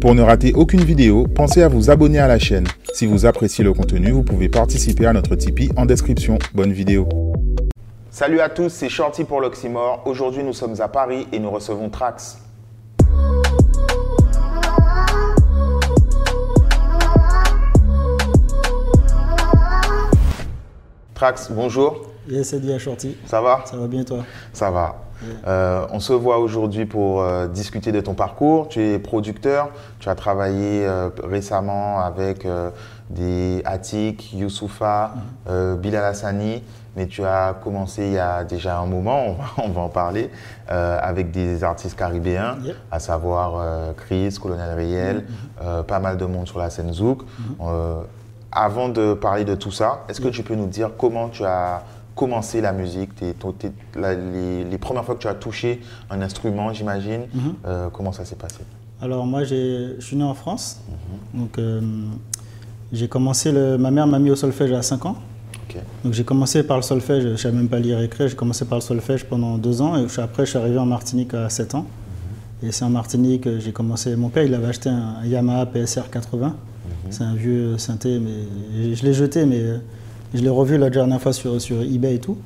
Pour 0.00 0.14
ne 0.14 0.22
rater 0.22 0.54
aucune 0.54 0.80
vidéo, 0.80 1.26
pensez 1.26 1.62
à 1.62 1.68
vous 1.68 1.90
abonner 1.90 2.18
à 2.18 2.26
la 2.26 2.38
chaîne. 2.38 2.66
Si 2.94 3.04
vous 3.04 3.26
appréciez 3.26 3.62
le 3.62 3.74
contenu, 3.74 4.12
vous 4.12 4.22
pouvez 4.22 4.48
participer 4.48 5.04
à 5.04 5.12
notre 5.12 5.36
Tipeee 5.36 5.68
en 5.76 5.84
description. 5.84 6.38
Bonne 6.54 6.72
vidéo. 6.72 7.06
Salut 8.08 8.40
à 8.40 8.48
tous, 8.48 8.70
c'est 8.70 8.88
Shorty 8.88 9.24
pour 9.24 9.42
l'Oxymore. 9.42 10.02
Aujourd'hui, 10.06 10.42
nous 10.42 10.54
sommes 10.54 10.80
à 10.80 10.88
Paris 10.88 11.26
et 11.32 11.38
nous 11.38 11.50
recevons 11.50 11.90
Trax. 11.90 12.38
Trax, 21.12 21.50
bonjour. 21.50 22.06
Yes, 22.26 22.48
c'est 22.48 22.60
bien 22.60 22.78
Shorty. 22.78 23.18
Ça 23.26 23.42
va? 23.42 23.64
Ça 23.66 23.76
va 23.76 23.86
bien 23.86 24.02
toi? 24.02 24.24
Ça 24.54 24.70
va. 24.70 25.09
Euh, 25.46 25.86
on 25.92 26.00
se 26.00 26.12
voit 26.12 26.38
aujourd'hui 26.38 26.86
pour 26.86 27.22
euh, 27.22 27.46
discuter 27.46 27.92
de 27.92 28.00
ton 28.00 28.14
parcours. 28.14 28.68
Tu 28.68 28.82
es 28.82 28.98
producteur, 28.98 29.70
tu 29.98 30.08
as 30.08 30.14
travaillé 30.14 30.86
euh, 30.86 31.10
récemment 31.22 32.00
avec 32.00 32.46
des 33.10 33.62
Attic, 33.64 34.32
Youssoufa, 34.32 35.12
Bilal 35.78 36.04
Hassani, 36.04 36.62
mais 36.96 37.06
tu 37.06 37.24
as 37.24 37.54
commencé 37.62 38.06
il 38.06 38.12
y 38.12 38.18
a 38.18 38.44
déjà 38.44 38.78
un 38.78 38.86
moment, 38.86 39.26
on 39.26 39.32
va, 39.32 39.44
on 39.64 39.68
va 39.68 39.80
en 39.82 39.88
parler, 39.88 40.30
avec 40.68 41.30
des 41.30 41.64
artistes 41.64 41.98
caribéens, 41.98 42.56
Yep. 42.62 42.76
à 42.90 43.00
savoir 43.00 43.94
Chris, 43.96 44.36
Colonel 44.40 44.74
Riel, 44.76 45.24
pas 45.86 45.98
mal 45.98 46.16
de 46.16 46.24
monde 46.24 46.46
sur 46.46 46.58
la 46.58 46.70
scène 46.70 46.92
Zouk. 46.92 47.22
Euh, 47.60 48.02
avant 48.52 48.88
de 48.88 49.14
parler 49.14 49.44
de 49.44 49.54
tout 49.54 49.70
ça, 49.70 50.00
est-ce 50.08 50.20
que 50.20 50.28
tu 50.28 50.42
peux 50.42 50.54
nous 50.56 50.66
dire 50.66 50.90
comment 50.98 51.28
tu 51.28 51.44
as 51.44 51.82
commencé 52.24 52.60
la 52.60 52.72
musique, 52.74 53.10
la- 53.96 54.14
les, 54.14 54.62
les 54.64 54.78
premières 54.78 55.04
fois 55.06 55.14
que 55.14 55.20
tu 55.22 55.26
as 55.28 55.32
touché 55.34 55.80
un 56.10 56.20
instrument, 56.20 56.70
j'imagine, 56.70 57.22
Mhm. 57.32 57.40
euh, 57.66 57.88
comment 57.94 58.12
ça 58.12 58.26
s'est 58.26 58.36
passé? 58.44 58.58
Alors 59.00 59.24
moi, 59.24 59.42
je 59.44 59.94
suis 60.00 60.16
né 60.16 60.24
en 60.24 60.34
France. 60.34 60.80
Donc 61.32 61.58
euh, 61.58 61.80
j'ai 62.92 63.08
commencé, 63.08 63.50
le, 63.52 63.78
ma 63.78 63.90
mère 63.90 64.06
m'a 64.06 64.18
mis 64.18 64.30
au 64.30 64.36
solfège 64.36 64.70
à 64.72 64.82
5 64.82 65.06
ans. 65.06 65.16
Donc 66.04 66.12
j'ai 66.12 66.24
commencé 66.24 66.62
par 66.62 66.76
le 66.76 66.82
solfège, 66.82 67.22
je 67.22 67.28
ne 67.28 67.36
savais 67.36 67.56
même 67.56 67.68
pas 67.68 67.78
lire 67.78 67.98
et 68.00 68.04
écrire, 68.04 68.28
j'ai 68.28 68.36
commencé 68.36 68.64
par 68.66 68.76
le 68.76 68.82
solfège 68.82 69.24
pendant 69.24 69.56
deux 69.56 69.80
ans 69.80 69.96
et 69.96 70.04
après 70.20 70.44
je 70.44 70.50
suis 70.50 70.58
arrivé 70.58 70.76
en 70.78 70.84
Martinique 70.96 71.32
à 71.32 71.48
7 71.48 71.74
ans. 71.76 71.86
Et 72.62 72.70
c'est 72.72 72.84
en 72.84 72.90
Martinique 72.90 73.44
que 73.44 73.58
j'ai 73.60 73.72
commencé, 73.72 74.14
mon 74.16 74.28
père 74.30 74.42
il 74.44 74.52
avait 74.52 74.66
acheté 74.66 74.90
un 74.90 75.24
Yamaha 75.24 75.64
PSR 75.66 76.10
80, 76.10 76.54
c'est 77.08 77.22
un 77.24 77.34
vieux 77.34 77.78
synthé, 77.78 78.18
mais 78.18 78.94
je 78.94 79.02
l'ai 79.06 79.14
jeté 79.14 79.46
mais 79.46 79.60
euh, 79.60 79.78
je 80.34 80.42
l'ai 80.42 80.48
revu 80.48 80.78
la 80.78 80.90
dernière 80.90 81.20
fois 81.20 81.32
sur, 81.32 81.60
sur 81.60 81.82
eBay 81.82 82.16
et 82.16 82.18
tout. 82.20 82.36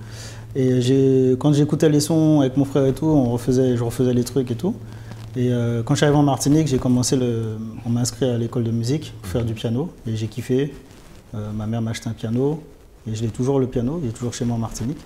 Et 0.56 1.36
quand 1.38 1.52
j'écoutais 1.52 1.88
les 1.88 2.00
sons 2.00 2.40
avec 2.40 2.56
mon 2.56 2.64
frère 2.64 2.86
et 2.86 2.92
tout, 2.92 3.06
on 3.06 3.30
refaisait, 3.30 3.77
je 3.77 3.82
refaisais 3.82 4.14
les 4.14 4.24
trucs 4.24 4.50
et 4.50 4.54
tout. 4.54 4.74
Et 5.36 5.50
euh, 5.50 5.82
quand 5.82 6.00
arrivé 6.00 6.16
en 6.16 6.22
Martinique, 6.22 6.68
j'ai 6.68 6.78
commencé 6.78 7.16
le, 7.16 7.56
on 7.84 7.90
m'a 7.90 8.00
inscrit 8.00 8.27
à 8.27 8.38
l'école 8.38 8.62
de 8.62 8.70
musique 8.70 9.12
pour 9.20 9.32
faire 9.32 9.44
du 9.44 9.52
piano 9.55 9.90
et 10.06 10.14
j'ai 10.14 10.28
kiffé. 10.28 10.72
Euh, 11.34 11.50
ma 11.52 11.66
mère 11.66 11.82
m'a 11.82 11.90
acheté 11.90 12.08
un 12.08 12.12
piano 12.12 12.62
et 13.10 13.16
je 13.16 13.22
l'ai 13.22 13.28
toujours 13.28 13.58
le 13.58 13.66
piano, 13.66 13.98
il 14.02 14.10
est 14.10 14.12
toujours 14.12 14.32
chez 14.32 14.44
moi 14.44 14.55
en 14.55 14.60
Martinique. 14.60 15.00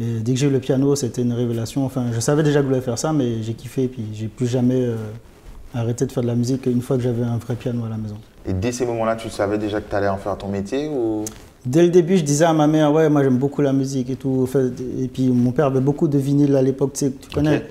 Et 0.00 0.18
dès 0.18 0.32
que 0.34 0.38
j'ai 0.38 0.48
eu 0.48 0.50
le 0.50 0.58
piano, 0.58 0.96
c'était 0.96 1.22
une 1.22 1.32
révélation. 1.32 1.86
Enfin, 1.86 2.06
je 2.12 2.18
savais 2.18 2.42
déjà 2.42 2.58
que 2.58 2.64
je 2.64 2.68
voulais 2.70 2.80
faire 2.80 2.98
ça, 2.98 3.12
mais 3.12 3.40
j'ai 3.44 3.54
kiffé 3.54 3.84
et 3.84 3.88
puis 3.88 4.04
j'ai 4.12 4.26
plus 4.26 4.48
jamais 4.48 4.80
euh, 4.82 4.96
arrêté 5.72 6.06
de 6.06 6.12
faire 6.12 6.24
de 6.24 6.28
la 6.28 6.34
musique 6.34 6.66
une 6.66 6.82
fois 6.82 6.96
que 6.96 7.04
j'avais 7.04 7.22
un 7.22 7.38
vrai 7.38 7.54
piano 7.54 7.84
à 7.84 7.88
la 7.88 7.98
maison. 7.98 8.16
Et 8.46 8.52
dès 8.52 8.72
ces 8.72 8.84
moments-là, 8.84 9.14
tu 9.14 9.30
savais 9.30 9.58
déjà 9.58 9.80
que 9.80 9.88
tu 9.88 9.94
allais 9.94 10.08
en 10.08 10.18
faire 10.18 10.36
ton 10.36 10.48
métier 10.48 10.88
ou? 10.88 11.24
Dès 11.70 11.82
le 11.82 11.90
début, 11.90 12.16
je 12.16 12.24
disais 12.24 12.46
à 12.46 12.54
ma 12.54 12.66
mère, 12.66 12.90
ouais, 12.92 13.10
moi 13.10 13.22
j'aime 13.22 13.36
beaucoup 13.36 13.60
la 13.60 13.74
musique 13.74 14.08
et 14.08 14.16
tout. 14.16 14.48
Et 15.02 15.08
puis 15.08 15.28
mon 15.28 15.52
père 15.52 15.66
avait 15.66 15.80
beaucoup 15.80 16.08
de 16.08 16.16
vinyles 16.16 16.56
à 16.56 16.62
l'époque, 16.62 16.92
tu 16.94 17.00
sais, 17.00 17.12
tu 17.20 17.28
connais. 17.34 17.62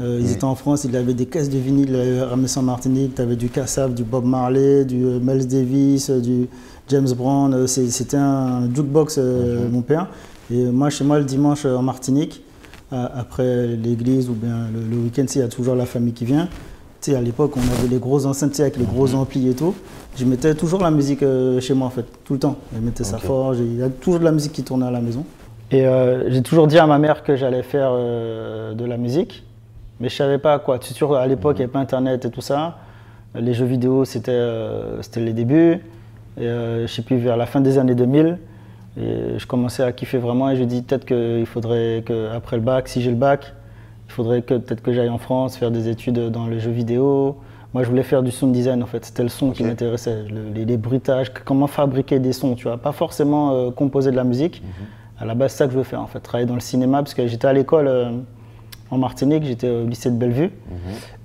Euh, 0.00 0.18
ils 0.20 0.26
Oui. 0.26 0.32
étaient 0.32 0.42
en 0.44 0.56
France, 0.56 0.82
il 0.84 0.96
avait 0.96 1.14
des 1.14 1.26
caisses 1.26 1.48
de 1.50 1.58
vinyles 1.58 1.90
il 1.90 1.94
avait 1.94 2.22
ramené 2.22 2.48
ça 2.48 2.58
en 2.58 2.64
Martinique. 2.64 3.14
Tu 3.14 3.22
avais 3.22 3.36
du 3.36 3.48
Cassav, 3.48 3.94
du 3.94 4.02
Bob 4.02 4.24
Marley, 4.24 4.84
du 4.84 5.04
euh, 5.04 5.20
Miles 5.22 5.46
Davis, 5.46 6.10
euh, 6.10 6.20
du 6.20 6.48
James 6.88 7.08
Brown. 7.16 7.54
Euh, 7.54 7.66
C'était 7.68 8.16
un 8.16 8.62
jukebox, 8.74 9.16
euh, 9.18 9.68
mon 9.70 9.82
père. 9.82 10.08
Et 10.52 10.64
moi, 10.64 10.90
chez 10.90 11.04
moi, 11.04 11.18
le 11.20 11.24
dimanche 11.24 11.64
euh, 11.64 11.76
en 11.76 11.82
Martinique, 11.82 12.42
euh, 12.92 13.06
après 13.14 13.68
l'église 13.76 14.28
ou 14.28 14.32
bien 14.34 14.66
le, 14.74 14.80
le 14.96 15.02
week-end, 15.04 15.26
il 15.32 15.38
y 15.38 15.42
a 15.42 15.48
toujours 15.48 15.76
la 15.76 15.86
famille 15.86 16.12
qui 16.12 16.24
vient. 16.24 16.48
Tu 17.04 17.10
sais, 17.10 17.16
à 17.18 17.20
l'époque, 17.20 17.52
on 17.58 17.60
avait 17.60 17.88
les 17.88 17.98
gros 17.98 18.24
enceintes 18.24 18.52
tu 18.52 18.56
sais, 18.56 18.62
avec 18.62 18.78
les 18.78 18.86
gros 18.86 19.14
amplis 19.14 19.50
et 19.50 19.54
tout. 19.54 19.74
Je 20.16 20.24
mettais 20.24 20.54
toujours 20.54 20.80
la 20.80 20.90
musique 20.90 21.22
euh, 21.22 21.60
chez 21.60 21.74
moi, 21.74 21.86
en 21.86 21.90
fait, 21.90 22.06
tout 22.24 22.32
le 22.32 22.38
temps. 22.38 22.56
Je 22.74 22.80
mettais 22.80 23.04
ça 23.04 23.16
Ok. 23.16 23.24
fort, 23.24 23.54
il 23.54 23.76
y 23.76 23.82
a 23.82 23.90
toujours 23.90 24.20
de 24.20 24.24
la 24.24 24.32
musique 24.32 24.52
qui 24.52 24.62
tournait 24.62 24.86
à 24.86 24.90
la 24.90 25.02
maison. 25.02 25.26
Et 25.70 25.86
euh, 25.86 26.30
j'ai 26.30 26.40
toujours 26.40 26.66
dit 26.66 26.78
à 26.78 26.86
ma 26.86 26.98
mère 26.98 27.22
que 27.22 27.36
j'allais 27.36 27.62
faire 27.62 27.90
euh, 27.92 28.72
de 28.72 28.86
la 28.86 28.96
musique, 28.96 29.44
mais 30.00 30.08
je 30.08 30.16
savais 30.16 30.38
pas 30.38 30.58
quoi. 30.58 30.78
C'est 30.80 30.94
sûr, 30.94 31.14
à 31.14 31.26
l'époque, 31.26 31.56
il 31.56 31.58
n'y 31.58 31.64
avait 31.64 31.72
pas 31.72 31.80
Internet 31.80 32.24
et 32.24 32.30
tout 32.30 32.40
ça. 32.40 32.78
Les 33.34 33.52
jeux 33.52 33.66
vidéo, 33.66 34.06
c'était 34.06 34.40
les 35.16 35.32
débuts. 35.34 35.80
Et 36.40 36.46
je 36.46 36.86
sais 36.86 37.02
plus, 37.02 37.18
vers 37.18 37.36
la 37.36 37.44
fin 37.44 37.60
des 37.60 37.76
années 37.76 37.94
2000, 37.94 38.38
et 38.96 39.38
je 39.38 39.46
commençais 39.46 39.82
à 39.82 39.92
kiffer 39.92 40.16
vraiment 40.16 40.48
et 40.48 40.56
je 40.56 40.64
dis 40.64 40.80
peut-être 40.80 41.04
qu'il 41.04 41.44
faudrait 41.44 42.02
qu'après 42.06 42.56
le 42.56 42.62
bac, 42.62 42.88
si 42.88 43.02
j'ai 43.02 43.10
le 43.10 43.16
bac, 43.16 43.52
il 44.06 44.12
faudrait 44.12 44.42
que 44.42 44.54
peut-être 44.54 44.82
que 44.82 44.92
j'aille 44.92 45.08
en 45.08 45.18
France 45.18 45.56
faire 45.56 45.70
des 45.70 45.88
études 45.88 46.30
dans 46.30 46.46
les 46.46 46.60
jeux 46.60 46.70
vidéo. 46.70 47.36
Moi, 47.72 47.82
je 47.82 47.88
voulais 47.88 48.02
faire 48.04 48.22
du 48.22 48.30
sound 48.30 48.52
design 48.52 48.82
en 48.82 48.86
fait. 48.86 49.04
C'était 49.04 49.24
le 49.24 49.28
son 49.28 49.50
qui 49.50 49.64
m'intéressait, 49.64 50.22
le- 50.30 50.52
les, 50.54 50.64
les 50.64 50.76
bruitages, 50.76 51.32
comment 51.44 51.66
fabriquer 51.66 52.20
des 52.20 52.32
sons, 52.32 52.54
tu 52.54 52.64
vois. 52.68 52.76
Pas 52.76 52.92
forcément 52.92 53.50
euh, 53.52 53.70
composer 53.70 54.10
de 54.12 54.16
la 54.16 54.22
musique. 54.24 54.62
À 55.18 55.24
la 55.24 55.34
base, 55.34 55.52
c'est 55.52 55.58
ça 55.58 55.66
que 55.66 55.72
je 55.72 55.78
veux 55.78 55.84
faire 55.84 56.00
en 56.00 56.06
fait, 56.06 56.20
travailler 56.20 56.46
dans 56.46 56.54
le 56.54 56.60
cinéma 56.60 56.98
parce 56.98 57.14
que 57.14 57.26
j'étais 57.26 57.46
à 57.48 57.52
l'école 57.52 57.88
euh, 57.88 58.10
en 58.90 58.98
Martinique, 58.98 59.44
j'étais 59.44 59.68
au 59.70 59.86
lycée 59.86 60.10
de 60.10 60.16
Bellevue. 60.16 60.50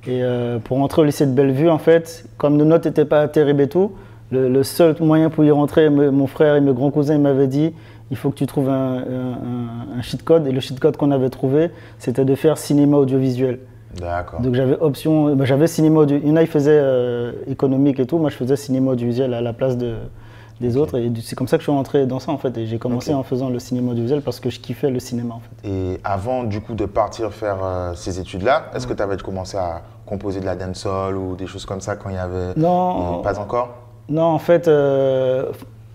Et 0.08 0.24
euh, 0.24 0.58
pour 0.60 0.78
rentrer 0.78 1.02
au 1.02 1.06
lycée 1.06 1.26
de 1.28 1.32
Bellevue, 1.34 1.70
en 1.70 1.78
fait, 1.78 2.26
comme 2.38 2.58
nos 2.58 2.66
notes 2.66 2.86
n'étaient 2.86 3.06
pas 3.06 3.28
terribles 3.28 3.62
et 3.62 3.68
tout, 3.70 3.92
le, 4.32 4.48
le 4.50 4.64
seul 4.64 4.96
moyen 5.02 5.30
pour 5.30 5.44
y 5.44 5.52
rentrer, 5.52 5.90
me- 5.90 6.10
mon 6.12 6.26
frère 6.28 6.56
et 6.56 6.62
mes 6.62 6.74
grands 6.74 6.90
cousins 6.92 7.16
ils 7.16 7.22
m'avaient 7.22 7.48
dit 7.48 7.74
il 8.12 8.18
faut 8.18 8.30
que 8.32 8.36
tu 8.36 8.46
trouves 8.46 8.70
un, 8.70 9.04
un, 9.98 10.02
cheat 10.02 10.24
code. 10.24 10.48
Et 10.48 10.52
le 10.52 10.60
cheat 10.60 10.80
code 10.80 10.98
qu'on 10.98 11.12
avait 11.12 11.30
trouvé, 11.30 11.72
c'était 11.98 12.26
de 12.26 12.36
faire 12.36 12.58
cinéma 12.58 12.98
audiovisuel. 12.98 13.60
D'accord. 14.00 14.42
Donc 14.42 14.54
j'avais 14.54 14.78
option, 14.80 15.36
bah, 15.36 15.46
j'avais 15.46 15.68
cinéma 15.68 16.02
audio. 16.02 16.18
Il 16.22 16.30
y 16.30 16.32
en 16.32 16.36
a, 16.36 16.42
ils 16.42 16.48
faisaient 16.48 16.80
euh, 16.80 17.32
économique 17.48 18.00
et 18.00 18.06
tout. 18.06 18.18
Moi, 18.18 18.30
je 18.30 18.36
faisais 18.36 18.56
cinéma 18.56 18.92
audiovisuel 18.92 19.34
à 19.34 19.42
la 19.42 19.54
place 19.54 19.78
de, 19.78 19.96
des 20.62 20.78
autres. 20.78 20.98
Et 20.98 21.12
c'est 21.24 21.36
comme 21.36 21.48
ça 21.48 21.58
que 21.58 21.62
je 21.62 21.66
suis 21.66 21.76
rentré 21.76 22.06
dans 22.06 22.20
ça 22.20 22.32
en 22.32 22.38
fait. 22.38 22.58
Et 22.58 22.66
j'ai 22.66 22.78
commencé 22.78 23.14
en 23.14 23.24
faisant 23.24 23.50
le 23.50 23.60
cinéma 23.60 23.92
audiovisuel 23.92 24.22
parce 24.22 24.40
que 24.40 24.50
je 24.50 24.60
kiffais 24.60 24.90
le 24.90 25.00
cinéma 25.00 25.36
en 25.36 25.40
fait. 25.40 25.68
Et 25.68 26.00
avant 26.04 26.44
du 26.44 26.62
coup 26.62 26.74
de 26.74 26.86
partir 26.86 27.32
faire 27.34 27.58
euh, 27.64 27.94
ces 27.96 28.20
études-là, 28.20 28.66
est-ce 28.76 28.88
que 28.88 28.94
tu 28.94 29.02
avais 29.02 29.18
commencé 29.18 29.58
à 29.58 29.82
composer 30.06 30.40
de 30.40 30.46
la 30.46 30.56
dancehall 30.56 31.16
ou 31.16 31.36
des 31.36 31.48
choses 31.48 31.66
comme 31.66 31.82
ça 31.82 31.96
quand 31.96 32.10
il 32.10 32.16
y 32.16 32.20
avait 32.20 32.54
Non. 32.58 33.20
Euh, 33.20 33.22
pas 33.22 33.40
encore? 33.40 33.70
Non, 34.10 34.24
en 34.24 34.40
fait, 34.40 34.68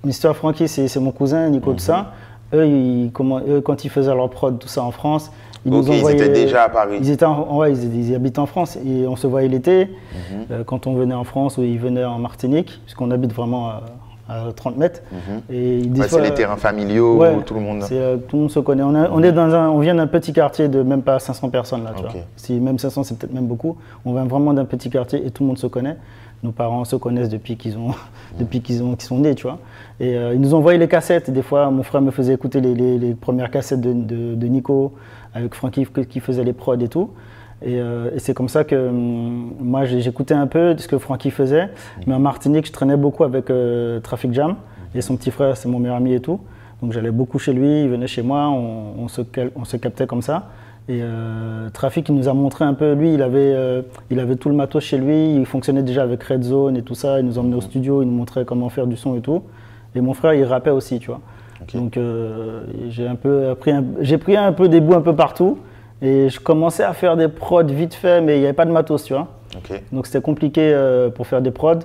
Mister 0.04 0.32
Frankie, 0.34 0.69
c'est 0.69 0.97
mon 1.00 1.10
cousin, 1.12 1.48
Nico, 1.48 1.70
Mhm. 1.70 1.76
tout 1.76 1.82
ça. 1.82 2.12
Eux, 2.53 2.66
ils- 2.66 3.10
comment- 3.12 3.41
eux, 3.41 3.60
quand 3.60 3.84
ils 3.84 3.88
faisaient 3.91 4.15
leur 4.15 4.28
prod, 4.31 4.59
tout 4.59 4.69
ça 4.69 4.82
en 4.82 4.91
France, 4.91 5.32
ils 5.66 5.72
Ok, 5.75 5.87
nous 5.87 5.92
ils 5.92 5.98
envoyaient. 5.98 6.16
étaient 6.19 6.28
déjà 6.44 6.65
à 6.65 6.69
Paris. 6.69 6.98
Ils, 7.00 7.10
étaient 7.10 7.25
en- 7.25 7.56
ouais, 7.56 7.72
ils, 7.72 8.09
ils 8.10 8.15
habitent 8.15 8.38
en 8.38 8.47
France 8.47 8.76
et 8.87 9.06
on 9.06 9.16
se 9.16 9.26
voyait 9.26 9.48
l'été. 9.48 9.87
Mhm. 9.87 10.44
euh, 10.50 10.65
quand 10.65 10.87
on 10.87 10.94
venait 10.94 11.15
en 11.15 11.25
France 11.25 11.56
ou 11.59 11.62
ils 11.62 11.78
venaient 11.78 12.04
en 12.04 12.19
Martinique, 12.19 12.81
puisqu'on 12.84 13.10
habite 13.10 13.32
vraiment 13.32 13.69
à, 13.69 13.82
à 14.28 14.53
30 14.54 14.76
mètres. 14.76 15.03
Et 15.50 15.78
des 15.82 15.88
Mhm. 15.88 16.00
Ouais, 16.00 16.09
c'est 16.09 16.21
les 16.22 16.32
terrains 16.34 16.56
familiaux 16.56 17.16
ouais, 17.19 17.34
où 17.34 17.41
tout 17.42 17.54
le 17.54 17.60
monde. 17.60 17.82
euh, 17.92 18.16
tout 18.16 18.36
le 18.36 18.42
monde 18.42 18.50
se 18.50 18.59
connaît. 18.60 18.82
On, 18.82 18.94
a- 18.94 19.10
on 19.10 19.22
est 19.22 19.32
dans 19.32 19.53
un, 19.54 19.69
on 19.69 19.81
vient 19.81 19.94
d'un 19.94 20.06
petit 20.06 20.32
quartier 20.32 20.69
de 20.69 20.82
même 20.82 21.03
pas 21.03 21.19
500 21.19 21.48
personnes 21.50 21.84
là, 21.84 21.92
tu 21.97 22.04
Ok. 22.04 22.10
vois. 22.12 22.21
Si 22.36 22.54
même 22.60 22.78
500, 22.78 23.03
c'est 23.03 23.19
peut-être 23.19 23.32
même 23.34 23.47
beaucoup. 23.47 23.76
On 24.04 24.12
vient 24.12 24.25
vraiment 24.25 24.53
d'un 24.54 24.65
petit 24.66 24.91
quartier 24.91 25.26
et 25.26 25.31
tout 25.31 25.42
le 25.42 25.48
monde 25.48 25.59
se 25.59 25.66
connaît. 25.66 25.97
Nos 26.44 26.53
parents 26.53 26.84
se 26.84 26.94
connaissent 26.97 27.31
depuis 27.31 27.56
qu'ils 27.56 27.77
ont, 27.78 27.93
depuis 28.38 28.60
qu'ils 28.60 28.82
ont, 28.82 28.94
qu'ils 28.94 29.06
sont 29.09 29.19
nés, 29.19 29.34
tu 29.34 29.44
vois. 29.44 29.59
Et 29.99 30.15
euh, 30.16 30.34
ils 30.34 30.41
nous 30.41 30.53
envoyaient 30.55 30.78
les 30.78 30.88
cassettes. 30.88 31.28
Et 31.31 31.32
des 31.32 31.43
fois, 31.43 31.71
mon 31.71 31.82
frère 31.82 32.03
me 32.03 32.10
faisait 32.10 32.34
écouter 32.34 32.60
les, 32.60 32.75
les- 32.75 32.99
les 32.99 33.15
premières 33.15 33.50
cassettes 33.50 33.81
de, 33.81 33.93
de- 33.94 34.34
de 34.34 34.47
Nico 34.47 34.93
avec 35.34 35.54
Francky 35.54 35.87
qui- 36.09 36.21
faisait 36.21 36.44
les 36.44 36.53
prods 36.53 36.78
et 36.78 36.88
tout. 36.88 37.10
Et, 37.62 37.81
euh, 37.81 38.10
et 38.15 38.19
c'est 38.19 38.34
comme 38.34 38.50
ça 38.50 38.62
que 38.65 38.77
hum, 38.77 39.53
moi 39.59 39.87
j'écoutais 39.87 40.34
un 40.34 40.47
peu 40.47 40.77
ce 40.77 40.87
que 40.87 40.99
Francky 40.99 41.31
faisait. 41.31 41.71
Mais 42.06 42.12
en 42.15 42.19
Martinique, 42.21 42.66
je 42.66 42.72
traînais 42.72 42.98
beaucoup 42.98 43.24
avec 43.24 43.48
euh, 43.48 43.98
Traffic 44.01 44.33
Jam. 44.34 44.57
Et 44.95 45.01
son 45.01 45.16
petit 45.16 45.30
frère, 45.30 45.57
c'est 45.57 45.69
mon 45.69 45.78
meilleur 45.78 45.97
ami 45.97 46.13
et 46.13 46.21
tout. 46.21 46.39
Donc 46.83 46.92
j'allais 46.92 47.10
beaucoup 47.10 47.39
chez 47.39 47.54
lui, 47.54 47.84
il 47.84 47.89
venait 47.89 48.07
chez 48.07 48.22
moi, 48.22 48.48
on, 48.51 49.03
on 49.04 49.09
se, 49.09 49.22
cal- 49.22 49.51
on 49.57 49.65
se 49.65 49.77
captait 49.78 50.07
comme 50.07 50.21
ça. 50.22 50.51
Et 50.89 51.01
euh, 51.03 51.71
Trafic, 51.71 52.09
il 52.10 52.15
nous 52.15 52.28
a 52.28 52.34
montré 52.34 52.65
un 52.65 52.75
peu, 52.75 52.92
lui, 52.92 53.15
il 53.15 53.22
avait, 53.22 53.39
euh, 53.54 53.83
il 54.10 54.21
avait 54.21 54.36
tout 54.36 54.51
le 54.51 54.54
matos 54.54 54.84
chez 54.84 54.98
lui, 54.98 55.34
il 55.34 55.47
fonctionnait 55.47 55.83
déjà 55.83 56.03
avec 56.03 56.22
Red 56.22 56.42
Zone 56.42 56.77
et 56.77 56.83
tout 56.83 56.95
ça, 56.95 57.21
il 57.21 57.25
nous 57.27 57.39
emmenait 57.39 57.57
au 57.57 57.63
studio, 57.63 58.03
il 58.03 58.07
nous 58.07 58.15
montrait 58.16 58.45
comment 58.45 58.69
faire 58.69 58.86
du 58.86 58.97
son 58.97 59.16
et 59.16 59.21
tout. 59.22 59.42
Et 59.95 60.03
mon 60.03 60.13
frère, 60.13 60.34
il 60.34 60.45
rappait 60.45 60.71
aussi, 60.71 60.98
tu 60.98 61.07
vois. 61.07 61.21
Donc 61.78 61.97
euh, 61.97 62.65
j'ai 62.91 63.07
un 63.07 63.15
peu 63.15 63.48
appris, 63.51 63.71
un- 63.71 63.84
j'ai 64.01 64.19
pris 64.19 64.36
un 64.36 64.53
peu 64.53 64.69
des 64.69 64.81
bouts 64.81 64.95
un 64.95 65.01
peu 65.01 65.15
partout. 65.15 65.59
Et 66.03 66.28
je 66.28 66.39
commençais 66.39 66.83
à 66.83 66.92
faire 66.92 67.16
des 67.16 67.28
prods 67.28 67.65
vite 67.65 67.95
fait, 67.95 68.21
mais 68.21 68.36
il 68.36 68.41
n'y 68.41 68.45
avait 68.45 68.53
pas 68.53 68.66
de 68.66 68.71
matos, 68.72 69.04
tu 69.04 69.15
vois. 69.15 69.28
Donc 69.91 70.07
c'était 70.07 70.21
compliqué 70.21 70.77
pour 71.15 71.27
faire 71.27 71.41
des 71.41 71.53
prods. 71.53 71.78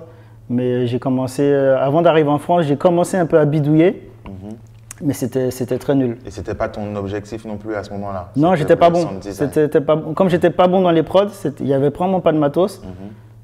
Mais 0.50 0.86
j'ai 0.88 0.98
commencé, 0.98 1.50
avant 1.54 2.02
d'arriver 2.02 2.28
en 2.28 2.38
France, 2.38 2.64
j'ai 2.66 2.76
commencé 2.76 3.16
un 3.16 3.24
peu 3.24 3.38
à 3.38 3.46
bidouiller. 3.46 4.10
Mhm. 4.26 4.56
Mais 5.02 5.14
c'était 5.14 5.78
très 5.78 5.94
nul. 5.94 6.18
Et 6.26 6.30
c'était 6.30 6.54
pas 6.54 6.68
ton 6.68 6.94
objectif 6.96 7.44
non 7.44 7.56
plus 7.56 7.74
à 7.74 7.82
ce 7.82 7.90
moment-là? 7.90 8.30
Non, 8.36 8.54
j'étais 8.54 8.76
pas 8.76 8.90
bon. 8.90 9.08
C'était- 9.20 9.80
pas. 9.80 9.96
Comme 10.14 10.28
j'étais 10.28 10.50
pas 10.50 10.66
bon 10.68 10.82
dans 10.82 10.90
les 10.90 11.02
prods, 11.02 11.28
il 11.60 11.66
y 11.66 11.72
avait 11.74 11.90
vraiment 11.90 12.20
pas 12.20 12.32
de 12.32 12.38
matos. 12.38 12.80
Mhm. 12.82 12.88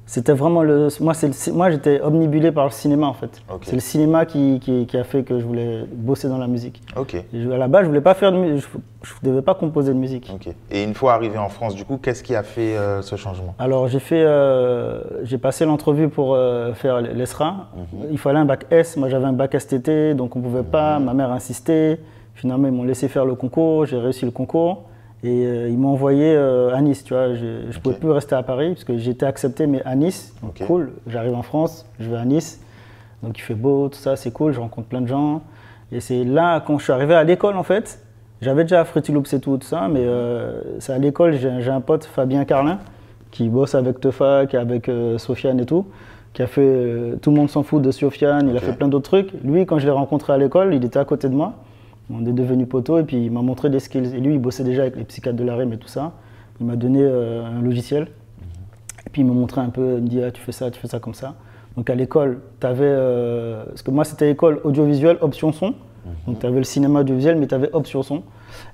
C'était 0.09 0.31
vraiment 0.31 0.63
le. 0.63 0.87
Moi, 1.01 1.13
c'est 1.13 1.51
moi 1.51 1.69
j'étais 1.69 1.99
omnibulé 2.01 2.53
par 2.53 2.63
le 2.63 2.71
cinéma 2.71 3.07
en 3.07 3.13
fait. 3.13 3.41
C'est 3.63 3.73
le 3.75 3.81
cinéma 3.81 4.25
qui, 4.25 4.57
qui- 4.61 4.85
qui 4.85 4.95
a 4.97 5.03
fait 5.03 5.23
que 5.23 5.37
je 5.37 5.43
voulais 5.45 5.83
bosser 5.91 6.29
dans 6.29 6.37
la 6.37 6.47
musique. 6.47 6.81
Ok. 6.95 7.21
Je- 7.33 7.49
à 7.51 7.57
la 7.57 7.67
base, 7.67 7.83
je 7.83 7.87
voulais 7.89 7.99
pas 7.99 8.13
faire 8.13 8.31
de 8.31 8.37
musique. 8.37 8.65
Je, 9.03 9.09
je 9.09 9.29
devais 9.29 9.41
pas 9.41 9.53
composer 9.53 9.93
de 9.93 9.97
musique. 9.99 10.31
Ok. 10.33 10.47
Et 10.71 10.83
une 10.83 10.93
fois 10.93 11.13
arrivé 11.13 11.37
en 11.37 11.49
France, 11.49 11.75
du 11.75 11.83
coup, 11.83 11.97
qu'est-ce 12.01 12.23
qui 12.23 12.35
a 12.35 12.43
fait 12.43 12.77
euh, 12.77 13.01
ce 13.01 13.17
changement? 13.17 13.53
Alors 13.59 13.89
j'ai 13.89 13.99
fait, 13.99 14.23
euh, 14.23 15.01
j'ai 15.23 15.37
passé 15.37 15.65
l'entrevue 15.65 16.07
pour 16.07 16.35
euh, 16.35 16.73
faire 16.73 17.01
l'ESRA. 17.01 17.67
Il 18.09 18.17
fallait 18.17 18.39
un 18.39 18.45
bac 18.45 18.65
S. 18.71 18.95
Moi 18.95 19.09
j'avais 19.09 19.25
un 19.25 19.33
bac 19.33 19.55
STT, 19.59 20.13
donc 20.15 20.37
on 20.37 20.41
pouvait 20.41 20.63
pas. 20.63 20.99
Ma 20.99 21.13
mère 21.13 21.31
insistait. 21.33 21.99
Finalement 22.33 22.69
ils 22.69 22.73
m'ont 22.73 22.83
laissé 22.85 23.09
faire 23.09 23.25
le 23.25 23.35
concours. 23.35 23.85
J'ai 23.85 23.97
réussi 23.97 24.23
le 24.23 24.31
concours 24.31 24.83
et 25.23 25.45
euh, 25.45 25.69
ils 25.69 25.77
m'ont 25.77 25.89
envoyé 25.89 26.33
euh, 26.35 26.75
à 26.75 26.81
Nice. 26.81 27.03
Tu 27.03 27.13
vois, 27.13 27.33
je, 27.33 27.71
je 27.71 27.79
pouvais 27.79 27.95
plus 27.95 28.11
rester 28.11 28.35
à 28.35 28.43
Paris 28.43 28.69
parce 28.69 28.83
que 28.83 28.97
j'étais 28.97 29.25
accepté, 29.25 29.67
mais 29.67 29.81
à 29.83 29.95
Nice. 29.95 30.35
Donc 30.43 30.59
cool. 30.65 30.93
J'arrive 31.07 31.33
en 31.33 31.41
France, 31.41 31.85
je 31.99 32.09
vais 32.09 32.17
à 32.17 32.25
Nice. 32.25 32.61
Donc 33.23 33.37
il 33.37 33.41
fait 33.41 33.55
beau, 33.55 33.89
tout 33.89 33.97
ça, 33.97 34.15
c'est 34.15 34.31
cool. 34.31 34.53
Je 34.53 34.59
rencontre 34.59 34.87
plein 34.87 35.01
de 35.01 35.07
gens. 35.07 35.41
Et 35.91 35.99
c'est 35.99 36.23
là 36.23 36.59
quand 36.59 36.77
je 36.77 36.83
suis 36.83 36.93
arrivé 36.93 37.15
à 37.15 37.23
l'école 37.23 37.57
en 37.57 37.63
fait. 37.63 38.01
J'avais 38.41 38.63
déjà 38.63 38.85
Fruity 38.85 39.11
Loops 39.11 39.33
et 39.33 39.39
tout, 39.39 39.57
tout 39.57 39.65
ça, 39.65 39.87
mais 39.87 40.03
euh, 40.03 40.61
c'est 40.79 40.93
à 40.93 40.99
l'école, 40.99 41.33
j'ai 41.33 41.71
un 41.71 41.81
pote, 41.81 42.05
Fabien 42.05 42.45
Carlin, 42.45 42.77
qui 43.31 43.49
bosse 43.49 43.73
avec 43.73 43.99
Tefa, 43.99 44.45
qui 44.45 44.55
est 44.55 44.59
avec 44.59 44.89
euh, 44.89 45.17
Sofiane 45.17 45.59
et 45.59 45.65
tout, 45.65 45.87
qui 46.33 46.43
a 46.43 46.47
fait 46.47 47.17
Tout 47.19 47.31
le 47.31 47.35
monde 47.35 47.49
s'en 47.49 47.63
fout 47.63 47.81
de 47.81 47.89
Sofiane, 47.89 48.47
il 48.47 48.55
a 48.55 48.59
fait 48.59 48.73
plein 48.73 48.89
d'autres 48.89 49.09
trucs. 49.09 49.31
Lui, 49.43 49.65
quand 49.65 49.79
je 49.79 49.85
l'ai 49.85 49.91
rencontré 49.91 50.33
à 50.33 50.37
l'école, 50.37 50.75
il 50.75 50.85
était 50.85 50.99
à 50.99 51.05
côté 51.05 51.29
de 51.29 51.33
moi. 51.33 51.53
On 52.11 52.25
est 52.25 52.31
devenus 52.31 52.67
poteaux 52.69 52.97
et 52.99 53.03
puis 53.03 53.17
il 53.25 53.31
m'a 53.31 53.41
montré 53.41 53.69
des 53.69 53.79
skills. 53.79 54.15
Et 54.15 54.19
lui, 54.19 54.33
il 54.35 54.39
bossait 54.39 54.63
déjà 54.63 54.83
avec 54.83 54.95
les 54.95 55.03
psychiatres 55.03 55.37
de 55.37 55.43
la 55.43 55.55
REM 55.55 55.73
et 55.73 55.77
tout 55.77 55.87
ça. 55.87 56.13
Il 56.59 56.65
m'a 56.65 56.75
donné 56.75 57.01
euh, 57.01 57.45
un 57.45 57.61
logiciel. 57.61 58.07
Et 59.05 59.09
puis 59.09 59.21
il 59.21 59.25
m'a 59.25 59.33
montré 59.33 59.61
un 59.61 59.69
peu, 59.69 59.95
il 59.97 60.03
me 60.03 60.07
dit 60.07 60.21
ah, 60.23 60.31
tu 60.31 60.41
fais 60.41 60.51
ça, 60.51 60.71
tu 60.71 60.79
fais 60.79 60.87
ça 60.87 60.99
comme 60.99 61.13
ça. 61.13 61.35
Donc 61.75 61.89
à 61.89 61.95
l'école, 61.95 62.39
tu 62.59 62.67
avais. 62.67 62.93
parce 63.67 63.81
que 63.81 63.91
moi, 63.91 64.03
c'était 64.03 64.31
école 64.31 64.59
audiovisuelle, 64.63 65.17
option 65.21 65.51
son. 65.51 65.75
Donc 66.25 66.39
tu 66.39 66.45
avais 66.45 66.57
le 66.57 66.63
cinéma 66.63 67.01
audiovisuel, 67.01 67.37
mais 67.37 67.47
tu 67.47 67.55
avais 67.55 67.69
option 67.73 68.01
son. 68.03 68.23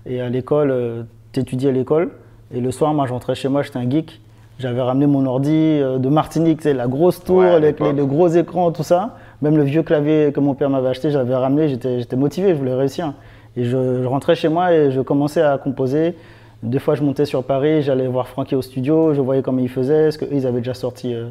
Et 0.06 0.21
à 0.21 0.30
l'école, 0.30 1.06
tu 1.33 1.39
étudiais 1.41 1.69
à 1.69 1.74
l'école. 1.74 2.12
Et 2.53 2.62
le 2.62 2.71
soir, 2.71 2.94
moi, 2.94 3.07
je 3.07 3.13
rentrais 3.13 3.35
chez 3.35 3.50
moi, 3.50 3.63
j'étais 3.63 3.80
un 3.80 3.89
geek. 3.89 4.21
J'avais 4.59 4.81
ramené 4.81 5.07
mon 5.07 5.25
ordi 5.25 5.51
euh, 5.51 5.97
de 5.97 6.07
Martinique, 6.09 6.62
sais, 6.62 6.74
la 6.74 6.88
grosse 6.88 7.24
tour, 7.24 7.38
Ouais, 7.38 7.47
avec 7.50 7.80
les, 7.80 7.88
l'époque. 7.88 7.97
le 7.97 8.06
gros 8.06 8.27
écran, 8.27 8.71
tout 8.71 8.83
ça. 8.83 9.15
Même 9.44 9.57
le 9.57 9.63
vieux 9.63 9.84
clavier 9.84 10.31
que 10.34 10.40
mon 10.40 10.54
père 10.56 10.69
m'avait 10.69 10.88
acheté, 10.88 11.12
j'avais 11.12 11.36
ramené, 11.36 11.68
j'étais 11.68 12.16
motivé, 12.16 12.50
je 12.50 12.54
voulais 12.56 12.74
réussir. 12.74 13.13
Et 13.57 13.66
je, 13.66 14.01
je 14.01 14.07
rentrais 14.07 14.36
chez 14.36 14.48
moi 14.50 14.74
et 14.74 14.90
je 14.90 15.01
commençais 15.01 15.42
à 15.42 15.57
composer. 15.57 16.16
Des 16.63 16.80
fois, 16.80 16.95
je 16.95 17.04
montais 17.04 17.25
sur 17.25 17.44
Paris, 17.44 17.81
j'allais 17.81 18.07
voir 18.07 18.28
Francky 18.30 18.56
au 18.56 18.62
studio, 18.62 19.13
je 19.13 19.19
voyais 19.22 19.42
comment 19.42 19.60
il 19.60 19.68
faisait, 19.69 20.06
parce 20.06 20.18
qu'eux, 20.18 20.30
ils 20.31 20.48
avaient 20.48 20.60
déjà 20.60 20.74
sorti 20.74 21.13
euh, 21.13 21.28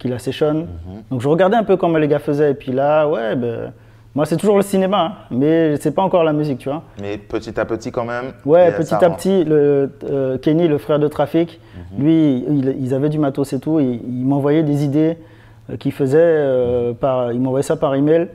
Kill 0.00 0.12
a 0.12 0.18
Session. 0.18 0.54
Mhm. 0.54 0.66
Donc 1.12 1.20
je 1.20 1.28
regardais 1.28 1.56
un 1.56 1.62
peu 1.62 1.76
comment 1.76 1.98
les 1.98 2.08
gars 2.08 2.18
faisaient. 2.18 2.50
Et 2.50 2.54
puis 2.54 2.72
là, 2.72 3.06
ouais, 3.08 3.36
ben, 3.36 3.72
moi, 4.16 4.26
c'est 4.26 4.36
toujours 4.36 4.56
le 4.56 4.62
cinéma, 4.62 5.04
hein, 5.04 5.12
mais 5.30 5.76
c'est 5.76 5.94
pas 5.94 6.02
encore 6.02 6.24
la 6.24 6.32
musique, 6.32 6.58
tu 6.58 6.68
vois. 6.68 6.82
Mais 7.00 7.16
petit 7.16 7.58
à 7.60 7.64
petit, 7.64 7.92
quand 7.92 8.04
même. 8.04 8.32
Ouais, 8.44 8.70
et 8.70 8.72
petit 8.72 8.92
à 8.94 9.08
petit, 9.08 9.44
le, 9.44 9.88
euh, 10.10 10.36
Kenny, 10.36 10.66
le 10.66 10.78
frère 10.78 10.98
de 10.98 11.06
Trafic, 11.06 11.60
Mhm. 11.96 12.04
lui, 12.04 12.44
il- 12.48 12.76
ils 12.80 12.92
avaient 12.92 13.08
du 13.08 13.20
matos 13.20 13.52
et 13.52 13.60
tout. 13.60 13.78
Il, 13.78 14.00
il 14.04 14.26
m'envoyait 14.26 14.64
des 14.64 14.84
idées 14.84 15.16
qu'il 15.78 15.92
faisait 15.92 16.18
euh, 16.20 16.92
par, 16.92 17.32
il 17.32 17.40
m'envoyait 17.40 17.62
ça 17.62 17.76
par 17.76 17.94
email. 17.94 18.28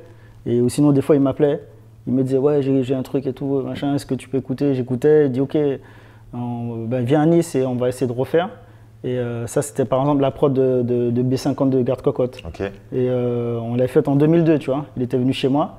Et 0.46 0.62
ou 0.62 0.70
sinon, 0.70 0.92
des 0.92 1.02
fois, 1.02 1.16
il 1.16 1.22
m'appelait. 1.22 1.62
Il 2.08 2.14
me 2.14 2.24
disait, 2.24 2.38
ouais, 2.38 2.62
j'ai 2.62 2.96
un 2.96 3.04
truc 3.04 3.28
et 3.28 3.34
tout, 3.34 3.62
machin, 3.66 3.94
est-ce 3.96 4.06
que 4.06 4.16
tu 4.16 4.30
peux 4.30 4.38
écouter? 4.38 4.74
J'écoutais, 4.74 5.26
il 5.26 5.32
dit, 5.32 5.42
ok, 5.42 5.58
on- 6.34 6.86
ben, 6.88 7.04
viens 7.04 7.22
à 7.22 7.26
Nice 7.26 7.56
et 7.56 7.66
on 7.66 7.76
va 7.76 7.90
essayer 7.90 8.08
de 8.08 8.18
refaire. 8.18 8.50
Et 9.04 9.18
euh, 9.20 9.46
ça, 9.46 9.62
c'était 9.62 9.86
par 9.86 10.00
exemple 10.02 10.22
la 10.22 10.32
prod 10.32 10.52
de, 10.54 10.82
de, 10.82 11.12
de 11.12 11.24
B50 11.24 11.70
de 11.70 11.82
Garde 11.82 12.02
Cocotte. 12.02 12.42
Et 12.94 13.08
euh, 13.10 13.60
on 13.62 13.76
l'a 13.76 13.88
fait 13.88 14.08
en 14.08 14.16
2002, 14.16 14.58
tu 14.60 14.72
vois. 14.72 14.86
Il 14.96 15.04
était 15.04 15.18
venu 15.18 15.34
chez 15.34 15.50
moi. 15.50 15.76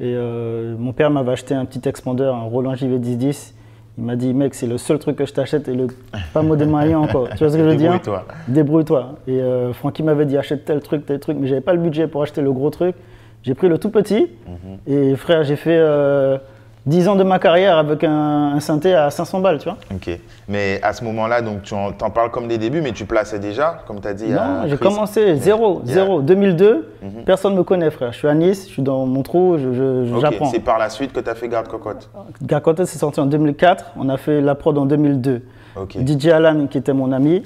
Et 0.00 0.12
euh, 0.14 0.74
mon 0.78 0.92
père 0.92 1.10
m'avait 1.10 1.32
acheté 1.32 1.54
un 1.54 1.64
petit 1.64 1.86
expandeur, 1.88 2.34
un 2.34 2.42
Roland 2.42 2.74
JV1010. 2.74 3.52
Il 3.98 4.04
m'a 4.04 4.16
dit, 4.16 4.34
mec, 4.34 4.54
c'est 4.54 4.66
le 4.66 4.76
seul 4.76 4.98
truc 4.98 5.16
que 5.16 5.24
je 5.24 5.32
t'achète 5.32 5.68
et 5.68 5.74
le 5.74 5.86
pas 6.34 6.42
mot 6.42 6.54
démaillant 6.54 7.02
encore. 7.02 7.28
Tu 7.30 7.38
vois 7.38 7.50
ce 7.50 7.56
que 7.56 7.64
je 7.64 7.68
veux 7.68 7.76
dire 7.76 7.92
Débrouille-toi. 7.92 8.26
Débrouille-toi. 8.48 9.14
Et 9.26 9.40
euh, 9.40 9.72
Francky 9.72 10.02
m'avait 10.02 10.26
dit, 10.26 10.36
achète 10.36 10.66
tel 10.66 10.80
truc, 10.80 11.06
tel 11.06 11.18
truc, 11.18 11.38
mais 11.40 11.46
j'avais 11.46 11.62
pas 11.62 11.72
le 11.72 11.80
budget 11.80 12.06
pour 12.06 12.22
acheter 12.22 12.42
le 12.42 12.52
gros 12.52 12.68
truc. 12.68 12.94
J'ai 13.42 13.54
pris 13.54 13.68
le 13.68 13.78
tout 13.78 13.90
petit. 13.90 14.28
Mhm. 14.46 14.78
Et 14.86 15.16
frère, 15.16 15.44
j'ai 15.44 15.56
fait 15.56 15.78
euh, 15.78 16.36
10 16.86 17.08
ans 17.08 17.16
de 17.16 17.24
ma 17.24 17.38
carrière 17.40 17.78
avec 17.78 18.04
un, 18.04 18.52
un 18.54 18.60
synthé 18.60 18.94
à 18.94 19.10
500 19.10 19.40
balles, 19.40 19.58
tu 19.58 19.64
vois. 19.68 19.76
Ok. 19.92 20.08
Mais 20.48 20.78
à 20.82 20.92
ce 20.92 21.02
moment-là, 21.04 21.42
donc 21.42 21.62
tu 21.62 21.74
en 21.74 21.90
t'en 21.90 22.10
parles 22.10 22.30
comme 22.30 22.46
des 22.46 22.58
débuts, 22.58 22.80
mais 22.80 22.92
tu 22.92 23.04
plaçais 23.06 23.40
déjà, 23.40 23.82
comme 23.88 24.00
tu 24.00 24.06
as 24.06 24.14
dit. 24.14 24.28
Non, 24.28 24.62
j'ai 24.66 24.76
commencé 24.76 25.34
zéro, 25.36 25.82
Yeah. 25.84 25.94
zéro. 25.94 26.20
2002, 26.22 26.88
Mhm. 27.02 27.24
personne 27.24 27.52
ne 27.54 27.58
me 27.58 27.64
connaît, 27.64 27.90
frère. 27.90 28.12
Je 28.12 28.18
suis 28.18 28.28
à 28.28 28.34
Nice, 28.34 28.66
je 28.68 28.72
suis 28.72 28.82
dans 28.82 29.04
mon 29.04 29.22
trou, 29.22 29.56
je- 29.58 29.72
je- 29.72 30.20
j'apprends. 30.20 30.46
C'est 30.46 30.60
par 30.60 30.78
la 30.78 30.88
suite 30.88 31.12
que 31.12 31.18
tu 31.20 31.28
as 31.28 31.34
fait 31.34 31.48
Garde 31.48 31.66
Cocotte. 31.66 32.08
Garcotte 32.42 32.84
c'est 32.84 32.98
sorti 32.98 33.18
en 33.18 33.26
2004, 33.26 33.86
on 33.98 34.08
a 34.08 34.16
fait 34.16 34.40
la 34.40 34.54
prod 34.54 34.78
en 34.78 34.86
2002. 34.86 35.42
Ok. 35.74 35.96
DJ 35.98 36.28
Alan, 36.28 36.66
qui 36.68 36.78
était 36.78 36.92
mon 36.92 37.10
ami, 37.12 37.42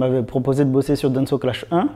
m'avait 0.00 0.22
proposé 0.22 0.64
de 0.64 0.70
bosser 0.70 0.96
sur 0.96 1.10
Dance 1.10 1.32
Clash 1.40 1.64
1, 1.70 1.82
Mhm. 1.84 1.88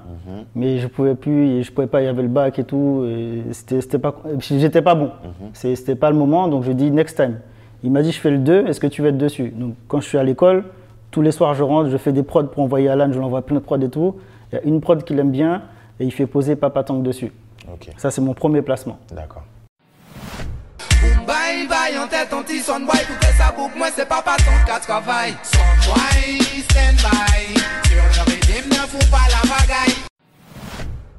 mais 0.54 0.78
je 0.78 0.86
pouvais 0.88 1.14
plus, 1.14 1.62
je 1.62 1.72
pouvais 1.72 1.86
pas, 1.88 2.02
il 2.02 2.04
y 2.04 2.08
avait 2.08 2.22
le 2.22 2.28
bac 2.28 2.58
et 2.58 2.64
tout, 2.64 3.04
c'était, 3.52 3.98
pas, 3.98 4.14
j'étais 4.38 4.82
pas 4.82 4.94
bon. 4.94 5.06
Mhm. 5.24 5.50
C'est- 5.52 5.74
C'était 5.76 5.96
pas 5.96 6.10
le 6.10 6.16
moment, 6.16 6.48
donc 6.48 6.62
je 6.64 6.72
dis 6.72 6.90
next 6.90 7.16
time. 7.16 7.38
Il 7.82 7.90
m'a 7.90 8.02
dit 8.02 8.12
je 8.12 8.20
fais 8.20 8.30
le 8.30 8.38
2, 8.38 8.66
est-ce 8.66 8.80
que 8.80 8.86
tu 8.86 9.02
veux 9.02 9.08
être 9.08 9.18
dessus? 9.18 9.48
Donc 9.50 9.74
quand 9.88 10.00
je 10.00 10.06
suis 10.08 10.18
à 10.18 10.24
l'école, 10.24 10.64
tous 11.10 11.22
les 11.22 11.32
soirs 11.32 11.54
je 11.54 11.62
rentre, 11.62 11.90
je 11.90 11.96
fais 11.96 12.12
des 12.12 12.22
prods 12.22 12.44
pour 12.44 12.62
envoyer 12.62 12.88
Alan, 12.88 13.08
je 13.12 13.18
lui 13.18 13.24
envoie 13.24 13.42
plein 13.42 13.56
de 13.56 13.60
prods 13.62 13.80
et 13.80 13.88
tout. 13.90 14.14
Il 14.52 14.56
y 14.56 14.58
a 14.58 14.62
une 14.64 14.80
prod 14.80 15.02
qu'il 15.04 15.18
aime 15.18 15.30
bien, 15.30 15.62
et 16.00 16.04
il 16.04 16.12
fait 16.12 16.26
poser 16.26 16.56
Papa 16.56 16.82
Tank 16.84 17.02
dessus. 17.02 17.32
Ça 17.96 18.10
c'est 18.10 18.20
mon 18.20 18.34
premier 18.34 18.62
placement. 18.62 18.98
D'accord. 19.14 19.42
Bye 21.26 21.66
bye 21.68 21.98
en 21.98 22.06
tête, 22.08 22.28
on 22.32 22.42
petit 22.42 22.58
son 22.60 22.80
boy 22.80 22.96
Tout 23.06 23.18
que 23.20 23.32
ça 23.38 23.52
boucle, 23.56 23.76
moi 23.78 23.88
c'est 23.94 24.08
papa 24.08 24.36
ton 24.38 24.66
cas 24.66 24.78
de 24.78 24.84
travail 24.84 25.34
Son 25.42 25.90
boy, 25.90 26.40
stand 26.68 26.96
by. 26.96 27.60
Sur 27.88 28.24
le 28.24 28.30
rythme, 28.30 28.68
ne 28.70 28.74
fous 28.74 29.10
pas 29.10 29.26
la 29.30 29.48
bagaille. 29.48 29.94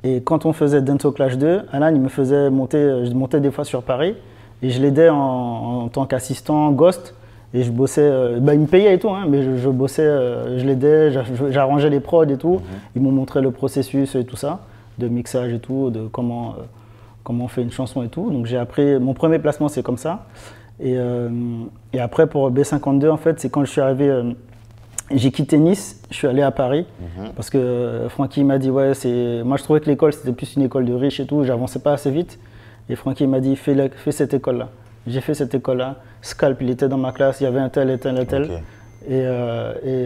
Et 0.04 0.22
quand 0.22 0.46
on 0.46 0.54
faisait 0.54 0.82
Dance 0.82 1.08
Clash 1.16 1.38
2, 1.38 1.62
Alan, 1.72 1.88
il 1.90 2.00
me 2.00 2.10
faisait 2.10 2.50
monter, 2.52 2.78
euh, 2.78 3.06
je 3.06 3.12
montais 3.12 3.40
des 3.40 3.50
fois 3.52 3.66
sur 3.66 3.82
Paris. 3.82 4.16
Et 4.62 4.70
je 4.70 4.80
l'aidais 4.82 5.10
en, 5.10 5.18
en 5.18 5.88
tant 5.90 6.06
qu'assistant 6.06 6.70
Ghost. 6.72 7.16
Et 7.54 7.64
je 7.64 7.72
bossais, 7.72 8.02
euh, 8.04 8.40
bah, 8.40 8.54
il 8.54 8.60
me 8.60 8.68
payait 8.68 8.94
et 8.96 9.00
tout, 9.00 9.10
hein, 9.10 9.26
mais 9.28 9.42
je, 9.44 9.58
je 9.58 9.70
bossais, 9.70 10.02
euh, 10.06 10.60
je 10.60 10.66
l'aidais, 10.66 11.12
j'a- 11.12 11.24
j'arrangeais 11.50 11.90
les 11.90 12.00
prods 12.02 12.24
et 12.26 12.38
tout. 12.38 12.62
Ils 12.96 13.02
m'ont 13.02 13.12
montré 13.12 13.42
le 13.42 13.50
processus 13.52 14.14
et 14.16 14.26
tout 14.26 14.36
ça, 14.36 14.60
de 15.00 15.08
mixage 15.08 15.54
et 15.54 15.60
tout, 15.60 15.90
de 15.90 16.08
comment, 16.08 16.56
euh, 16.60 16.64
comment 17.25 17.44
on 17.46 17.48
fait 17.50 17.62
une 17.63 17.72
chanson 17.72 18.01
et 18.03 18.08
tout. 18.08 18.32
Donc 18.32 18.46
j'ai 18.46 18.58
appris, 18.58 18.98
mon 19.00 19.13
premier 19.13 19.39
placement 19.39 19.67
c'est 19.67 19.84
comme 19.84 19.98
ça. 19.98 20.25
Et, 20.79 20.96
euh, 20.98 21.29
et 21.91 22.00
après 22.00 22.27
pour 22.27 22.50
B52, 22.51 23.10
en 23.10 23.17
fait, 23.17 23.39
c'est 23.41 23.50
quand 23.50 23.65
je 23.65 23.72
suis 23.72 23.82
arrivé. 23.82 24.08
euh, 24.10 24.32
j'ai 25.12 25.29
quitté 25.32 25.60
Nice, 25.60 26.01
je 26.10 26.15
suis 26.15 26.27
allé 26.27 26.41
à 26.41 26.50
Paris 26.51 26.88
parce 27.36 27.51
que 27.51 27.60
euh, 27.60 28.10
Francky 28.10 28.44
m'a 28.44 28.58
dit 28.58 28.72
ouais 28.72 28.96
c'est 28.96 29.44
moi 29.46 29.55
je 29.58 29.63
trouvais 29.63 29.79
que 29.79 29.86
l'école 29.86 30.13
c'était 30.13 30.32
plus 30.32 30.55
une 30.55 30.63
école 30.63 30.84
de 30.86 30.94
riches 30.94 31.20
et 31.20 31.27
tout, 31.27 31.44
j'avançais 31.44 31.77
pas 31.79 31.94
assez 31.94 32.10
vite 32.10 32.39
et 32.89 32.96
Francky 32.96 33.27
m'a 33.27 33.39
dit 33.39 33.55
fais, 33.55 33.75
la- 33.75 33.89
fais 33.89 34.12
cette 34.12 34.34
école 34.34 34.58
là. 34.58 34.70
J'ai 35.05 35.22
fait 35.22 35.36
cette 35.36 35.53
école 35.53 35.77
là. 35.77 35.98
Scalp 36.24 36.60
il 36.62 36.72
était 36.72 36.88
dans 36.88 36.98
ma 36.98 37.12
classe, 37.12 37.39
il 37.39 37.44
y 37.44 37.48
avait 37.48 37.60
un 37.60 37.70
tel 37.70 37.91
et 37.91 38.00
tel 38.00 38.17
et 38.17 38.25
tel 38.25 38.50
et, 39.08 39.22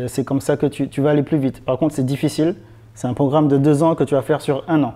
et 0.04 0.08
c'est 0.10 0.26
comme 0.26 0.42
ça 0.42 0.58
que 0.58 0.66
tu, 0.66 0.90
tu 0.90 1.00
vas 1.00 1.12
aller 1.12 1.24
plus 1.24 1.38
vite. 1.38 1.64
Par 1.64 1.78
contre 1.78 1.96
c'est 1.96 2.06
difficile, 2.06 2.56
c'est 2.94 3.08
un 3.08 3.14
programme 3.14 3.48
de 3.48 3.56
deux 3.58 3.82
ans 3.84 3.96
que 3.96 4.04
tu 4.04 4.16
vas 4.16 4.22
faire 4.22 4.42
sur 4.42 4.66
un 4.68 4.84
an. 4.84 4.94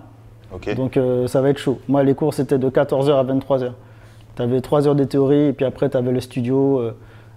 Donc 0.76 0.96
euh, 0.96 1.26
ça 1.26 1.40
va 1.40 1.50
être 1.50 1.58
chaud. 1.58 1.78
Moi, 1.88 2.02
les 2.02 2.14
cours, 2.14 2.34
c'était 2.34 2.58
de 2.58 2.68
14h 2.68 3.12
à 3.12 3.24
23h. 3.24 3.70
Tu 4.36 4.42
avais 4.42 4.60
3 4.60 4.88
heures 4.88 4.94
de 4.94 5.04
théorie, 5.04 5.46
et 5.48 5.52
puis 5.52 5.64
après, 5.64 5.88
tu 5.88 5.96
avais 5.96 6.12
le 6.12 6.20
studio. 6.20 6.80
euh, 6.80 6.92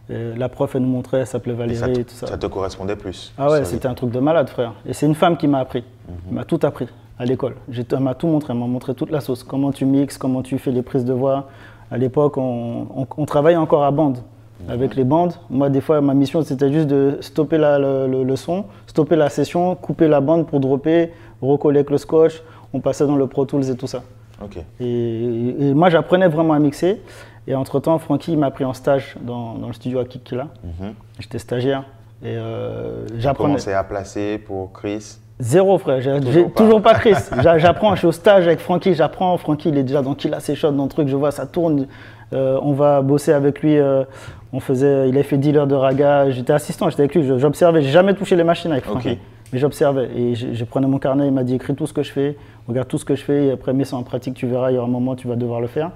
la 0.10 0.48
prof, 0.50 0.74
elle 0.76 0.84
nous 0.84 0.88
montrait, 0.88 1.20
elle 1.20 1.28
s'appelait 1.28 1.52
Et 1.54 1.56
Valérie 1.58 1.78
ça, 1.80 1.90
et, 1.90 1.94
te, 1.94 2.00
tout 2.12 2.16
ça. 2.16 2.28
ça 2.28 2.38
te 2.38 2.48
correspondait 2.48 2.96
plus. 2.96 3.34
Ah 3.38 3.50
ouais, 3.52 3.58
Ça, 3.60 3.66
c'était 3.66 3.88
un 3.90 3.94
truc 3.94 4.10
de 4.12 4.20
malade, 4.20 4.48
frère. 4.50 4.74
Et 4.86 4.94
c'est 4.94 5.06
une 5.06 5.16
femme 5.16 5.36
qui 5.36 5.48
m'a 5.48 5.60
appris. 5.60 5.84
Mhm. 6.08 6.16
Elle 6.30 6.36
m'a 6.36 6.46
tout 6.46 6.60
appris 6.64 6.88
à 7.20 7.26
l'école. 7.26 7.56
Elle 7.70 8.00
m'a 8.00 8.16
tout 8.16 8.28
montré. 8.28 8.54
Elle 8.54 8.60
m'a 8.60 8.68
montré 8.68 8.94
toute 8.96 9.12
la 9.12 9.20
sauce. 9.20 9.44
Comment 9.44 9.72
tu 9.74 9.86
mixes, 9.86 10.18
comment 10.18 10.42
tu 10.42 10.58
fais 10.60 10.72
les 10.72 10.82
prises 10.82 11.04
de 11.06 11.12
voix. 11.14 11.50
À 11.92 11.98
l'époque, 11.98 12.38
on, 12.38 12.88
on- 12.96 13.08
on 13.18 13.26
travaillait 13.26 13.58
encore 13.58 13.84
à 13.84 13.92
bande. 13.92 14.20
Mhm. 14.64 14.72
Avec 14.72 14.96
les 14.96 15.04
bandes, 15.04 15.34
moi 15.52 15.70
des 15.70 15.82
fois 15.82 16.02
ma 16.02 16.14
mission 16.16 16.42
c'était 16.42 16.72
juste 16.74 16.88
de 16.88 17.18
stopper 17.22 17.58
la- 17.60 17.78
le, 17.78 18.08
le- 18.08 18.24
le 18.24 18.36
son, 18.36 18.66
stopper 18.88 19.16
la 19.16 19.30
session, 19.30 19.76
couper 19.76 20.08
la 20.08 20.20
bande 20.20 20.48
pour 20.48 20.60
dropper, 20.60 21.12
recoller 21.44 21.80
avec 21.80 21.92
le 21.92 21.98
scotch, 22.00 22.42
on 22.74 22.80
passait 22.80 23.06
dans 23.08 23.16
le 23.16 23.28
Pro 23.28 23.46
Tools 23.46 23.70
et 23.70 23.76
tout 23.76 23.88
ça. 23.88 24.04
Ok. 24.44 24.58
Et, 24.80 25.70
et 25.70 25.74
moi, 25.74 25.90
j'apprenais 25.90 26.28
vraiment 26.28 26.54
à 26.54 26.60
mixer. 26.60 27.02
Et 27.48 27.56
entre-temps, 27.56 27.98
Francky 27.98 28.36
m'a 28.36 28.52
pris 28.52 28.66
en 28.66 28.74
stage 28.74 29.16
dans, 29.22 29.54
dans 29.56 29.68
le 29.68 29.74
studio 29.74 30.00
à 30.00 30.06
Kikila. 30.06 30.48
Mhm. 30.64 30.94
J'étais 31.20 31.40
stagiaire. 31.40 31.84
Et 32.24 32.28
euh, 32.36 33.06
j'apprenais. 33.18 33.50
Commencer 33.54 33.74
à 33.74 33.84
placer 33.84 34.38
pour 34.38 34.74
Chris? 34.74 35.18
Zéro, 35.40 35.78
frère. 35.78 36.02
J'ai 36.02 36.20
Toujours 36.20 36.52
pas. 36.52 36.64
toujours 36.64 36.82
pas 36.82 36.94
Chris. 36.96 37.14
J'a- 37.42 37.58
J'apprends, 37.58 37.94
je 37.94 38.00
suis 38.00 38.08
au 38.08 38.12
stage 38.12 38.48
avec 38.48 38.60
Francky, 38.60 38.94
j'apprends. 38.96 39.38
Francky, 39.38 39.70
il 39.70 39.78
est 39.78 39.84
déjà 39.84 40.02
dans 40.02 40.14
Killa 40.16 40.40
Session, 40.40 40.72
dans 40.72 40.84
le 40.84 40.90
truc, 40.90 41.08
je 41.08 41.16
vois, 41.16 41.32
ça 41.32 41.46
tourne. 41.46 41.88
Euh, 42.34 42.60
on 42.64 42.74
va 42.74 43.02
bosser 43.02 43.32
avec 43.34 43.62
lui. 43.62 43.78
euh, 43.78 44.04
on 44.52 44.60
faisait, 44.60 45.08
il 45.10 45.18
a 45.18 45.24
fait 45.24 45.38
dealer 45.38 45.68
de 45.68 45.76
raga. 45.76 46.30
J'étais 46.32 46.54
assistant, 46.54 46.90
j'étais 46.90 47.04
avec 47.04 47.16
lui, 47.16 47.24
je- 47.24 47.38
j'observais. 47.38 47.82
J'ai 47.82 47.92
jamais 47.92 48.14
touché 48.16 48.36
les 48.36 48.44
machines 48.44 48.72
avec 48.72 48.84
Francky. 48.86 49.20
Mais 49.54 49.60
j'observais 49.60 50.10
et 50.16 50.36
je, 50.36 50.54
je 50.54 50.66
prenais 50.66 50.88
mon 50.88 50.98
carnet, 51.00 51.28
il 51.28 51.32
m'a 51.34 51.44
dit 51.44 51.56
écris 51.56 51.74
tout 51.76 51.88
ce 51.88 51.94
que 51.94 52.04
je 52.04 52.12
fais, 52.12 52.36
regarde 52.68 52.88
tout 52.88 52.98
ce 52.98 53.06
que 53.06 53.16
je 53.16 53.24
fais 53.24 53.46
et 53.48 53.52
après 53.52 53.74
mets 53.74 53.86
ça 53.86 53.96
en 53.98 54.04
pratique, 54.04 54.34
tu 54.36 54.48
verras, 54.48 54.72
il 54.72 54.76
y 54.76 54.78
aura 54.78 54.88
un 54.88 54.92
moment 54.92 55.16
tu 55.16 55.28
vas 55.28 55.36
devoir 55.36 55.62
le 55.62 55.68
faire. 55.68 55.92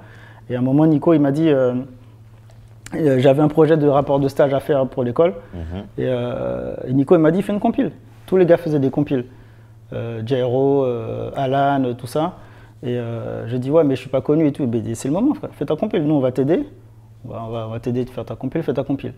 Et 0.49 0.55
à 0.55 0.59
un 0.59 0.61
moment, 0.61 0.85
Nico, 0.85 1.13
il 1.13 1.19
m'a 1.19 1.31
dit, 1.31 1.49
euh, 1.49 1.73
euh, 2.95 3.19
j'avais 3.19 3.41
un 3.41 3.47
projet 3.47 3.77
de 3.77 3.87
rapport 3.87 4.19
de 4.19 4.27
stage 4.27 4.53
à 4.53 4.59
faire 4.59 4.85
pour 4.87 5.03
l'école. 5.03 5.33
Et, 5.97 6.05
euh, 6.07 6.75
et 6.87 6.93
Nico, 6.93 7.15
il 7.15 7.19
m'a 7.19 7.31
dit, 7.31 7.41
fais 7.41 7.53
une 7.53 7.59
compile. 7.59 7.91
Tous 8.25 8.37
les 8.37 8.45
gars 8.45 8.57
faisaient 8.57 8.79
des 8.79 8.89
compiles. 8.89 9.25
Euh, 9.93 10.21
Jairo, 10.25 10.85
Alan, 11.35 11.93
tout 11.97 12.07
ça. 12.07 12.37
Et 12.83 12.97
j'ai 13.47 13.59
dit, 13.59 13.69
ouais, 13.69 13.83
mais 13.83 13.95
je 13.95 14.01
suis 14.01 14.09
pas 14.09 14.21
connu 14.21 14.47
et 14.47 14.51
tout. 14.51 14.67
C'est 14.95 15.07
le 15.07 15.13
moment, 15.13 15.33
frère. 15.35 15.51
Fais 15.53 15.65
ta 15.65 15.75
compile. 15.75 16.03
Nous, 16.03 16.15
on 16.15 16.19
va 16.19 16.31
t'aider. 16.31 16.67
On 17.25 17.29
va, 17.29 17.43
on 17.45 17.49
va- 17.51 17.67
on 17.67 17.71
va 17.71 17.79
t'aider 17.79 18.01
à 18.01 18.05
faire 18.11 18.25
ta 18.25 18.35
compile, 18.35 18.63
fais 18.63 18.73
ta 18.73 18.83
compile. 18.83 19.13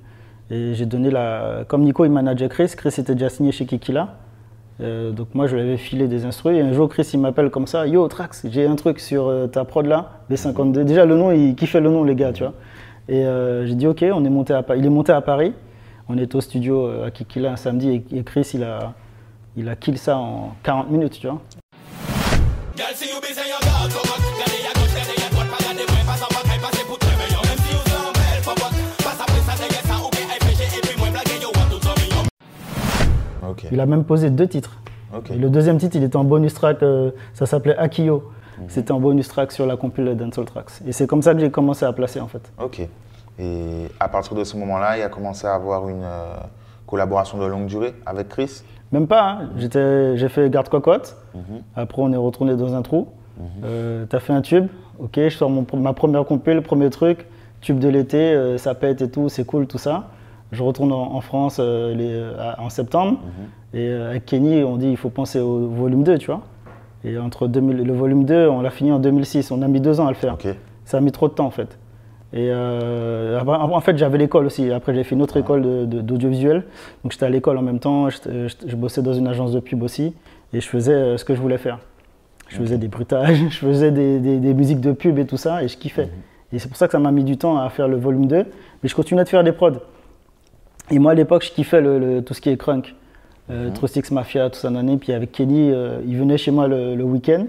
Et 0.52 0.74
j'ai 0.74 0.86
donné 0.86 1.10
la. 1.10 1.64
Comme 1.68 1.84
Nico, 1.84 2.04
il 2.04 2.12
manageait 2.12 2.50
Chris. 2.50 2.74
Chris 2.76 2.94
était 2.98 3.14
déjà 3.14 3.30
signé 3.30 3.52
chez 3.54 3.66
Kikila. 3.66 4.16
Euh, 4.84 5.12
donc 5.12 5.30
moi, 5.34 5.48
je 5.48 5.56
lui 5.56 5.62
avais 5.62 5.78
filé 5.78 6.08
des 6.08 6.26
instruits. 6.26 6.58
Et 6.58 6.62
un 6.62 6.74
jour, 6.74 6.90
Chris, 6.90 7.10
il 7.14 7.20
m'appelle 7.20 7.50
comme 7.50 7.68
ça. 7.68 7.88
Yo, 7.88 8.08
Trax, 8.08 8.46
j'ai 8.50 8.66
un 8.66 8.76
truc 8.76 9.00
sur 9.00 9.28
euh, 9.28 9.48
ta 9.48 9.64
prod 9.64 9.86
là, 9.86 10.22
B52. 10.30 10.84
Déjà, 10.84 11.06
le 11.06 11.16
nom, 11.16 11.32
il 11.32 11.56
kiffait 11.56 11.80
le 11.80 11.90
nom, 11.90 12.04
les 12.04 12.16
gars, 12.16 12.34
tu 12.34 12.44
vois. 12.44 12.54
Et 13.08 13.26
euh, 13.26 13.66
j'ai 13.66 13.76
dit, 13.76 13.88
ok, 13.88 14.04
on 14.14 14.26
est 14.26 14.30
monté 14.30 14.54
à, 14.54 14.64
il 14.76 14.86
est 14.86 14.90
monté 14.90 15.12
à 15.12 15.22
Paris. 15.22 15.54
On 16.10 16.18
est 16.18 16.36
au 16.36 16.42
studio 16.42 16.88
à 17.06 17.12
Kikila 17.12 17.54
un 17.54 17.56
samedi. 17.56 18.04
Et, 18.12 18.18
et 18.18 18.24
Chris, 18.24 18.52
il 18.54 18.64
a, 18.64 18.94
il 19.56 19.70
a 19.70 19.76
kill 19.76 19.98
ça 19.98 20.18
en 20.18 20.56
40 20.64 20.90
minutes, 20.90 21.20
tu 21.20 21.28
vois. 21.28 21.42
Il 33.72 33.80
a 33.80 33.86
même 33.86 34.04
posé 34.04 34.30
deux 34.30 34.48
titres. 34.48 34.78
Et 35.30 35.36
le 35.38 35.50
deuxième 35.50 35.78
titre, 35.78 35.96
il 35.96 36.04
était 36.04 36.16
en 36.16 36.24
bonus 36.24 36.54
track, 36.56 36.82
euh, 36.82 37.12
ça 37.34 37.46
s'appelait 37.46 37.78
Akiyo. 37.78 38.32
C'était 38.68 38.92
en 38.92 39.00
bonus 39.00 39.28
track 39.28 39.52
sur 39.52 39.66
la 39.66 39.76
compile 39.78 40.16
Dancehall 40.16 40.46
Tracks. 40.46 40.72
Et 40.88 40.92
c'est 40.92 41.06
comme 41.08 41.22
ça 41.22 41.34
que 41.34 41.40
j'ai 41.40 41.52
commencé 41.52 41.86
à 41.86 41.92
placer 41.94 42.20
en 42.20 42.28
fait. 42.28 42.52
Ok. 42.64 42.88
Et 43.40 43.88
à 44.00 44.08
partir 44.08 44.36
de 44.36 44.44
ce 44.44 44.56
moment-là, 44.58 44.98
il 44.98 45.02
a 45.04 45.10
commencé 45.10 45.48
à 45.48 45.54
avoir 45.56 45.90
une 45.90 46.04
euh, 46.04 46.36
collaboration 46.88 47.40
de 47.40 47.46
longue 47.46 47.66
durée 47.66 47.94
avec 48.06 48.30
Chris? 48.30 48.62
Même 48.92 49.08
pas, 49.08 49.24
hein. 49.42 49.50
J'étais- 49.58 50.18
j'ai 50.18 50.30
fait 50.30 50.50
garde 50.52 50.70
cocotte. 50.70 51.16
Après, 51.76 52.02
on 52.02 52.12
est 52.14 52.18
retourné 52.18 52.56
dans 52.56 52.74
un 52.76 52.82
trou. 52.84 53.08
Euh, 53.64 54.06
T'as 54.08 54.20
fait 54.20 54.34
un 54.34 54.42
tube, 54.42 54.68
ok, 55.00 55.14
je 55.16 55.30
sors 55.30 55.50
mon, 55.50 55.66
ma 55.78 55.94
première 55.94 56.24
compile, 56.26 56.62
premier 56.62 56.92
truc, 56.92 57.26
tube 57.62 57.80
de 57.80 57.90
l'été, 57.90 58.58
ça 58.60 58.76
pète 58.76 59.02
et 59.02 59.10
tout, 59.10 59.30
c'est 59.30 59.44
cool, 59.46 59.66
tout 59.66 59.80
ça. 59.80 60.10
Je 60.54 60.64
retourne 60.64 60.92
en, 60.94 61.14
en 61.16 61.22
France 61.22 61.58
euh, 61.60 61.94
les- 61.94 62.14
euh, 62.14 62.34
à- 62.40 62.62
en 62.62 62.70
septembre. 62.70 63.18
Et 63.74 63.88
euh, 63.90 64.12
avec 64.12 64.26
Kenny, 64.26 64.64
on 64.64 64.78
dit 64.78 64.90
il 64.90 64.98
faut 64.98 65.10
penser 65.10 65.40
au 65.40 65.68
volume 65.68 66.04
2, 66.04 66.18
tu 66.18 66.28
vois. 66.28 66.42
Et 67.04 67.18
entre 67.18 67.48
2000 67.48 67.78
le 67.84 67.94
volume 67.94 68.24
2, 68.24 68.48
on 68.48 68.62
l'a 68.62 68.70
fini 68.70 68.92
en 68.92 69.00
2006. 69.00 69.52
On 69.52 69.62
a 69.62 69.68
mis 69.68 69.82
deux 69.82 70.00
ans 70.00 70.06
à 70.08 70.10
le 70.10 70.16
faire. 70.16 70.38
Ça 70.86 70.98
a 70.98 71.02
mis 71.02 71.12
trop 71.12 71.28
de 71.28 71.34
temps 71.34 71.46
en 71.48 71.52
fait. 71.52 71.78
Et 72.36 72.48
euh, 72.50 73.40
en 73.46 73.80
fait, 73.82 73.98
j'avais 73.98 74.18
l'école 74.18 74.46
aussi. 74.46 74.72
Après, 74.72 74.94
j'ai 74.96 75.04
fait 75.04 75.14
une 75.16 75.22
autre 75.22 75.38
école 75.38 75.62
de- 75.62 75.86
de- 75.86 76.02
d'audiovisuel. 76.02 76.64
Donc, 77.04 77.12
j'étais 77.12 77.26
à 77.26 77.30
l'école 77.30 77.58
en 77.58 77.62
même 77.62 77.80
temps. 77.80 78.10
Je 78.10 78.76
bossais 78.76 79.02
dans 79.04 79.14
une 79.14 79.28
agence 79.28 79.52
de 79.52 79.60
pub 79.60 79.84
aussi. 79.84 80.14
Et 80.54 80.60
je 80.62 80.68
faisais 80.68 81.18
ce 81.18 81.26
que 81.26 81.36
je 81.36 81.42
voulais 81.42 81.58
faire. 81.60 81.80
Je 82.48 82.58
faisais 82.58 82.78
des 82.78 82.88
bruitages, 82.88 83.38
je 83.50 83.58
faisais 83.58 83.92
des, 83.92 84.20
des- 84.20 84.38
des 84.40 84.54
musiques 84.54 84.80
de 84.82 84.92
pub 84.94 85.18
et 85.20 85.26
tout 85.26 85.38
ça. 85.38 85.64
Et 85.64 85.68
je 85.68 85.78
kiffais. 85.78 86.10
Et 86.52 86.60
c'est 86.60 86.68
pour 86.68 86.78
ça 86.78 86.86
que 86.88 86.92
ça 86.92 87.00
m'a 87.00 87.12
mis 87.12 87.24
du 87.24 87.38
temps 87.38 87.58
à 87.58 87.70
faire 87.70 87.88
le 87.88 87.98
volume 87.98 88.28
2. 88.28 88.38
Mais 88.82 88.90
je 88.90 88.96
continuais 88.96 89.24
de 89.24 89.30
faire 89.30 89.44
des 89.44 89.52
prods. 89.52 89.72
Et 90.92 91.00
moi, 91.00 91.12
à 91.12 91.16
l'époque, 91.16 91.44
je 91.44 91.52
kiffais 91.52 91.82
le- 91.82 92.00
le- 92.00 92.22
tout 92.24 92.34
ce 92.34 92.42
qui 92.42 92.50
est 92.50 92.58
crunk. 92.58 92.96
Euh, 93.50 93.70
Trustix 93.72 94.10
Mafia, 94.12 94.50
tout 94.50 94.60
ça, 94.60 94.70
nanani. 94.70 94.98
Puis 94.98 95.12
avec 95.14 95.32
Kenny, 95.32 95.72
euh, 95.72 96.00
il 96.08 96.18
venait 96.18 96.38
chez 96.38 96.52
moi 96.52 96.68
le, 96.68 96.96
le 96.96 97.04
week-end. 97.04 97.46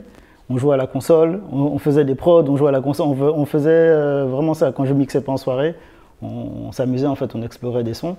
On 0.50 0.58
jouait 0.58 0.74
à 0.74 0.76
la 0.76 0.86
console, 0.86 1.40
on, 1.52 1.58
on 1.62 1.78
faisait 1.78 2.04
des 2.04 2.14
prods, 2.14 2.44
on 2.48 2.56
jouait 2.56 2.68
à 2.68 2.72
la 2.72 2.80
console. 2.80 3.06
On, 3.06 3.44
faisait 3.46 3.70
euh, 3.70 4.24
vraiment 4.26 4.54
ça. 4.54 4.72
Quand 4.72 4.84
je 4.84 4.92
mixais 4.92 5.20
pas 5.20 5.32
en 5.32 5.36
soirée, 5.36 5.74
on, 6.22 6.26
on 6.68 6.72
s'amusait, 6.72 7.06
en 7.06 7.14
fait, 7.14 7.34
on 7.34 7.42
explorait 7.42 7.84
des 7.84 7.94
sons. 7.94 8.16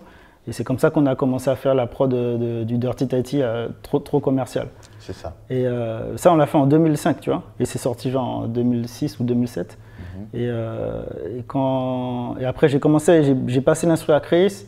Et 0.47 0.51
c'est 0.53 0.63
comme 0.63 0.79
ça 0.79 0.89
qu'on 0.89 1.05
a 1.07 1.15
commencé 1.15 1.49
à 1.49 1.55
faire 1.55 1.73
la 1.75 1.85
prod 1.87 2.09
de- 2.09 2.37
de- 2.37 2.63
du 2.63 2.77
Dirty 2.77 3.07
Tighty 3.07 3.41
euh, 3.41 3.67
trop, 3.83 3.99
trop 3.99 4.19
commercial. 4.19 4.67
C'est 4.99 5.13
ça. 5.13 5.33
Et 5.49 5.65
euh, 5.67 6.15
ça, 6.17 6.31
on 6.31 6.35
l'a 6.35 6.45
fait 6.45 6.57
en 6.57 6.65
2005, 6.67 7.19
tu 7.19 7.29
vois. 7.29 7.43
Et 7.59 7.65
c'est 7.65 7.79
sorti 7.79 8.09
genre 8.11 8.27
en 8.43 8.47
2006 8.47 9.19
ou 9.19 9.23
2007. 9.23 9.77
Et, 10.33 10.47
euh, 10.49 11.03
et 11.37 11.43
quand... 11.45 12.35
et 12.39 12.45
après, 12.45 12.69
j'ai 12.69 12.79
commencé, 12.79 13.23
j'ai- 13.23 13.35
j'ai 13.47 13.61
passé 13.61 13.85
l'instru 13.85 14.13
à 14.13 14.19
Chris. 14.19 14.65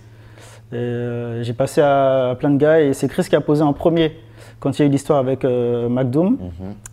Et, 0.72 0.76
euh, 0.76 1.44
j'ai 1.44 1.54
passé 1.54 1.82
à, 1.82 2.30
à 2.30 2.36
plein 2.36 2.50
de 2.50 2.58
gars. 2.58 2.82
Et 2.82 2.94
c'est 2.94 3.08
Chris 3.08 3.26
qui 3.30 3.36
a 3.36 3.42
posé 3.42 3.64
en 3.64 3.74
premier. 3.74 4.14
Quand 4.60 4.78
il 4.78 4.82
y 4.82 4.86
a 4.86 4.88
eu 4.88 4.92
l'histoire 4.92 5.20
avec 5.20 5.46
euh, 5.46 5.88
McDoom, 5.88 6.38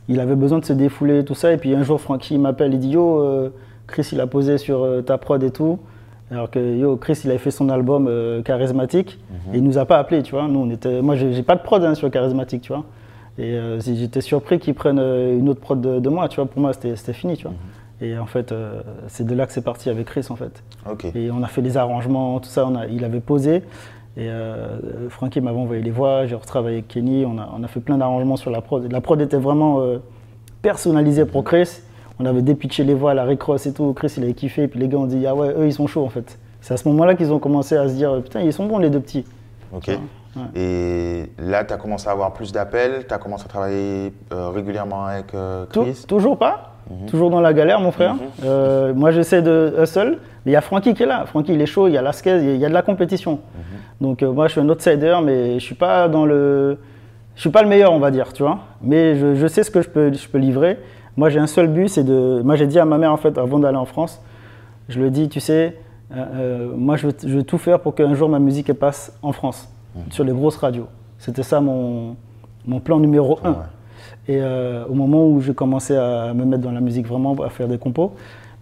il 0.09 0.21
avait 0.21 0.35
besoin 0.37 0.59
de 0.59 0.65
se 0.65 0.73
défouler 0.73 1.21
et 1.21 1.25
tout 1.25 1.35
ça. 1.35 1.53
Et 1.53 1.57
puis 1.57 1.75
un 1.75 1.83
jour, 1.83 2.01
Frankie 2.01 2.37
m'appelle, 2.39 2.75
il 2.75 2.81
dit 2.81 2.91
Yo, 2.91 3.21
euh, 3.21 3.51
Chris, 3.87 4.09
il 4.13 4.21
a 4.21 4.27
posé 4.27 4.59
sur 4.59 4.83
euh, 4.83 5.01
ta 5.01 5.17
prod 5.17 5.43
et 5.43 5.51
tout. 5.51 5.79
Alors 6.31 6.51
que 6.51 6.59
yo, 6.59 6.97
Chris, 6.97 7.21
il 7.25 7.31
avait 7.31 7.39
fait 7.39 7.51
son 7.51 7.69
album 7.69 8.11
Charismatique. 8.45 9.19
Et 9.53 9.59
il 9.59 9.65
nous 9.65 9.79
a 9.79 9.85
pas 9.85 9.99
appelé, 9.99 10.23
tu 10.23 10.33
vois. 10.33 10.49
Nous, 10.49 10.59
on 10.59 10.71
était... 10.71 11.01
Moi, 11.03 11.17
j'ai 11.17 11.43
pas 11.43 11.55
de 11.55 11.63
prod 11.63 11.83
hein, 11.85 11.95
sur 11.95 12.11
Charismatique, 12.11 12.63
tu 12.63 12.73
vois. 12.73 12.85
Et 13.39 13.59
j'étais 13.81 14.21
surpris 14.21 14.59
qu'ils 14.59 14.75
prennent 14.75 14.99
une 14.99 15.49
autre 15.49 15.61
prod 15.61 15.81
de, 15.81 16.01
de 16.01 16.09
moi, 16.09 16.29
tu 16.29 16.37
vois. 16.37 16.47
Pour 16.47 16.61
moi, 16.61 16.73
c'était 16.73 16.97
c'était 16.97 17.13
fini, 17.13 17.37
tu 17.37 17.45
vois. 17.45 17.55
Et 18.01 18.19
en 18.19 18.27
fait, 18.27 18.51
euh, 18.53 18.83
c'est 19.09 19.25
de 19.27 19.35
là 19.35 19.47
que 19.47 19.53
c'est 19.53 19.63
parti 19.65 19.89
avec 19.89 20.07
Chris, 20.07 20.27
en 20.31 20.37
fait. 20.37 20.63
Ok. 20.91 21.07
Et 21.15 21.31
on 21.31 21.43
a 21.43 21.47
fait 21.47 21.63
des 21.63 21.77
arrangements, 21.77 22.41
tout 22.41 22.49
ça. 22.49 22.67
On 22.67 22.75
a, 22.75 22.87
il 22.87 23.05
avait 23.05 23.21
posé. 23.21 23.63
Et 24.17 24.29
euh, 24.29 25.09
Frankie 25.11 25.41
m'avait 25.41 25.59
envoyé 25.59 25.83
les 25.83 25.91
voix. 25.91 26.27
J'ai 26.27 26.35
retravaillé 26.35 26.77
avec 26.79 26.89
Kenny. 26.89 27.25
On 27.27 27.39
a, 27.39 27.49
on 27.57 27.63
a 27.63 27.69
fait 27.69 27.81
plein 27.81 27.97
d'arrangements 27.99 28.37
sur 28.37 28.51
la 28.51 28.61
prod. 28.61 28.91
La 28.91 29.01
prod 29.01 29.21
était 29.21 29.37
vraiment 29.37 29.81
euh, 29.81 29.99
personnalisée 30.63 31.25
pour 31.25 31.45
Chris. 31.45 31.81
On 32.21 32.27
avait 32.27 32.43
dépitché 32.43 32.85
les 32.85 32.95
voix, 32.95 33.15
la 33.15 33.25
recross 33.25 33.67
et 33.67 33.73
tout. 33.73 33.93
Chris, 33.93 34.13
il 34.17 34.23
avait 34.25 34.35
kiffé. 34.35 34.65
Et 34.65 34.69
puis 34.69 34.79
les 34.81 34.89
gars 34.89 34.99
ont 34.99 35.07
dit 35.07 35.27
Ah 35.27 35.35
ouais, 35.35 35.49
eux, 35.57 35.67
ils 35.67 35.73
sont 35.73 35.87
chauds, 35.87 36.05
en 36.05 36.09
fait. 36.11 36.39
C'est 36.61 36.75
à 36.75 36.77
ce 36.77 36.89
moment-là 36.89 37.15
qu'ils 37.15 37.33
ont 37.33 37.39
commencé 37.39 37.77
à 37.77 37.89
se 37.89 37.95
dire 37.95 38.21
Putain, 38.23 38.41
ils 38.43 38.53
sont 38.53 38.67
bons, 38.67 38.79
les 38.79 38.91
deux 38.91 39.01
petits. 39.01 39.25
Ok. 39.73 39.91
Et 40.57 41.31
là, 41.39 41.65
tu 41.65 41.73
as 41.73 41.77
commencé 41.77 42.09
à 42.09 42.13
avoir 42.13 42.33
plus 42.33 42.51
d'appels, 42.53 43.05
tu 43.07 43.15
as 43.15 43.19
commencé 43.19 43.45
à 43.45 43.49
travailler 43.49 44.13
euh, 44.33 44.49
régulièrement 44.51 45.05
avec 45.07 45.27
Tou- 45.73 45.83
Chris? 45.83 46.05
toujours 46.09 46.39
pas. 46.39 46.74
Toujours 47.07 47.31
dans 47.31 47.41
la 47.41 47.53
galère, 47.55 47.81
mon 47.81 47.91
frère. 47.91 48.15
Euh, 48.45 48.93
moi, 48.95 49.11
j'essaie 49.11 49.43
de 49.43 49.75
hustle. 49.83 50.19
Mais 50.45 50.53
il 50.53 50.55
y 50.55 50.57
a 50.57 50.61
Francky 50.61 50.93
qui 50.95 51.03
est 51.03 51.07
là. 51.07 51.25
Francky, 51.27 51.55
il 51.55 51.61
est 51.63 51.67
chaud, 51.67 51.89
il 51.89 51.95
y 51.95 51.99
a 51.99 52.03
Lasquez, 52.03 52.39
il 52.55 52.57
y 52.57 52.65
a- 52.65 52.69
de 52.69 52.75
la 52.75 52.83
compétition. 52.83 53.41
Donc, 54.01 54.23
euh, 54.23 54.31
moi, 54.33 54.47
je 54.49 54.53
suis 54.53 54.61
un 54.61 54.69
outsider, 54.69 55.17
mais 55.25 55.55
je 55.59 55.65
suis 55.65 55.75
pas 55.75 56.09
dans 56.09 56.27
le. 56.27 56.79
Je 57.37 57.41
suis 57.41 57.51
pas 57.51 57.63
le 57.63 57.69
meilleur, 57.69 57.93
on 57.93 57.99
va 57.99 58.11
dire, 58.11 58.33
tu 58.33 58.43
vois. 58.43 58.59
Mais 58.83 59.17
je, 59.17 59.35
je 59.35 59.47
sais 59.47 59.63
ce 59.63 59.71
que 59.71 59.81
je 59.83 59.89
peux, 59.89 60.13
je 60.13 60.29
peux 60.29 60.39
livrer. 60.39 60.79
Moi, 61.17 61.31
j'ai 61.31 61.39
un 61.41 61.47
seul 61.47 61.69
but, 61.69 61.89
c'est 61.89 62.05
de. 62.05 62.43
Moi, 62.45 62.57
j'ai 62.57 62.67
dit 62.67 62.79
à 62.79 62.85
ma 62.85 62.99
mère, 62.99 63.13
en 63.13 63.17
fait, 63.17 63.39
avant 63.39 63.59
d'aller 63.59 63.77
en 63.79 63.87
France, 63.87 64.21
je 64.89 65.01
lui 65.01 65.07
ai 65.07 65.11
dit, 65.11 65.29
tu 65.29 65.41
sais, 65.41 65.77
euh, 66.15 66.69
moi, 66.77 66.97
je 66.97 67.07
veux, 67.07 67.15
je 67.27 67.37
veux 67.37 67.43
tout 67.43 67.59
faire 67.59 67.81
pour 67.81 67.95
qu'un 67.95 68.13
jour 68.15 68.29
ma 68.29 68.39
musique 68.39 68.69
elle 68.69 68.75
passe 68.77 69.17
en 69.23 69.33
France, 69.33 69.69
sur 70.11 70.25
les 70.25 70.33
grosses 70.33 70.57
radios. 70.59 70.87
C'était 71.19 71.43
ça 71.43 71.61
mon, 71.61 72.17
mon 72.67 72.81
plan 72.81 72.99
numéro 72.99 73.39
un. 73.45 73.57
Et 74.29 74.39
euh, 74.41 74.85
au 74.89 74.95
moment 74.95 75.27
où 75.27 75.41
j'ai 75.41 75.55
commencé 75.55 75.95
à 75.97 76.33
me 76.35 76.45
mettre 76.45 76.63
dans 76.63 76.73
la 76.73 76.81
musique 76.81 77.07
vraiment, 77.07 77.35
à 77.43 77.51
faire 77.51 77.69
des 77.69 77.79
compos, 77.79 78.13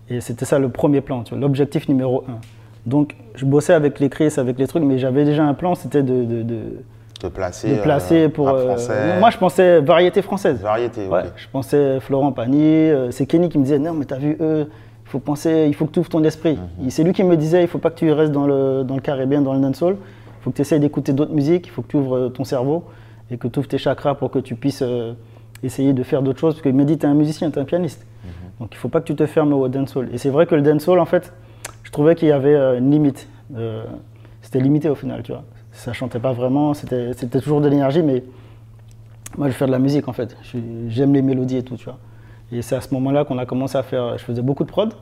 et 0.09 0.21
c'était 0.21 0.45
ça 0.45 0.59
le 0.59 0.69
premier 0.69 1.01
plan, 1.01 1.25
l'objectif 1.39 1.89
numéro 1.89 2.25
un. 2.29 2.39
Donc, 2.85 3.15
je 3.37 3.45
bossais 3.45 3.73
avec 3.73 4.01
les 4.01 4.09
Chris, 4.09 4.35
avec 4.37 4.59
les 4.59 4.67
trucs, 4.67 4.83
mais 4.83 4.99
j'avais 4.99 5.25
déjà 5.25 5.45
un 5.45 5.55
plan, 5.55 5.75
c'était 5.77 6.03
de, 6.03 6.25
de, 6.25 7.29
placer. 7.29 7.77
de 7.77 7.81
placer 7.81 8.25
euh, 8.25 8.29
pour. 8.29 8.49
euh, 8.49 9.21
moi, 9.21 9.31
je 9.31 9.39
pensais 9.39 9.81
variété 9.81 10.21
française. 10.23 10.61
Variété, 10.61 11.07
ok. 11.07 11.13
Ouais, 11.13 11.23
je 11.37 11.47
pensais 11.51 12.01
Florent 12.01 12.33
Pagny, 12.33 12.61
euh, 12.65 13.13
c'est 13.13 13.27
Kenny 13.27 13.49
qui 13.49 13.59
me 13.59 13.63
disait 13.63 13.79
non 13.79 13.93
mais 13.93 14.05
t'as 14.05 14.17
vu 14.17 14.37
eux, 14.41 14.67
il 15.05 15.09
faut 15.09 15.21
penser, 15.21 15.67
il 15.69 15.75
faut 15.75 15.87
que 15.87 15.93
tu 15.93 16.01
ouvres 16.01 16.09
ton 16.09 16.25
esprit. 16.25 16.59
Mhm. 16.81 16.91
C'est 16.91 17.05
lui 17.05 17.13
qui 17.13 17.23
me 17.23 17.37
disait 17.37 17.63
il 17.63 17.69
faut 17.69 17.79
pas 17.79 17.91
que 17.91 17.99
tu 18.01 18.11
restes 18.11 18.33
dans 18.33 18.47
le, 18.47 18.83
dans 18.83 18.97
le 18.97 19.01
caribéen, 19.01 19.43
dans 19.43 19.55
le 19.55 19.61
dancehall, 19.61 19.95
il 19.95 20.43
faut 20.43 20.51
que 20.51 20.57
tu 20.57 20.63
essayes 20.63 20.81
d'écouter 20.81 21.13
d'autres 21.13 21.33
musiques, 21.35 21.69
il 21.69 21.71
faut 21.71 21.83
que 21.83 21.89
tu 21.89 21.97
ouvres 21.99 22.31
ton 22.31 22.43
cerveau 22.43 22.83
et 23.31 23.37
que 23.37 23.47
tu 23.47 23.61
ouvres 23.61 23.69
tes 23.69 23.79
chakras 23.79 24.17
pour 24.17 24.33
que 24.33 24.41
tu 24.41 24.57
puisses 24.57 24.83
essayer 25.63 25.93
de 25.93 26.03
faire 26.03 26.23
d'autres 26.23 26.41
choses. 26.41 26.55
Parce 26.55 26.63
qu'il 26.63 26.75
me 26.75 26.85
dit 26.85 26.99
t'es 26.99 27.07
un 27.07 27.15
musicien, 27.15 27.51
t'es 27.51 27.61
un 27.61 27.65
pianiste. 27.65 28.07
Mhm. 28.25 28.31
Donc 28.61 28.69
il 28.73 28.77
faut 28.77 28.89
pas 28.89 29.01
que 29.01 29.07
tu 29.07 29.15
te 29.15 29.27
fermes 29.27 29.53
au 29.53 29.69
dancehall. 29.69 30.09
Et 30.13 30.19
c'est 30.19 30.31
vrai 30.31 30.47
que 30.47 30.55
le 30.55 30.63
dancehall 30.63 30.99
en 30.99 31.07
fait, 31.07 31.33
je 31.83 31.91
trouvais 31.91 32.15
qu'il 32.15 32.29
y 32.29 32.33
avait 32.33 32.55
euh, 32.55 32.79
une 32.79 32.91
limite. 32.91 33.29
Euh, 33.57 33.85
c'était 34.41 34.61
limité 34.61 34.89
au 34.89 34.95
final, 34.95 35.23
tu 35.23 35.33
vois. 35.33 35.45
Ça 35.73 35.93
chantait 35.93 36.19
pas 36.19 36.33
vraiment, 36.33 36.75
c'était 36.75 37.41
toujours 37.41 37.61
de 37.63 37.69
l'énergie, 37.69 38.03
mais 38.03 38.23
moi, 39.39 39.49
je 39.49 39.55
fais 39.55 39.67
de 39.67 39.71
la 39.71 39.79
musique 39.79 40.09
en 40.09 40.13
fait. 40.13 40.37
J'aime 40.89 41.15
les 41.15 41.23
mélodies 41.23 41.59
et 41.59 41.63
tout, 41.63 41.77
tu 41.77 41.85
vois. 41.85 41.99
Et 42.51 42.61
c'est 42.61 42.77
à 42.77 42.81
ce 42.81 42.93
moment-là 42.95 43.25
qu'on 43.25 43.39
a 43.39 43.47
commencé 43.47 43.79
à 43.79 43.83
faire. 43.83 44.19
Je 44.19 44.25
faisais 44.25 44.43
beaucoup 44.43 44.65
de 44.65 44.69
prod, 44.69 44.93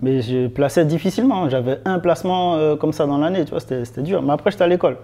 mais 0.00 0.22
je 0.22 0.46
plaçais 0.46 0.84
difficilement. 0.86 1.50
J'avais 1.50 1.80
un 1.84 1.98
placement 1.98 2.54
euh, 2.54 2.76
comme 2.76 2.92
ça 2.92 3.06
dans 3.06 3.18
l'année, 3.18 3.44
tu 3.44 3.50
vois. 3.50 3.60
C'était 3.60 4.02
dur. 4.02 4.22
Mais 4.22 4.32
après, 4.32 4.50
j'étais 4.50 4.64
à 4.64 4.68
l'école. 4.68 4.96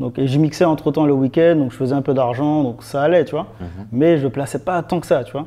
Donc, 0.00 0.18
et 0.18 0.26
je 0.26 0.38
mixais 0.38 0.64
entre 0.66 0.90
temps 0.90 1.06
le 1.06 1.14
week-end, 1.14 1.56
donc 1.56 1.72
je 1.72 1.76
faisais 1.76 1.94
un 1.94 2.02
peu 2.02 2.12
d'argent, 2.12 2.62
donc 2.62 2.82
ça 2.82 3.02
allait, 3.02 3.24
tu 3.24 3.30
vois. 3.32 3.46
Mais 3.92 4.18
je 4.18 4.28
plaçais 4.28 4.58
pas 4.58 4.82
tant 4.82 5.00
que 5.00 5.06
ça, 5.06 5.24
tu 5.24 5.32
vois. 5.32 5.46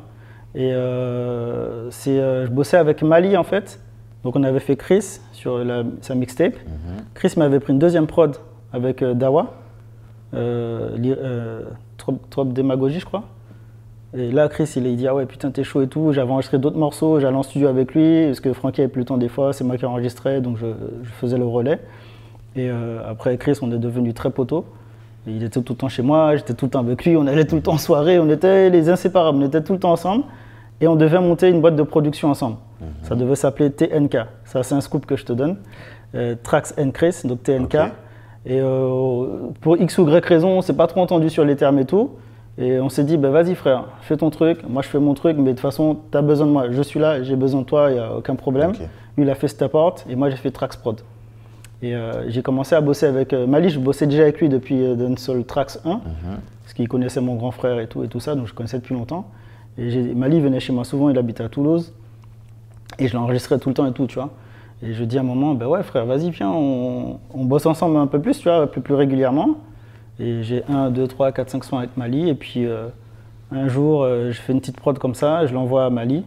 Et 0.56 0.72
euh, 0.72 1.88
c'est, 1.90 2.18
euh, 2.18 2.46
je 2.46 2.50
bossais 2.50 2.76
avec 2.76 3.02
Mali 3.02 3.36
en 3.36 3.44
fait. 3.44 3.78
Donc 4.24 4.34
on 4.36 4.42
avait 4.42 4.58
fait 4.60 4.74
Chris 4.76 5.20
sur 5.32 5.58
la- 5.64 5.84
sa 6.00 6.14
mixtape. 6.16 6.54
Chris 7.14 7.34
m'avait 7.36 7.60
pris 7.60 7.72
une 7.72 7.78
deuxième 7.78 8.06
prod 8.08 8.36
avec 8.72 9.02
euh, 9.02 9.14
Dawa. 9.14 9.54
trop, 11.96 12.18
trop 12.30 12.44
démagogie, 12.44 13.00
je 13.00 13.04
crois. 13.06 13.22
Et 14.16 14.32
là, 14.32 14.48
Chris, 14.48 14.72
il, 14.76 14.86
il 14.86 14.96
dit 14.96 15.06
Ah 15.06 15.14
ouais, 15.14 15.26
putain, 15.26 15.50
t'es 15.50 15.62
chaud 15.62 15.82
et 15.82 15.86
tout. 15.88 16.12
J'avais 16.12 16.30
enregistré 16.32 16.58
d'autres 16.58 16.78
morceaux, 16.78 17.20
j'allais 17.20 17.36
en 17.36 17.42
studio 17.44 17.68
avec 17.68 17.94
lui, 17.94 18.26
parce 18.26 18.40
que 18.40 18.52
Francky 18.52 18.80
avait 18.80 18.88
plus 18.88 19.00
le 19.00 19.04
temps 19.04 19.18
des 19.18 19.28
fois, 19.28 19.52
c'est 19.52 19.62
moi 19.64 19.76
qui 19.76 19.86
enregistrais, 19.86 20.40
donc 20.40 20.56
je, 20.58 20.66
je 21.04 21.10
faisais 21.10 21.38
le 21.38 21.44
relais. 21.46 21.78
Et 22.56 22.68
euh, 22.68 23.00
après, 23.08 23.36
Chris, 23.38 23.58
on 23.62 23.70
est 23.72 23.78
devenus 23.78 24.14
très. 24.14 24.28
Et 24.28 24.32
il 25.26 25.42
était 25.42 25.60
tout 25.60 25.72
le 25.72 25.78
temps 25.78 25.88
chez 25.88 26.02
moi, 26.02 26.36
j'étais 26.36 26.54
tout 26.54 26.66
le 26.66 26.70
temps 26.70 26.80
avec 26.80 27.04
lui, 27.04 27.16
on 27.16 27.26
allait 27.26 27.44
tout 27.44 27.56
le 27.56 27.62
temps 27.62 27.74
en 27.74 27.78
soirée, 27.78 28.18
on 28.18 28.28
était 28.30 28.70
les 28.70 28.88
inséparables, 28.88 29.38
on 29.38 29.46
était 29.46 29.62
tout 29.62 29.74
le 29.74 29.78
temps 29.78 29.92
ensemble. 29.92 30.24
Et 30.80 30.88
on 30.88 30.96
devait 30.96 31.20
monter 31.20 31.48
une 31.48 31.60
boîte 31.60 31.76
de 31.76 31.82
production 31.82 32.30
ensemble. 32.30 32.56
Ça 33.02 33.14
devait 33.14 33.34
s'appeler 33.34 33.70
TNK. 33.70 34.16
Ça, 34.46 34.62
c'est 34.62 34.74
un 34.74 34.80
scoop 34.80 35.04
que 35.04 35.16
je 35.16 35.26
te 35.26 35.32
donne. 35.34 35.58
Euh, 36.14 36.34
Trax 36.42 36.74
and 36.78 36.92
Chris, 36.92 37.20
donc 37.24 37.42
TNK. 37.42 37.74
Et 38.46 38.58
euh, 38.60 39.26
pour 39.60 39.76
X 39.76 39.98
ou 39.98 40.08
Y 40.08 40.24
raison, 40.24 40.48
on 40.56 40.62
s'est 40.62 40.72
pas 40.72 40.86
trop 40.86 41.02
entendu 41.02 41.28
sur 41.28 41.44
les 41.44 41.56
termes 41.56 41.78
et 41.78 41.84
tout. 41.84 42.12
Et 42.56 42.80
on 42.80 42.88
s'est 42.88 43.04
dit, 43.04 43.16
bah, 43.16 43.30
vas-y 43.30 43.54
frère, 43.54 43.84
fais 44.02 44.16
ton 44.16 44.30
truc, 44.30 44.58
moi 44.68 44.82
je 44.82 44.88
fais 44.88 44.98
mon 44.98 45.14
truc, 45.14 45.36
mais 45.38 45.44
de 45.44 45.50
toute 45.50 45.60
façon, 45.60 45.96
tu 46.10 46.18
as 46.18 46.22
besoin 46.22 46.46
de 46.46 46.52
moi. 46.52 46.70
Je 46.70 46.82
suis 46.82 47.00
là, 47.00 47.22
j'ai 47.22 47.36
besoin 47.36 47.60
de 47.60 47.66
toi, 47.66 47.90
il 47.90 47.94
n'y 47.94 48.00
a 48.00 48.14
aucun 48.14 48.34
problème. 48.34 48.72
Lui, 49.16 49.24
il 49.24 49.30
a 49.30 49.34
fait 49.34 49.48
Steport 49.48 49.96
et 50.08 50.16
moi 50.16 50.30
j'ai 50.30 50.36
fait 50.36 50.50
Trax 50.50 50.76
Prod. 50.76 51.00
Et 51.82 51.94
euh, 51.94 52.28
j'ai 52.28 52.42
commencé 52.42 52.74
à 52.74 52.80
bosser 52.80 53.06
avec 53.06 53.32
euh, 53.32 53.46
Mali, 53.46 53.70
je 53.70 53.78
bossais 53.78 54.06
déjà 54.06 54.22
avec 54.22 54.40
lui 54.40 54.48
depuis 54.48 54.84
euh, 54.84 54.94
Dancehall 54.94 55.44
Trax 55.44 55.80
1, 55.84 56.00
parce 56.62 56.74
qu'il 56.74 56.88
connaissait 56.88 57.22
mon 57.22 57.36
grand 57.36 57.52
frère 57.52 57.80
et 57.80 57.86
tout, 57.86 58.04
et 58.04 58.08
tout 58.08 58.20
ça, 58.20 58.34
donc 58.34 58.46
je 58.46 58.54
connaissais 58.54 58.78
depuis 58.78 58.94
longtemps. 58.94 59.30
Et 59.78 60.14
Mali 60.14 60.40
venait 60.40 60.60
chez 60.60 60.72
moi 60.72 60.84
souvent, 60.84 61.08
il 61.08 61.16
habitait 61.16 61.42
à 61.42 61.48
Toulouse, 61.48 61.94
et 62.98 63.08
je 63.08 63.14
l'enregistrais 63.16 63.58
tout 63.58 63.70
le 63.70 63.74
temps 63.74 63.86
et 63.86 63.92
tout, 63.92 64.06
tu 64.06 64.16
vois. 64.16 64.30
Et 64.82 64.92
je 64.92 65.04
dis 65.04 65.16
à 65.16 65.20
un 65.20 65.24
moment, 65.24 65.54
ben 65.54 65.66
ouais 65.66 65.82
frère, 65.82 66.04
vas-y, 66.04 66.30
viens, 66.30 66.50
on, 66.50 67.18
on 67.32 67.44
bosse 67.44 67.66
ensemble 67.66 67.96
un 67.96 68.06
peu 68.06 68.20
plus, 68.20 68.38
tu 68.38 68.44
vois, 68.44 68.70
plus, 68.70 68.80
plus 68.80 68.94
régulièrement. 68.94 69.56
Et 70.18 70.42
j'ai 70.42 70.64
1, 70.68 70.90
2, 70.90 71.06
3, 71.06 71.32
4, 71.32 71.50
5 71.50 71.64
sons 71.64 71.78
avec 71.78 71.96
Mali, 71.96 72.28
et 72.28 72.34
puis 72.34 72.66
euh, 72.66 72.88
un 73.50 73.68
jour, 73.68 74.02
euh, 74.02 74.30
je 74.32 74.40
fais 74.40 74.52
une 74.52 74.60
petite 74.60 74.76
prod 74.76 74.98
comme 74.98 75.14
ça, 75.14 75.46
je 75.46 75.54
l'envoie 75.54 75.86
à 75.86 75.90
Mali. 75.90 76.24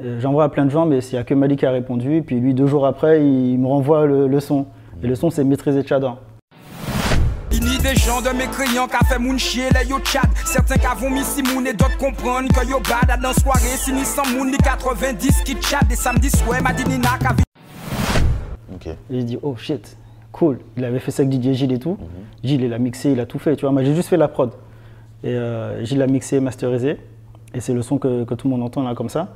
Euh, 0.00 0.20
J'envoie 0.20 0.44
à 0.44 0.48
plein 0.48 0.64
de 0.64 0.70
gens, 0.70 0.86
mais 0.86 0.98
il 0.98 1.12
n'y 1.12 1.18
a 1.18 1.24
que 1.24 1.34
Mali 1.34 1.56
qui 1.56 1.66
a 1.66 1.70
répondu. 1.70 2.16
Et 2.16 2.22
puis 2.22 2.38
lui, 2.38 2.54
deux 2.54 2.66
jours 2.66 2.86
après, 2.86 3.24
il 3.24 3.58
me 3.58 3.66
renvoie 3.66 4.06
le, 4.06 4.28
le 4.28 4.40
son. 4.40 4.66
Et 5.02 5.06
le 5.06 5.14
son, 5.14 5.30
c'est 5.30 5.44
Maîtriser 5.44 5.82
Tchador. 5.82 6.18
Ini 7.50 7.78
des 7.78 7.94
gens 7.94 8.20
de 8.20 8.28
mécréants 8.36 8.86
qui 8.86 9.06
fait 9.06 9.18
moun 9.18 9.38
chier 9.38 9.64
les 9.72 9.88
yo 9.88 9.96
chat 10.04 10.20
Certains 10.44 10.76
qui 10.76 11.02
vont 11.02 11.08
mis 11.10 11.24
si 11.24 11.42
moun 11.42 11.66
et 11.66 11.72
d'autres 11.72 11.96
comprennent 11.96 12.46
que 12.48 12.68
yo 12.68 12.78
bad 12.78 13.20
dans 13.22 13.32
soirée 13.32 13.76
Si 13.78 13.90
ni 13.90 14.04
100 14.04 14.36
moun 14.36 14.50
ni 14.50 14.58
90 14.58 15.42
qui 15.44 15.56
chat 15.62 15.80
Des 15.88 15.96
samedis 15.96 16.28
soirs 16.30 16.62
m'a 16.62 16.74
dit 16.74 16.84
ni 16.84 16.98
n'a 16.98 17.16
qu'à 17.18 17.30
Ok. 18.74 18.86
Et 18.86 18.96
j'ai 19.10 19.22
dit, 19.24 19.38
oh 19.42 19.56
shit, 19.56 19.96
cool. 20.30 20.60
Il 20.76 20.84
avait 20.84 21.00
fait 21.00 21.10
ça 21.10 21.22
avec 21.22 21.42
DJ 21.42 21.52
Gilles 21.54 21.72
et 21.72 21.78
tout. 21.78 21.96
Gilles, 22.44 22.62
il 22.62 22.72
a 22.72 22.78
mixé, 22.78 23.10
il 23.10 23.18
a 23.18 23.26
tout 23.26 23.38
fait, 23.38 23.56
tu 23.56 23.62
vois. 23.62 23.72
Moi, 23.72 23.82
j'ai 23.82 23.94
juste 23.94 24.08
fait 24.08 24.16
la 24.16 24.28
prod. 24.28 24.50
Et 25.24 25.30
euh, 25.30 25.82
Gilles 25.84 26.02
a 26.02 26.06
mixé, 26.06 26.38
masterisé. 26.38 26.98
Et 27.54 27.60
c'est 27.60 27.72
le 27.74 27.82
son 27.82 27.98
que, 27.98 28.24
que 28.24 28.34
tout 28.34 28.46
le 28.46 28.54
monde 28.54 28.62
entend 28.62 28.82
là, 28.82 28.94
comme 28.94 29.08
ça. 29.08 29.34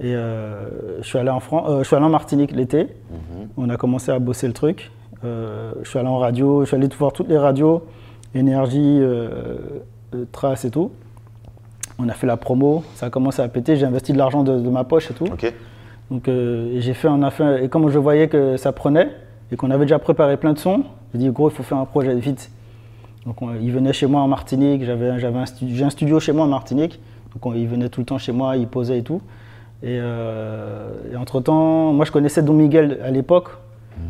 Et 0.00 0.14
euh, 0.14 1.00
je, 1.02 1.06
suis 1.06 1.18
allé 1.18 1.30
en 1.30 1.40
Fran- 1.40 1.68
euh, 1.68 1.78
je 1.80 1.84
suis 1.84 1.96
allé 1.96 2.04
en 2.04 2.08
Martinique 2.10 2.52
l'été. 2.52 2.86
On 3.56 3.68
a 3.68 3.76
commencé 3.76 4.10
à 4.12 4.18
bosser 4.18 4.46
le 4.46 4.52
truc. 4.52 4.90
Euh, 5.24 5.72
je 5.82 5.88
suis 5.88 5.98
allé 5.98 6.08
en 6.08 6.18
radio, 6.18 6.60
je 6.62 6.66
suis 6.66 6.76
allé 6.76 6.88
voir 6.98 7.12
toutes 7.12 7.28
les 7.28 7.38
radios, 7.38 7.84
Énergie, 8.34 9.00
Trace 10.32 10.64
et 10.64 10.70
tout. 10.70 10.90
On 11.98 12.08
a 12.08 12.12
fait 12.12 12.26
la 12.28 12.36
promo, 12.36 12.84
ça 12.94 13.06
a 13.06 13.10
commencé 13.10 13.42
à 13.42 13.48
péter. 13.48 13.74
J'ai 13.76 13.86
investi 13.86 14.12
de 14.12 14.18
l'argent 14.18 14.44
de, 14.44 14.58
de 14.60 14.68
ma 14.70 14.84
poche 14.84 15.10
et 15.10 15.14
tout. 15.14 15.24
Donc 16.10 16.28
euh, 16.28 16.72
et 16.76 16.80
j'ai 16.80 16.94
fait 16.94 17.08
un 17.08 17.22
affaire 17.22 17.60
et 17.62 17.68
comme 17.68 17.90
je 17.90 17.98
voyais 17.98 18.28
que 18.28 18.56
ça 18.56 18.72
prenait 18.72 19.10
et 19.52 19.56
qu'on 19.56 19.70
avait 19.70 19.84
déjà 19.84 19.98
préparé 19.98 20.36
plein 20.36 20.52
de 20.52 20.58
sons, 20.58 20.84
j'ai 21.12 21.18
dit 21.18 21.28
gros 21.30 21.50
il 21.50 21.54
faut 21.54 21.62
faire 21.64 21.78
un 21.78 21.84
projet 21.84 22.14
vite. 22.14 22.50
Donc 23.26 23.42
on- 23.42 23.54
il 23.54 23.70
venait 23.72 23.92
chez 23.92 24.06
moi 24.06 24.20
en 24.22 24.28
Martinique, 24.28 24.84
j'avais 24.84 25.18
j'avais 25.18 25.38
un 25.38 25.42
un 25.84 25.90
studio 25.90 26.20
chez 26.20 26.32
moi 26.32 26.44
en 26.44 26.48
Martinique, 26.48 26.98
donc 27.34 27.44
on- 27.44 27.52
il 27.54 27.66
venait 27.68 27.88
tout 27.90 28.00
le 28.00 28.06
temps 28.06 28.16
chez 28.18 28.32
moi, 28.32 28.56
il 28.56 28.68
posait 28.68 28.98
et 28.98 29.02
tout. 29.02 29.20
Et, 29.82 30.00
entre 31.16 31.40
temps, 31.40 31.92
moi 31.92 32.04
je 32.04 32.12
connaissais 32.12 32.42
Don 32.42 32.54
Miguel 32.54 32.98
à 33.02 33.10
l'époque. 33.10 33.48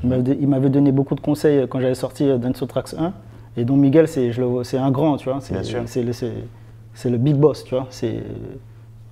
Il 0.03 0.09
m'avait- 0.11 0.39
Il 0.41 0.49
m'avait 0.49 0.69
donné 0.71 0.93
beaucoup 0.93 1.15
de 1.15 1.21
conseils 1.21 1.67
quand 1.69 1.81
j'avais 1.81 1.95
sorti 1.95 2.29
Dance 2.39 2.63
Trax 2.69 2.95
1. 2.99 3.13
Et 3.57 3.65
Don 3.65 3.77
Miguel, 3.77 4.07
c'est 4.09 4.31
un 4.79 4.91
grand, 4.91 5.17
tu 5.17 5.29
vois. 5.29 5.39
C'est 5.41 5.55
Bien 5.55 5.63
sûr. 5.63 5.83
c'est 5.87 7.11
le, 7.11 7.17
big 7.17 7.37
boss, 7.37 7.65
tu 7.65 7.75
vois. 7.75 7.87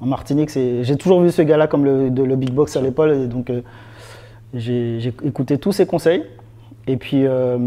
En 0.01 0.07
Martinique, 0.07 0.51
j'ai 0.51 0.97
toujours 0.97 1.21
vu 1.23 1.31
ce 1.31 1.43
gars-là 1.43 1.67
comme 1.67 1.85
le, 1.85 2.11
de- 2.11 2.23
le 2.23 2.37
big 2.37 2.53
boss 2.53 2.77
à 2.77 2.81
l'épaule. 2.83 3.13
Et 3.13 3.27
donc 3.27 3.49
euh, 3.51 3.63
j'ai 4.55 5.13
écouté 5.25 5.59
tous 5.59 5.73
ses 5.73 5.87
conseils. 5.87 6.23
Et 6.87 6.97
puis 6.97 7.27
euh, 7.27 7.59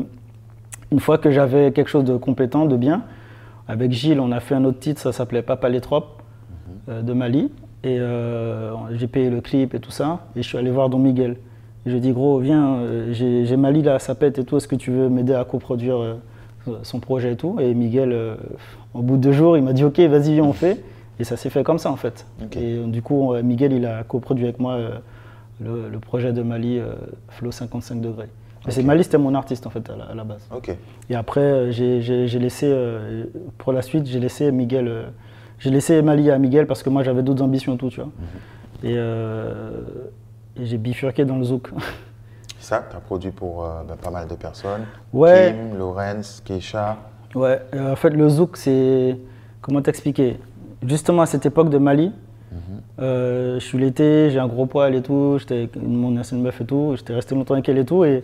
une 0.92 1.00
fois 1.00 1.18
que 1.18 1.32
j'avais 1.32 1.72
quelque 1.72 1.90
chose 1.90 2.06
de 2.06 2.16
compétent, 2.18 2.66
de 2.66 2.78
bien, 2.78 3.04
avec 3.68 3.92
Gilles, 3.92 4.20
on 4.20 4.32
a 4.32 4.40
fait 4.40 4.56
un 4.56 4.64
autre 4.66 4.80
titre, 4.80 5.02
ça 5.02 5.12
s'appelait 5.12 5.42
Papa 5.42 5.70
les 5.70 5.82
Tropes 5.82 6.22
euh, 6.88 7.02
de 7.02 7.14
Mali. 7.14 7.52
Et 7.84 7.98
euh, 8.00 8.72
j'ai 8.96 9.08
payé 9.08 9.30
le 9.30 9.42
clip 9.42 9.74
et 9.74 9.80
tout 9.80 9.92
ça. 9.92 10.28
Et 10.36 10.42
je 10.42 10.48
suis 10.48 10.58
allé 10.58 10.70
voir 10.72 10.90
Don 10.90 11.00
Miguel. 11.00 11.32
Et 11.32 11.36
je 11.86 11.92
lui 11.92 11.98
ai 11.98 12.02
dit, 12.02 12.12
gros, 12.12 12.40
viens, 12.40 12.76
euh, 12.76 13.14
j'ai 13.14 13.56
Mali 13.58 13.82
là, 13.82 14.00
ça 14.00 14.16
pète 14.16 14.38
et 14.38 14.44
tout. 14.44 14.58
Est-ce 14.58 14.68
que 14.68 14.76
tu 14.76 14.92
veux 14.92 15.08
m'aider 15.10 15.34
à 15.34 15.46
coproduire 15.46 15.98
euh, 15.98 16.16
son 16.84 17.00
projet 17.00 17.34
et 17.34 17.36
tout? 17.38 17.58
Et 17.60 17.74
Miguel, 17.74 18.12
euh, 18.12 18.36
au 18.94 19.02
bout 19.02 19.16
de 19.18 19.22
deux 19.22 19.32
jours, 19.32 19.56
il 19.58 19.64
m'a 19.64 19.74
dit, 19.74 19.84
ok, 19.86 20.00
vas-y, 20.02 20.34
viens, 20.34 20.44
on 20.44 20.54
fait. 20.54 20.84
Et 21.20 21.24
ça 21.24 21.36
s'est 21.38 21.50
fait 21.50 21.64
comme 21.64 21.80
ça 21.80 21.92
en 21.92 21.98
fait. 21.98 22.26
Et 22.58 22.78
du 22.86 23.02
coup, 23.02 23.34
Miguel, 23.44 23.74
il 23.74 23.86
a 23.86 24.04
coproduit 24.04 24.46
avec 24.46 24.58
moi 24.60 24.74
euh, 24.76 24.90
le, 25.62 25.90
le 25.90 26.00
projet 26.00 26.32
de 26.32 26.42
Mali, 26.42 26.80
Flow 27.30 27.52
55 27.52 28.00
degrés. 28.00 28.28
Mais 28.66 28.72
c'est. 28.72 28.84
Mali, 28.84 29.04
c'était 29.04 29.18
mon 29.18 29.36
artiste 29.36 29.68
en 29.68 29.70
fait 29.70 29.90
à 29.90 29.98
la, 29.98 30.06
à 30.06 30.16
la 30.16 30.24
base. 30.24 30.48
Et 31.10 31.16
après, 31.16 31.72
j'ai- 31.74 32.00
laissé, 32.40 32.68
euh, 32.70 33.26
pour 33.58 33.74
la 33.74 33.82
suite, 33.82 34.06
j'ai 34.06 34.20
laissé 34.22 34.50
Miguel, 34.54 34.88
euh, 34.88 35.04
j'ai 35.60 35.70
laissé 35.70 36.02
Mali 36.02 36.32
à 36.32 36.38
Miguel 36.38 36.66
parce 36.66 36.82
que 36.84 36.90
moi 36.90 37.04
j'avais 37.04 37.22
d'autres 37.22 37.44
ambitions 37.44 37.76
et 37.76 37.78
tout, 37.78 37.90
tu 37.90 38.02
vois. 38.02 38.10
Et, 38.84 38.94
euh, 38.96 39.72
et 40.58 40.66
j'ai 40.66 40.78
bifurqué 40.78 41.26
dans 41.26 41.38
le 41.38 41.44
zouk. 41.44 41.70
Ça, 42.60 42.84
tu 42.90 42.96
as 42.96 43.00
produit 43.00 43.32
pour 43.32 43.64
euh, 43.64 43.84
pas 44.02 44.10
mal 44.10 44.28
de 44.28 44.36
personnes. 44.36 44.86
Ouais. 45.14 45.56
Kim, 45.56 45.78
Lorenz, 45.78 46.42
Keisha. 46.44 46.98
Ouais, 47.36 47.62
euh, 47.74 47.94
en 47.94 47.96
fait, 47.96 48.10
le 48.10 48.28
zouk, 48.28 48.58
c'est. 48.58 49.18
Comment 49.62 49.82
t'expliquer? 49.82 50.38
Justement, 50.88 51.24
à 51.24 51.26
cette 51.26 51.46
époque 51.46 51.70
de 51.70 51.78
Mali, 51.78 52.12
euh, 53.00 53.60
je 53.60 53.66
suis 53.66 53.78
l'été, 53.78 54.30
j'ai 54.30 54.40
un 54.40 54.48
gros 54.48 54.66
poil 54.66 54.96
et 54.96 55.02
tout, 55.02 55.38
j'étais 55.38 55.56
avec 55.56 55.76
mon 55.76 56.18
ancienne 56.18 56.42
meuf 56.42 56.62
et 56.62 56.66
tout, 56.66 56.94
j'étais 56.96 57.14
resté 57.14 57.36
longtemps 57.36 57.54
avec 57.56 57.68
elle 57.68 57.78
et 57.78 57.86
tout, 57.86 58.06
et, 58.06 58.24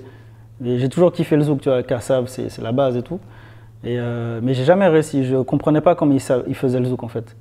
et 0.63 0.79
j'ai 0.79 0.87
toujours 0.87 1.11
kiffé 1.11 1.35
le 1.35 1.43
zouk, 1.43 1.61
tu 1.61 1.69
vois, 1.69 1.83
Kassav, 1.83 2.27
c'est 2.27 2.61
la 2.61 2.71
base 2.71 2.95
et 2.95 3.01
tout. 3.01 3.19
Et, 3.83 3.99
euh, 3.99 4.39
mais 4.41 4.53
j'ai 4.53 4.63
jamais 4.63 4.87
réussi, 4.87 5.23
je 5.25 5.37
comprenais 5.37 5.81
pas 5.81 5.93
comment 5.95 6.13
ils, 6.13 6.21
ils 6.47 6.55
faisaient 6.55 6.79
le 6.79 6.85
zouk 6.85 7.03
en 7.03 7.07
fait. 7.07 7.35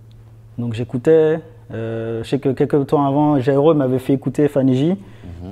Donc 0.59 0.75
j'écoutais, 0.75 1.41
euh, 1.73 2.23
je 2.23 2.29
sais 2.29 2.39
que 2.39 2.51
quelques 2.51 2.87
temps 2.89 3.07
avant, 3.07 3.41
Jairo 3.41 3.73
m'avait 3.75 3.99
fait 3.99 4.13
écouter 4.13 4.49
Fanny 4.49 4.75
J. 4.77 4.95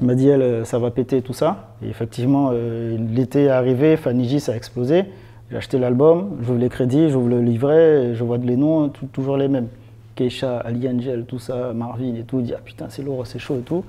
Il 0.01 0.07
m'a 0.07 0.15
dit, 0.15 0.29
elle, 0.29 0.43
euh, 0.43 0.65
ça 0.65 0.79
va 0.79 0.91
péter 0.91 1.19
et 1.19 1.23
tout 1.23 1.33
ça. 1.33 1.75
Et 1.85 1.89
effectivement, 1.89 2.51
euh, 2.53 2.97
l'été 3.15 3.45
est 3.45 3.49
arrivé, 3.49 3.97
Fanny 3.97 4.27
J, 4.29 4.41
ça 4.41 4.53
a 4.53 4.57
explosé. 4.57 5.05
J'ai 5.51 5.57
acheté 5.57 5.79
l'album, 5.79 6.31
j'ouvre 6.43 6.59
les 6.59 6.69
crédits, 6.71 7.11
j'ouvre 7.11 7.29
le 7.29 7.41
livret, 7.43 8.07
et 8.07 8.15
je 8.15 8.25
vois 8.25 8.39
les 8.39 8.57
noms, 8.57 8.89
tout- 8.89 9.07
toujours 9.13 9.37
les 9.37 9.49
mêmes. 9.49 9.69
Keisha, 10.15 10.59
Ali 10.59 10.89
Angel, 10.89 11.25
tout 11.27 11.39
ça, 11.39 11.73
Marvin 11.75 12.15
et 12.15 12.23
tout. 12.23 12.41
Il 12.41 12.47
dit, 12.47 12.55
ah 12.57 12.61
putain, 12.65 12.87
c'est 12.89 13.03
lourd, 13.03 13.27
c'est 13.27 13.39
chaud 13.39 13.57
et 13.57 13.63
tout. 13.63 13.85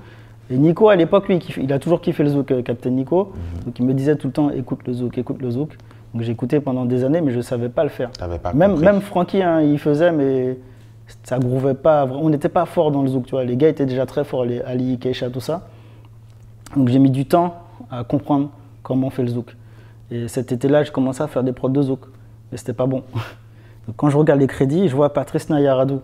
Et 0.50 0.56
Nico, 0.58 0.88
à 0.90 0.96
l'époque, 0.96 1.28
lui, 1.28 1.36
il 1.58 1.64
il 1.64 1.72
a 1.72 1.78
toujours 1.78 2.00
kiffé 2.02 2.22
le 2.22 2.30
zouk, 2.30 2.50
euh, 2.50 2.62
Captain 2.62 2.90
Nico. 2.90 3.32
Donc 3.64 3.78
il 3.78 3.84
me 3.86 3.94
disait 3.94 4.16
tout 4.16 4.26
le 4.26 4.32
temps, 4.32 4.50
écoute 4.50 4.80
le 4.86 4.92
zouk, 4.92 5.16
écoute 5.16 5.40
le 5.40 5.50
zouk. 5.50 5.70
Donc 6.14 6.22
j'ai 6.22 6.30
écouté 6.32 6.60
pendant 6.60 6.84
des 6.84 7.02
années, 7.04 7.20
mais 7.20 7.32
je 7.32 7.38
ne 7.38 7.42
savais 7.42 7.68
pas 7.68 7.82
le 7.82 7.90
faire. 7.90 8.10
Pas 8.38 8.52
Même, 8.52 8.70
compris. 8.72 8.84
même 8.84 9.00
Francky, 9.00 9.42
hein, 9.42 9.60
il 9.62 9.78
faisait, 9.80 10.12
mais 10.12 10.56
ça 11.24 11.38
grouvait 11.40 11.74
pas. 11.74 12.06
On 12.06 12.30
n'était 12.30 12.48
pas 12.48 12.66
fort 12.66 12.92
dans 12.92 13.02
le 13.02 13.08
zouk, 13.08 13.26
tu 13.26 13.32
vois. 13.32 13.44
Les 13.44 13.56
gars 13.56 13.68
étaient 13.68 13.84
déjà 13.84 14.06
très 14.06 14.22
forts, 14.24 14.44
les 14.44 14.60
Ali, 14.62 14.98
Keisha, 14.98 15.28
tout 15.28 15.40
ça. 15.40 15.66
Donc 16.76 16.88
j'ai 16.88 17.00
mis 17.00 17.10
du 17.10 17.26
temps 17.26 17.54
à 17.90 18.04
comprendre 18.04 18.50
comment 18.84 19.08
on 19.08 19.10
fait 19.10 19.22
le 19.22 19.28
zouk. 19.28 19.56
Et 20.10 20.28
cet 20.28 20.52
été-là, 20.52 20.84
j'ai 20.84 20.92
commencé 20.92 21.20
à 21.22 21.26
faire 21.26 21.42
des 21.42 21.52
prods 21.52 21.68
de 21.68 21.82
zouk. 21.82 22.00
Mais 22.52 22.58
c'était 22.58 22.72
pas 22.72 22.86
bon. 22.86 23.02
Donc 23.86 23.96
quand 23.96 24.08
je 24.08 24.16
regarde 24.16 24.38
les 24.40 24.46
crédits, 24.46 24.88
je 24.88 24.94
vois 24.94 25.12
Patrice 25.12 25.50
Nayaradou. 25.50 26.00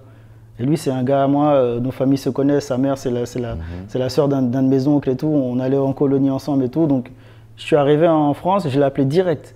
Et 0.59 0.65
lui, 0.65 0.77
c'est 0.77 0.91
un 0.91 1.05
gars 1.05 1.23
à 1.25 1.27
moi, 1.29 1.53
euh, 1.53 1.81
nos 1.81 1.91
familles 1.93 2.19
se 2.19 2.29
connaissent, 2.29 2.67
sa 2.67 2.77
mère, 2.77 2.99
c'est 2.99 3.11
la, 3.11 3.25
c'est 3.25 3.39
la, 3.41 3.57
c'est 3.89 3.99
la 3.99 4.09
sœur 4.11 4.29
d'un, 4.29 4.43
d'un 4.43 4.63
de 4.63 4.69
mes 4.69 4.87
oncles 4.89 5.09
et 5.11 5.17
tout. 5.17 5.29
On 5.29 5.59
allait 5.61 5.79
en 5.79 5.93
colonie 5.93 6.31
ensemble 6.31 6.65
et 6.65 6.69
tout. 6.69 6.87
Donc 6.87 7.11
je 7.57 7.63
suis 7.63 7.77
arrivé 7.77 8.09
en 8.09 8.35
France, 8.35 8.69
je 8.69 8.77
l'ai 8.79 8.85
appelé 8.85 9.05
direct. 9.07 9.55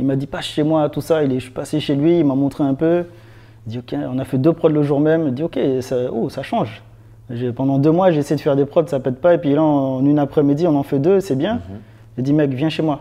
Il 0.00 0.06
m'a 0.06 0.16
dit 0.16 0.26
passe 0.26 0.46
chez 0.46 0.62
moi, 0.62 0.88
tout 0.88 1.02
ça. 1.02 1.22
Il 1.22 1.30
est, 1.32 1.36
je 1.36 1.44
suis 1.44 1.50
passé 1.52 1.78
chez 1.78 1.94
lui, 1.94 2.18
il 2.20 2.24
m'a 2.24 2.34
montré 2.34 2.64
un 2.64 2.74
peu. 2.74 3.04
Il 3.66 3.70
dit 3.72 3.78
ok, 3.78 3.94
on 4.12 4.18
a 4.18 4.24
fait 4.24 4.38
deux 4.38 4.52
prods 4.54 4.68
le 4.70 4.82
jour 4.82 4.98
même. 4.98 5.28
Il 5.28 5.34
dit 5.34 5.42
ok, 5.42 5.58
ça, 5.80 5.96
oh, 6.12 6.30
ça 6.30 6.42
change. 6.42 6.82
Pendant 7.54 7.78
deux 7.78 7.92
mois, 7.92 8.10
j'ai 8.10 8.18
essayé 8.20 8.36
de 8.36 8.40
faire 8.40 8.56
des 8.56 8.64
prods, 8.64 8.86
ça 8.86 8.98
pète 8.98 9.20
pas. 9.20 9.34
Et 9.34 9.38
puis 9.38 9.52
là, 9.54 9.62
en 9.62 10.04
une 10.04 10.18
après-midi, 10.18 10.66
on 10.66 10.74
en 10.74 10.82
fait 10.82 10.98
deux, 10.98 11.20
c'est 11.20 11.36
bien. 11.36 11.60
Il 12.18 12.24
dit 12.24 12.32
mec, 12.32 12.50
viens 12.50 12.70
chez 12.70 12.82
moi. 12.82 13.00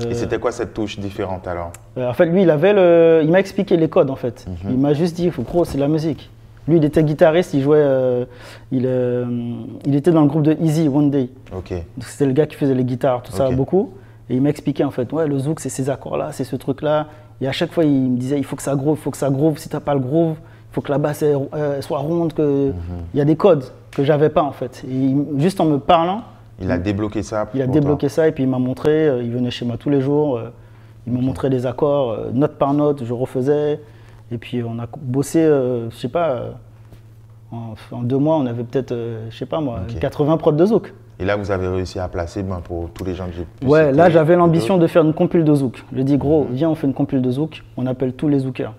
Euh, 0.00 0.10
Et 0.10 0.14
c'était 0.14 0.38
quoi 0.38 0.52
cette 0.52 0.74
touche 0.74 0.98
différente 0.98 1.46
alors? 1.46 1.70
euh, 1.96 2.08
en 2.08 2.12
fait, 2.12 2.26
lui, 2.26 2.42
il 2.42 2.50
avait 2.50 2.72
le, 2.72 3.20
il 3.24 3.30
m'a 3.30 3.40
expliqué 3.40 3.76
les 3.76 3.88
codes 3.88 4.10
en 4.10 4.16
fait. 4.16 4.46
Mhm. 4.64 4.70
Il 4.72 4.78
m'a 4.78 4.94
juste 4.94 5.16
dit, 5.16 5.28
gros, 5.28 5.64
c'est 5.64 5.76
de 5.76 5.82
la 5.82 5.88
musique. 5.88 6.30
Lui, 6.66 6.76
il 6.76 6.84
était 6.84 7.02
guitariste, 7.02 7.54
il 7.54 7.62
jouait, 7.62 7.78
euh, 7.80 8.24
il, 8.72 8.82
euh, 8.84 9.24
il 9.86 9.94
était 9.94 10.10
dans 10.10 10.20
le 10.22 10.28
groupe 10.28 10.42
de 10.42 10.56
Easy 10.60 10.88
One 10.88 11.10
Day. 11.10 11.30
Ok. 11.56 11.72
C'était 12.00 12.26
le 12.26 12.32
gars 12.32 12.46
qui 12.46 12.56
faisait 12.56 12.74
les 12.74 12.84
guitares, 12.84 13.22
tout 13.22 13.32
ça, 13.32 13.50
beaucoup. 13.50 13.92
Et 14.30 14.36
il 14.36 14.42
m'a 14.42 14.50
expliqué 14.50 14.84
en 14.84 14.90
fait, 14.90 15.10
ouais, 15.12 15.26
le 15.26 15.38
zouk, 15.38 15.60
c'est 15.60 15.68
ces 15.68 15.88
accords-là, 15.90 16.32
c'est 16.32 16.44
ce 16.44 16.56
truc-là. 16.56 17.06
Et 17.40 17.48
à 17.48 17.52
chaque 17.52 17.72
fois, 17.72 17.84
il 17.84 18.10
me 18.10 18.16
disait, 18.18 18.38
il 18.38 18.44
faut 18.44 18.56
que 18.56 18.62
ça 18.62 18.74
groove, 18.74 18.98
il 18.98 19.02
faut 19.02 19.10
que 19.10 19.16
ça 19.16 19.30
groove. 19.30 19.58
Si 19.58 19.68
t'as 19.68 19.80
pas 19.80 19.94
le 19.94 20.00
groove, 20.00 20.36
il 20.40 20.74
faut 20.74 20.80
que 20.80 20.90
la 20.90 20.98
basse 20.98 21.22
euh, 21.24 21.80
soit 21.80 21.98
ronde, 21.98 22.32
que 22.34 22.72
il 23.14 23.18
y 23.18 23.20
a 23.20 23.24
des 23.24 23.36
codes 23.36 23.64
que 23.92 24.04
j'avais 24.04 24.28
pas 24.28 24.42
en 24.42 24.52
fait. 24.52 24.84
Et 24.90 25.14
juste 25.38 25.60
en 25.60 25.64
me 25.64 25.78
parlant, 25.78 26.22
Il 26.60 26.70
a 26.70 26.76
débloqué 26.78 27.22
ça. 27.22 27.48
il 27.54 27.62
a 27.62 27.66
débloqué 27.66 28.08
ça 28.08 28.26
et 28.28 28.32
puis 28.32 28.42
il 28.44 28.48
m'a 28.50 28.58
montré. 28.58 29.08
euh, 29.08 29.22
il 29.22 29.30
venait 29.30 29.50
chez 29.50 29.64
moi 29.64 29.76
tous 29.78 29.90
les 29.90 30.00
jours. 30.00 30.36
euh, 30.36 30.50
il 31.06 31.12
m'a 31.14 31.20
montré 31.20 31.48
les 31.48 31.64
accords, 31.64 32.18
note 32.34 32.56
par 32.58 32.74
note, 32.74 33.02
je 33.04 33.14
refaisais. 33.14 33.80
Et 34.30 34.36
puis 34.36 34.62
on 34.62 34.78
a 34.78 34.86
bossé, 35.00 35.40
je 35.40 35.96
sais 35.96 36.08
pas, 36.08 36.42
en, 37.50 37.74
en 37.92 38.02
deux 38.02 38.18
mois, 38.18 38.36
on 38.36 38.44
avait 38.44 38.64
peut-être, 38.64 38.94
je 39.30 39.34
sais 39.34 39.46
pas 39.46 39.60
moi, 39.60 39.80
Ok. 39.88 39.98
80 40.00 40.36
prods 40.36 40.52
de 40.52 40.66
zouk. 40.66 40.92
Et 41.20 41.24
là, 41.24 41.36
vous 41.36 41.50
avez 41.50 41.66
réussi 41.66 41.98
à 41.98 42.06
placer 42.08 42.42
ben, 42.42 42.60
pour 42.62 42.90
tous 42.90 43.04
les 43.04 43.14
gens 43.14 43.26
que 43.26 43.32
j'ai 43.32 43.42
pu 43.44 43.66
Ouais, 43.66 43.92
là 43.92 44.08
j'avais 44.10 44.36
l'ambition 44.36 44.76
de 44.78 44.86
faire 44.86 45.02
une 45.02 45.14
compile 45.14 45.42
de 45.44 45.54
zouk. 45.54 45.84
Je 45.92 46.02
dis 46.02 46.16
gros, 46.16 46.46
viens 46.50 46.70
on 46.70 46.74
fait 46.74 46.86
une 46.86 46.94
compile 46.94 47.22
de 47.22 47.30
zouk, 47.30 47.64
on 47.76 47.86
appelle 47.86 48.12
tous 48.12 48.28
les 48.28 48.38
zoukers. 48.40 48.70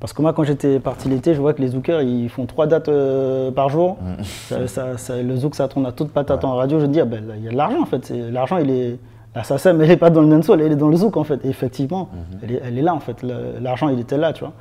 Parce 0.00 0.12
que 0.12 0.20
moi 0.20 0.32
quand 0.32 0.42
j'étais 0.44 0.80
parti 0.80 1.08
l'été, 1.08 1.34
je 1.34 1.40
vois 1.40 1.54
que 1.54 1.62
les 1.62 1.68
zoukers 1.68 2.02
ils 2.02 2.28
font 2.28 2.46
trois 2.46 2.66
dates 2.66 2.88
euh, 2.88 3.50
par 3.52 3.68
jour. 3.68 3.96
Ça- 4.24 4.66
ça- 4.66 4.98
ça- 4.98 5.22
le 5.22 5.36
zouk 5.36 5.54
ça 5.54 5.68
tourne 5.68 5.86
à 5.86 5.92
toute 5.92 6.10
patate 6.10 6.44
en 6.44 6.56
radio. 6.56 6.80
Je 6.80 6.86
dis 6.86 7.00
ah 7.00 7.04
ben 7.04 7.26
là, 7.26 7.34
il 7.36 7.44
y 7.44 7.48
a 7.48 7.52
de 7.52 7.56
l'argent 7.56 7.80
en 7.82 7.86
fait. 7.86 8.10
L'argent 8.10 8.58
il 8.58 8.70
est, 8.70 8.98
la 9.34 9.44
SACEM 9.44 9.80
elle 9.80 9.90
est 9.92 9.96
pas 9.96 10.10
dans 10.10 10.20
le 10.20 10.28
dancehall, 10.28 10.60
elle 10.60 10.72
est 10.72 10.76
dans 10.76 10.88
le 10.88 10.96
zouk 10.96 11.16
en 11.16 11.24
fait. 11.24 11.42
Et 11.44 11.48
effectivement, 11.48 12.08
elle, 12.42 12.52
est, 12.52 12.62
elle 12.66 12.76
est 12.78 12.82
là 12.82 12.92
en 12.92 13.00
fait. 13.00 13.24
L'argent 13.62 13.88
il 13.88 14.00
était 14.00 14.18
là 14.18 14.32
tu 14.32 14.40
vois. 14.40 14.52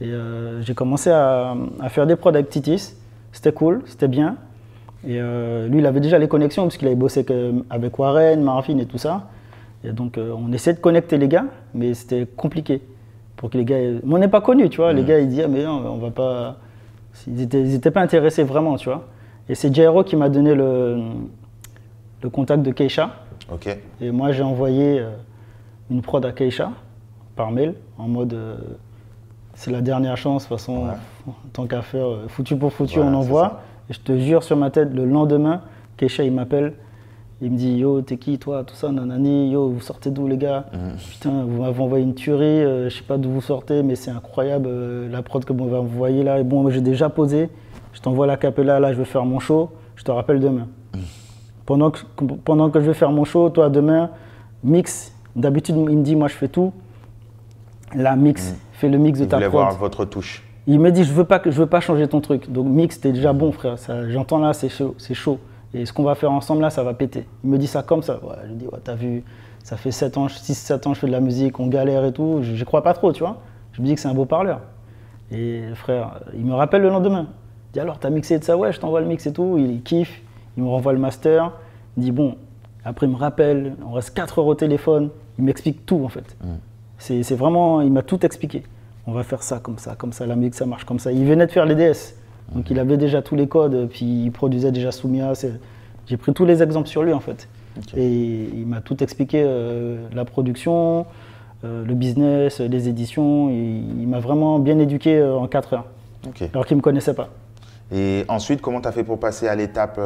Et 0.00 0.06
euh, 0.06 0.62
j'ai 0.62 0.74
commencé 0.74 1.10
à, 1.10 1.54
à 1.80 1.88
faire 1.90 2.06
des 2.06 2.16
prods 2.16 2.30
avec 2.30 2.48
Titis. 2.48 2.94
C'était 3.30 3.52
cool, 3.52 3.82
c'était 3.84 4.08
bien. 4.08 4.36
Et 5.06 5.20
euh, 5.20 5.68
lui, 5.68 5.78
il 5.78 5.86
avait 5.86 6.00
déjà 6.00 6.18
les 6.18 6.28
connexions, 6.28 6.64
parce 6.64 6.76
qu'il 6.76 6.86
avait 6.88 6.96
bossé 6.96 7.24
avec 7.70 7.98
Warren, 7.98 8.42
Marvin 8.42 8.78
et 8.78 8.86
tout 8.86 8.98
ça. 8.98 9.28
Et 9.84 9.92
donc, 9.92 10.18
euh, 10.18 10.34
on 10.36 10.52
essayait 10.52 10.74
de 10.74 10.80
connecter 10.80 11.18
les 11.18 11.28
gars, 11.28 11.44
mais 11.74 11.94
c'était 11.94 12.26
compliqué. 12.26 12.82
Pour 13.36 13.50
que 13.50 13.58
les 13.58 13.64
gars. 13.64 13.76
Mais 13.78 14.14
on 14.14 14.18
n'est 14.18 14.28
pas 14.28 14.40
connus, 14.40 14.68
tu 14.68 14.78
vois. 14.78 14.92
Les 14.92 15.04
gars, 15.04 15.20
ils 15.20 15.28
disaient, 15.28 15.44
Ah, 15.44 15.48
mais 15.48 15.64
non, 15.64 15.80
on 15.86 15.98
va 15.98 16.10
pas. 16.10 16.56
Ils 17.28 17.34
n'étaient 17.34 17.90
pas 17.92 18.00
intéressés 18.00 18.42
vraiment, 18.42 18.76
tu 18.76 18.88
vois. 18.88 19.06
Et 19.48 19.54
c'est 19.54 19.72
Jairo 19.72 20.02
qui 20.02 20.16
m'a 20.16 20.28
donné 20.28 20.54
le, 20.54 20.98
le 22.22 22.30
contact 22.30 22.62
de 22.62 22.72
Keisha. 22.72 23.10
Ok. 23.52 23.68
Et 24.00 24.10
moi, 24.10 24.32
j'ai 24.32 24.42
envoyé 24.42 24.98
euh, 24.98 25.10
une 25.90 26.02
prod 26.02 26.24
à 26.26 26.32
Keisha 26.32 26.72
par 27.36 27.52
mail, 27.52 27.74
en 27.98 28.08
mode 28.08 28.36
c'est 29.54 29.70
la 29.70 29.80
dernière 29.80 30.16
chance, 30.16 30.44
de 30.44 30.48
toute 30.48 30.58
façon, 30.58 30.86
tant 31.52 31.66
qu'à 31.66 31.82
faire, 31.82 32.06
foutu 32.28 32.56
pour 32.56 32.72
foutu, 32.72 32.96
Voilà, 32.98 33.10
on 33.10 33.14
envoie. 33.14 33.60
Et 33.90 33.94
je 33.94 34.00
te 34.00 34.16
jure 34.18 34.42
sur 34.42 34.56
ma 34.56 34.70
tête, 34.70 34.92
le 34.94 35.04
lendemain, 35.04 35.62
Keisha, 35.96 36.24
il 36.24 36.32
m'appelle. 36.32 36.74
Il 37.40 37.52
me 37.52 37.56
dit 37.56 37.76
Yo, 37.76 38.02
t'es 38.02 38.16
qui 38.16 38.38
toi 38.38 38.64
Tout 38.64 38.74
ça, 38.74 38.90
nanani. 38.90 39.50
Yo, 39.52 39.68
vous 39.68 39.80
sortez 39.80 40.10
d'où 40.10 40.26
les 40.26 40.36
gars? 40.36 40.64
Mhm. 40.72 40.96
Putain, 41.10 41.44
vous 41.44 41.62
m'avez 41.62 41.80
envoyé 41.80 42.04
une 42.04 42.14
tuerie. 42.14 42.44
euh, 42.44 42.88
je 42.90 42.96
sais 42.96 43.04
pas 43.04 43.16
d'où 43.16 43.30
vous 43.30 43.40
sortez, 43.40 43.82
mais 43.84 43.94
c'est 43.94 44.10
incroyable 44.10 44.66
euh, 44.68 45.08
la 45.08 45.22
prod 45.22 45.44
que 45.44 45.52
vous 45.52 45.64
m'avez 45.64 45.76
envoyée 45.76 46.24
là. 46.24 46.40
Et 46.40 46.44
bon, 46.44 46.62
moi, 46.62 46.70
j'ai 46.72 46.80
déjà 46.80 47.08
posé. 47.08 47.48
Je 47.92 48.00
t'envoie 48.00 48.26
la 48.26 48.36
capella 48.36 48.80
là, 48.80 48.92
je 48.92 48.98
vais 48.98 49.04
faire 49.04 49.24
mon 49.24 49.38
show. 49.38 49.70
Je 49.96 50.02
te 50.04 50.10
rappelle 50.10 50.40
demain. 50.40 50.66
Pendant 51.64 51.90
que, 51.90 52.00
pendant 52.44 52.70
que 52.70 52.80
je 52.80 52.86
vais 52.86 52.94
faire 52.94 53.10
mon 53.12 53.24
show, 53.24 53.50
toi 53.50 53.68
demain, 53.70 54.10
mix. 54.64 55.12
D'habitude, 55.36 55.76
il 55.76 55.98
me 55.98 56.02
dit 56.02 56.16
Moi, 56.16 56.26
je 56.28 56.34
fais 56.34 56.48
tout. 56.48 56.72
Là, 57.94 58.16
mix. 58.16 58.54
Fais 58.72 58.88
le 58.88 58.98
mix 58.98 59.18
de 59.20 59.24
Il 59.24 59.28
ta 59.28 59.38
prod. 59.38 59.50
voir 59.50 59.72
votre 59.74 60.04
touche. 60.04 60.44
Il 60.70 60.80
me 60.80 60.92
dit 60.92 61.02
je 61.02 61.14
veux 61.14 61.24
pas 61.24 61.38
que 61.38 61.50
je 61.50 61.58
veux 61.58 61.66
pas 61.66 61.80
changer 61.80 62.06
ton 62.06 62.20
truc. 62.20 62.52
Donc 62.52 62.66
mix 62.66 63.00
t'es 63.00 63.10
déjà 63.10 63.32
bon 63.32 63.52
frère. 63.52 63.76
J'entends 64.08 64.38
là 64.38 64.52
c'est 64.52 64.68
chaud, 64.68 64.94
c'est 64.98 65.14
chaud. 65.14 65.38
Et 65.72 65.86
ce 65.86 65.94
qu'on 65.94 66.02
va 66.02 66.14
faire 66.14 66.30
ensemble 66.30 66.60
là 66.60 66.68
ça 66.68 66.82
va 66.82 66.92
péter. 66.92 67.26
Il 67.42 67.48
me 67.48 67.56
dit 67.56 67.66
ça 67.66 67.82
comme 67.82 68.02
ça. 68.02 68.22
Ouais, 68.22 68.34
je 68.44 68.48
lui 68.48 68.56
dis 68.56 68.66
ouais, 68.66 68.78
t'as 68.84 68.94
vu, 68.94 69.24
ça 69.64 69.78
fait 69.78 69.90
7 69.90 70.18
ans, 70.18 70.26
6-7 70.26 70.86
ans 70.86 70.92
je 70.92 71.00
fais 71.00 71.06
de 71.06 71.12
la 71.12 71.20
musique, 71.20 71.58
on 71.58 71.68
galère 71.68 72.04
et 72.04 72.12
tout. 72.12 72.40
Je, 72.42 72.54
je 72.54 72.64
crois 72.66 72.82
pas 72.82 72.92
trop 72.92 73.14
tu 73.14 73.20
vois. 73.20 73.38
Je 73.72 73.80
me 73.80 73.86
dis 73.86 73.94
que 73.94 74.00
c'est 74.00 74.08
un 74.08 74.14
beau 74.14 74.26
parleur. 74.26 74.60
Et 75.32 75.62
frère, 75.74 76.20
il 76.34 76.44
me 76.44 76.52
rappelle 76.52 76.82
le 76.82 76.90
lendemain. 76.90 77.28
Il 77.70 77.72
dit 77.72 77.80
alors 77.80 77.98
t'as 77.98 78.10
mixé 78.10 78.38
de 78.38 78.44
ça? 78.44 78.54
Ouais 78.58 78.70
je 78.70 78.78
t'envoie 78.78 79.00
le 79.00 79.06
mix 79.06 79.26
et 79.26 79.32
tout. 79.32 79.56
Il 79.56 79.82
kiffe, 79.82 80.20
il 80.58 80.64
me 80.64 80.68
renvoie 80.68 80.92
le 80.92 80.98
master. 80.98 81.50
Il 81.96 82.02
dit 82.02 82.12
bon. 82.12 82.36
Après 82.84 83.06
il 83.06 83.12
me 83.12 83.16
rappelle, 83.16 83.74
on 83.86 83.92
reste 83.92 84.14
4 84.14 84.40
heures 84.40 84.46
au 84.46 84.54
téléphone. 84.54 85.08
Il 85.38 85.44
m'explique 85.44 85.86
tout 85.86 86.02
en 86.04 86.08
fait. 86.08 86.36
C'est 86.98 87.22
c'est 87.22 87.36
vraiment, 87.36 87.80
il 87.80 87.90
m'a 87.90 88.02
tout 88.02 88.26
expliqué. 88.26 88.64
On 89.08 89.12
va 89.12 89.22
faire 89.22 89.42
ça 89.42 89.58
comme 89.58 89.78
ça, 89.78 89.94
comme 89.96 90.12
ça, 90.12 90.26
la 90.26 90.36
musique 90.36 90.54
ça 90.54 90.66
marche 90.66 90.84
comme 90.84 90.98
ça. 90.98 91.10
Il 91.12 91.24
venait 91.24 91.46
de 91.46 91.50
faire 91.50 91.64
les 91.64 91.74
DS, 91.74 92.14
donc 92.54 92.70
il 92.70 92.78
avait 92.78 92.98
déjà 92.98 93.22
tous 93.22 93.36
les 93.36 93.48
codes, 93.48 93.88
puis 93.88 94.04
il 94.24 94.30
produisait 94.30 94.70
déjà 94.70 94.92
Soumia. 94.92 95.32
J'ai 96.06 96.16
pris 96.18 96.34
tous 96.34 96.44
les 96.44 96.62
exemples 96.62 96.88
sur 96.88 97.02
lui 97.02 97.14
en 97.14 97.20
fait. 97.20 97.48
Et 97.96 98.06
il 98.06 98.66
m'a 98.66 98.82
tout 98.82 99.02
expliqué, 99.02 99.42
euh, 99.42 99.96
la 100.12 100.26
production, 100.26 101.06
euh, 101.64 101.86
le 101.86 101.94
business, 101.94 102.60
les 102.60 102.88
éditions. 102.88 103.48
Il, 103.48 104.02
il 104.02 104.08
m'a 104.08 104.20
vraiment 104.20 104.58
bien 104.58 104.78
éduqué 104.78 105.16
euh, 105.16 105.38
en 105.38 105.46
4 105.46 105.72
heures, 105.72 105.86
Ok. 106.26 106.42
alors 106.52 106.66
qu'il 106.66 106.76
ne 106.76 106.80
me 106.80 106.84
connaissait 106.84 107.14
pas. 107.14 107.28
Et 107.90 108.26
ensuite, 108.28 108.60
comment 108.60 108.82
tu 108.82 108.88
as 108.88 108.92
fait 108.92 109.04
pour 109.04 109.18
passer 109.18 109.48
à 109.48 109.54
l'étape, 109.54 109.98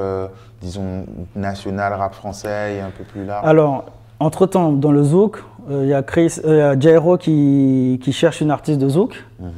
disons, 0.61 1.07
nationale, 1.35 1.93
rap 1.95 2.15
français 2.15 2.77
et 2.77 2.81
un 2.81 2.91
peu 2.91 3.03
plus 3.03 3.25
large? 3.25 3.45
Alors, 3.49 3.87
entre-temps, 4.23 4.73
dans 4.73 4.93
le 4.93 5.03
Zouk, 5.03 5.43
euh, 5.71 5.83
il 5.85 5.89
y 5.91 5.95
a 5.95 6.03
Chris, 6.03 6.37
euh, 6.45 6.55
il 6.55 6.59
y 6.59 6.61
a 6.61 6.79
Jairo 6.79 7.17
qui, 7.17 8.01
qui 8.03 8.13
cherche 8.13 8.41
une 8.41 8.51
artiste 8.51 8.81
de 8.81 8.89
Zouk. 8.89 9.23
Mhm. 9.41 9.51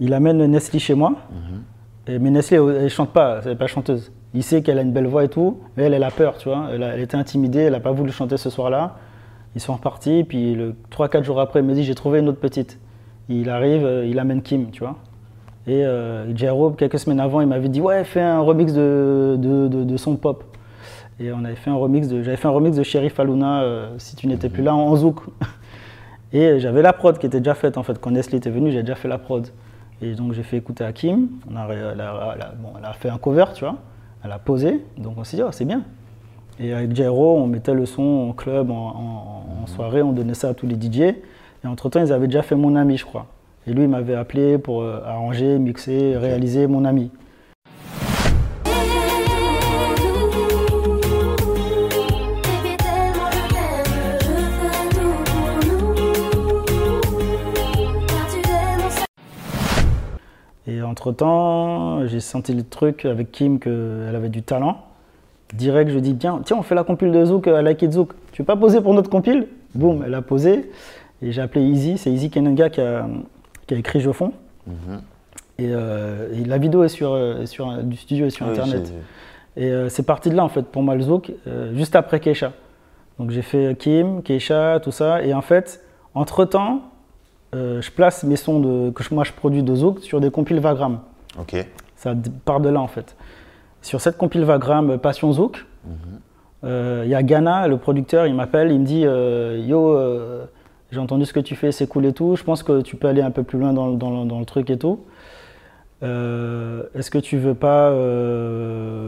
Il 0.00 0.12
amène 0.14 0.44
Nestlé 0.46 0.78
chez 0.78 0.94
moi. 0.94 1.12
Et, 2.08 2.18
mais 2.18 2.30
Nestlé, 2.30 2.56
elle 2.58 2.84
ne 2.84 2.88
chante 2.88 3.10
pas, 3.10 3.40
elle 3.42 3.50
n'est 3.50 3.56
pas 3.56 3.66
chanteuse. 3.66 4.12
Il 4.34 4.42
sait 4.42 4.62
qu'elle 4.62 4.78
a 4.78 4.82
une 4.82 4.92
belle 4.92 5.06
voix 5.06 5.24
et 5.24 5.28
tout, 5.28 5.60
mais 5.76 5.84
elle, 5.84 5.94
elle 5.94 6.04
a 6.04 6.10
peur, 6.10 6.36
tu 6.36 6.48
vois. 6.48 6.66
Elle, 6.72 6.82
a- 6.82 6.94
elle 6.94 7.00
était 7.00 7.16
intimidée, 7.16 7.60
elle 7.60 7.72
n'a 7.72 7.80
pas 7.80 7.92
voulu 7.92 8.12
chanter 8.12 8.36
ce 8.36 8.50
soir-là. 8.50 8.96
Ils 9.54 9.60
sont 9.60 9.72
repartis, 9.74 10.24
puis 10.24 10.54
le 10.54 10.74
3-4 10.90 11.22
jours 11.24 11.40
après, 11.40 11.60
il 11.60 11.66
me 11.66 11.72
dit 11.74 11.82
J'ai 11.84 11.94
trouvé 11.94 12.18
une 12.20 12.28
autre 12.28 12.38
petite. 12.40 12.78
Il 13.28 13.48
arrive, 13.48 13.84
euh, 13.84 14.06
il 14.06 14.18
amène 14.18 14.42
Kim, 14.42 14.70
tu 14.70 14.80
vois. 14.80 14.96
Et 15.66 15.84
euh, 15.84 16.36
Jairo, 16.36 16.70
quelques 16.72 16.98
semaines 16.98 17.18
avant, 17.18 17.40
il 17.40 17.46
m'avait 17.48 17.68
dit 17.70 17.80
Ouais, 17.80 18.04
fais 18.04 18.20
un 18.20 18.40
remix 18.40 18.72
de, 18.74 19.36
de, 19.38 19.66
de- 19.68 19.84
de 19.84 19.96
son 19.96 20.16
pop. 20.16 20.44
Et 21.18 21.32
on 21.32 21.44
avait 21.44 21.54
fait 21.56 21.70
un 21.70 21.76
remix 21.76 22.08
de, 22.08 22.22
j'avais 22.22 22.36
fait 22.36 22.48
un 22.48 22.50
remix 22.50 22.76
de 22.76 22.82
Sheriff 22.82 23.18
Aluna, 23.18 23.62
euh, 23.62 23.88
si 23.98 24.16
tu 24.16 24.26
n'étais 24.26 24.48
plus 24.50 24.62
là, 24.62 24.74
en 24.74 24.94
zouk. 24.96 25.20
Et 26.32 26.58
j'avais 26.60 26.82
la 26.82 26.92
prod 26.92 27.16
qui 27.18 27.26
était 27.26 27.38
déjà 27.40 27.54
faite 27.54 27.78
en 27.78 27.82
fait. 27.82 27.98
Quand 27.98 28.10
Nestlé 28.10 28.38
était 28.38 28.50
venu, 28.50 28.70
j'avais 28.70 28.82
déjà 28.82 28.96
fait 28.96 29.08
la 29.08 29.16
prod. 29.18 29.46
Et 30.02 30.14
donc 30.14 30.32
j'ai 30.34 30.42
fait 30.42 30.58
écouter 30.58 30.84
à 30.84 30.92
Kim. 30.92 31.28
On 31.50 31.56
a, 31.56 31.66
elle, 31.72 32.00
a, 32.00 32.32
elle 32.34 32.42
a- 32.42 32.52
bon, 32.58 32.68
elle 32.78 32.84
a 32.84 32.92
fait 32.92 33.08
un 33.08 33.16
cover, 33.16 33.46
tu 33.54 33.64
vois. 33.64 33.76
Elle 34.24 34.32
a 34.32 34.38
posé. 34.38 34.84
Donc 34.98 35.14
on 35.16 35.24
s'est 35.24 35.36
dit, 35.38 35.42
oh, 35.42 35.52
c'est 35.52 35.64
bien. 35.64 35.82
Et 36.60 36.74
avec 36.74 36.94
Jairo, 36.94 37.36
on 37.38 37.46
mettait 37.46 37.72
le 37.74 37.86
son 37.86 38.02
en 38.02 38.32
club, 38.32 38.70
en, 38.70 38.74
en- 38.74 39.62
en 39.62 39.66
soirée, 39.66 40.02
on 40.02 40.12
donnait 40.12 40.34
ça 40.34 40.48
à 40.50 40.54
tous 40.54 40.66
les 40.66 40.74
DJ. 40.74 41.00
Et 41.00 41.14
entre-temps, 41.66 42.00
ils 42.00 42.12
avaient 42.12 42.26
déjà 42.26 42.42
fait 42.42 42.56
Mon 42.56 42.76
Ami, 42.76 42.98
je 42.98 43.06
crois. 43.06 43.26
Et 43.66 43.72
lui, 43.72 43.84
il 43.84 43.88
m'avait 43.88 44.14
appelé 44.14 44.58
pour 44.58 44.82
euh, 44.82 45.00
arranger, 45.06 45.58
mixer, 45.58 46.16
réaliser 46.16 46.66
Mon 46.66 46.84
Ami. 46.84 47.10
Entre-temps, 60.86 62.06
j'ai 62.06 62.20
senti 62.20 62.54
le 62.54 62.62
truc 62.62 63.04
avec 63.04 63.32
Kim 63.32 63.58
qu'elle 63.58 64.14
avait 64.14 64.28
du 64.28 64.42
talent. 64.42 64.82
Direct, 65.54 65.90
je 65.90 65.98
dis, 65.98 66.16
tiens, 66.16 66.40
tiens, 66.44 66.56
on 66.58 66.62
fait 66.62 66.74
la 66.74 66.84
compile 66.84 67.12
de 67.12 67.24
Zouk 67.24 67.46
à 67.48 67.62
Like 67.62 67.82
It 67.82 67.92
Zouk. 67.92 68.12
Tu 68.32 68.42
veux 68.42 68.46
pas 68.46 68.56
poser 68.56 68.80
pour 68.80 68.94
notre 68.94 69.10
compile? 69.10 69.46
Boum, 69.74 70.02
elle 70.04 70.14
a 70.14 70.22
posé. 70.22 70.70
Et 71.22 71.32
j'ai 71.32 71.40
appelé 71.40 71.64
Easy, 71.64 71.98
c'est 71.98 72.10
Easy 72.10 72.30
Kenenga 72.30 72.68
qui 72.68 72.80
a, 72.80 73.06
qui 73.66 73.74
a 73.74 73.76
écrit 73.78 74.00
Je 74.00 74.10
fond. 74.10 74.32
Et, 75.58 75.68
euh, 75.70 76.32
et 76.34 76.44
la 76.44 76.58
vidéo 76.58 76.82
est 76.82 76.88
sur, 76.88 77.12
euh, 77.12 77.42
est 77.42 77.82
du 77.84 77.96
studio 77.96 78.26
et 78.26 78.30
sur 78.30 78.46
Oui, 78.46 78.52
Internet. 78.52 78.92
Et 79.56 79.70
euh, 79.70 79.88
c'est 79.88 80.02
parti 80.02 80.28
de 80.28 80.34
là, 80.34 80.44
en 80.44 80.48
fait, 80.48 80.66
pour 80.66 80.82
moi, 80.82 80.94
le 80.94 81.02
Zouk, 81.02 81.32
euh, 81.46 81.74
juste 81.74 81.96
après 81.96 82.20
Keisha. 82.20 82.52
Donc 83.18 83.30
j'ai 83.30 83.40
fait 83.40 83.74
Kim, 83.78 84.22
Keisha, 84.22 84.80
tout 84.80 84.90
ça. 84.90 85.22
Et 85.22 85.32
en 85.32 85.40
fait, 85.40 85.82
entre-temps, 86.14 86.82
euh, 87.56 87.80
je 87.82 87.90
place 87.90 88.22
mes 88.24 88.36
sons 88.36 88.60
de, 88.60 88.90
que 88.90 89.02
je- 89.02 89.14
moi 89.14 89.24
je 89.24 89.32
produis 89.32 89.62
de 89.62 89.74
Zouk 89.74 90.00
sur 90.00 90.20
des 90.20 90.30
compiles 90.30 90.60
Vagram. 90.60 90.98
Ok. 91.38 91.54
Ça 91.96 92.14
part 92.44 92.60
de 92.60 92.68
là 92.68 92.80
en 92.80 92.86
fait. 92.88 93.16
Sur 93.82 94.00
cette 94.00 94.16
compile 94.18 94.44
Vagram 94.44 94.90
euh, 94.90 94.98
Passion 94.98 95.32
Zouk, 95.32 95.64
euh, 96.64 97.02
il 97.04 97.10
y 97.10 97.14
a 97.14 97.22
Ghana, 97.22 97.68
le 97.68 97.76
producteur, 97.78 98.26
il 98.26 98.34
m'appelle, 98.34 98.70
il 98.72 98.80
me 98.80 98.84
dit 98.84 99.02
euh, 99.04 99.58
Yo, 99.66 99.96
j'ai 100.92 100.98
entendu 101.00 101.24
ce 101.24 101.32
que 101.32 101.40
tu 101.40 101.54
fais, 101.56 101.72
c'est 101.72 101.86
cool 101.86 102.06
et 102.06 102.12
tout. 102.12 102.36
Je 102.36 102.44
pense 102.44 102.62
que 102.62 102.80
tu 102.80 102.96
peux 102.96 103.08
aller 103.08 103.22
un 103.22 103.30
peu 103.30 103.42
plus 103.42 103.58
loin 103.58 103.72
dans, 103.72 103.88
le- 103.88 103.96
dans 103.96 104.24
dans 104.24 104.38
le 104.38 104.44
truc 104.44 104.70
et 104.70 104.78
tout. 104.78 105.00
Est-ce 106.02 107.10
que 107.10 107.18
tu 107.18 107.36
veux 107.38 107.54
pas 107.54 107.90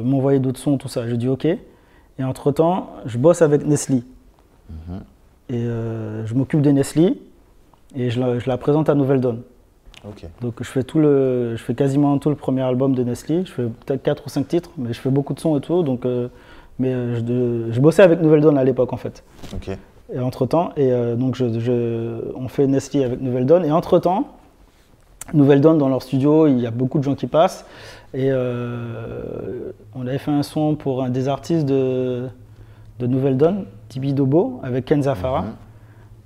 m'envoyer 0.05 0.39
d'autres 0.39 0.59
sons, 0.61 0.79
tout 0.79 0.89
ça? 0.89 1.07
Je 1.09 1.15
dis 1.15 1.29
ok. 1.29 1.45
Et 1.47 2.25
entre 2.25 2.51
temps, 2.53 2.91
je 3.07 3.17
bosse 3.19 3.43
avec 3.43 3.65
Nestlé. 3.67 4.03
Et 5.51 5.55
euh, 5.65 6.27
je 6.27 6.35
m'occupe 6.35 6.61
de 6.63 6.71
Nestlé 6.71 7.19
et 7.97 8.11
je 8.11 8.21
la, 8.21 8.39
je 8.39 8.49
la 8.49 8.57
présente 8.57 8.89
à 8.89 8.95
Nouvelle 8.95 9.21
Donne. 9.21 9.43
Donc 10.41 10.55
je 10.61 10.65
fais, 10.65 10.85
tout 10.85 10.99
le, 10.99 11.57
je 11.57 11.63
fais 11.63 11.75
quasiment 11.75 12.19
tout 12.19 12.29
le 12.31 12.37
premier 12.37 12.63
album 12.63 12.95
de 12.95 13.03
Nestlé. 13.03 13.45
Je 13.45 13.51
fais 13.51 13.65
peut-être 13.65 14.03
4 14.03 14.27
ou 14.27 14.29
5 14.29 14.47
titres, 14.47 14.71
mais 14.79 14.93
je 14.93 15.01
fais 15.01 15.11
beaucoup 15.11 15.35
de 15.35 15.41
sons 15.41 15.59
et 15.59 15.61
tout. 15.61 15.83
Donc, 15.83 16.05
euh, 16.07 16.29
mais 16.79 16.93
euh, 16.93 17.73
je, 17.73 17.81
bossais 17.81 18.03
avec 18.03 18.21
Nouvelle 18.21 18.41
Donne 18.41 18.59
à 18.59 18.65
l'époque 18.65 18.93
en 18.93 18.97
fait. 18.97 19.25
Et 20.15 20.21
entre 20.21 20.47
temps, 20.47 20.71
et 20.77 20.91
euh, 20.91 21.17
donc 21.17 21.35
je, 21.35 22.33
on 22.35 22.49
fait 22.49 22.67
Nestlé 22.67 23.05
avec 23.05 23.21
Nouvelle 23.21 23.47
Donne. 23.47 23.65
Et 23.65 23.73
entre 23.73 23.99
temps, 23.99 24.29
Nouvelle 25.35 25.61
Donne 25.61 25.79
dans 25.79 25.89
leur 25.89 26.03
studio, 26.03 26.47
il 26.47 26.61
y 26.61 26.67
a 26.67 26.71
beaucoup 26.71 26.99
de 26.99 27.05
gens 27.05 27.15
qui 27.15 27.27
passent. 27.27 27.67
Et 28.15 28.29
euh, 28.31 29.73
on 29.95 30.07
avait 30.07 30.19
fait 30.19 30.31
un 30.31 30.43
son 30.43 30.77
pour 30.77 31.03
un 31.03 31.11
des 31.11 31.29
artistes 31.29 31.67
de, 31.67 32.29
de 33.01 33.07
Nouvelle 33.07 33.37
Donne, 33.37 33.67
Tibi 33.89 34.15
Dobo, 34.15 34.61
avec 34.63 34.87
Ken 34.87 35.03
Zafara. 35.03 35.45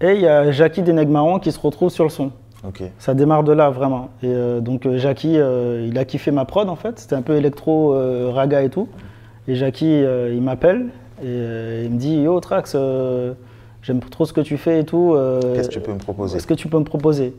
Et 0.02 0.14
il 0.14 0.20
y 0.20 0.26
a 0.26 0.50
Jackie 0.50 0.82
Denegmaron 0.82 1.38
qui 1.38 1.52
se 1.52 1.60
retrouve 1.60 1.90
sur 1.90 2.04
le 2.04 2.10
son. 2.10 2.32
Ça 2.98 3.14
démarre 3.14 3.42
de 3.42 3.52
là 3.52 3.70
vraiment. 3.70 4.10
Et 4.22 4.26
euh, 4.26 4.60
donc 4.60 4.86
euh, 4.86 4.96
Jackie, 4.96 5.38
euh, 5.38 5.86
il 5.88 5.98
a 5.98 6.04
kiffé 6.04 6.30
ma 6.30 6.44
prod 6.44 6.68
en 6.68 6.76
fait. 6.76 6.98
C'était 6.98 7.16
un 7.16 7.22
peu 7.22 7.34
électro, 7.34 7.94
euh, 7.94 8.30
raga 8.32 8.62
et 8.62 8.68
tout. 8.70 8.88
Et 9.48 9.54
Jackie, 9.56 10.02
il 10.02 10.40
m'appelle 10.40 10.86
et 11.24 11.82
il 11.84 11.90
me 11.90 11.98
dit 11.98 12.18
Yo 12.18 12.38
Trax, 12.38 12.76
j'aime 13.82 14.00
trop 14.00 14.24
ce 14.24 14.32
que 14.32 14.40
tu 14.40 14.56
fais 14.56 14.80
et 14.80 14.84
tout. 14.84 15.16
Qu'est-ce 15.54 15.68
que 15.68 15.74
tu 15.74 15.80
peux 15.80 15.92
me 15.92 15.98
proposer? 15.98 16.36
Est-ce 16.36 16.46
que 16.46 16.54
tu 16.54 16.68
peux 16.68 16.78
me 16.78 16.84
proposer? 16.84 17.34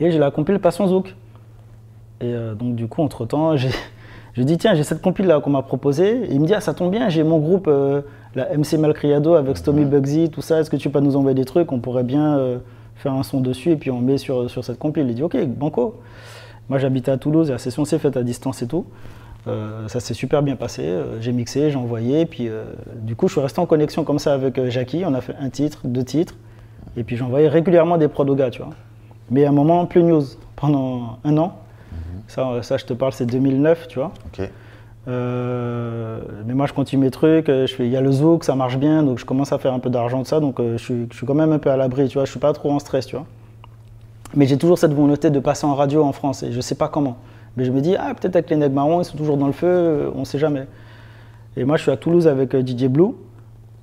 Et 0.00 0.10
j'ai 0.10 0.18
la 0.18 0.30
compile 0.30 0.58
Passion 0.58 0.86
Zouk. 0.86 1.14
Et 2.22 2.34
donc 2.58 2.76
du 2.76 2.88
coup, 2.88 3.02
entre 3.02 3.26
temps, 3.26 3.56
j'ai 3.58 3.68
je 4.34 4.42
dis 4.42 4.58
tiens, 4.58 4.74
j'ai 4.74 4.82
cette 4.82 5.00
compile 5.00 5.26
là 5.26 5.40
qu'on 5.40 5.50
m'a 5.50 5.62
proposée. 5.62 6.24
Et 6.24 6.32
il 6.32 6.40
me 6.40 6.46
dit 6.46 6.54
ah 6.54 6.60
ça 6.60 6.74
tombe 6.74 6.90
bien, 6.90 7.08
j'ai 7.08 7.22
mon 7.22 7.38
groupe, 7.38 7.68
euh, 7.68 8.02
la 8.34 8.56
MC 8.56 8.74
Malcriado 8.78 9.34
avec 9.34 9.56
Stomy 9.56 9.84
Bugsy, 9.84 10.28
tout 10.28 10.42
ça. 10.42 10.60
Est-ce 10.60 10.70
que 10.70 10.76
tu 10.76 10.90
peux 10.90 11.00
nous 11.00 11.16
envoyer 11.16 11.36
des 11.36 11.44
trucs? 11.44 11.70
On 11.70 11.78
pourrait 11.78 12.02
bien 12.02 12.36
euh, 12.36 12.58
faire 12.96 13.12
un 13.12 13.22
son 13.22 13.40
dessus 13.40 13.70
et 13.70 13.76
puis 13.76 13.92
on 13.92 14.00
met 14.00 14.18
sur, 14.18 14.50
sur 14.50 14.64
cette 14.64 14.78
compile. 14.78 15.06
Il 15.08 15.14
dit 15.14 15.22
ok, 15.22 15.36
banco. 15.46 16.00
Moi 16.68 16.78
j'habitais 16.78 17.12
à 17.12 17.16
Toulouse, 17.16 17.48
et 17.50 17.52
la 17.52 17.58
session 17.58 17.84
s'est 17.84 17.98
faite 17.98 18.16
à 18.16 18.22
distance 18.22 18.62
et 18.62 18.66
tout. 18.66 18.86
Euh, 19.46 19.86
ça 19.86 20.00
s'est 20.00 20.14
super 20.14 20.42
bien 20.42 20.56
passé. 20.56 20.84
J'ai 21.20 21.32
mixé, 21.32 21.70
j'ai 21.70 21.76
envoyé. 21.76 22.26
Puis 22.26 22.48
du 23.02 23.14
coup, 23.14 23.28
je 23.28 23.34
suis 23.34 23.40
resté 23.40 23.60
en 23.60 23.66
connexion 23.66 24.02
comme 24.02 24.18
ça 24.18 24.34
avec 24.34 24.60
Jackie. 24.68 25.04
On 25.06 25.14
a 25.14 25.20
fait 25.20 25.34
un 25.38 25.50
titre, 25.50 25.82
deux 25.84 26.04
titres. 26.04 26.34
Et 26.96 27.04
puis 27.04 27.16
j'envoyais 27.16 27.48
régulièrement 27.48 27.98
des 27.98 28.08
prods 28.08 28.26
aux 28.26 28.34
gars, 28.34 28.50
tu 28.50 28.62
vois. 28.62 28.72
Mais 29.30 29.44
à 29.44 29.50
un 29.50 29.52
moment, 29.52 29.86
plus 29.86 30.02
news. 30.02 30.24
Pendant 30.56 31.18
un 31.24 31.36
an. 31.36 31.58
Ça, 32.26 32.62
ça, 32.62 32.76
je 32.76 32.84
te 32.84 32.92
parle, 32.92 33.12
c'est 33.12 33.26
2009, 33.26 33.88
tu 33.88 33.98
vois. 33.98 34.12
Ok. 34.26 34.48
Euh, 35.06 36.20
mais 36.46 36.54
moi, 36.54 36.66
je 36.66 36.72
continue 36.72 37.02
mes 37.04 37.10
trucs. 37.10 37.48
euh, 37.48 37.66
il 37.78 37.88
y 37.88 37.96
a 37.96 38.00
le 38.00 38.10
zouk, 38.10 38.44
ça 38.44 38.54
marche 38.54 38.78
bien, 38.78 39.02
donc 39.02 39.18
je 39.18 39.24
commence 39.24 39.52
à 39.52 39.58
faire 39.58 39.74
un 39.74 39.78
peu 39.78 39.90
d'argent 39.90 40.22
de 40.22 40.26
ça. 40.26 40.40
Donc, 40.40 40.60
euh, 40.60 40.78
je, 40.78 40.82
suis, 40.82 41.06
je 41.10 41.16
suis 41.16 41.26
quand 41.26 41.34
même 41.34 41.52
un 41.52 41.58
peu 41.58 41.70
à 41.70 41.76
l'abri, 41.76 42.08
tu 42.08 42.14
vois. 42.14 42.24
Je 42.24 42.30
suis 42.30 42.40
pas 42.40 42.52
trop 42.52 42.70
en 42.72 42.78
stress, 42.78 43.06
tu 43.06 43.16
vois. 43.16 43.26
Mais 44.34 44.46
j'ai 44.46 44.56
toujours 44.56 44.78
cette 44.78 44.94
volonté 44.94 45.30
de 45.30 45.38
passer 45.38 45.66
en 45.66 45.74
radio 45.74 46.02
en 46.02 46.12
France 46.12 46.42
et 46.42 46.50
je 46.50 46.60
sais 46.60 46.74
pas 46.74 46.88
comment. 46.88 47.18
Mais 47.56 47.64
je 47.64 47.70
me 47.70 47.80
dis, 47.80 47.94
ah, 47.96 48.14
peut-être 48.14 48.34
avec 48.34 48.50
les 48.50 48.56
Nègres 48.56 48.74
Marrons, 48.74 49.00
ils 49.00 49.04
sont 49.04 49.16
toujours 49.16 49.36
dans 49.36 49.46
le 49.46 49.52
feu, 49.52 50.10
on 50.16 50.24
sait 50.24 50.38
jamais. 50.38 50.66
Et 51.56 51.64
moi, 51.64 51.76
je 51.76 51.82
suis 51.82 51.92
à 51.92 51.96
Toulouse 51.96 52.26
avec 52.26 52.56
DJ 52.56 52.86
Blue. 52.86 53.14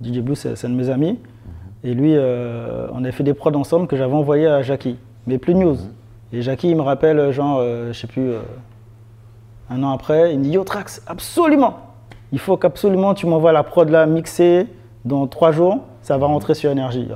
DJ 0.04 0.19
Blue, 0.19 0.36
c'est 0.36 0.65
un 0.65 0.69
de 0.69 0.75
mes 0.75 0.89
amis. 0.89 1.19
Et 1.84 1.93
lui, 1.93 2.13
euh, 2.15 2.88
on 2.93 3.04
a 3.06 3.12
fait 3.12 3.23
des 3.23 3.34
prods 3.34 3.56
ensemble 3.56 3.88
que 3.88 3.95
j'avais 3.95 4.13
envoyé 4.13 4.47
à 4.47 4.62
Jackie, 4.62 4.97
mais 5.25 5.38
plus 5.38 5.56
news. 5.56 5.77
Et 6.34 6.41
Jackie, 6.41 6.70
il 6.70 6.76
me 6.76 6.82
rappelle, 6.82 7.20
euh, 7.20 7.32
genre, 7.32 7.58
euh, 7.60 7.91
je 7.94 8.00
sais 8.00 8.08
plus, 8.08 8.30
euh, 8.32 8.39
un 9.70 9.84
an 9.84 9.91
après, 9.91 10.34
il 10.34 10.39
me 10.39 10.44
dit 10.46 10.52
Yo 10.52 10.63
Trax, 10.63 11.02
absolument 11.08 11.78
Il 12.32 12.39
faut 12.39 12.58
qu'absolument 12.58 13.13
tu 13.13 13.26
m'envoies 13.26 13.52
la 13.52 13.63
prod 13.63 13.89
là 13.89 14.06
mixée 14.06 14.67
dans 15.04 15.28
trois 15.28 15.52
jours, 15.52 15.80
ça 16.02 16.17
va 16.17 16.28
rentrer 16.28 16.54
sur 16.54 16.72
énergie. 16.72 17.08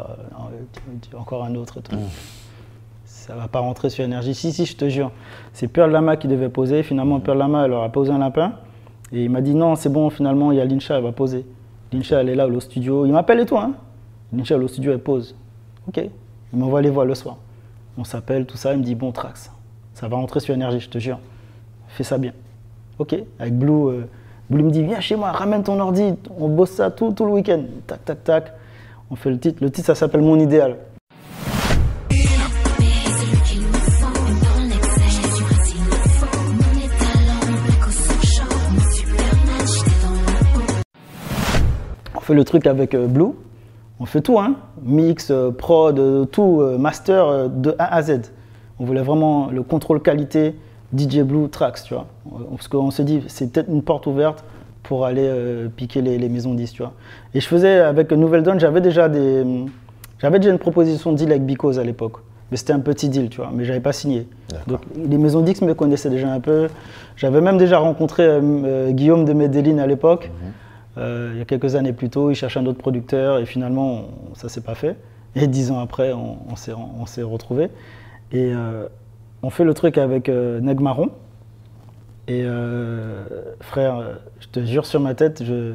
Tu- 1.01 1.15
encore 1.15 1.43
un 1.45 1.55
autre 1.55 1.79
truc. 1.81 1.99
Ça 3.05 3.35
va 3.35 3.47
pas 3.47 3.59
rentrer 3.59 3.89
sur 3.89 4.03
énergie. 4.03 4.35
Si, 4.35 4.51
si, 4.51 4.65
je 4.65 4.75
te 4.75 4.87
jure. 4.89 5.11
C'est 5.53 5.67
Pearl 5.67 5.91
Lama 5.91 6.15
qui 6.17 6.27
devait 6.27 6.49
poser. 6.49 6.83
Finalement, 6.83 7.19
Pearl 7.19 7.37
Lama, 7.37 7.63
elle 7.65 7.71
leur 7.71 7.83
a 7.83 7.89
posé 7.89 8.11
un 8.11 8.19
lapin. 8.19 8.53
Et 9.11 9.23
il 9.23 9.29
m'a 9.29 9.41
dit 9.41 9.55
non, 9.55 9.75
c'est 9.75 9.89
bon, 9.89 10.09
finalement, 10.09 10.51
il 10.51 10.57
y 10.57 10.61
a 10.61 10.65
Lincha, 10.65 10.97
elle 10.97 11.03
va 11.03 11.11
poser. 11.11 11.45
Lincha, 11.91 12.21
elle 12.21 12.29
est 12.29 12.35
là 12.35 12.47
au 12.47 12.59
studio. 12.59 13.05
Il 13.05 13.13
m'appelle 13.13 13.39
et 13.39 13.45
tout, 13.45 13.57
hein. 13.57 13.73
Lincha, 14.33 14.57
au 14.57 14.67
studio, 14.67 14.91
elle 14.91 14.99
pose. 14.99 15.35
Ok. 15.87 15.97
Il 16.53 16.59
m'envoie 16.59 16.81
les 16.81 16.89
voix 16.89 17.05
le 17.05 17.15
soir. 17.15 17.37
On 17.97 18.03
s'appelle, 18.03 18.45
tout 18.45 18.57
ça. 18.57 18.73
Il 18.73 18.79
me 18.79 18.83
dit 18.83 18.95
bon, 18.95 19.11
Trax, 19.11 19.51
ça 19.93 20.07
va 20.07 20.17
rentrer 20.17 20.39
sur 20.39 20.53
énergie, 20.53 20.79
je 20.79 20.89
te 20.89 20.97
jure. 20.97 21.19
Fais 21.87 22.03
ça 22.03 22.17
bien. 22.17 22.33
Ok. 22.99 23.15
Avec 23.39 23.57
Blue, 23.57 23.87
euh, 23.87 24.07
Blue 24.49 24.63
me 24.63 24.71
dit 24.71 24.83
viens 24.83 24.99
chez 24.99 25.15
moi, 25.15 25.31
ramène 25.31 25.63
ton 25.63 25.79
ordi, 25.79 26.13
on 26.37 26.49
bosse 26.49 26.71
ça 26.71 26.91
tout, 26.91 27.11
tout 27.13 27.25
le 27.25 27.31
week-end. 27.31 27.63
Tac, 27.87 28.03
tac, 28.05 28.23
tac. 28.23 28.53
On 29.09 29.15
fait 29.15 29.29
le 29.29 29.39
titre. 29.39 29.63
Le 29.63 29.69
titre, 29.69 29.87
ça 29.87 29.95
s'appelle 29.95 30.21
Mon 30.21 30.39
idéal. 30.39 30.77
On 42.15 42.19
fait 42.19 42.33
le 42.33 42.43
truc 42.43 42.65
avec 42.65 42.95
euh, 42.95 43.07
Blue. 43.07 43.33
On 43.99 44.05
fait 44.05 44.21
tout, 44.21 44.39
hein. 44.39 44.55
Mix, 44.83 45.31
euh, 45.31 45.51
prod, 45.51 45.97
euh, 45.97 46.25
tout, 46.25 46.59
euh, 46.61 46.77
master 46.77 47.49
de 47.49 47.75
A 47.79 47.95
à 47.95 48.01
Z. 48.01 48.31
On 48.79 48.85
voulait 48.85 49.01
vraiment 49.01 49.49
le 49.51 49.63
contrôle 49.63 50.01
qualité 50.01 50.55
DJ 50.95 51.21
Blue 51.21 51.49
Tracks, 51.49 51.83
tu 51.83 51.93
vois. 51.93 52.07
Parce 52.51 52.67
qu'on 52.67 52.91
s'est 52.91 53.03
dit, 53.03 53.23
c'est 53.27 53.51
peut-être 53.51 53.69
une 53.69 53.81
porte 53.81 54.07
ouverte 54.07 54.43
pour 54.83 55.05
aller 55.05 55.25
euh, 55.25 55.67
piquer 55.67 56.01
les, 56.01 56.17
les 56.17 56.29
maisons 56.29 56.53
10, 56.53 56.71
tu 56.71 56.81
vois. 56.81 56.93
Et 57.33 57.39
je 57.39 57.47
faisais, 57.47 57.79
avec 57.79 58.11
Nouvelle 58.11 58.43
Donne, 58.43 58.59
j'avais 58.59 58.81
déjà 58.81 59.09
des... 59.09 59.43
J'avais 60.19 60.39
déjà 60.39 60.51
une 60.51 60.59
proposition 60.59 61.11
de 61.11 61.17
deal 61.17 61.29
avec 61.29 61.45
Bicose 61.45 61.77
à 61.77 61.83
l'époque. 61.83 62.17
Mais 62.49 62.57
c'était 62.57 62.73
un 62.73 62.79
petit 62.79 63.09
deal, 63.09 63.29
tu 63.29 63.37
vois. 63.37 63.49
Mais 63.53 63.65
j'avais 63.65 63.81
pas 63.81 63.91
signé. 63.91 64.27
Donc 64.67 64.79
les 64.95 65.17
maisons 65.17 65.41
10 65.41 65.61
me 65.63 65.73
connaissaient 65.73 66.09
déjà 66.09 66.31
un 66.31 66.39
peu. 66.39 66.67
J'avais 67.17 67.41
même 67.41 67.57
déjà 67.57 67.79
rencontré 67.79 68.23
euh, 68.25 68.91
Guillaume 68.91 69.25
de 69.25 69.33
Medellin 69.33 69.79
à 69.79 69.87
l'époque. 69.87 70.31
Euh, 70.97 71.31
il 71.33 71.39
y 71.39 71.41
a 71.41 71.45
quelques 71.45 71.75
années 71.75 71.93
plus 71.93 72.09
tôt, 72.09 72.31
il 72.31 72.35
cherchait 72.35 72.59
un 72.59 72.65
autre 72.65 72.77
producteur 72.77 73.39
et 73.39 73.45
finalement, 73.45 74.05
on- 74.31 74.35
ça 74.35 74.47
s'est 74.49 74.61
pas 74.61 74.75
fait. 74.75 74.95
Et 75.35 75.47
dix 75.47 75.71
ans 75.71 75.79
après, 75.79 76.13
on, 76.13 76.37
on 76.49 77.05
s'est 77.05 77.21
retrouvés. 77.23 77.69
Et 78.31 78.51
euh, 78.53 78.87
on 79.43 79.49
fait 79.49 79.65
le 79.65 79.73
truc 79.73 79.97
avec 79.97 80.29
euh, 80.29 80.59
Neg 80.61 80.79
Marron. 80.79 81.09
Et 82.27 82.43
frère, 83.59 84.01
je 84.39 84.47
te 84.47 84.65
jure 84.65 84.87
sur 84.87 84.99
ma 84.99 85.13
tête, 85.13 85.43
je, 85.43 85.73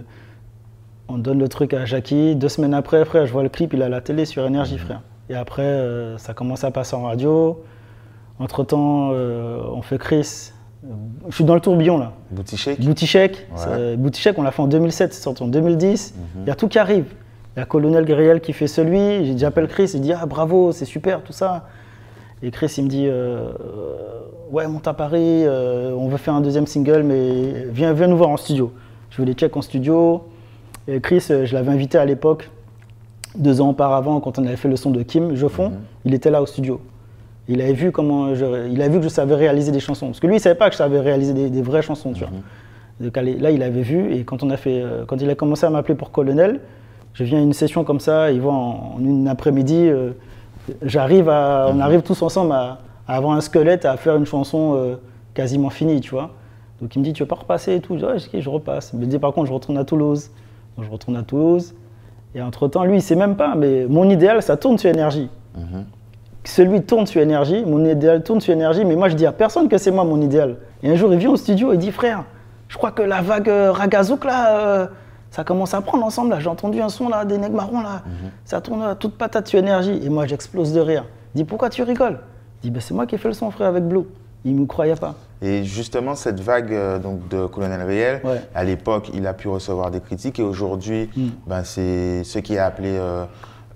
on 1.07 1.17
donne 1.17 1.39
le 1.39 1.49
truc 1.49 1.73
à 1.75 1.85
Jackie. 1.85 2.35
Deux 2.35 2.49
semaines 2.49 2.75
après, 2.75 3.05
frère, 3.05 3.25
je 3.27 3.33
vois 3.33 3.45
le 3.45 3.49
clip, 3.49 3.73
il 3.73 3.81
est 3.83 3.85
à 3.85 3.89
la 3.89 4.01
télé 4.01 4.25
sur 4.25 4.45
Énergie, 4.45 4.77
frère. 4.79 5.03
Et 5.29 5.37
après, 5.37 6.17
ça 6.17 6.35
commence 6.35 6.65
à 6.65 6.73
passer 6.73 6.97
en 6.97 7.03
radio. 7.03 7.63
Entre-temps, 8.41 9.11
on 9.11 9.83
fait 9.83 9.99
Chris. 9.99 10.51
Je 11.29 11.35
suis 11.35 11.45
dans 11.45 11.55
le 11.55 11.61
tourbillon 11.61 11.99
là. 11.99 12.13
Booty 12.31 12.57
Shake 12.57 12.81
Boutichek, 12.81 13.47
Ouais. 13.55 13.97
Boutichek, 13.97 14.39
on 14.39 14.43
l'a 14.43 14.51
fait 14.51 14.63
en 14.63 14.67
2007, 14.67 15.13
c'est 15.13 15.23
sorti 15.23 15.43
en 15.43 15.49
2010. 15.49 16.15
Il 16.43 16.49
y 16.49 16.51
a 16.51 16.55
tout 16.55 16.69
qui 16.69 16.79
arrive. 16.79 17.07
Il 17.57 17.61
y 17.61 17.63
a 17.63 17.67
Colonel 17.67 18.05
Guerriel 18.05 18.41
qui 18.41 18.53
fait 18.53 18.67
celui. 18.67 19.37
J'appelle 19.37 19.69
Chris, 19.69 19.91
il 19.95 20.01
dit 20.01 20.13
Ah 20.13 20.25
bravo, 20.27 20.73
c'est 20.73 20.85
super, 20.87 21.23
tout 21.23 21.33
ça. 21.33 21.67
Et 22.43 22.51
Chris, 22.51 22.73
il 22.79 22.85
me 22.85 22.89
dit 22.89 23.07
euh, 23.07 23.51
euh, 23.61 24.21
Ouais, 24.51 24.67
monte 24.67 24.89
à 24.89 24.95
Paris, 24.95 25.45
euh, 25.45 25.93
on 25.93 26.09
veut 26.09 26.17
faire 26.17 26.35
un 26.35 26.41
deuxième 26.41 26.67
single, 26.67 27.03
mais 27.03 27.67
viens, 27.71 27.93
viens 27.93 28.07
nous 28.07 28.17
voir 28.17 28.31
en 28.31 28.37
studio. 28.39 28.73
Je 29.11 29.19
veux 29.21 29.25
les 29.27 29.35
check 29.35 29.55
en 29.57 29.63
studio. 29.63 30.25
Et 30.89 31.01
Chris, 31.01 31.25
euh, 31.31 31.45
je 31.45 31.55
l'avais 31.55 31.71
invité 31.71 31.99
à 31.99 32.05
l'époque, 32.07 32.51
deux 33.37 33.61
ans 33.61 33.69
auparavant, 33.71 34.19
quand 34.21 34.39
on 34.39 34.47
avait 34.47 34.57
fait 34.57 34.69
le 34.69 34.77
son 34.77 34.91
de 34.91 35.03
Kim 35.03 35.35
Joffon, 35.37 35.73
il 36.05 36.15
était 36.15 36.31
là 36.31 36.41
au 36.41 36.47
studio. 36.47 36.81
Il 37.51 37.61
avait 37.61 37.73
vu 37.73 37.91
comment 37.93 38.35
je, 38.35 38.69
il 38.71 38.81
a 38.81 38.89
vu 38.89 38.99
que 38.99 39.05
je 39.05 39.09
savais 39.09 39.35
réaliser 39.35 39.73
des 39.73 39.81
chansons. 39.81 40.07
Parce 40.07 40.21
que 40.21 40.27
lui, 40.27 40.37
il 40.37 40.41
savait 40.41 40.55
pas 40.55 40.69
que 40.69 40.73
je 40.73 40.79
savais 40.79 41.01
réaliser 41.01 41.35
des, 41.35 41.51
des 41.51 41.63
vraies 41.63 41.83
chansons, 41.83 42.13
tu 42.13 42.21
vois. 42.21 42.31
Donc, 43.01 43.17
allez, 43.19 43.37
là, 43.37 43.51
il 43.51 43.63
avait 43.63 43.83
vu 43.83 44.15
et 44.15 44.25
quand 44.25 44.43
on 44.43 44.51
a 44.51 44.57
fait, 44.57 44.81
euh, 44.81 45.05
quand 45.07 45.21
il 45.21 45.29
a 45.29 45.35
commencé 45.35 45.67
à 45.67 45.71
m'appeler 45.71 45.95
pour 45.95 46.11
Colonel, 46.13 46.61
je 47.13 47.25
viens 47.25 47.39
à 47.39 47.43
une 47.43 47.53
session 47.53 47.83
comme 47.83 47.99
ça, 47.99 48.31
il 48.31 48.41
voit 48.41 48.53
en, 48.53 48.95
en 48.97 49.01
une 49.01 49.27
après-midi, 49.27 49.89
euh, 49.89 50.13
j'arrive 50.83 51.29
à, 51.29 51.69
on 51.75 51.81
arrive 51.81 52.03
tous 52.03 52.23
ensemble 52.23 52.53
à, 52.53 52.79
à 53.09 53.17
avoir 53.17 53.33
un 53.33 53.41
squelette, 53.41 53.85
à 53.85 53.97
faire 53.97 54.17
une 54.17 54.27
chanson 54.27 54.75
euh, 54.77 54.97
quasiment 55.35 55.71
finie, 55.71 56.01
tu 56.01 56.11
vois. 56.11 56.31
Donc 56.81 56.95
il 56.95 57.01
me 57.01 57.05
dit, 57.05 57.13
tu 57.13 57.23
veux 57.23 57.29
pas 57.29 57.37
repasser 57.37 57.75
et 57.75 57.81
tout? 57.81 57.95
Je 57.97 58.01
dis, 58.01 58.07
ouais, 58.07 58.41
je 58.41 58.49
repasse. 58.49 58.93
Il 58.95 59.01
me 59.01 59.07
dit, 59.07 59.19
par 59.19 59.33
contre, 59.33 59.49
je 59.49 59.53
retourne 59.53 59.77
à 59.77 59.85
Toulouse. 59.85 60.31
Donc 60.77 60.87
je 60.87 60.91
retourne 60.91 61.17
à 61.17 61.23
Toulouse. 61.23 61.75
Et 62.35 62.41
entre-temps, 62.41 62.85
lui, 62.85 62.97
il 62.99 63.03
sait 63.03 63.17
même 63.17 63.37
pas, 63.37 63.55
mais 63.57 63.87
mon 63.89 64.09
idéal, 64.09 64.41
ça 64.41 64.57
tourne 64.57 64.79
sur 64.79 64.89
énergie. 64.89 65.29
Celui 66.45 66.83
tourne 66.83 67.07
sur 67.07 67.21
énergie, 67.21 67.65
mon 67.67 67.85
idéal 67.85 68.23
tourne 68.23 68.41
sur 68.41 68.53
énergie, 68.55 68.85
mais 68.85 68.97
moi 68.97 69.09
je 69.09 69.15
dis 69.15 69.27
à 69.27 69.33
personne 69.33 69.69
que 69.69 69.77
c'est 69.79 69.91
moi 69.91 70.05
mon 70.05 70.21
idéal. 70.21 70.57
Et 70.83 70.91
un 70.91 70.95
jour 70.95 71.13
il 71.13 71.19
vient 71.19 71.31
au 71.31 71.37
studio 71.37 71.73
et 71.73 71.75
il 71.75 71.79
dit 71.79 71.93
frère, 71.93 72.25
je 72.69 72.77
crois 72.79 72.93
que 72.93 73.03
la 73.03 73.21
vague 73.21 73.49
euh, 73.49 73.73
Ragazouk 73.73 74.25
là, 74.25 74.57
euh, 74.59 74.87
ça 75.31 75.45
commence 75.45 75.75
à 75.75 75.81
prendre 75.83 76.05
ensemble 76.05 76.31
là. 76.31 76.41
J'ai 76.41 76.49
entendu 76.49 76.81
un 76.81 76.89
son 76.89 77.09
là, 77.09 77.25
des 77.27 77.37
nègres 77.37 77.57
marrons 77.57 77.83
là, 77.83 78.03
ça 78.45 78.61
tourne 78.61 78.83
à 78.83 78.95
toute 78.95 79.17
patate 79.19 79.47
sur 79.49 79.59
énergie. 79.59 80.01
Et 80.03 80.09
moi 80.09 80.27
j'explose 80.27 80.73
de 80.73 80.81
rire. 80.81 81.05
Il 81.35 81.39
dit 81.39 81.45
pourquoi 81.45 81.69
tu 81.69 81.83
rigoles? 81.83 82.19
Il 82.63 82.69
dit 82.69 82.71
ben, 82.71 82.81
c'est 82.81 82.95
moi 82.95 83.07
qui 83.07 83.15
ai 83.17 83.19
fait 83.19 83.29
le 83.29 83.35
son 83.35 83.51
frère 83.51 83.69
avec 83.69 83.85
Blue. 83.85 84.05
Il 84.45 84.55
ne 84.57 84.61
me 84.61 84.67
croyait 84.67 84.95
pas. 84.97 85.15
Et 85.43 85.65
justement, 85.65 86.15
cette 86.15 86.41
vague 86.41 86.73
euh, 86.73 86.99
donc, 86.99 87.29
de 87.29 87.45
Colonel 87.47 87.83
Riel, 87.83 88.21
Ouais. 88.25 88.41
à 88.55 88.65
l'époque, 88.65 89.11
il 89.13 89.27
a 89.27 89.35
pu 89.35 89.49
recevoir 89.49 89.91
des 89.91 90.01
critiques 90.01 90.39
et 90.39 90.43
aujourd'hui, 90.43 91.11
ben, 91.47 91.63
c'est 91.65 92.25
ce 92.25 92.39
qui 92.39 92.55
est 92.55 92.59
appelé 92.59 92.89
euh, 92.99 93.25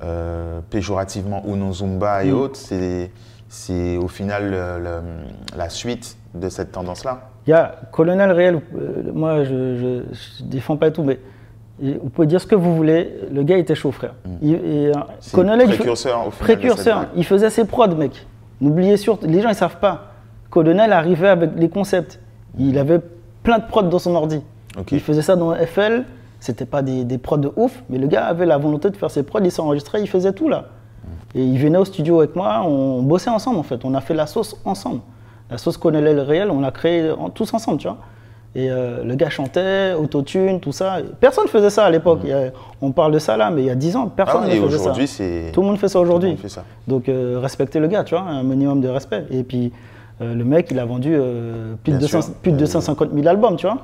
euh, 0.05 0.61
péjorativement 0.71 1.43
Uno 1.47 1.73
Zumba 1.73 2.25
et 2.25 2.33
autres. 2.33 2.57
C'est, 2.57 3.11
c'est 3.49 3.97
au 3.97 4.09
final 4.09 4.51
le- 4.51 4.83
le- 4.85 5.57
la 5.59 5.69
suite 5.69 6.17
de 6.35 6.49
cette 6.49 6.73
tendance-là. 6.73 7.29
Il 7.47 7.51
y 7.51 7.53
a 7.53 7.77
Colonel 7.93 8.31
Réel, 8.33 8.61
euh, 8.77 9.03
moi 9.13 9.45
je, 9.45 10.03
je 10.13 10.45
défends 10.45 10.77
pas 10.77 10.91
tout, 10.91 11.03
mais 11.03 11.19
vous 11.81 12.09
pouvez 12.09 12.27
dire 12.27 12.41
ce 12.41 12.47
que 12.47 12.55
vous 12.55 12.75
voulez, 12.75 13.13
le 13.33 13.43
gars 13.43 13.59
était 13.59 13.75
chaud, 13.75 13.93
frère. 13.93 14.15
Il, 14.43 14.55
et, 14.55 14.59
euh, 14.89 14.93
Mm. 14.95 15.35
Colonel, 15.35 15.67
précurseur 15.69 16.27
au 16.27 16.31
final 16.31 16.39
précurseur, 16.57 17.07
il 17.17 17.25
faisait 17.25 17.51
ses 17.51 17.65
prods, 17.65 17.89
mec. 17.95 18.27
N'oubliez 18.61 18.97
surtout, 18.97 19.27
les 19.27 19.41
gens 19.43 19.49
ils 19.51 19.55
savent 19.55 19.79
pas. 19.79 20.13
Colonel 20.51 20.93
arrivait 20.93 21.29
avec 21.29 21.51
les 21.57 21.69
concepts. 21.69 22.21
Il 22.59 22.79
avait 22.79 23.01
plein 23.43 23.59
de 23.59 23.65
prods 23.67 23.83
dans 23.83 23.99
son 23.99 24.15
ordi. 24.15 24.41
Il 24.93 25.01
faisait 25.01 25.23
ça 25.23 25.37
dans 25.37 25.55
FL, 25.55 26.05
c'était 26.45 26.67
pas 26.67 26.83
des, 26.83 27.05
des 27.05 27.17
prods 27.19 27.39
de 27.39 27.51
ouf, 27.57 27.83
mais 27.89 27.97
le 27.99 28.07
gars 28.07 28.27
avait 28.27 28.45
la 28.47 28.59
volonté 28.59 28.91
de 28.91 28.97
faire 28.97 29.11
ses 29.11 29.23
prods, 29.23 29.41
il 29.43 29.51
s'enregistrait, 29.51 30.01
il 30.03 30.07
faisait 30.09 30.33
tout 30.33 30.49
là. 30.49 30.67
Et 31.35 31.43
il 31.43 31.59
venait 31.59 31.79
au 31.79 31.85
studio 31.85 32.19
avec 32.21 32.37
moi, 32.37 32.63
on 32.67 33.03
bossait 33.03 33.31
ensemble 33.31 33.59
en 33.59 33.63
fait, 33.63 33.85
on 33.85 33.95
a 33.95 34.01
fait 34.01 34.15
la 34.15 34.27
sauce 34.27 34.57
ensemble. 34.65 35.01
La 35.51 35.59
sauce 35.59 35.77
Colonel 35.79 36.21
réel, 36.21 36.51
on 36.51 36.61
l'a 36.61 36.71
créée 36.71 37.11
en- 37.11 37.31
tous 37.31 37.53
ensemble, 37.55 37.79
tu 37.79 37.89
vois. 37.89 37.97
Et 38.57 38.71
euh, 38.71 39.03
le 39.05 39.15
gars 39.17 39.31
chantait, 39.31 39.95
autotune, 39.95 40.61
tout 40.61 40.71
ça. 40.71 40.99
Personne 41.19 41.49
faisait 41.49 41.71
ça 41.71 41.85
à 41.87 41.91
l'époque. 41.91 42.21
A- 42.27 42.51
On 42.81 42.93
parle 42.93 43.13
de 43.13 43.19
ça 43.19 43.37
là, 43.37 43.51
mais 43.51 43.63
il 43.63 43.67
y 43.67 43.71
a 43.71 43.75
10 43.75 43.97
ans, 43.97 44.07
personne 44.15 44.43
Ah, 44.45 44.47
ne 44.47 44.51
faisait 44.69 44.79
ça. 44.79 44.85
Tout 45.53 45.61
le 45.63 45.67
monde 45.67 45.79
fait 45.79 45.89
ça 45.89 45.99
le 45.99 46.05
aujourd'hui. 46.05 46.37
Donc 46.87 47.09
euh, 47.09 47.39
respecter 47.43 47.81
le 47.81 47.89
gars, 47.89 48.05
tu 48.05 48.15
vois, 48.15 48.23
un 48.25 48.43
minimum 48.45 48.81
de 48.81 48.89
respect. 48.89 49.25
Et 49.31 49.43
puis 49.43 49.73
euh, 50.21 50.35
le 50.35 50.45
mec, 50.45 50.69
il 50.71 50.79
a 50.79 50.85
vendu 50.85 51.17
plus, 51.83 51.93
de 51.95 51.97
Bien 51.97 52.07
200 52.07 52.23
sûr. 52.23 52.35
plus 52.35 52.53
de 52.53 52.57
Euh, 52.57 52.61
250 52.61 53.09
000 53.15 53.27
albums, 53.27 53.57
tu 53.57 53.67
vois. 53.67 53.79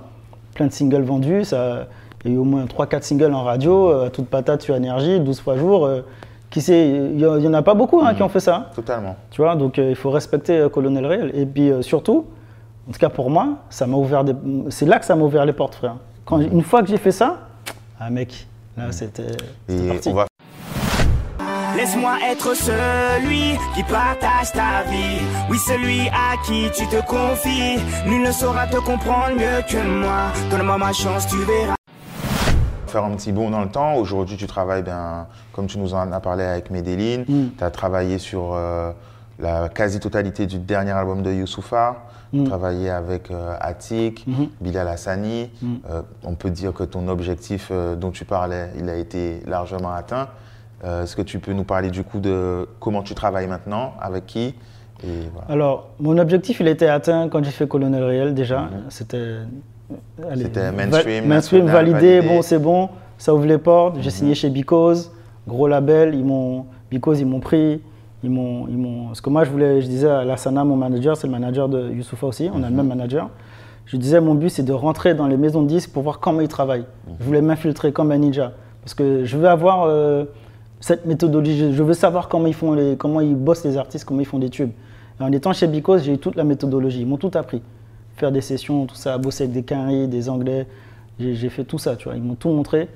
Plein 0.54 0.66
de 0.66 0.72
singles 0.72 1.02
vendus, 1.02 1.44
ça, 1.46 1.86
il 2.24 2.30
y 2.30 2.34
a 2.34 2.36
eu 2.36 2.38
au 2.38 2.44
moins 2.44 2.64
3-4 2.64 3.02
singles 3.02 3.32
en 3.34 3.42
radio, 3.44 3.90
euh, 3.90 4.06
à 4.06 4.10
toute 4.10 4.26
patate 4.28 4.62
sur 4.62 4.74
énergie, 4.74 5.20
12 5.20 5.40
fois 5.40 5.56
jour. 5.56 5.86
euh, 5.86 6.02
qui 6.50 6.60
sait, 6.60 6.88
il 6.88 7.20
y, 7.20 7.26
en 7.26 7.54
a 7.54 7.62
pas 7.62 7.74
beaucoup 7.74 8.02
hein, 8.02 8.12
qui 8.14 8.22
ont 8.22 8.28
fait 8.28 8.40
ça. 8.40 8.70
Totalement. 8.74 9.16
Tu 9.30 9.40
vois, 9.40 9.54
donc 9.54 9.78
euh, 9.78 9.90
il 9.90 9.96
faut 9.96 10.10
respecter 10.10 10.58
euh, 10.58 10.68
Colonel 10.68 11.06
Réel. 11.06 11.30
Et 11.34 11.46
puis 11.46 11.70
euh, 11.70 11.80
surtout, 11.80 12.26
en 12.88 12.92
tout 12.92 12.98
cas 12.98 13.08
pour 13.08 13.30
moi, 13.30 13.58
ça 13.70 13.86
m'a 13.86 13.96
ouvert 13.96 14.24
des... 14.24 14.34
c'est 14.68 14.86
là 14.86 14.98
que 14.98 15.04
ça 15.04 15.14
m'a 15.14 15.22
ouvert 15.22 15.44
les 15.46 15.52
portes, 15.52 15.76
frère. 15.76 15.96
Quand, 16.24 16.40
une 16.40 16.62
fois 16.62 16.82
que 16.82 16.88
j'ai 16.88 16.96
fait 16.96 17.12
ça, 17.12 17.38
ah 18.00 18.10
mec, 18.10 18.46
là 18.76 18.90
c'était 18.90 19.22
c'était 19.68 19.84
Et 19.84 19.88
parti. 19.88 20.08
on 20.08 20.14
va 20.14 20.26
Laisse-moi 21.76 22.14
être 22.30 22.54
celui 22.56 23.56
qui 23.74 23.82
partage 23.84 24.50
ta 24.52 24.82
vie. 24.90 25.20
Oui, 25.48 25.56
celui 25.58 26.08
à 26.08 26.36
qui 26.44 26.64
tu 26.74 26.84
te 26.88 27.00
confies. 27.06 27.78
Nul 28.06 28.22
ne 28.22 28.32
saura 28.32 28.66
te 28.66 28.76
comprendre 28.76 29.36
mieux 29.36 29.62
que 29.68 29.86
moi. 29.86 30.32
Donne-moi 30.50 30.78
ma 30.78 30.92
chance, 30.92 31.28
tu 31.28 31.36
verras. 31.36 31.79
Faire 32.90 33.04
un 33.04 33.14
petit 33.16 33.32
bond 33.32 33.50
dans 33.50 33.62
le 33.62 33.68
temps. 33.70 33.94
Aujourd'hui, 33.94 34.36
tu 34.36 34.46
travailles, 34.46 34.82
ben, 34.82 35.26
comme 35.52 35.66
tu 35.66 35.78
nous 35.78 35.94
en 35.94 36.12
as 36.12 36.20
parlé 36.20 36.44
avec 36.44 36.70
Medellin, 36.70 37.24
Mm. 37.26 37.46
tu 37.56 37.64
as 37.64 37.70
travaillé 37.70 38.18
sur 38.18 38.52
euh, 38.54 38.92
la 39.38 39.68
quasi-totalité 39.68 40.46
du 40.46 40.58
dernier 40.58 40.90
album 40.92 41.22
de 41.22 41.32
Youssoufa, 41.32 41.96
Mm. 42.32 42.44
travaillé 42.44 42.90
avec 42.90 43.30
euh, 43.30 43.54
Attic, 43.60 44.24
Mhm. 44.26 44.48
Bilal 44.60 44.88
Hassani. 44.88 45.50
Mm. 45.62 45.66
Euh, 45.90 46.02
on 46.24 46.34
peut 46.34 46.50
dire 46.50 46.72
que 46.72 46.84
ton 46.84 47.08
objectif 47.08 47.68
euh, 47.70 47.96
dont 47.96 48.10
tu 48.10 48.24
parlais, 48.24 48.68
il 48.78 48.88
a 48.88 48.96
été 48.96 49.40
largement 49.46 49.92
atteint. 49.92 50.28
Est-ce 50.82 51.14
que 51.14 51.20
tu 51.20 51.38
peux 51.40 51.52
nous 51.52 51.64
parler 51.64 51.90
du 51.90 52.04
coup 52.04 52.20
de 52.20 52.66
comment 52.80 53.02
tu 53.02 53.14
travailles 53.14 53.46
maintenant, 53.46 53.92
avec 54.00 54.24
qui? 54.24 54.54
Et 55.04 55.28
voilà. 55.30 55.46
Alors, 55.50 55.88
mon 56.00 56.16
objectif, 56.16 56.60
il 56.60 56.68
était 56.68 56.88
atteint 56.88 57.28
quand 57.28 57.44
j'ai 57.44 57.50
fait 57.50 57.68
Colonel 57.68 58.02
Réel 58.02 58.32
déjà. 58.32 58.70
C'était. 58.88 59.40
C'était 60.36 60.72
mainstream, 60.72 61.26
mainstream, 61.26 61.66
validé, 61.66 61.92
validé. 61.98 62.20
Mhm. 62.22 62.28
bon, 62.36 62.42
c'est 62.42 62.58
bon, 62.58 62.88
ça 63.18 63.34
ouvre 63.34 63.46
les 63.46 63.58
portes. 63.58 63.96
J'ai 64.00 64.10
signé 64.10 64.34
chez 64.34 64.50
Because, 64.50 65.10
gros 65.48 65.66
label, 65.68 66.14
ils 66.14 66.24
m'ont. 66.24 66.66
Because, 66.90 67.20
ils 67.20 67.26
m'ont 67.26 67.40
pris. 67.40 67.80
Ils 68.22 68.30
m'ont, 68.30 68.66
ils 68.68 68.76
m'ont. 68.76 69.06
Parce 69.06 69.20
que 69.20 69.30
moi, 69.30 69.44
je 69.44 69.50
voulais, 69.50 69.80
je 69.80 69.86
disais 69.86 70.08
à 70.10 70.24
Lassana, 70.24 70.62
mon 70.64 70.76
manager, 70.76 71.16
c'est 71.16 71.26
le 71.26 71.32
manager 71.32 71.68
de 71.68 71.90
Youssoufa 71.90 72.26
aussi, 72.26 72.50
on 72.52 72.56
a 72.62 72.66
Mhm. 72.66 72.70
le 72.70 72.76
même 72.76 72.86
manager. 72.88 73.30
Je 73.86 73.96
disais, 73.96 74.20
mon 74.20 74.34
but, 74.34 74.50
c'est 74.50 74.62
de 74.62 74.72
rentrer 74.72 75.14
dans 75.14 75.26
les 75.26 75.36
maisons 75.36 75.62
de 75.62 75.68
disques 75.68 75.90
pour 75.90 76.02
voir 76.02 76.20
comment 76.20 76.40
ils 76.42 76.48
travaillent. 76.48 76.84
Mhm. 77.08 77.14
Je 77.18 77.24
voulais 77.24 77.42
m'infiltrer 77.42 77.92
comme 77.92 78.12
un 78.12 78.18
ninja. 78.18 78.52
Parce 78.84 78.94
que 78.94 79.24
je 79.24 79.36
veux 79.36 79.48
avoir 79.48 79.84
euh, 79.88 80.24
cette 80.80 81.06
méthodologie. 81.06 81.56
Je- 81.58 81.72
Je 81.72 81.82
veux 81.82 81.94
savoir 81.94 82.28
comment 82.28 82.46
ils, 82.46 82.54
font 82.54 82.72
les, 82.74 82.96
comment 82.96 83.20
ils 83.20 83.34
bossent 83.34 83.64
les 83.64 83.76
artistes, 83.76 84.04
comment 84.04 84.20
ils 84.20 84.26
font 84.26 84.38
des 84.38 84.50
tubes. 84.50 84.70
Et 85.18 85.22
en 85.22 85.32
étant 85.32 85.52
chez 85.52 85.66
Because, 85.66 86.02
j'ai 86.04 86.12
eu 86.14 86.18
toute 86.18 86.36
la 86.36 86.44
méthodologie. 86.44 87.00
Ils 87.00 87.06
m'ont 87.06 87.16
tout 87.16 87.30
appris. 87.34 87.62
Faire 88.20 88.30
des 88.32 88.42
sessions, 88.42 88.84
tout 88.84 88.96
ça, 88.96 89.16
bosser 89.16 89.44
avec 89.44 89.54
des 89.54 89.62
quinries, 89.62 90.06
des 90.06 90.28
anglais. 90.28 90.66
J'ai 91.18 91.48
fait 91.48 91.64
tout 91.64 91.78
ça, 91.78 91.96
tu 91.96 92.04
vois. 92.04 92.16
Ils 92.18 92.22
m'ont 92.22 92.34
tout 92.34 92.50
montré. 92.50 92.88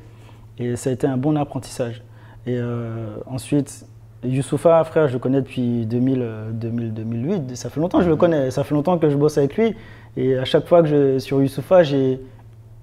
Et 0.59 0.77
ça 0.77 0.91
a 0.91 0.93
été 0.93 1.07
un 1.07 1.17
bon 1.17 1.35
apprentissage. 1.37 2.03
Et 2.47 2.59
euh, 2.59 3.07
ensuite, 3.27 3.87
Youssoufa, 4.23 4.85
frère, 4.85 5.09
je 5.09 5.15
le 5.15 5.19
connais 5.19 5.41
depuis 5.41 5.87
2000, 5.87 6.19
euh, 6.21 6.51
2000, 6.53 6.93
2008. 6.93 7.57
Ça 7.57 7.71
fait 7.71 7.81
longtemps 7.81 7.99
que 7.99 8.05
je 8.05 8.11
le 8.11 8.17
connais. 8.17 8.51
Ça 8.51 8.65
fait 8.65 8.75
longtemps 8.75 8.99
que 8.99 9.09
je 9.09 9.17
bosse 9.17 9.39
avec 9.39 9.57
lui. 9.57 9.75
Et 10.19 10.37
à 10.37 10.45
chaque 10.45 10.67
fois 10.69 10.83
que 10.83 10.89
je 10.89 11.19
sur 11.19 11.41
Youssoufa, 11.41 11.83
j'ai 11.85 12.21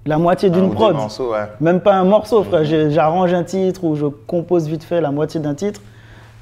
la 0.04 0.18
moitié 0.18 0.50
d'une 0.50 0.68
deux 0.68 0.74
prod. 0.74 0.96
morceaux, 0.96 1.30
ouais. 1.32 1.46
Même 1.60 1.80
pas 1.80 1.94
un 1.94 2.04
morceau, 2.04 2.42
frère. 2.42 2.64
J'arrange 2.64 3.32
un 3.34 3.44
titre 3.44 3.84
ou 3.84 3.94
je 3.94 4.06
compose 4.06 4.66
vite 4.68 4.82
fait 4.82 5.00
la 5.00 5.12
moitié 5.12 5.38
d'un 5.38 5.54
titre. 5.54 5.80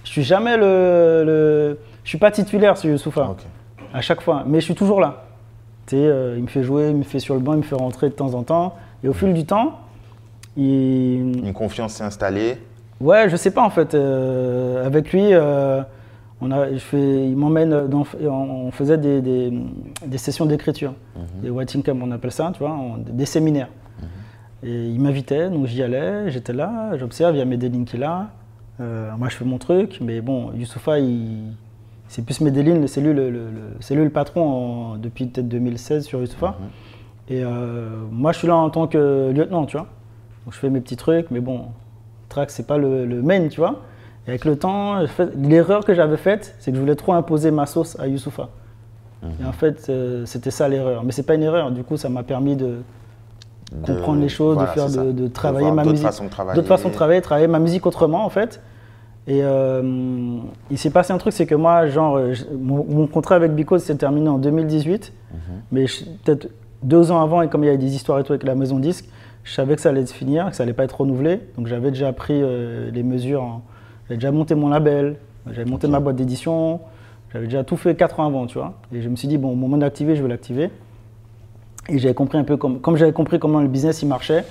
Je 0.04 0.08
suis 0.08 0.22
jamais 0.22 0.56
le, 0.56 1.24
le- 1.26 1.78
je 2.04 2.08
suis 2.08 2.18
pas 2.18 2.30
titulaire 2.30 2.78
sur 2.78 2.88
Youssoufa 2.88 3.36
à 3.92 4.00
chaque 4.00 4.22
fois, 4.22 4.44
mais 4.46 4.60
je 4.60 4.64
suis 4.64 4.74
toujours 4.74 4.98
là. 5.02 5.24
Euh, 5.96 6.34
il 6.36 6.42
me 6.42 6.48
fait 6.48 6.62
jouer, 6.62 6.90
il 6.90 6.96
me 6.96 7.02
fait 7.02 7.18
sur 7.18 7.34
le 7.34 7.40
banc, 7.40 7.52
il 7.54 7.58
me 7.58 7.62
fait 7.62 7.74
rentrer 7.74 8.08
de 8.08 8.14
temps 8.14 8.34
en 8.34 8.42
temps. 8.42 8.74
Et 9.04 9.08
au 9.08 9.12
fil 9.12 9.32
du 9.34 9.44
temps, 9.44 9.78
il, 10.56 11.42
Une 11.44 11.52
confiance 11.52 11.94
s'est 11.94 12.04
installée. 12.04 12.56
Ouais, 13.00 13.28
je 13.28 13.36
sais 13.36 13.50
pas 13.50 13.62
en 13.62 13.70
fait. 13.70 13.94
euh, 13.94 14.84
avec 14.86 15.12
lui, 15.12 15.32
euh, 15.32 15.80
on 16.42 16.50
a, 16.50 16.70
je 16.72 16.78
fais, 16.78 17.28
il 17.28 17.36
m'emmène 17.36 17.86
dans, 17.88 18.04
on 18.28 18.70
faisait 18.70 18.98
des, 18.98 19.20
des- 19.22 19.52
des 20.06 20.18
sessions 20.18 20.46
d'écriture, 20.46 20.92
des 21.42 21.50
writing 21.50 21.82
camp 21.82 21.98
on 22.02 22.10
appelle 22.10 22.32
ça, 22.32 22.50
tu 22.52 22.58
vois, 22.60 22.72
on- 22.72 22.98
des 22.98 23.26
séminaires. 23.26 23.68
Et 24.62 24.88
il 24.88 25.00
m'invitait, 25.00 25.48
donc 25.48 25.64
j'y 25.66 25.82
allais, 25.82 26.30
j'étais 26.30 26.52
là, 26.52 26.94
j'observe, 26.98 27.34
il 27.34 27.38
y 27.38 27.42
a 27.42 27.46
Medellin 27.46 27.84
qui 27.84 27.96
est 27.96 28.00
là. 28.00 28.28
Moi 28.78 29.28
je 29.30 29.36
fais 29.36 29.44
mon 29.46 29.56
truc, 29.58 29.98
mais 30.02 30.20
bon, 30.20 30.52
Youssoufa, 30.54 30.98
il, 30.98 31.52
c'est 32.10 32.22
plus 32.24 32.40
Medellin, 32.40 32.86
c'est 32.86 33.00
lui 33.00 33.12
le, 33.14 33.30
le- 33.30 33.50
le- 33.50 33.76
c'est 33.80 33.94
lui 33.94 34.04
le 34.04 34.10
patron 34.10 34.42
en- 34.48 34.96
depuis 34.96 35.26
peut-être 35.26 35.48
2016 35.48 36.04
sur 36.04 36.20
Youssoufa. 36.20 36.56
Et 37.28 37.42
euh, 37.44 37.88
moi 38.10 38.32
je 38.32 38.38
suis 38.38 38.48
là 38.48 38.56
en 38.56 38.68
tant 38.70 38.86
que 38.88 39.30
lieutenant, 39.34 39.64
tu 39.66 39.76
vois. 39.76 39.86
Donc 40.44 40.54
je 40.54 40.58
fais 40.58 40.70
mes 40.70 40.80
petits 40.80 40.96
trucs, 40.96 41.30
mais 41.30 41.40
bon, 41.40 41.66
track 42.28 42.50
c'est 42.50 42.66
pas 42.66 42.78
le, 42.78 43.06
le 43.06 43.22
main, 43.22 43.48
tu 43.48 43.60
vois. 43.60 43.80
Et 44.26 44.30
avec 44.30 44.44
le 44.44 44.56
temps, 44.56 44.96
l'erreur 45.36 45.84
que 45.84 45.94
j'avais 45.94 46.16
faite, 46.16 46.54
c'est 46.58 46.70
que 46.72 46.76
je 46.76 46.80
voulais 46.80 46.96
trop 46.96 47.12
imposer 47.12 47.50
ma 47.50 47.66
sauce 47.66 47.98
à 48.00 48.06
Youssoufa. 48.08 48.48
Et 49.40 49.44
en 49.46 49.52
fait, 49.52 49.86
euh, 49.90 50.24
c'était 50.26 50.50
ça 50.50 50.66
l'erreur. 50.68 51.04
Mais 51.04 51.12
c'est 51.12 51.22
pas 51.24 51.34
une 51.34 51.42
erreur, 51.42 51.70
du 51.70 51.84
coup 51.84 51.96
ça 51.96 52.08
m'a 52.08 52.22
permis 52.22 52.56
de 52.56 52.78
de- 53.72 53.86
comprendre 53.86 54.20
les 54.20 54.28
choses, 54.28 54.54
voilà, 54.56 54.70
de 54.70 54.74
faire 54.74 54.88
de, 55.04 55.12
de 55.12 55.28
travailler 55.28 55.70
ma 55.70 55.82
d'autres 55.84 55.90
musique, 55.92 56.06
façons 56.06 56.24
de 56.24 56.30
travailler. 56.30 56.56
d'autres 56.56 56.66
façons 56.68 56.88
de 56.88 56.94
travailler, 56.94 57.20
travailler 57.20 57.46
ma 57.46 57.60
musique 57.60 57.86
autrement 57.86 58.24
en 58.24 58.28
fait. 58.30 58.60
Et 59.26 59.40
euh, 59.42 60.38
il 60.70 60.78
s'est 60.78 60.90
passé 60.90 61.12
un 61.12 61.18
truc, 61.18 61.32
c'est 61.32 61.46
que 61.46 61.54
moi, 61.54 61.86
genre, 61.86 62.16
euh, 62.16 62.32
je- 62.32 62.44
mon, 62.58 62.84
mon 62.84 63.06
contrat 63.06 63.36
avec 63.36 63.54
Because 63.54 63.82
s'est 63.84 63.94
terminé 63.96 64.28
en 64.28 64.38
2018, 64.38 65.12
Mhm. 65.32 65.38
mais 65.72 65.84
peut-être 66.24 66.48
deux 66.82 67.10
ans 67.12 67.20
avant, 67.20 67.42
et 67.42 67.48
comme 67.48 67.62
il 67.62 67.66
y 67.66 67.68
avait 67.68 67.78
des 67.78 67.94
histoires 67.94 68.18
et 68.18 68.24
tout 68.24 68.32
avec 68.32 68.42
la 68.44 68.54
maison 68.54 68.78
disque, 68.78 69.04
je 69.44 69.52
savais 69.52 69.76
que 69.76 69.82
ça 69.82 69.90
allait 69.90 70.06
se 70.06 70.14
finir, 70.14 70.50
que 70.50 70.56
ça 70.56 70.62
allait 70.62 70.72
pas 70.72 70.84
être 70.84 70.98
renouvelé, 71.00 71.40
donc 71.56 71.66
j'avais 71.66 71.90
déjà 71.90 72.12
pris 72.12 72.40
euh, 72.42 72.90
les 72.90 73.02
mesures, 73.02 73.60
j'avais 74.08 74.16
déjà 74.16 74.32
monté 74.32 74.54
mon 74.54 74.68
label, 74.68 75.16
j'avais 75.52 75.70
monté 75.70 75.86
ma 75.86 76.00
boîte 76.00 76.16
d'édition, 76.16 76.80
j'avais 77.32 77.44
déjà 77.46 77.62
tout 77.62 77.76
fait 77.76 77.94
quatre 77.94 78.20
ans 78.20 78.26
avant, 78.26 78.46
tu 78.46 78.58
vois. 78.58 78.74
Et 78.92 79.02
je 79.02 79.08
me 79.08 79.16
suis 79.16 79.28
dit, 79.28 79.38
bon, 79.38 79.52
au 79.52 79.54
moment 79.54 79.76
d'activer, 79.76 80.16
je 80.16 80.22
veux 80.22 80.28
l'activer. 80.28 80.70
Et 81.88 81.98
j'avais 81.98 82.14
compris 82.14 82.38
un 82.38 82.44
peu 82.44 82.56
comme, 82.56 82.80
comme 82.80 82.96
j'avais 82.96 83.12
compris 83.12 83.38
comment 83.38 83.60
le 83.60 83.68
business 83.68 84.02
il 84.02 84.08
marchait. 84.08 84.44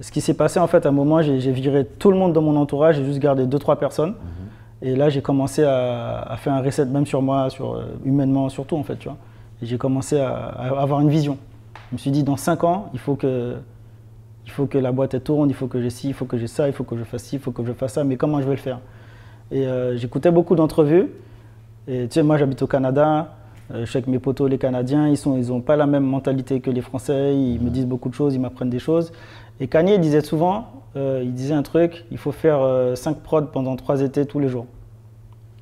Ce 0.00 0.10
qui 0.10 0.20
s'est 0.20 0.34
passé 0.34 0.58
en 0.58 0.66
fait, 0.66 0.86
à 0.86 0.88
un 0.88 0.92
moment, 0.92 1.20
j'ai 1.22 1.52
viré 1.52 1.84
tout 1.84 2.10
le 2.10 2.16
monde 2.16 2.32
dans 2.32 2.42
mon 2.42 2.56
entourage, 2.56 2.96
j'ai 2.96 3.04
juste 3.04 3.18
gardé 3.18 3.46
deux 3.46 3.58
trois 3.58 3.76
personnes. 3.76 4.14
Et 4.82 4.96
là, 4.96 5.10
j'ai 5.10 5.20
commencé 5.20 5.62
à, 5.62 6.22
à 6.22 6.36
faire 6.38 6.54
un 6.54 6.62
reset 6.62 6.86
même 6.86 7.04
sur 7.04 7.20
moi, 7.20 7.50
sur 7.50 7.74
euh, 7.74 7.84
humainement 8.04 8.48
surtout 8.48 8.76
en 8.76 8.82
fait, 8.82 8.96
tu 8.96 9.08
vois. 9.08 9.18
Et 9.60 9.66
j'ai 9.66 9.76
commencé 9.76 10.18
à, 10.18 10.34
à 10.34 10.80
avoir 10.80 11.00
une 11.00 11.10
vision. 11.10 11.36
Je 11.90 11.96
me 11.96 11.98
suis 11.98 12.10
dit, 12.10 12.22
dans 12.22 12.38
cinq 12.38 12.64
ans, 12.64 12.88
il 12.94 12.98
faut 12.98 13.14
que 13.14 13.56
il 14.46 14.50
faut 14.50 14.66
que 14.66 14.78
la 14.78 14.90
boîte 14.90 15.12
elle 15.12 15.20
tourne, 15.20 15.50
il 15.50 15.54
faut 15.54 15.66
que 15.66 15.80
j'ai 15.82 15.90
ci, 15.90 16.08
il 16.08 16.14
faut 16.14 16.24
que 16.24 16.38
j'ai 16.38 16.46
ça, 16.46 16.66
il 16.66 16.72
faut 16.72 16.84
que 16.84 16.96
je 16.96 17.04
fasse 17.04 17.24
ci, 17.24 17.36
il 17.36 17.40
faut 17.40 17.52
que 17.52 17.64
je 17.64 17.72
fasse 17.72 17.92
ça. 17.92 18.04
Mais 18.04 18.16
comment 18.16 18.40
je 18.40 18.46
vais 18.46 18.52
le 18.52 18.56
faire? 18.56 18.80
Et 19.50 19.66
euh, 19.66 19.96
j'écoutais 19.98 20.30
beaucoup 20.30 20.54
d'entrevues. 20.54 21.10
Et 21.86 22.08
tu 22.08 22.14
sais, 22.14 22.22
moi, 22.22 22.38
j'habite 22.38 22.62
au 22.62 22.66
Canada. 22.66 23.34
Euh, 23.72 23.84
je 23.84 23.92
sais 23.92 24.00
que 24.00 24.10
mes 24.10 24.18
potos, 24.18 24.48
les 24.48 24.58
Canadiens, 24.58 25.08
ils 25.08 25.18
n'ont 25.28 25.36
ils 25.36 25.52
ont 25.52 25.60
pas 25.60 25.76
la 25.76 25.86
même 25.86 26.04
mentalité 26.04 26.60
que 26.60 26.70
les 26.70 26.80
Français. 26.80 27.36
Ils 27.36 27.60
me 27.60 27.68
disent 27.68 27.86
beaucoup 27.86 28.08
de 28.08 28.14
choses, 28.14 28.34
ils 28.34 28.40
m'apprennent 28.40 28.70
des 28.70 28.78
choses. 28.78 29.12
Et 29.60 29.68
Kanye 29.68 29.98
disait 29.98 30.22
souvent, 30.22 30.66
euh, 30.96 31.20
il 31.22 31.34
disait 31.34 31.54
un 31.54 31.62
truc, 31.62 32.04
il 32.10 32.18
faut 32.18 32.32
faire 32.32 32.60
5 32.96 33.18
prods 33.18 33.42
pendant 33.52 33.76
3 33.76 34.00
étés 34.02 34.26
tous 34.26 34.38
les 34.40 34.48
jours. 34.48 34.66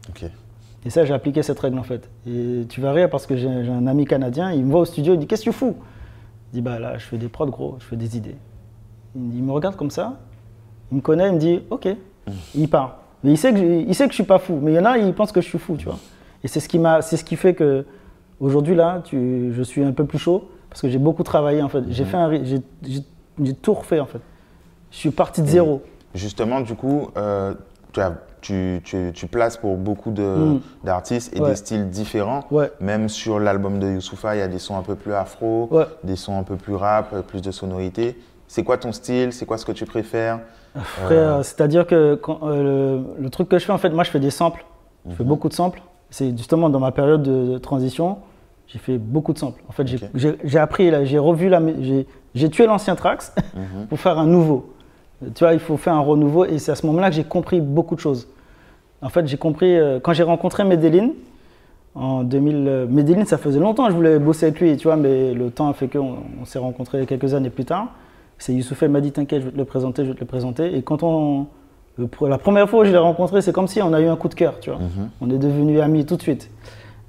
Ok. 0.09 0.24
Et 0.86 0.90
ça, 0.90 1.05
j'ai 1.05 1.12
appliqué 1.12 1.42
cette 1.42 1.59
règle 1.59 1.78
en 1.78 1.82
fait. 1.82 2.09
Et 2.26 2.64
tu 2.68 2.80
vas 2.80 2.92
rire 2.92 3.11
parce 3.11 3.26
que 3.26 3.36
j'ai 3.36 3.49
un 3.49 3.86
ami 3.86 4.05
canadien, 4.05 4.53
il 4.53 4.64
me 4.64 4.70
voit 4.70 4.80
au 4.80 4.84
studio, 4.84 5.14
il 5.14 5.18
dit 5.18 5.26
Qu'est-ce 5.26 5.42
que 5.44 5.51
tu 5.51 5.57
fous? 5.57 5.74
Je 6.51 6.59
dis 6.59 6.62
Bah 6.62 6.78
là, 6.78 6.96
je 6.96 7.05
fais 7.05 7.18
des 7.18 7.28
prods 7.28 7.46
gros, 7.51 7.76
je 7.80 7.84
fais 7.84 7.96
des 7.96 8.16
idées. 8.16 8.36
Il 9.16 9.20
me, 9.22 9.46
me 9.46 9.53
regarde 9.53 9.74
comme 9.76 9.90
ça, 9.90 10.18
il 10.92 10.96
me 10.99 11.03
connaît, 11.03 11.28
il 11.28 11.34
me 11.34 11.38
dit 11.40 11.61
Ok. 11.70 11.88
Il 12.55 12.68
part. 12.68 12.99
Mais 13.24 13.32
il 13.32 13.36
sait, 13.36 13.53
que 13.53 13.59
je, 13.59 13.64
il 13.64 13.94
sait 13.96 14.05
que 14.05 14.12
je 14.12 14.16
suis 14.16 14.22
pas 14.24 14.38
fou. 14.38 14.59
Mais 14.62 14.72
il 14.72 14.76
y 14.76 14.78
en 14.78 14.84
a, 14.84 14.96
ils 14.96 15.12
pensent 15.12 15.32
que 15.32 15.40
je 15.40 15.49
suis 15.49 15.59
fou, 15.59 15.76
tu 15.76 15.86
vois. 15.86 15.99
Et 16.44 16.49
c'est 16.49 16.61
ce 16.61 16.68
qui, 16.68 16.78
m'a, 16.78 17.03
c'est 17.03 17.16
ce 17.16 17.24
qui 17.24 17.34
fait 17.34 17.55
que 17.55 17.84
aujourd'hui, 18.38 18.76
là, 18.76 19.03
tu, 19.05 19.53
je 19.53 19.62
suis 19.62 19.82
un 19.82 19.92
peu 19.92 20.05
plus 20.05 20.18
chaud 20.18 20.49
parce 20.70 20.80
que 20.80 20.88
j'ai 20.88 20.99
beaucoup 20.99 21.24
travaillé 21.24 21.61
en 21.62 21.68
fait. 21.68 21.82
J'ai, 21.88 22.05
fait 22.05 22.16
un, 22.16 22.28
ri- 22.28 22.42
j'ai, 22.44 22.61
j'ai- 22.86 23.03
j'ai 23.43 23.55
tout 23.55 23.74
refait 23.74 24.01
en 24.01 24.07
fait. 24.07 24.20
Je 24.91 24.97
suis 24.97 25.11
parti 25.11 25.43
de 25.43 25.47
zéro. 25.47 25.82
Justement, 26.14 26.61
du 26.61 26.74
coup, 26.74 27.11
euh, 27.16 27.55
tu, 27.93 28.01
as- 28.01 28.14
tu, 28.41 28.80
tu- 28.84 29.11
tu 29.14 29.26
places 29.26 29.57
pour 29.57 29.76
beaucoup 29.76 30.11
de- 30.11 30.22
Mm. 30.22 30.61
d'artistes 30.84 31.36
et 31.36 31.41
Ouais. 31.41 31.51
des 31.51 31.57
styles 31.57 31.91
différents. 31.91 32.45
Ouais. 32.51 32.70
Même 32.80 33.09
sur 33.09 33.39
l'album 33.39 33.78
de 33.78 33.89
Youssoufa, 33.89 34.36
il 34.36 34.39
y 34.39 34.43
a 34.43 34.49
des 34.49 34.59
sons 34.59 34.76
un 34.76 34.82
peu 34.82 34.95
plus 34.95 35.12
afro, 35.12 35.68
Ouais. 35.70 35.84
des 36.05 36.16
sons 36.16 36.39
un 36.39 36.43
peu 36.45 36.57
plus 36.57 36.74
rap, 36.74 37.12
euh, 37.12 37.22
plus 37.22 37.43
de 37.43 37.51
sonorité. 37.51 38.16
C'est 38.47 38.64
quoi 38.64 38.78
ton 38.78 38.93
style? 38.93 39.32
C'est 39.32 39.45
quoi 39.45 39.59
ce 39.59 39.66
que 39.66 39.72
tu 39.72 39.84
préfères? 39.84 40.41
Frère, 40.76 41.45
c'est-à-dire 41.45 41.86
que 41.86 42.14
quand, 42.14 42.39
euh, 42.45 43.03
le, 43.18 43.22
le 43.22 43.30
truc 43.30 43.49
que 43.49 43.59
je 43.59 43.64
fais, 43.64 43.72
en 43.72 43.78
fait, 43.78 43.91
moi, 43.91 44.05
je 44.05 44.11
fais 44.11 44.20
des 44.20 44.30
samples. 44.30 44.64
Je 45.09 45.14
fais 45.14 45.24
beaucoup 45.24 45.49
de 45.49 45.55
samples. 45.55 45.82
C'est 46.11 46.30
justement 46.36 46.70
dans 46.70 46.80
ma 46.80 46.93
période 46.93 47.22
de, 47.22 47.53
de 47.53 47.59
transition, 47.59 48.18
j'ai 48.69 48.79
fait 48.79 48.99
beaucoup 48.99 49.33
de 49.33 49.39
samples. 49.39 49.62
En 49.69 49.73
fait, 49.73 49.87
j'ai- 49.87 49.97
Ok. 50.33 50.37
j'ai 50.45 50.59
appris, 50.59 50.91
là, 50.91 51.05
j'ai 51.05 51.19
revu 51.19 51.49
la, 51.49 51.61
j'ai 51.81 52.07
j'ai 52.35 52.51
tué 52.51 52.66
l'ancien 52.66 52.95
Trax 52.95 53.35
pour 53.89 53.99
faire 53.99 54.19
un 54.19 54.27
nouveau. 54.27 54.73
Tu 55.35 55.43
vois, 55.43 55.53
il 55.55 55.59
faut 55.59 55.77
faire 55.77 55.95
un 55.95 56.01
renouveau 56.01 56.45
et 56.45 56.59
c'est 56.59 56.71
à 56.71 56.75
ce 56.77 56.87
moment-là 56.87 57.09
que 57.11 57.16
j'ai 57.16 57.25
compris 57.25 57.61
beaucoup 57.61 57.95
de 57.97 58.01
choses. 58.01 58.29
En 59.03 59.09
fait, 59.09 59.27
j'ai 59.27 59.37
compris 59.39 59.77
euh, 59.77 59.99
quand 60.01 60.12
j'ai 60.12 60.23
rencontré 60.23 60.62
Medellin 60.64 61.11
en 61.95 62.23
2000. 62.23 62.55
euh, 62.69 62.87
Medellin, 62.89 63.25
ça 63.25 63.39
faisait 63.39 63.59
longtemps 63.59 63.87
que 63.87 63.91
je 63.93 63.97
voulais 63.97 64.19
bosser 64.19 64.47
avec 64.47 64.61
lui, 64.61 64.77
tu 64.77 64.87
vois, 64.87 64.97
mais 64.97 65.33
le 65.35 65.51
temps 65.51 65.69
a 65.69 65.73
fait 65.73 65.89
qu'on 65.89 66.16
on 66.41 66.45
s'est 66.45 66.59
rencontrés 66.59 67.05
quelques 67.07 67.35
années 67.35 67.51
plus 67.51 67.64
tard. 67.64 67.89
C'est 68.37 68.53
Youssouf 68.55 68.83
il 68.83 68.89
m'a 68.91 69.01
dit 69.01 69.11
T'inquiète, 69.11 69.41
je 69.41 69.47
vais 69.47 69.53
te 69.53 69.57
le 69.59 69.64
présenter, 69.64 70.05
je 70.05 70.11
vais 70.11 70.14
te 70.14 70.21
le 70.21 70.27
présenter. 70.27 70.77
Et 70.77 70.83
quand 70.83 71.03
on. 71.03 71.47
le 71.97 72.07
pr- 72.07 72.29
la 72.29 72.39
première 72.39 72.69
fois 72.69 72.81
où 72.81 72.85
je 72.85 72.93
l'ai 72.93 72.99
rencontré, 72.99 73.41
c'est 73.43 73.53
comme 73.53 73.66
si 73.66 73.83
on 73.83 73.93
a 73.93 74.01
eu 74.01 74.07
un 74.07 74.14
coup 74.16 74.29
de 74.29 74.35
cœur, 74.35 74.61
tu 74.61 74.71
vois. 74.71 74.79
On 75.21 75.29
est 75.31 75.39
devenus 75.39 75.81
amis 75.81 76.05
tout 76.07 76.14
de 76.16 76.23
suite. 76.23 76.49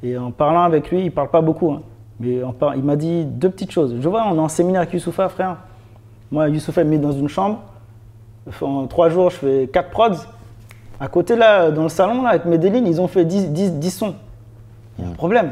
Et 0.03 0.17
en 0.17 0.31
parlant 0.31 0.63
avec 0.63 0.89
lui, 0.91 1.05
il 1.05 1.11
parle 1.11 1.29
pas 1.29 1.41
beaucoup, 1.41 1.71
hein, 1.71 1.81
mais 2.19 2.39
il 2.75 2.83
m'a 2.83 2.95
dit 2.95 3.25
deux 3.25 3.49
petites 3.49 3.71
choses. 3.71 3.95
Je 3.99 4.07
vois, 4.09 4.25
on 4.27 4.35
est 4.35 4.39
en 4.39 4.47
séminaire 4.47 4.81
avec 4.81 4.93
Youssoufa, 4.93 5.27
frère. 5.29 5.57
Moi, 6.31 6.47
Youssoufa 6.49 6.83
me 6.83 6.91
met 6.91 6.97
dans 6.97 7.11
une 7.11 7.27
chambre. 7.27 7.59
En 8.61 8.87
trois 8.87 9.09
jours, 9.09 9.29
je 9.29 9.35
fais 9.37 9.69
quatre 9.71 9.89
prods. 9.89 10.15
À 10.99 11.07
côté, 11.07 11.35
là, 11.35 11.71
dans 11.71 11.83
le 11.83 11.89
salon, 11.89 12.23
là, 12.23 12.29
avec 12.29 12.45
Medellin, 12.45 12.83
ils 12.85 12.99
ont 13.01 13.07
fait 13.07 13.25
10, 13.25 13.49
10, 13.51 13.73
10 13.73 13.89
sons. 13.91 14.15
Il 14.97 15.03
y 15.05 15.07
a 15.07 15.11
un 15.11 15.13
problème. 15.13 15.51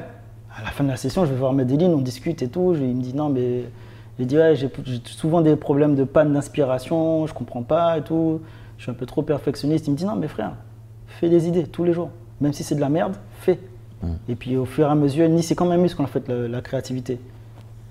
À 0.59 0.63
la 0.63 0.71
fin 0.71 0.83
de 0.83 0.89
la 0.89 0.97
session, 0.97 1.25
je 1.25 1.31
vais 1.31 1.37
voir 1.37 1.53
Medellin, 1.53 1.87
on 1.89 1.97
discute 2.01 2.41
et 2.41 2.47
tout. 2.49 2.73
Je- 2.73 2.81
Il 2.83 2.95
me 2.95 3.01
dit 3.01 3.13
non, 3.15 3.29
mais. 3.29 3.65
Il 4.19 4.25
dit 4.25 4.35
ouais, 4.37 4.55
j'ai 4.55 4.71
souvent 5.05 5.41
des 5.41 5.55
problèmes 5.55 5.93
de 5.93 6.03
panne 6.03 6.33
d'inspiration, 6.33 7.27
je 7.27 7.33
comprends 7.35 7.61
pas 7.61 7.99
et 7.99 8.01
tout. 8.01 8.41
Je 8.77 8.83
suis 8.83 8.91
un 8.91 8.95
peu 8.95 9.05
trop 9.05 9.21
perfectionniste. 9.21 9.87
Il 9.87 9.91
me 9.91 9.95
dit 9.95 10.05
non, 10.05 10.15
mais 10.15 10.27
frère, 10.27 10.53
fais 11.05 11.29
des 11.29 11.47
idées 11.47 11.63
tous 11.67 11.83
les 11.83 11.93
jours. 11.93 12.09
Même 12.41 12.51
si 12.53 12.63
c'est 12.63 12.73
de 12.75 12.81
la 12.81 12.89
merde, 12.89 13.15
fais. 13.41 13.59
Et 14.29 14.35
puis 14.35 14.55
au 14.57 14.65
fur 14.65 14.87
et 14.87 14.91
à 14.91 14.95
mesure, 14.95 15.27
dit 15.29 15.41
c'est 15.43 15.55
comme 15.55 15.71
un 15.71 15.77
muscle 15.77 16.01
en 16.01 16.07
fait, 16.07 16.27
la 16.29 16.61
créativité. 16.61 17.19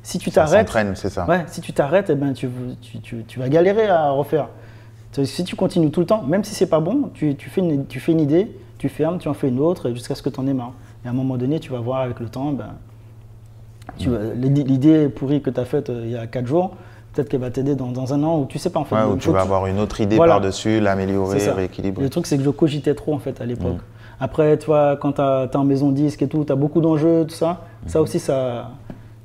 Si 0.03 0.19
tu 0.19 0.31
t'arrêtes, 0.31 0.71
c'est 0.95 1.11
ça. 1.11 1.27
Ouais, 1.27 1.43
si 1.49 1.61
tu 1.61 1.73
t'arrêtes, 1.73 2.11
eh 2.11 2.15
ben, 2.15 2.33
tu, 2.33 2.49
tu, 2.81 3.01
tu- 3.01 3.25
tu 3.27 3.41
vas 3.41 3.49
galérer 3.49 3.89
à 3.89 4.11
refaire. 4.11 4.49
Si 5.25 5.43
tu 5.45 5.57
continues 5.57 5.91
tout 5.91 6.01
le 6.01 6.07
temps, 6.07 6.23
même 6.23 6.45
si 6.45 6.55
c'est 6.55 6.69
pas 6.69 6.79
bon, 6.79 7.11
tu, 7.15 7.35
fais 7.39 7.61
une, 7.61 7.87
tu 7.87 7.99
fais 8.01 8.13
une 8.13 8.21
idée, 8.21 8.57
tu 8.79 8.89
fermes, 8.89 9.19
tu 9.19 9.27
en 9.29 9.35
fais 9.35 9.49
une 9.49 9.59
autre 9.59 9.91
jusqu'à 9.91 10.15
ce 10.15 10.23
que 10.23 10.29
tu 10.29 10.39
en 10.39 10.47
aies 10.47 10.53
marre. 10.53 10.73
Et 11.05 11.09
à 11.09 11.11
un 11.11 11.15
moment 11.15 11.37
donné, 11.37 11.59
tu 11.59 11.73
vas 11.73 11.81
voir 11.81 12.03
avec 12.03 12.21
le 12.21 12.29
temps, 12.29 12.53
ben, 12.53 12.69
l'idée 13.99 15.09
pourrie 15.09 15.41
que 15.43 15.51
tu 15.51 15.59
as 15.61 15.65
faite 15.65 15.91
euh, 15.91 16.03
il 16.05 16.11
y 16.13 16.17
a 16.17 16.27
4 16.27 16.47
jours, 16.47 16.77
peut-être 17.13 17.29
qu'elle 17.29 17.41
va 17.41 17.51
t'aider 17.51 17.75
dans, 17.75 17.89
dans 17.91 18.13
un 18.13 18.23
an 18.23 18.39
ou 18.41 18.47
tu 18.47 18.59
sais 18.59 18.71
pas 18.71 18.81
en 18.81 18.85
fait. 18.85 18.95
Ouais, 18.95 19.05
où 19.05 19.17
tu 19.17 19.31
vas 19.31 19.41
avoir 19.41 19.67
une 19.67 19.79
autre 19.79 20.01
idée 20.01 20.17
Voilà. 20.17 20.35
par-dessus, 20.35 20.81
l'améliorer, 20.81 21.39
rééquilibrer. 21.51 22.03
Le 22.05 22.11
truc, 22.11 22.27
c'est 22.27 22.37
que 22.37 22.45
je 22.45 22.51
cogitais 22.51 22.95
trop 22.95 23.15
en 23.15 23.19
fait 23.19 23.41
à 23.41 23.47
l'époque. 23.47 23.75
Mm. 23.77 23.81
Après, 24.21 24.57
tu 24.59 24.67
vois, 24.67 24.97
quand 24.97 25.13
tu 25.13 25.21
es 25.21 25.57
en 25.57 25.65
maison 25.65 25.91
disque 25.91 26.23
et 26.23 26.29
tout, 26.29 26.45
tu 26.45 26.53
as 26.53 26.57
beaucoup 26.57 26.81
d'enjeux, 26.81 27.25
tout 27.29 27.35
ça. 27.35 27.63
Ça 27.87 28.01
aussi, 28.01 28.19
ça, 28.19 28.71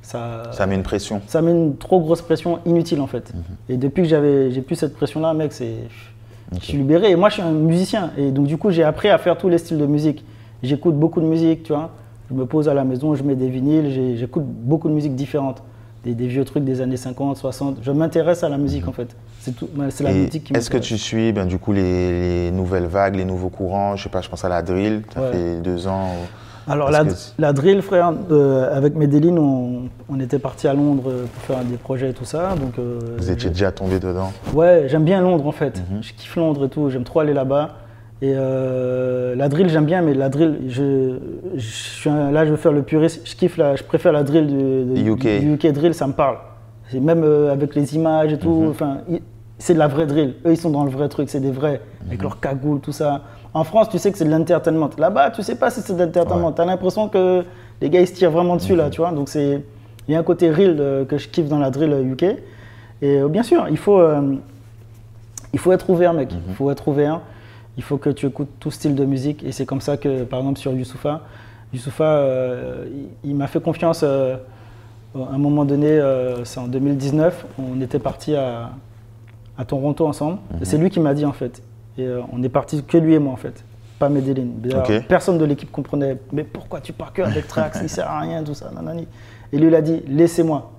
ça, 0.01 0.43
Ça 0.51 0.67
met 0.67 0.75
une 0.75 0.83
pression. 0.83 1.21
ça 1.27 1.41
met 1.41 1.51
une 1.51 1.77
trop 1.77 1.99
grosse 1.99 2.21
pression 2.21 2.59
inutile 2.65 2.99
en 3.01 3.07
fait. 3.07 3.33
Mhm. 3.33 3.43
Et 3.69 3.77
depuis 3.77 4.03
que 4.03 4.09
j'avais, 4.09 4.51
j'ai 4.51 4.61
plus 4.61 4.75
cette 4.75 4.95
pression-là, 4.95 5.33
mec, 5.33 5.53
c'est, 5.53 5.75
je 6.53 6.59
suis 6.65 6.77
libéré. 6.77 7.11
Et 7.11 7.15
moi, 7.15 7.29
je 7.29 7.35
suis 7.35 7.43
un 7.43 7.51
musicien. 7.51 8.11
Et 8.17 8.31
donc, 8.31 8.47
du 8.47 8.57
coup, 8.57 8.71
j'ai 8.71 8.83
appris 8.83 9.09
à 9.09 9.17
faire 9.17 9.37
tous 9.37 9.49
les 9.49 9.57
styles 9.57 9.77
de 9.77 9.85
musique. 9.85 10.25
J'écoute 10.61 10.95
beaucoup 10.95 11.21
de 11.21 11.25
musique, 11.25 11.63
tu 11.63 11.73
vois. 11.73 11.91
Je 12.29 12.35
me 12.35 12.45
pose 12.45 12.69
à 12.69 12.73
la 12.73 12.83
maison, 12.83 13.15
je 13.15 13.23
mets 13.23 13.35
des 13.35 13.49
vinyles, 13.49 14.17
j'écoute 14.17 14.43
beaucoup 14.45 14.87
de 14.87 14.93
musique 14.93 15.15
différente. 15.15 15.63
Des, 16.03 16.15
des 16.15 16.25
vieux 16.27 16.43
trucs 16.45 16.63
des 16.63 16.81
années 16.81 16.97
50, 16.97 17.37
60. 17.37 17.77
Je 17.83 17.91
m'intéresse 17.91 18.43
à 18.43 18.49
la 18.49 18.57
musique 18.57 18.87
en 18.87 18.91
fait. 18.91 19.15
C'est 19.39 19.55
tout. 19.55 19.69
moi, 19.75 19.85
C'est 19.91 20.03
la 20.03 20.11
musique 20.13 20.45
qui 20.45 20.53
Est-ce 20.53 20.69
que 20.71 20.77
tu 20.79 20.97
suis 20.97 21.31
ben, 21.31 21.45
du 21.45 21.59
coup 21.59 21.73
les, 21.73 22.45
les 22.47 22.51
nouvelles 22.51 22.87
vagues, 22.87 23.15
les 23.15 23.25
nouveaux 23.25 23.49
courants? 23.49 23.95
Je 23.95 24.03
sais 24.03 24.09
pas, 24.09 24.21
je 24.21 24.29
pense 24.29 24.43
à 24.43 24.49
la 24.49 24.63
drill. 24.63 25.03
Ça 25.13 25.21
Ouais. 25.21 25.31
fait 25.31 25.61
deux 25.61 25.87
ans. 25.87 26.09
Alors 26.67 26.89
la, 26.91 27.03
que 27.05 27.11
la 27.39 27.53
drill, 27.53 27.81
frère, 27.81 28.13
euh, 28.31 28.75
avec 28.75 28.95
Medellin, 28.95 29.35
on, 29.37 29.89
on 30.09 30.19
était 30.19 30.37
parti 30.39 30.67
à 30.67 30.73
Londres 30.73 31.11
pour 31.33 31.43
faire 31.43 31.63
des 31.63 31.77
projets 31.77 32.11
et 32.11 32.13
tout 32.13 32.25
ça. 32.25 32.55
Donc, 32.55 32.77
euh, 32.79 32.99
Vous 33.17 33.29
étiez 33.31 33.49
déjà 33.49 33.71
tombé 33.71 33.99
dedans? 33.99 34.31
Ouais, 34.53 34.85
j'aime 34.87 35.03
bien 35.03 35.21
Londres 35.21 35.45
en 35.47 35.51
fait. 35.51 35.81
Mhm. 35.91 36.01
Je 36.01 36.13
kiffe 36.13 36.35
Londres 36.35 36.65
et 36.65 36.69
tout, 36.69 36.89
j'aime 36.89 37.03
trop 37.03 37.19
aller 37.19 37.33
là-bas. 37.33 37.75
Et 38.23 38.33
euh, 38.35 39.35
la 39.35 39.49
drill, 39.49 39.67
j'aime 39.69 39.85
bien, 39.85 40.01
mais 40.03 40.13
la 40.13 40.29
drill, 40.29 40.59
je, 40.67 41.17
je 41.55 41.59
suis 41.59 42.09
un- 42.09 42.29
là, 42.31 42.45
je 42.45 42.51
veux 42.51 42.57
faire 42.57 42.71
le 42.71 42.83
puriste. 42.83 43.21
Je 43.27 43.35
kiffe, 43.35 43.57
la, 43.57 43.75
je 43.75 43.83
préfère 43.83 44.11
la 44.11 44.21
drill 44.23 44.45
du, 44.47 45.01
du- 45.01 45.11
UK. 45.11 45.39
du 45.39 45.53
UK 45.53 45.71
drill, 45.73 45.93
ça 45.95 46.05
me 46.05 46.13
parle. 46.13 46.37
Même 46.93 47.23
euh, 47.23 47.51
avec 47.51 47.73
les 47.73 47.95
images 47.95 48.31
et 48.33 48.37
tout, 48.37 48.73
Mhm. 49.09 49.19
c'est 49.57 49.73
de 49.73 49.79
la 49.79 49.87
vraie 49.87 50.05
drill. 50.05 50.35
Eux, 50.45 50.51
ils 50.51 50.57
sont 50.57 50.69
dans 50.69 50.83
le 50.83 50.91
vrai 50.91 51.09
truc, 51.09 51.29
c'est 51.29 51.39
des 51.39 51.49
vrais, 51.51 51.81
Mhm. 52.01 52.07
avec 52.09 52.21
leurs 52.21 52.39
cagoules, 52.39 52.79
tout 52.79 52.91
ça. 52.91 53.21
En 53.55 53.63
France, 53.63 53.89
tu 53.89 53.97
sais 53.97 54.11
que 54.11 54.17
c'est 54.17 54.25
de 54.25 54.29
l'entertainment. 54.31 54.89
Là-bas, 54.99 55.31
tu 55.31 55.41
sais 55.41 55.55
pas 55.55 55.71
si 55.71 55.81
c'est 55.81 55.93
de 55.95 56.03
l'entertainment. 56.03 56.47
Ouais. 56.49 56.53
T'as 56.55 56.65
l'impression 56.65 57.09
que 57.09 57.43
les 57.81 57.89
gars, 57.89 58.01
ils 58.01 58.07
se 58.07 58.13
tirent 58.13 58.31
vraiment 58.31 58.55
dessus, 58.55 58.75
là, 58.75 58.89
tu 58.91 59.01
vois. 59.01 59.11
Donc, 59.11 59.29
c'est. 59.29 59.61
Il 60.07 60.13
y 60.13 60.15
a 60.15 60.19
un 60.19 60.23
côté 60.23 60.51
real 60.51 60.77
euh, 60.79 61.05
que 61.05 61.17
je 61.17 61.27
kiffe 61.27 61.47
dans 61.47 61.59
la 61.59 61.69
drill 61.71 61.91
UK. 62.11 62.25
Et 63.01 63.19
bien 63.29 63.41
sûr, 63.43 63.65
il 63.69 63.77
faut. 63.77 63.99
il 65.53 65.59
faut 65.59 65.71
être 65.71 65.89
ouvert, 65.89 66.13
mec. 66.13 66.29
Il 66.49 66.53
faut 66.53 66.69
être 66.69 66.87
ouvert. 66.87 67.21
Il 67.77 67.83
faut 67.83 67.97
que 67.97 68.09
tu 68.09 68.25
écoutes 68.27 68.49
tout 68.59 68.71
style 68.71 68.95
de 68.95 69.05
musique. 69.05 69.43
Et 69.43 69.51
c'est 69.51 69.65
comme 69.65 69.81
ça 69.81 69.97
que, 69.97 70.23
par 70.23 70.39
exemple, 70.39 70.59
sur 70.59 70.73
Youssoufa, 70.73 71.21
Youssoufa, 71.73 72.03
euh, 72.03 72.85
il, 73.23 73.29
il 73.31 73.35
m'a 73.35 73.47
fait 73.47 73.61
confiance 73.61 74.01
euh, 74.03 74.35
à 75.15 75.33
un 75.33 75.37
moment 75.37 75.65
donné, 75.65 75.87
euh, 75.89 76.43
c'est 76.43 76.59
en 76.59 76.67
2019. 76.67 77.45
On 77.59 77.79
était 77.81 77.99
parti 77.99 78.35
à, 78.35 78.71
à 79.57 79.65
Toronto 79.65 80.05
ensemble. 80.05 80.39
Et 80.61 80.65
c'est 80.65 80.77
lui 80.77 80.89
qui 80.89 80.99
m'a 80.99 81.13
dit, 81.13 81.25
en 81.25 81.33
fait. 81.33 81.61
Et 81.97 82.07
on 82.31 82.41
est 82.43 82.49
parti 82.49 82.83
que 82.83 82.97
lui 82.97 83.13
et 83.13 83.19
moi, 83.19 83.33
en 83.33 83.37
fait. 83.37 83.63
Pas 83.99 84.09
Medellin. 84.09 84.47
Personne 85.07 85.37
de 85.37 85.45
l'équipe 85.45 85.71
comprenait. 85.71 86.17
Mais 86.31 86.43
pourquoi 86.43 86.81
tu 86.81 86.91
pars 86.93 87.13
que 87.13 87.21
avec 87.21 87.47
Trax 87.47 87.79
Il 87.83 87.89
sert 87.89 88.09
à 88.09 88.19
rien, 88.21 88.43
tout 88.43 88.53
ça. 88.55 88.71
nanani. 88.73 89.07
Et 89.53 89.57
lui, 89.57 89.67
il 89.67 89.75
a 89.75 89.81
dit 89.81 90.01
laissez-moi. 90.07 90.71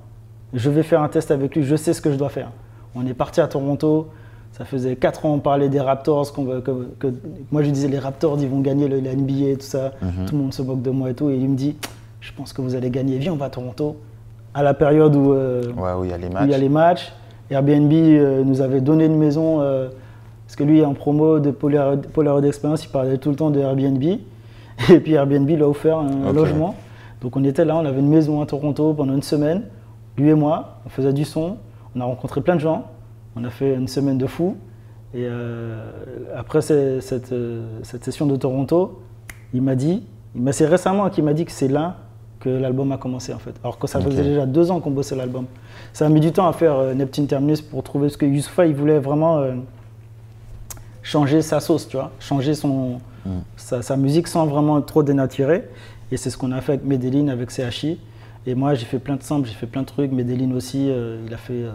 Je 0.52 0.68
vais 0.70 0.82
faire 0.82 1.02
un 1.02 1.08
test 1.08 1.30
avec 1.30 1.54
lui. 1.54 1.62
Je 1.62 1.76
sais 1.76 1.92
ce 1.92 2.00
que 2.00 2.10
je 2.10 2.16
dois 2.16 2.28
faire. 2.30 2.50
On 2.94 3.06
est 3.06 3.14
parti 3.14 3.40
à 3.40 3.46
Toronto. 3.46 4.08
Ça 4.52 4.64
faisait 4.66 4.96
4 4.96 5.24
ans, 5.26 5.34
on 5.34 5.38
parlait 5.38 5.68
des 5.68 5.80
Raptors. 5.80 6.32
que, 6.32 6.60
que- 6.60 7.12
moi, 7.50 7.62
je 7.62 7.70
disais 7.70 7.88
les 7.88 7.98
Raptors, 7.98 8.36
ils 8.40 8.48
vont 8.48 8.60
gagner 8.60 8.86
le, 8.88 9.00
la 9.00 9.14
NBA, 9.14 9.54
tout 9.56 9.60
ça. 9.62 9.92
Tout 10.26 10.34
le 10.36 10.42
monde 10.42 10.52
se 10.54 10.62
moque 10.62 10.82
de 10.82 10.90
moi 10.90 11.10
et 11.10 11.14
tout. 11.14 11.30
Et 11.30 11.36
il 11.36 11.48
me 11.48 11.56
dit 11.56 11.76
je 12.20 12.32
pense 12.32 12.52
que 12.52 12.60
vous 12.62 12.74
allez 12.74 12.90
gagner. 12.90 13.18
Viens, 13.18 13.32
on 13.32 13.36
va 13.36 13.46
à 13.46 13.50
Toronto. 13.50 13.96
À 14.54 14.62
la 14.62 14.74
période 14.74 15.16
où, 15.16 15.32
euh, 15.32 15.62
Ouais, 15.76 15.92
où 15.98 16.04
il 16.04 16.10
y 16.10 16.12
a 16.14 16.18
les 16.18 16.28
matchs. 16.28 16.44
il 16.44 16.50
y 16.50 16.54
a 16.54 16.58
les 16.58 16.68
matchs. 16.68 17.12
Airbnb 17.50 17.92
euh, 17.92 18.44
nous 18.44 18.60
avait 18.60 18.80
donné 18.80 19.06
une 19.06 19.16
maison, 19.16 19.60
euh, 19.60 19.88
parce 20.46 20.56
que 20.56 20.64
lui, 20.64 20.84
en 20.84 20.94
promo 20.94 21.38
de 21.40 21.50
Polaroid 21.50 21.96
Polaroid 22.12 22.42
Experience, 22.44 22.84
il 22.84 22.88
parlait 22.90 23.16
tout 23.18 23.30
le 23.30 23.36
temps 23.36 23.50
de 23.50 23.58
Airbnb. 23.60 24.02
Et 24.90 25.00
puis 25.00 25.14
Airbnb 25.14 25.48
lui 25.48 25.62
a 25.62 25.68
offert 25.68 25.98
un 25.98 26.32
logement. 26.32 26.74
Donc 27.22 27.36
on 27.36 27.44
était 27.44 27.64
là, 27.64 27.76
on 27.76 27.84
avait 27.86 28.00
une 28.00 28.08
maison 28.08 28.40
à 28.42 28.46
Toronto 28.46 28.92
pendant 28.94 29.14
une 29.14 29.22
semaine. 29.22 29.62
Lui 30.18 30.28
et 30.30 30.34
moi, 30.34 30.76
on 30.86 30.88
faisait 30.90 31.12
du 31.12 31.24
son, 31.24 31.56
on 31.96 32.00
a 32.00 32.04
rencontré 32.04 32.40
plein 32.42 32.54
de 32.56 32.60
gens, 32.60 32.84
on 33.36 33.44
a 33.44 33.50
fait 33.50 33.74
une 33.74 33.88
semaine 33.88 34.18
de 34.18 34.26
fou. 34.26 34.56
Et 35.14 35.26
euh, 35.26 35.90
après 36.34 36.62
cette, 36.62 37.32
euh, 37.32 37.66
cette 37.82 38.04
session 38.04 38.26
de 38.26 38.36
Toronto, 38.36 39.02
il 39.52 39.60
m'a 39.62 39.74
dit, 39.74 40.02
il 40.34 40.42
m'a 40.42 40.52
c'est 40.52 40.66
récemment 40.66 41.10
qu'il 41.10 41.24
m'a 41.24 41.34
dit 41.34 41.44
que 41.44 41.52
c'est 41.52 41.68
là 41.68 41.96
que 42.40 42.48
l'album 42.48 42.90
a 42.92 42.96
commencé 42.96 43.32
en 43.34 43.38
fait. 43.38 43.54
Alors 43.62 43.78
que 43.78 43.86
ça 43.86 44.00
faisait 44.00 44.22
déjà 44.22 44.46
deux 44.46 44.70
ans 44.70 44.80
qu'on 44.80 44.90
bossait 44.90 45.14
l'album. 45.14 45.44
Ça 45.92 46.06
a 46.06 46.08
mis 46.08 46.20
du 46.20 46.32
temps 46.32 46.48
à 46.48 46.52
faire 46.52 46.76
euh, 46.76 46.94
Neptune 46.94 47.26
Terminus 47.26 47.60
pour 47.60 47.82
trouver 47.82 48.08
ce 48.08 48.16
que 48.16 48.26
Youssoufa 48.26 48.66
il 48.66 48.74
voulait 48.74 48.98
vraiment 48.98 49.44
changer 51.02 51.42
sa 51.42 51.60
sauce, 51.60 51.88
tu 51.88 51.96
vois, 51.96 52.10
changer 52.20 52.54
son, 52.54 52.98
sa, 53.56 53.82
sa 53.82 53.96
musique 53.96 54.28
sans 54.28 54.46
vraiment 54.46 54.80
trop 54.80 55.02
dénaturer. 55.02 55.68
Et 56.10 56.16
c'est 56.16 56.30
ce 56.30 56.36
qu'on 56.36 56.52
a 56.52 56.60
fait 56.60 56.72
avec 56.72 56.84
Medellin, 56.84 57.28
avec 57.28 57.50
CHI. 57.50 57.98
Et 58.46 58.54
moi, 58.54 58.74
j'ai 58.74 58.84
fait 58.86 58.98
plein 58.98 59.16
de 59.16 59.22
samples, 59.22 59.48
j'ai 59.48 59.54
fait 59.54 59.66
plein 59.66 59.82
de 59.82 59.86
trucs. 59.86 60.12
Medellin 60.12 60.52
aussi, 60.54 60.88
euh, 60.90 61.18
il 61.26 61.32
a 61.32 61.36
fait. 61.36 61.52
euh, 61.54 61.70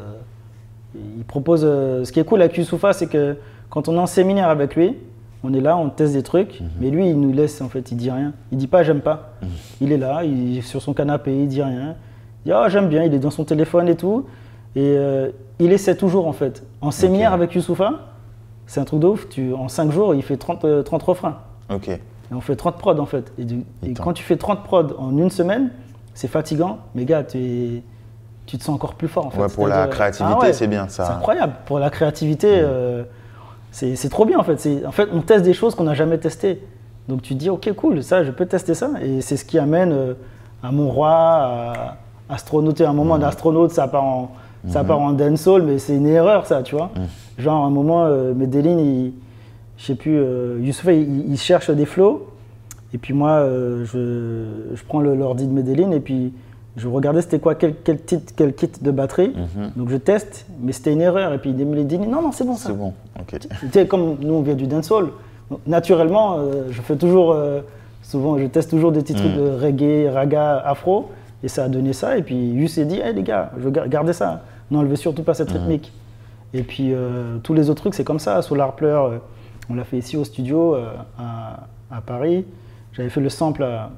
il 1.17 1.23
propose. 1.23 1.61
euh, 1.63 2.03
ce 2.03 2.11
qui 2.11 2.19
est 2.19 2.23
cool 2.23 2.41
avec 2.41 2.57
Youssoufa, 2.57 2.93
c'est 2.93 3.07
que 3.07 3.37
quand 3.69 3.87
on 3.87 3.95
est 3.95 3.99
en 3.99 4.05
séminaire 4.07 4.49
avec 4.49 4.75
lui, 4.75 4.95
on 5.43 5.53
est 5.53 5.61
là, 5.61 5.77
on 5.77 5.89
teste 5.89 6.13
des 6.13 6.23
trucs, 6.23 6.61
mais 6.81 6.89
lui, 6.89 7.09
il 7.09 7.19
nous 7.19 7.31
laisse, 7.31 7.61
en 7.61 7.69
fait, 7.69 7.91
il 7.91 7.97
dit 7.97 8.09
rien. 8.11 8.33
Il 8.51 8.57
dit 8.57 8.67
pas 8.67 8.83
j'aime 8.83 9.01
pas. 9.01 9.33
Il 9.81 9.91
est 9.91 9.97
là, 9.97 10.23
il 10.23 10.57
est 10.57 10.61
sur 10.61 10.81
son 10.81 10.93
canapé, 10.93 11.35
il 11.35 11.47
dit 11.47 11.61
rien. 11.61 11.95
Il 12.45 12.49
dit 12.49 12.51
ah, 12.51 12.67
j'aime 12.69 12.87
bien, 12.89 13.03
il 13.03 13.13
est 13.13 13.19
dans 13.19 13.29
son 13.31 13.43
téléphone 13.43 13.87
et 13.87 13.95
tout. 13.95 14.25
Et 14.75 14.81
euh, 14.97 15.29
il 15.59 15.71
essaie 15.71 15.95
toujours, 15.95 16.27
en 16.27 16.33
fait. 16.33 16.63
En 16.81 16.91
séminaire 16.91 17.33
avec 17.33 17.53
Youssoufa, 17.55 17.93
c'est 18.65 18.79
un 18.79 18.83
truc 18.85 18.99
de 18.99 19.07
ouf. 19.07 19.29
Tu, 19.29 19.53
en 19.53 19.67
5 19.69 19.91
jours, 19.91 20.13
il 20.15 20.21
fait 20.23 20.37
30, 20.37 20.65
euh, 20.65 20.83
30 20.83 21.03
refrains. 21.03 21.37
Ok. 21.73 21.87
Et 21.89 21.99
on 22.33 22.41
fait 22.41 22.55
30 22.55 22.77
prods 22.77 22.99
en 22.99 23.05
fait. 23.05 23.31
Et, 23.39 23.45
du- 23.45 23.63
et 23.85 23.93
quand 23.93 24.11
tu 24.13 24.23
fais 24.23 24.35
30 24.35 24.63
prods 24.63 24.95
en 24.97 25.17
une 25.17 25.29
semaine, 25.29 25.69
c'est 26.13 26.27
fatigant. 26.27 26.79
Mais 26.95 27.05
gars, 27.05 27.23
tu 27.23 27.37
es- 27.37 27.83
tu 28.47 28.57
te 28.57 28.63
sens 28.63 28.73
encore 28.73 28.95
plus 28.95 29.09
fort 29.09 29.27
en 29.27 29.29
fait. 29.29 29.39
Ouais, 29.41 29.49
pour 29.53 29.67
la 29.67 29.87
créativité, 29.87 30.33
Ah 30.35 30.41
ouais, 30.41 30.53
c'est 30.53 30.67
bien 30.67 30.87
ça. 30.87 31.05
C'est 31.05 31.11
incroyable. 31.13 31.53
Pour 31.65 31.79
la 31.79 31.89
créativité, 31.89 32.47
euh, 32.49 33.03
c'est 33.71 34.09
trop 34.09 34.25
bien 34.25 34.39
en 34.39 34.43
fait. 34.43 34.67
En 34.87 34.91
fait, 34.91 35.09
on 35.13 35.21
teste 35.21 35.43
des 35.43 35.53
choses 35.53 35.75
qu'on 35.75 35.83
n'a 35.83 35.93
jamais 35.93 36.17
testées. 36.17 36.63
Donc 37.07 37.21
tu 37.21 37.35
te 37.35 37.39
dis, 37.39 37.49
ok, 37.49 37.71
cool, 37.73 38.01
ça, 38.03 38.23
je 38.23 38.31
peux 38.31 38.45
tester 38.45 38.73
ça. 38.73 38.89
Et 39.01 39.21
c'est 39.21 39.37
ce 39.37 39.45
qui 39.45 39.59
amène 39.59 39.91
euh, 39.91 40.13
à 40.63 40.71
mon 40.71 40.89
roi, 40.89 41.11
à 41.11 41.97
astronauter. 42.29 42.85
Un 42.85 42.93
moment 42.93 43.17
d'astronaute, 43.17 43.71
ça 43.71 43.87
part 43.87 44.03
en, 44.03 44.31
ça 44.67 44.83
part 44.83 44.99
en 44.99 45.11
dancehall, 45.11 45.61
mais 45.63 45.77
c'est 45.77 45.95
une 45.95 46.07
erreur 46.07 46.45
ça, 46.47 46.63
tu 46.63 46.75
vois. 46.75 46.89
Genre, 47.37 47.63
à 47.63 47.67
un 47.67 47.69
moment, 47.69 48.05
euh, 48.05 48.33
Medellin, 48.33 48.77
il, 48.79 49.13
je 49.77 49.85
sais 49.85 49.95
plus, 49.95 50.19
Youssoufa, 50.61 50.93
il, 50.93 51.31
il 51.31 51.37
cherche 51.37 51.69
des 51.69 51.85
flows. 51.85 52.27
Et 52.93 52.97
puis 52.97 53.13
moi, 53.13 53.45
je, 53.83 54.45
je 54.73 54.83
prends 54.87 55.01
l'ordi 55.01 55.45
de 55.45 55.51
Medellin 55.51 55.91
et 55.91 55.99
puis 55.99 56.33
je 56.77 56.87
regardais 56.87 57.21
c'était 57.21 57.39
quoi, 57.39 57.55
quel, 57.55 57.73
quel, 57.83 57.99
titre- 58.01 58.31
quel 58.35 58.53
kit 58.53 58.69
de 58.81 58.91
batterie. 58.91 59.33
Donc 59.75 59.89
je 59.89 59.97
teste, 59.97 60.45
mais 60.61 60.71
c'était 60.71 60.93
une 60.93 61.01
erreur. 61.01 61.33
Et 61.33 61.37
puis 61.39 61.49
il 61.49 61.87
dit 61.87 61.97
non, 61.97 62.21
non, 62.21 62.31
c'est 62.31 62.45
bon 62.45 62.55
ça. 62.55 62.69
C'est 62.69 62.77
bon. 62.77 62.93
Ok. 63.19 63.39
Tu 63.39 63.47
sais, 63.71 63.87
comme 63.87 64.17
nous 64.21 64.33
on 64.35 64.41
vient 64.41 64.53
du 64.55 64.67
dancehall, 64.67 65.07
donc, 65.49 65.59
naturellement, 65.67 66.37
euh, 66.37 66.67
je 66.69 66.81
fais 66.81 66.95
toujours, 66.95 67.31
euh, 67.31 67.61
souvent, 68.03 68.37
je 68.37 68.45
teste 68.45 68.69
toujours 68.69 68.91
des 68.91 69.01
petits 69.01 69.13
trucs 69.15 69.33
de 69.35 69.49
reggae, 69.49 70.09
raga, 70.13 70.57
afro, 70.57 71.09
et 71.43 71.47
ça 71.47 71.63
a 71.65 71.69
donné 71.69 71.93
ça. 71.93 72.17
Et 72.17 72.21
puis 72.23 72.35
Yus 72.35 72.67
s'est 72.69 72.85
dit, 72.85 72.99
hey, 72.99 73.13
les 73.13 73.23
gars, 73.23 73.51
je 73.57 73.63
veux 73.63 73.71
gar- 73.71 73.87
garder 73.87 74.13
ça, 74.13 74.43
n'enlevez 74.71 74.95
surtout 74.97 75.23
pas 75.23 75.33
cette 75.33 75.49
rythmique. 75.59 75.91
Et 76.53 76.63
puis 76.63 76.93
euh, 76.93 77.37
tous 77.43 77.53
les 77.53 77.69
autres 77.69 77.81
trucs, 77.81 77.93
c'est 77.95 78.03
comme 78.03 78.19
ça. 78.19 78.41
Solar 78.41 78.73
Pleur, 78.73 79.13
on 79.69 79.75
l'a 79.75 79.83
fait 79.83 79.97
ici 79.97 80.15
au 80.17 80.23
studio 80.23 80.75
à, 81.17 81.67
à 81.91 82.01
Paris. 82.01 82.45
J'avais 82.93 83.09
fait 83.09 83.21
le 83.21 83.29
sample 83.29 83.63
à, 83.63 83.89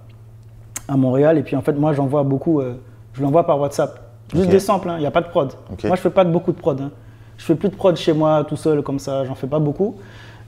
à 0.90 0.98
Montréal, 0.98 1.38
et 1.38 1.44
puis 1.44 1.56
en 1.56 1.62
fait, 1.62 1.74
moi, 1.74 1.94
j'envoie 1.94 2.24
beaucoup, 2.24 2.60
euh, 2.60 2.74
je 3.14 3.22
l'envoie 3.22 3.46
par 3.46 3.60
WhatsApp. 3.60 4.00
Juste 4.34 4.50
des 4.50 4.60
samples, 4.60 4.90
hein, 4.90 4.96
il 4.98 5.02
n'y 5.02 5.06
a 5.08 5.12
pas 5.12 5.22
de 5.22 5.28
prod. 5.28 5.54
Moi, 5.86 5.96
je 5.96 6.02
fais 6.02 6.10
pas 6.10 6.24
de 6.26 6.32
beaucoup 6.32 6.52
de 6.52 6.58
prod. 6.58 6.80
hein. 6.82 6.92
Je 7.38 7.46
fais 7.46 7.56
plus 7.56 7.70
de 7.70 7.76
prod 7.76 7.96
chez 7.96 8.12
moi 8.14 8.44
tout 8.48 8.56
seul 8.58 8.82
comme 8.84 9.00
ça, 9.00 9.24
j'en 9.26 9.34
fais 9.36 9.48
pas 9.48 9.60
beaucoup. 9.60 9.96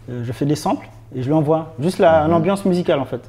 Euh, 0.09 0.21
je 0.23 0.31
fais 0.33 0.45
des 0.45 0.55
samples 0.55 0.87
et 1.15 1.21
je 1.21 1.27
lui 1.27 1.33
envoie. 1.33 1.73
Juste 1.79 1.99
la- 1.99 2.27
l'ambiance 2.27 2.65
musicale 2.65 2.99
en 2.99 3.05
fait. 3.05 3.21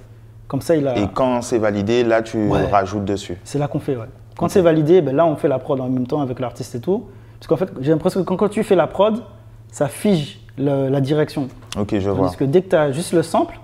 Comme 0.49 0.61
ça, 0.61 0.75
il 0.77 0.87
a. 0.89 0.99
Et 0.99 1.07
quand 1.15 1.41
c'est 1.43 1.59
validé, 1.59 2.03
là, 2.05 2.23
tu 2.23 2.49
Ouais. 2.49 2.67
rajoutes 2.67 3.05
dessus. 3.05 3.39
C'est 3.45 3.59
là 3.59 3.69
qu'on 3.69 3.79
fait, 3.79 3.97
ouais. 3.97 4.07
Quand 4.37 4.49
c'est 4.49 4.61
validé, 4.63 5.01
ben 5.01 5.15
là, 5.15 5.25
on 5.27 5.37
fait 5.37 5.49
la 5.49 5.59
prod 5.59 5.81
en 5.81 5.89
même 5.89 6.07
temps 6.07 6.21
avec 6.21 6.41
l'artiste 6.41 6.75
et 6.75 6.81
tout. 6.81 7.05
Parce 7.39 7.47
qu'en 7.47 7.57
fait, 7.57 7.71
j'ai 7.81 7.93
l'impression 7.93 8.21
que 8.21 8.27
quand, 8.27 8.37
quand 8.37 8.49
tu 8.49 8.63
fais 8.65 8.75
la 8.77 8.87
prod, 8.87 9.23
ça 9.71 9.87
fige 9.89 10.41
le- 10.59 10.89
la 10.89 11.01
direction. 11.01 11.49
Ok, 11.79 11.97
je 11.99 12.11
vois. 12.11 12.27
Tandis 12.27 12.37
que 12.37 12.45
dès 12.45 12.63
que 12.63 12.69
tu 12.71 12.77
as 12.77 12.91
juste 12.93 13.13
le 13.13 13.23
sample, 13.23 13.59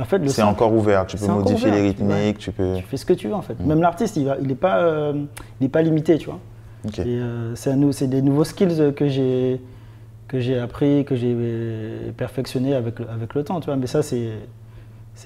en 0.00 0.04
fait, 0.04 0.18
le 0.18 0.28
C'est 0.28 0.42
encore 0.42 0.72
ouvert. 0.72 1.06
Tu 1.06 1.16
peux 1.16 1.26
modifier 1.26 1.68
ouvert, 1.68 1.74
les 1.82 1.88
rythmiques, 1.88 2.38
tu 2.38 2.50
peux. 2.52 2.76
tu 2.76 2.82
fais 2.82 2.96
ce 2.96 3.04
que 3.04 3.12
tu 3.12 3.28
veux 3.28 3.34
en 3.34 3.42
fait. 3.42 3.58
Même 3.60 3.82
l'artiste, 3.82 4.16
il 4.16 4.24
n'est 4.24 4.36
il 4.42 4.56
pas, 4.56 4.78
euh, 4.78 5.24
il 5.60 5.66
est 5.66 5.68
pas 5.68 5.82
limité, 5.82 6.16
tu 6.18 6.26
vois. 6.26 6.38
Ok. 6.86 6.98
Et 7.00 7.04
euh, 7.06 7.54
c'est 7.54 8.06
des 8.08 8.22
nouveaux 8.22 8.44
skills 8.44 8.92
que 8.96 9.06
j'ai 9.08 9.60
que 10.28 10.40
j'ai 10.40 10.58
appris, 10.58 11.04
que 11.04 11.14
j'ai 11.14 11.34
euh, 11.36 12.10
perfectionné 12.16 12.74
avec, 12.74 12.98
le- 13.00 13.10
avec 13.10 13.34
le 13.34 13.44
temps, 13.44 13.60
tu 13.60 13.66
vois. 13.66 13.76
Mais 13.76 13.86
ça, 13.86 14.02
c'est 14.02 14.30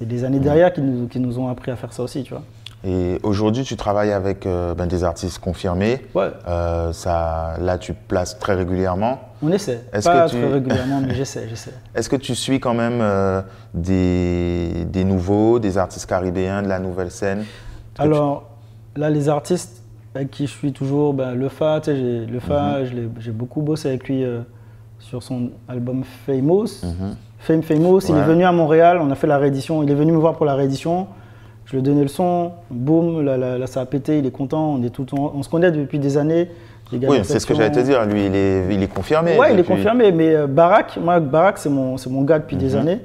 des 0.01 0.25
années 0.25 0.41
derrière 0.41 0.73
qui 0.73 0.81
nous, 0.81 1.07
qui 1.07 1.21
nous 1.21 1.39
ont 1.39 1.49
appris 1.49 1.71
à 1.71 1.77
faire 1.77 1.93
ça 1.93 2.03
aussi, 2.03 2.25
tu 2.25 2.31
vois. 2.35 2.43
Et 2.85 3.19
aujourd'hui, 3.23 3.63
tu 3.63 3.77
travailles 3.77 4.13
avec 4.13 4.47
euh, 4.47 4.75
ben, 4.75 4.87
des 4.87 5.05
artistes 5.05 5.39
confirmés. 5.39 6.05
Ouais. 6.15 6.31
Euh, 6.49 6.93
ça, 6.93 7.55
là, 7.61 7.79
tu 7.79 7.95
places 7.95 8.39
très 8.39 8.55
régulièrement. 8.55 9.21
On 9.43 9.53
essaie. 9.53 9.83
Pas 9.93 9.99
que 10.27 10.31
tu- 10.31 10.37
très 10.37 10.53
régulièrement, 10.53 11.01
mais 11.07 11.15
j'essaie, 11.15 11.47
j'essaie. 11.49 11.73
Est-ce 11.95 12.09
que 12.09 12.17
tu 12.17 12.35
suis 12.35 12.59
quand 12.61 12.75
même 12.75 13.01
euh, 13.01 13.43
des, 13.75 14.85
des 14.87 15.05
nouveaux, 15.05 15.59
des 15.59 15.79
artistes 15.79 16.07
caribéens, 16.07 16.63
de 16.63 16.69
la 16.69 16.79
nouvelle 16.79 17.11
scène? 17.11 17.45
Alors, 17.99 18.49
là, 18.97 19.11
les 19.11 19.29
artistes 19.29 19.83
avec 20.15 20.31
qui 20.31 20.47
je 20.47 20.53
suis 20.53 20.73
toujours, 20.73 21.13
ben, 21.15 21.35
Le 21.35 21.49
Fa, 21.49 21.81
tu 21.81 21.91
sais, 21.91 21.97
j'ai- 21.97 22.27
Le 22.27 22.41
Fa, 22.41 22.79
Mhm. 22.81 23.11
j'ai 23.21 23.31
beaucoup 23.33 23.61
bossé 23.61 23.89
avec 23.89 24.09
lui 24.09 24.25
euh, 24.25 24.41
sur 24.99 25.23
son 25.23 25.51
album 25.69 26.03
Famous. 26.27 26.83
Mhm. 26.83 27.17
Fame 27.39 27.63
Famous, 27.63 28.01
il 28.09 28.17
est 28.17 28.25
venu 28.25 28.45
à 28.45 28.53
Montréal, 28.53 28.99
on 29.01 29.11
a 29.11 29.15
fait 29.15 29.27
la 29.27 29.39
réédition, 29.39 29.83
il 29.83 29.91
est 29.91 29.95
venu 29.95 30.13
me 30.13 30.17
voir 30.19 30.35
pour 30.35 30.47
la 30.47 30.55
réédition. 30.55 31.07
Je 31.67 31.73
lui 31.73 31.79
ai 31.81 31.83
donné 31.83 32.03
le 32.03 32.09
son, 32.09 32.53
boum, 32.71 33.23
là, 33.25 33.37
là, 33.37 33.59
là, 33.59 33.67
ça 33.67 33.81
a 33.83 33.87
pété, 33.87 34.19
il 34.19 34.27
est 34.27 34.31
content, 34.31 34.71
on, 34.75 34.83
est 34.83 34.91
tout, 34.91 35.07
on, 35.13 35.33
on 35.35 35.43
se 35.43 35.49
connaît 35.49 35.71
depuis 35.71 35.99
des 35.99 36.17
années. 36.17 36.49
Oui, 36.93 37.19
c'est 37.25 37.41
ce 37.41 37.47
que 37.47 37.55
j'allais 37.55 37.73
te 37.73 37.81
dire. 37.81 38.05
Lui, 38.07 38.27
il 38.27 38.35
est, 38.37 38.75
il 38.75 38.83
est 38.83 38.89
confirmé. 38.89 39.37
Ouais, 39.39 39.53
il 39.53 39.59
est 39.59 39.65
confirmé, 39.65 40.13
mais 40.13 40.35
euh, 40.35 40.47
Barak, 40.47 40.97
moi, 41.03 41.19
Barak, 41.21 41.59
c'est 41.59 41.69
mon, 41.69 41.97
mon 42.11 42.23
gars 42.23 42.39
depuis 42.39 42.57
des 42.57 42.75
Mhm. 42.75 42.81
années. 42.81 43.01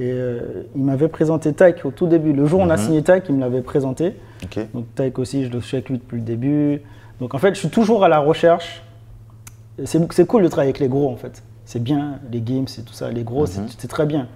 Et 0.00 0.10
euh, 0.10 0.40
il 0.74 0.82
m'avait 0.82 1.08
présenté 1.08 1.52
Taïk 1.52 1.84
au 1.84 1.90
tout 1.90 2.06
début. 2.06 2.32
Le 2.32 2.46
jour 2.46 2.60
où 2.60 2.62
on 2.62 2.70
a 2.70 2.76
Mhm. 2.76 2.82
signé 2.82 3.02
Taïk, 3.02 3.24
il 3.28 3.34
me 3.36 3.40
l'avait 3.40 3.60
présenté. 3.60 4.16
Ok. 4.42 4.58
Donc 4.74 4.86
Taïk 4.94 5.18
aussi, 5.18 5.44
je 5.44 5.50
le 5.52 5.60
suis 5.60 5.76
avec 5.76 5.90
lui 5.90 5.98
depuis 5.98 6.16
le 6.16 6.22
début. 6.24 6.80
Donc 7.20 7.34
en 7.34 7.38
fait, 7.38 7.54
je 7.54 7.60
suis 7.60 7.68
toujours 7.68 8.02
à 8.02 8.08
la 8.08 8.18
recherche. 8.18 8.82
C'est 9.84 10.26
cool 10.26 10.42
de 10.42 10.48
travailler 10.48 10.70
avec 10.70 10.80
les 10.80 10.88
gros 10.88 11.10
en 11.10 11.16
fait. 11.16 11.42
C'est 11.64 11.82
bien, 11.82 12.18
les 12.32 12.40
games, 12.40 12.66
c'est 12.66 12.82
tout 12.82 12.92
ça. 12.94 13.10
Les 13.10 13.22
gros, 13.22 13.46
c'est- 13.46 13.60
Mhm. 13.60 13.66
c'est 13.78 13.88
très 13.88 14.06
bien. 14.06 14.26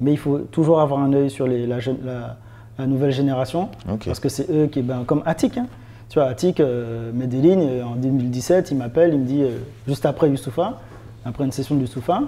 Mais 0.00 0.12
il 0.12 0.18
faut 0.18 0.38
toujours 0.38 0.80
avoir 0.80 1.00
un 1.00 1.12
œil 1.12 1.30
sur 1.30 1.46
les- 1.46 1.66
la, 1.66 1.76
la- 2.04 2.36
la 2.78 2.86
nouvelle 2.86 3.10
génération. 3.10 3.68
Parce 4.04 4.20
que 4.20 4.28
c'est 4.28 4.48
eux 4.50 4.66
qui, 4.66 4.82
ben, 4.82 5.04
comme 5.06 5.22
Attic. 5.26 5.56
hein. 5.58 5.66
Tu 6.08 6.18
vois, 6.18 6.28
Attic, 6.28 6.60
euh, 6.60 7.10
Medellin, 7.12 7.58
euh, 7.60 7.82
en 7.82 7.96
2017, 7.96 8.70
il 8.70 8.76
m'appelle, 8.76 9.14
il 9.14 9.20
me 9.20 9.24
dit, 9.24 9.42
euh, 9.42 9.58
juste 9.88 10.06
après 10.06 10.28
Youssoufa, 10.30 10.80
après 11.24 11.44
une 11.44 11.52
session 11.52 11.74
de 11.74 11.80
Youssoufa, 11.80 12.22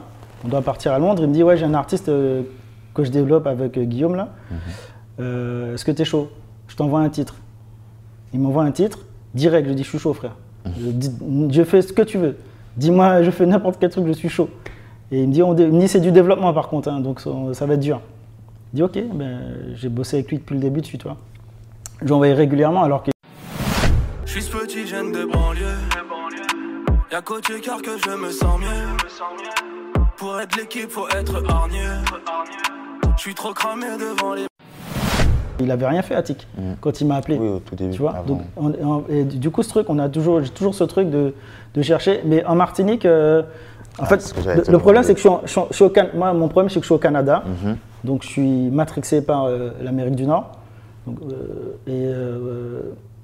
on 0.45 0.49
doit 0.49 0.63
partir 0.63 0.93
à 0.93 0.99
Londres. 0.99 1.23
Il 1.23 1.29
me 1.29 1.35
dit, 1.35 1.43
ouais, 1.43 1.57
j'ai 1.57 1.65
un 1.67 1.75
artiste 1.75 2.09
euh, 2.09 2.43
que 2.95 3.05
je 3.05 3.11
développe 3.11 3.47
avec 3.47 3.79
Guillaume 3.79 4.17
là. 4.17 4.29
Euh, 5.21 5.75
Est-ce 5.75 5.85
que 5.85 5.93
tu 5.93 6.03
es 6.03 6.05
chaud? 6.05 6.31
Je 6.69 6.77
t'envoie 6.77 7.01
un 7.01 7.09
titre. 7.09 7.37
Il 8.35 8.41
m'envoie 8.41 8.65
un 8.65 8.73
titre, 8.73 8.99
direct, 9.35 9.69
je 9.69 9.73
dis, 9.75 9.85
je 9.85 9.89
suis 9.89 9.99
chaud, 9.99 10.15
frère. 10.15 10.37
Je, 10.81 10.89
dis, 10.91 11.11
je 11.51 11.63
fais 11.63 11.81
ce 11.81 11.93
que 11.93 12.03
tu 12.03 12.19
veux. 12.19 12.37
Dis-moi, 12.77 13.23
je 13.23 13.31
fais 13.31 13.47
n'importe 13.47 13.77
quel 13.79 13.91
truc, 13.91 14.07
je 14.07 14.13
suis 14.13 14.29
chaud. 14.29 14.51
Et 15.13 15.23
il 15.23 15.29
me 15.29 15.33
dit, 15.33 15.43
on 15.43 15.55
dé- 15.55 15.69
il 15.73 15.79
dit, 15.79 15.87
c'est 15.89 16.01
du 16.01 16.11
développement 16.11 16.53
par 16.53 16.69
contre, 16.69 16.89
hein, 16.89 17.01
donc 17.01 17.21
ça, 17.21 17.31
ça 17.53 17.67
va 17.67 17.75
être 17.75 17.81
dur. 17.81 18.01
Je 18.73 18.77
dis, 18.77 18.83
ok, 18.83 18.99
ben, 19.15 19.39
j'ai 19.75 19.89
bossé 19.89 20.17
avec 20.17 20.29
lui 20.31 20.39
depuis 20.39 20.55
le 20.55 20.61
début 20.61 20.81
dessus, 20.81 20.99
toi. 20.99 21.17
Je 22.01 22.07
lui 22.07 22.13
envoyais 22.13 22.35
régulièrement 22.35 22.83
alors 22.83 23.03
que 23.05 23.11
suis 24.41 24.53
ce 24.53 24.57
petit 24.57 24.87
jeune 24.87 25.13
de 25.13 25.25
banlieue. 25.25 25.65
Y'a 27.11 27.23
côté 27.23 27.61
cœur 27.61 27.81
que 27.81 27.93
je 28.05 28.11
me 28.17 28.31
sens 28.31 28.61
mieux. 28.61 28.97
Pour 30.19 30.39
être 30.41 30.57
l'équipe, 30.57 30.91
faut 30.91 31.09
être 31.09 31.43
hargneux. 31.49 32.03
Je 33.17 33.21
suis 33.23 33.35
trop 33.35 33.53
cramé 33.55 33.87
devant 33.99 34.35
les. 34.35 34.47
il 35.61 35.71
avait 35.71 35.87
rien 35.87 36.03
fait 36.03 36.15
à 36.15 36.23
Tic 36.23 36.47
quand 36.81 37.01
il 37.01 37.07
m'a 37.07 37.17
appelé. 37.17 37.39
Oui, 37.39 37.49
au 37.49 37.59
tout 37.61 37.75
début. 37.77 37.93
Tu 37.93 38.01
vois 38.01 38.11
avant. 38.17 38.25
Donc, 38.27 38.43
on- 38.57 38.73
on- 38.83 39.05
et 39.09 39.25
du 39.25 39.51
coup, 39.51 39.63
ce 39.63 39.69
truc, 39.71 39.89
on 39.89 39.99
a 39.99 40.09
toujours, 40.11 40.43
j'ai 40.43 40.51
toujours 40.51 40.75
ce 40.75 40.85
truc 40.85 41.09
de, 41.09 41.33
de 41.75 41.83
chercher. 41.83 42.21
Mais 42.25 42.45
en 42.45 42.57
Martinique, 42.57 43.07
euh, 43.07 43.43
en 43.99 44.03
Ah, 44.05 44.07
fait, 44.07 44.35
le, 44.69 44.79
problème, 44.79 45.03
c'est 45.03 45.15
que 45.15 45.19
je 45.19 45.23
suis, 45.23 45.29
en- 45.31 45.41
je 45.45 45.51
suis 45.51 45.61
en- 45.61 45.69
je 45.71 45.75
suis 45.77 45.85
au 45.85 45.89
Can- 45.91 46.09
moi, 46.15 46.35
mon 46.35 46.49
problème, 46.49 46.69
c'est 46.69 46.77
que 46.81 46.83
je 46.85 46.89
suis 46.89 46.95
au 46.95 46.99
Canada. 46.99 47.43
Mhm. 47.47 47.77
Donc, 48.05 48.23
je 48.23 48.29
suis 48.29 48.69
matrixé 48.71 49.23
par 49.23 49.45
euh, 49.47 49.71
l'Amérique 49.81 50.17
du 50.17 50.27
Nord. 50.27 50.53
Donc, 51.07 51.19
euh, 51.23 51.77
et, 51.87 52.05
euh, 52.05 52.81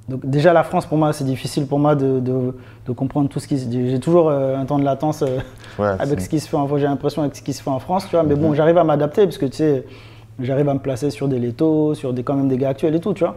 donc, 0.09 0.27
déjà, 0.27 0.53
la 0.53 0.65
France, 0.65 0.87
pour 0.87 0.99
moi, 0.99 1.13
c'est 1.13 1.25
difficile 1.25 1.67
pour 1.67 1.79
moi 1.79 1.95
de, 1.95 2.19
de- 2.21 2.55
de 2.87 2.93
comprendre 2.93 3.29
tout 3.29 3.39
ce 3.39 3.47
qui 3.47 3.59
se 3.59 3.67
dit. 3.67 3.89
J'ai 3.91 4.01
toujours 4.01 4.29
euh, 4.29 4.57
un 4.57 4.65
temps 4.67 4.79
de 4.79 4.85
latence 4.85 5.23
euh, 5.23 5.39
Ouais, 5.79 5.91
avec 5.99 6.21
ce 6.21 6.29
qui 6.29 6.41
se 6.41 6.49
fait 6.49 6.57
en 6.57 6.67
France. 6.67 6.81
J'ai 6.81 6.87
l'impression 6.87 7.23
avec 7.23 7.37
ce 7.37 7.43
qui 7.43 7.53
se 7.53 7.63
fait 7.63 7.71
en 7.71 7.79
France, 7.79 8.07
tu 8.09 8.17
vois. 8.17 8.25
Mais 8.25 8.35
Mhm. 8.35 8.41
bon, 8.41 8.55
j'arrive 8.55 8.79
à 8.79 8.85
m'adapter 8.85 9.25
parce 9.25 9.39
que, 9.39 9.47
tu 9.47 9.59
sais, 9.59 9.85
j'arrive 10.41 10.69
à 10.69 10.75
me 10.75 10.81
placer 10.81 11.11
sur 11.11 11.29
des 11.29 11.39
létos, 11.39 11.95
sur 11.95 12.13
des, 12.13 12.25
quand 12.25 12.35
même 12.35 12.49
des 12.49 12.59
gars 12.59 12.71
actuels 12.71 12.95
et 12.97 13.01
tout, 13.01 13.15
tu 13.15 13.23
vois. 13.25 13.37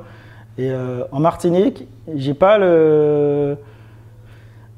Et 0.57 0.71
euh, 0.71 1.03
en 1.11 1.19
Martinique, 1.19 1.87
j'ai 2.15 2.33
pas 2.33 2.57
le. 2.57 3.57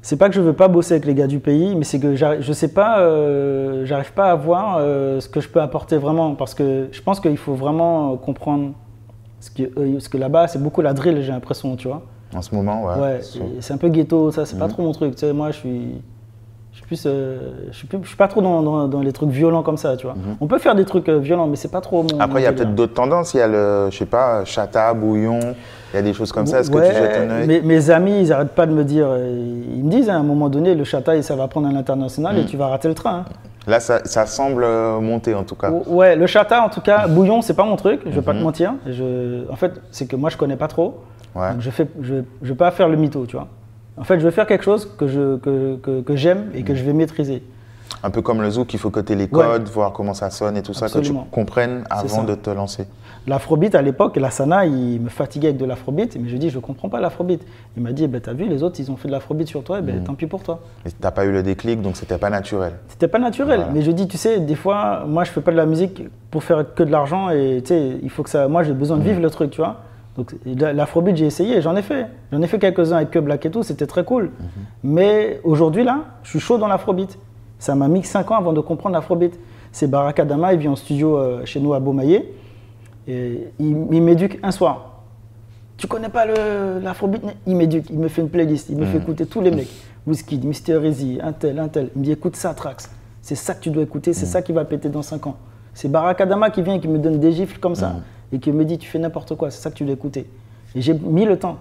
C'est 0.02 0.16
pas 0.16 0.28
que 0.28 0.34
je 0.34 0.40
veux 0.40 0.52
pas 0.52 0.68
bosser 0.68 0.94
avec 0.94 1.04
les 1.06 1.14
gars 1.14 1.26
du 1.26 1.38
pays, 1.40 1.74
mais 1.74 1.84
c'est 1.84 1.98
que 2.00 2.14
je 2.14 2.52
sais 2.52 2.72
pas, 2.72 3.00
euh, 3.00 3.84
j'arrive 3.84 4.12
pas 4.12 4.30
à 4.30 4.34
voir 4.36 4.78
ce 4.80 5.28
que 5.28 5.40
je 5.40 5.48
peux 5.48 5.60
apporter 5.60 5.96
vraiment, 5.98 6.34
parce 6.34 6.54
que 6.54 6.88
je 6.92 7.02
pense 7.02 7.18
qu'il 7.20 7.36
faut 7.36 7.54
vraiment 7.54 8.16
comprendre 8.16 8.72
ce 9.40 9.50
que, 9.50 9.62
eux- 9.78 10.00
ce 10.00 10.08
que 10.08 10.18
là-bas, 10.18 10.48
c'est 10.48 10.62
beaucoup 10.62 10.80
la 10.82 10.92
drill, 10.92 11.20
j'ai 11.22 11.32
l'impression, 11.32 11.76
tu 11.76 11.88
vois. 11.88 12.02
En 12.34 12.42
ce 12.42 12.54
moment, 12.54 12.84
ouais. 12.84 13.20
C'est 13.60 13.72
un 13.72 13.78
peu 13.78 13.88
ghetto, 13.88 14.30
ça, 14.30 14.44
c'est 14.44 14.58
pas 14.58 14.66
Mhm. 14.66 14.72
trop 14.72 14.82
mon 14.82 14.92
truc. 14.92 15.14
Tu 15.14 15.20
sais, 15.20 15.32
moi, 15.32 15.50
je 15.50 15.56
suis, 15.56 15.94
je 16.72 16.76
suis 16.78 16.86
plus, 16.86 17.02
euh, 17.06 17.38
je 17.70 17.76
suis 17.76 17.86
plus, 17.86 17.98
je 18.02 18.08
suis 18.08 18.16
pas 18.16 18.28
trop 18.28 18.42
dans, 18.42 18.62
dans- 18.62 18.86
dans 18.88 19.00
les 19.00 19.12
trucs 19.12 19.30
violents 19.30 19.62
comme 19.62 19.76
ça, 19.78 19.96
tu 19.96 20.06
vois. 20.06 20.14
On 20.40 20.46
peut 20.46 20.58
faire 20.58 20.74
des 20.74 20.84
trucs 20.84 21.08
euh, 21.08 21.18
violents, 21.18 21.46
mais 21.46 21.56
c'est 21.56 21.70
pas 21.70 21.80
trop 21.80 22.02
mon. 22.02 22.16
Mhm. 22.16 22.20
Après, 22.20 22.40
il 22.40 22.44
y 22.44 22.46
a 22.46 22.52
peut-être 22.52 22.74
d'autres 22.74 22.94
tendances. 22.94 23.32
Il 23.34 23.38
y 23.38 23.40
a 23.40 23.48
le, 23.48 23.88
je 23.90 23.96
sais 23.96 24.06
pas, 24.06 24.44
chata, 24.44 24.92
bouillon. 24.92 25.38
Il 25.92 25.96
y 25.96 25.98
a 25.98 26.02
des 26.02 26.12
choses 26.12 26.32
comme 26.32 26.44
ça. 26.46 26.60
Est-ce 26.60 26.70
que 26.70 26.78
tu 26.86 26.92
jettes 26.92 27.16
un 27.16 27.30
œil? 27.30 27.46
mes, 27.46 27.62
mes 27.62 27.88
amis, 27.90 28.20
ils 28.20 28.30
arrêtent 28.32 28.54
pas 28.54 28.66
de 28.66 28.72
me 28.72 28.84
dire, 28.84 29.06
euh, 29.08 29.62
ils 29.74 29.82
me 29.82 29.90
disent 29.90 30.10
hein, 30.10 30.16
à 30.16 30.18
un 30.18 30.22
moment 30.22 30.50
donné, 30.50 30.74
le 30.74 30.84
chata, 30.84 31.20
ça 31.22 31.34
va 31.34 31.48
prendre 31.48 31.66
à 31.68 31.72
l'international 31.72 32.36
Mhm. 32.36 32.42
et 32.42 32.44
tu 32.44 32.58
vas 32.58 32.66
rater 32.68 32.88
le 32.88 32.94
train. 32.94 33.20
hein. 33.20 33.24
Là, 33.68 33.80
ça, 33.80 34.00
ça 34.04 34.24
semble 34.26 34.64
euh, 34.64 34.98
monter 34.98 35.34
en 35.34 35.44
tout 35.44 35.54
cas. 35.54 35.70
Ouais, 35.86 36.16
le 36.16 36.26
chata, 36.26 36.62
en 36.62 36.70
tout 36.70 36.80
cas, 36.80 37.06
bouillon, 37.06 37.42
c'est 37.42 37.52
pas 37.54 37.64
mon 37.64 37.76
truc, 37.76 38.00
je 38.06 38.10
vais 38.10 38.22
pas 38.22 38.32
te 38.32 38.38
Mhm. 38.38 38.44
mentir. 38.44 38.72
Je, 38.86 39.48
en 39.50 39.56
fait, 39.56 39.72
c'est 39.90 40.06
que 40.06 40.16
moi, 40.16 40.30
je 40.30 40.36
connais 40.38 40.56
pas 40.56 40.68
trop. 40.68 41.00
Ouais. 41.34 41.52
Donc 41.52 41.60
je 41.60 41.68
fais, 41.70 41.86
je, 42.00 42.14
je 42.42 42.48
vais 42.48 42.54
pas 42.54 42.70
faire 42.70 42.88
le 42.88 42.96
mytho, 42.96 43.26
tu 43.26 43.36
vois. 43.36 43.46
En 43.98 44.04
fait, 44.04 44.18
je 44.18 44.24
vais 44.24 44.30
faire 44.30 44.46
quelque 44.46 44.64
chose 44.64 44.88
que 44.98 45.06
je, 45.06 45.36
que, 45.36 45.76
que, 45.76 46.00
que 46.00 46.16
j'aime 46.16 46.50
et 46.54 46.62
que 46.62 46.74
je 46.74 46.82
vais 46.82 46.94
maîtriser. 46.94 47.42
Un 48.02 48.10
peu 48.10 48.22
comme 48.22 48.40
le 48.40 48.48
zouk, 48.50 48.72
il 48.72 48.78
faut 48.78 48.90
que 48.90 49.00
tu 49.00 49.12
aies 49.12 49.16
les 49.16 49.24
Ouais. 49.24 49.28
codes, 49.30 49.68
voir 49.68 49.92
comment 49.92 50.14
ça 50.14 50.30
sonne 50.30 50.56
et 50.56 50.62
tout 50.62 50.72
ça, 50.72 50.88
que 50.88 50.98
tu 51.00 51.12
comprennes 51.30 51.84
avant 51.90 52.22
de 52.24 52.34
te 52.34 52.48
lancer. 52.50 52.86
L'afrobeat 53.28 53.74
à 53.74 53.82
l'époque, 53.82 54.16
la 54.16 54.30
Sana, 54.30 54.64
il 54.66 55.00
me 55.00 55.08
fatiguait 55.10 55.48
avec 55.48 55.58
de 55.60 55.64
l'afrobeat, 55.66 56.16
mais 56.18 56.26
je 56.28 56.32
lui 56.32 56.38
dis, 56.38 56.50
je 56.50 56.58
comprends 56.58 56.88
pas 56.88 56.98
l'afrobeat. 56.98 57.40
Il 57.76 57.82
m'a 57.82 57.92
dit, 57.92 58.04
eh 58.04 58.06
ben, 58.08 58.20
t'as 58.20 58.32
vu, 58.32 58.46
les 58.48 58.62
autres, 58.62 58.80
ils 58.80 58.90
ont 58.90 58.96
fait 58.96 59.06
de 59.08 59.12
l'afrobeat 59.12 59.46
sur 59.46 59.62
toi, 59.62 59.76
eh 59.80 59.82
ben, 59.82 60.02
tant 60.02 60.14
pis 60.14 60.26
pour 60.26 60.42
toi. 60.42 60.60
Et 60.86 60.90
t'as 60.90 61.10
pas 61.10 61.24
eu 61.26 61.30
le 61.32 61.42
déclic, 61.42 61.82
donc 61.82 61.96
c'était 61.96 62.16
pas 62.18 62.30
naturel. 62.30 62.72
C'était 62.88 63.06
pas 63.08 63.18
naturel, 63.18 63.58
Voilà. 63.58 63.72
mais 63.72 63.82
je 63.82 63.90
dis, 63.90 64.08
tu 64.08 64.16
sais, 64.16 64.40
des 64.40 64.54
fois, 64.54 65.04
moi, 65.06 65.24
je 65.24 65.30
fais 65.30 65.42
pas 65.42 65.52
de 65.52 65.56
la 65.56 65.66
musique 65.66 66.02
pour 66.30 66.42
faire 66.42 66.64
que 66.74 66.82
de 66.82 66.90
l'argent, 66.90 67.28
et 67.30 67.60
tu 67.62 67.68
sais, 67.68 67.92
il 68.02 68.08
faut 68.10 68.22
que 68.22 68.30
ça. 68.30 68.48
Moi, 68.48 68.62
j'ai 68.62 68.72
besoin 68.72 68.96
de 68.96 69.02
vivre 69.02 69.20
le 69.20 69.28
truc, 69.30 69.50
tu 69.50 69.60
vois. 69.60 69.76
Donc, 70.16 70.34
la- 70.46 70.72
l'afrobeat, 70.72 71.16
j'ai 71.16 71.26
essayé, 71.26 71.60
j'en 71.60 71.76
ai 71.76 71.82
fait. 71.82 72.06
J'en 72.32 72.40
ai 72.42 72.46
fait 72.46 72.58
quelques-uns 72.58 72.96
avec 72.96 73.10
Que 73.10 73.18
Black 73.18 73.44
et 73.46 73.50
tout, 73.50 73.62
c'était 73.62 73.86
très 73.86 74.04
cool. 74.04 74.30
Mais 74.82 75.40
aujourd'hui, 75.44 75.84
là, 75.84 76.00
je 76.22 76.30
suis 76.30 76.40
chaud 76.40 76.58
dans 76.58 76.66
l'afrobeat. 76.68 77.18
Ça 77.58 77.74
m'a 77.74 77.88
mis 77.88 78.02
5 78.04 78.30
ans 78.30 78.36
avant 78.36 78.52
de 78.52 78.60
comprendre 78.60 78.94
l'afrobeat. 78.94 79.38
C'est 79.72 79.88
Baraka 79.90 80.24
Dama, 80.24 80.54
il 80.54 80.58
vient 80.60 80.72
en 80.72 80.76
studio 80.76 81.16
euh, 81.18 81.44
chez 81.44 81.60
nous 81.60 81.74
à 81.74 81.80
Beaumaillé, 81.80 82.32
et 83.08 83.48
il, 83.58 83.86
il 83.90 84.02
m'éduque 84.02 84.38
un 84.42 84.52
soir. 84.52 85.02
Tu 85.76 85.86
connais 85.86 86.08
pas 86.08 86.26
l'afrobeat? 86.26 87.22
Il 87.46 87.56
m'éduque, 87.56 87.88
il 87.90 87.98
me 87.98 88.08
fait 88.08 88.20
une 88.20 88.28
playlist, 88.28 88.68
il 88.68 88.76
me 88.76 88.84
fait 88.84 88.98
écouter 88.98 89.26
tous 89.26 89.40
les 89.40 89.50
mecs. 89.50 89.68
Wizkid, 90.06 90.44
Mr. 90.44 90.86
Easy, 90.86 91.18
un 91.22 91.32
tel, 91.32 91.58
un 91.58 91.68
tel. 91.68 91.90
Il 91.94 92.00
me 92.00 92.04
dit 92.04 92.12
écoute 92.12 92.36
ça, 92.36 92.54
Trax. 92.54 92.90
C'est 93.22 93.34
ça 93.34 93.54
que 93.54 93.60
tu 93.60 93.70
dois 93.70 93.82
écouter, 93.82 94.12
c'est 94.12 94.26
ça 94.26 94.42
qui 94.42 94.52
va 94.52 94.64
péter 94.64 94.88
dans 94.88 95.02
5 95.02 95.26
ans. 95.26 95.36
C'est 95.74 95.88
Barakadama 95.88 96.50
qui 96.50 96.62
vient 96.62 96.74
et 96.74 96.80
qui 96.80 96.88
me 96.88 96.98
donne 96.98 97.20
des 97.20 97.32
gifles 97.32 97.58
comme 97.58 97.74
ça 97.74 97.96
et 98.32 98.38
qui 98.38 98.52
me 98.52 98.64
dit 98.64 98.78
tu 98.78 98.88
fais 98.88 98.98
n'importe 98.98 99.34
quoi, 99.36 99.50
c'est 99.50 99.60
ça 99.60 99.70
que 99.70 99.76
tu 99.76 99.84
dois 99.84 99.94
écouter. 99.94 100.28
Et 100.74 100.80
j'ai 100.80 100.94
mis 100.94 101.24
le 101.24 101.38
temps. 101.38 101.58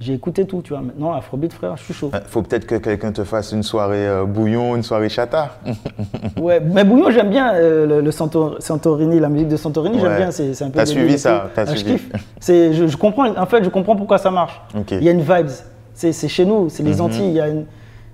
J'ai 0.00 0.12
écouté 0.12 0.44
tout, 0.44 0.60
tu 0.62 0.72
vois. 0.72 0.82
Maintenant, 0.82 1.12
Afrobeat, 1.12 1.52
frère, 1.52 1.76
je 1.76 1.84
suis 1.84 1.94
chaud. 1.94 2.10
Euh, 2.14 2.18
Faut 2.26 2.42
peut-être 2.42 2.66
que 2.66 2.74
quelqu'un 2.74 3.12
te 3.12 3.22
fasse 3.24 3.52
une 3.52 3.62
soirée 3.62 4.06
euh, 4.08 4.24
bouillon, 4.24 4.74
une 4.76 4.82
soirée 4.82 5.08
chata. 5.08 5.56
Ouais, 6.40 6.60
mais 6.60 6.84
Bouillon, 6.84 7.10
j'aime 7.10 7.30
bien 7.30 7.54
euh, 7.54 7.86
le, 7.86 8.00
le 8.00 8.10
Santor- 8.10 8.56
Santorini, 8.60 9.20
la 9.20 9.28
musique 9.28 9.48
de 9.48 9.56
Santorini, 9.56 10.00
j'aime 10.00 10.16
bien. 10.16 10.30
C'est 10.30 10.50
un 10.62 10.66
peu. 10.66 10.78
T'as 10.78 10.86
suivi 10.86 11.16
ça, 11.18 11.48
t'as 11.54 11.62
Ah, 11.62 11.64
Je 11.72 11.76
suivi. 11.76 11.92
kiffe. 11.94 12.10
C'est, 12.40 12.72
je, 12.74 12.86
je 12.88 12.96
comprends. 12.96 13.34
En 13.36 13.46
fait, 13.46 13.62
je 13.62 13.68
comprends 13.70 13.94
pourquoi 13.96 14.18
ça 14.18 14.30
marche. 14.30 14.60
Ok. 14.76 14.90
Il 14.90 15.04
y 15.04 15.08
a 15.08 15.12
une 15.12 15.20
vibes. 15.22 15.48
C'est 15.94 16.12
chez 16.28 16.44
nous, 16.44 16.68
c'est 16.68 16.82
Mhm. 16.82 16.88
les 16.88 17.00
Antilles. 17.00 17.28
Il 17.28 17.34
y 17.34 17.40
a 17.40 17.48
une. 17.48 17.64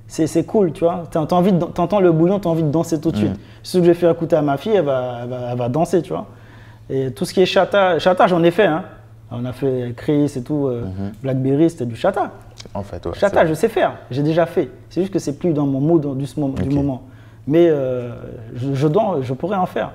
C'est 0.07 0.45
cool, 0.45 0.72
tu 0.72 0.85
vois. 0.85 1.05
T'as 1.11 1.20
envie 1.35 1.53
de- 1.53 1.64
T'entends 1.64 2.01
le 2.01 2.12
bouillon, 2.12 2.39
t'as 2.41 2.51
envie 2.51 2.62
de 2.64 2.70
danser 2.70 3.01
tout 3.01 3.11
de 3.11 3.16
Mhm. 3.16 3.22
suite. 3.22 3.41
Ce 3.62 3.78
que 3.78 3.85
je 3.85 3.89
vais 3.91 3.95
faire 3.95 4.11
écouter 4.11 4.37
à 4.37 4.43
ma 4.43 4.57
fille, 4.59 4.74
elle 4.76 4.85
va, 4.85 5.20
elle 5.22 5.28
va, 5.31 5.37
elle 5.53 5.59
va 5.59 5.68
danser, 5.68 6.03
tu 6.03 6.11
vois. 6.12 6.26
Et 6.91 7.11
tout 7.12 7.24
ce 7.24 7.33
qui 7.33 7.41
est 7.41 7.47
chata, 7.47 7.99
chata, 7.99 8.26
j'en 8.26 8.43
ai 8.43 8.51
fait. 8.51 8.66
Hein. 8.66 8.83
On 9.33 9.45
a 9.45 9.53
fait 9.53 9.95
Chris 9.97 10.33
et 10.37 10.43
tout, 10.43 10.66
euh, 10.66 10.83
Mhm. 10.85 11.12
Blackberry, 11.22 11.70
c'était 11.70 11.87
du 11.87 11.95
chata. 11.97 12.33
En 12.74 12.83
fait, 12.83 13.05
ouais. 13.07 13.12
Chata, 13.14 13.47
je 13.47 13.55
sais 13.55 13.68
faire, 13.68 13.93
j'ai 14.11 14.22
déjà 14.22 14.45
fait. 14.47 14.70
C'est 14.89 15.01
juste 15.03 15.12
que 15.12 15.18
c'est 15.18 15.39
plus 15.39 15.53
dans 15.53 15.66
mon 15.66 15.81
mood 15.81 16.16
du, 16.16 16.26
moment- 16.37 16.55
du 16.55 16.68
moment. 16.74 17.03
Mais 17.47 17.68
euh, 17.68 18.11
je, 18.55 18.74
je, 18.74 18.89
dois- 18.89 19.18
je 19.22 19.33
pourrais 19.33 19.57
en 19.57 19.66
faire. 19.66 19.93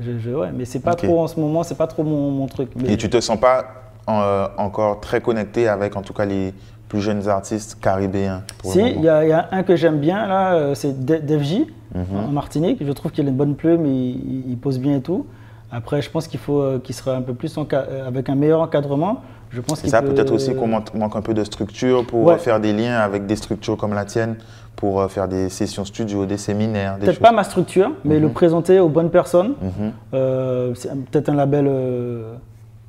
Je, 0.00 0.18
je- 0.18 0.30
ouais, 0.30 0.50
mais 0.54 0.64
c'est 0.64 0.80
pas 0.80 0.94
trop 0.94 1.20
en 1.20 1.26
ce 1.26 1.38
moment, 1.38 1.62
c'est 1.62 1.76
pas 1.76 1.86
trop 1.86 2.02
mon, 2.02 2.30
mon 2.30 2.46
truc. 2.46 2.70
Mais 2.76 2.92
Et 2.92 2.96
tu 2.96 3.08
te 3.08 3.20
sens 3.20 3.38
pas 3.38 3.64
euh, 4.08 4.48
encore 4.58 5.00
très 5.00 5.20
connecté 5.20 5.68
avec, 5.68 5.96
en 5.96 6.02
tout 6.02 6.12
cas, 6.12 6.24
les 6.24 6.52
plus 6.88 7.00
jeunes 7.00 7.28
artistes 7.28 7.78
caribéens 7.80 8.42
Si, 8.64 8.78
il 8.80 9.00
y, 9.02 9.08
a 9.08 9.24
il 9.24 9.28
y 9.30 9.32
a 9.32 9.48
un 9.52 9.62
que 9.64 9.74
j'aime 9.76 9.98
bien 9.98 10.26
là, 10.28 10.54
euh, 10.54 10.74
c'est 10.74 11.04
De- 11.04 11.16
Def 11.16 11.42
J 11.42 11.66
Mhm. 11.94 12.04
en 12.28 12.28
Martinique. 12.32 12.78
Je 12.84 12.92
trouve 12.92 13.10
qu'il 13.12 13.26
a 13.26 13.30
une 13.30 13.36
bonne 13.36 13.54
plume, 13.54 13.86
il, 13.86 13.92
il- 13.92 14.44
il 14.50 14.56
pose 14.58 14.78
bien 14.78 14.96
et 14.96 15.00
tout. 15.00 15.26
Après, 15.72 16.00
je 16.02 16.10
pense 16.10 16.28
qu'il 16.28 16.40
faut 16.40 16.60
euh, 16.60 16.78
qu'il 16.78 16.94
sera 16.94 17.14
un 17.16 17.22
peu 17.22 17.34
plus 17.34 17.56
euh, 17.58 18.06
avec 18.08 18.28
un 18.28 18.34
meilleur 18.34 18.60
encadrement. 18.60 19.22
Je 19.50 19.60
pense 19.60 19.84
Et 19.84 19.88
ça, 19.88 20.02
peut- 20.02 20.08
peut-être 20.14 20.32
aussi 20.32 20.54
qu'on 20.54 20.66
manque 20.68 21.16
un 21.16 21.20
peu 21.22 21.34
de 21.34 21.44
structure 21.44 22.04
pour 22.06 22.24
Ouais. 22.24 22.34
euh, 22.34 22.38
faire 22.38 22.60
des 22.60 22.72
liens 22.72 22.98
avec 22.98 23.26
des 23.26 23.36
structures 23.36 23.76
comme 23.76 23.94
la 23.94 24.04
tienne, 24.04 24.36
pour 24.76 25.02
faire 25.10 25.26
des 25.28 25.48
sessions 25.48 25.84
studio, 25.84 26.26
des 26.26 26.36
séminaires, 26.36 26.98
Peut-être 26.98 27.18
pas 27.20 27.32
ma 27.32 27.44
structure, 27.44 27.90
mais 28.04 28.18
le 28.18 28.28
présenter 28.28 28.78
aux 28.80 28.88
bonnes 28.88 29.10
personnes. 29.10 29.54
Mhm. 29.62 29.92
Euh, 30.14 30.74
c'est 30.74 30.90
peut-être 31.10 31.28
un 31.30 31.34
label 31.34 31.66
euh, 31.68 32.34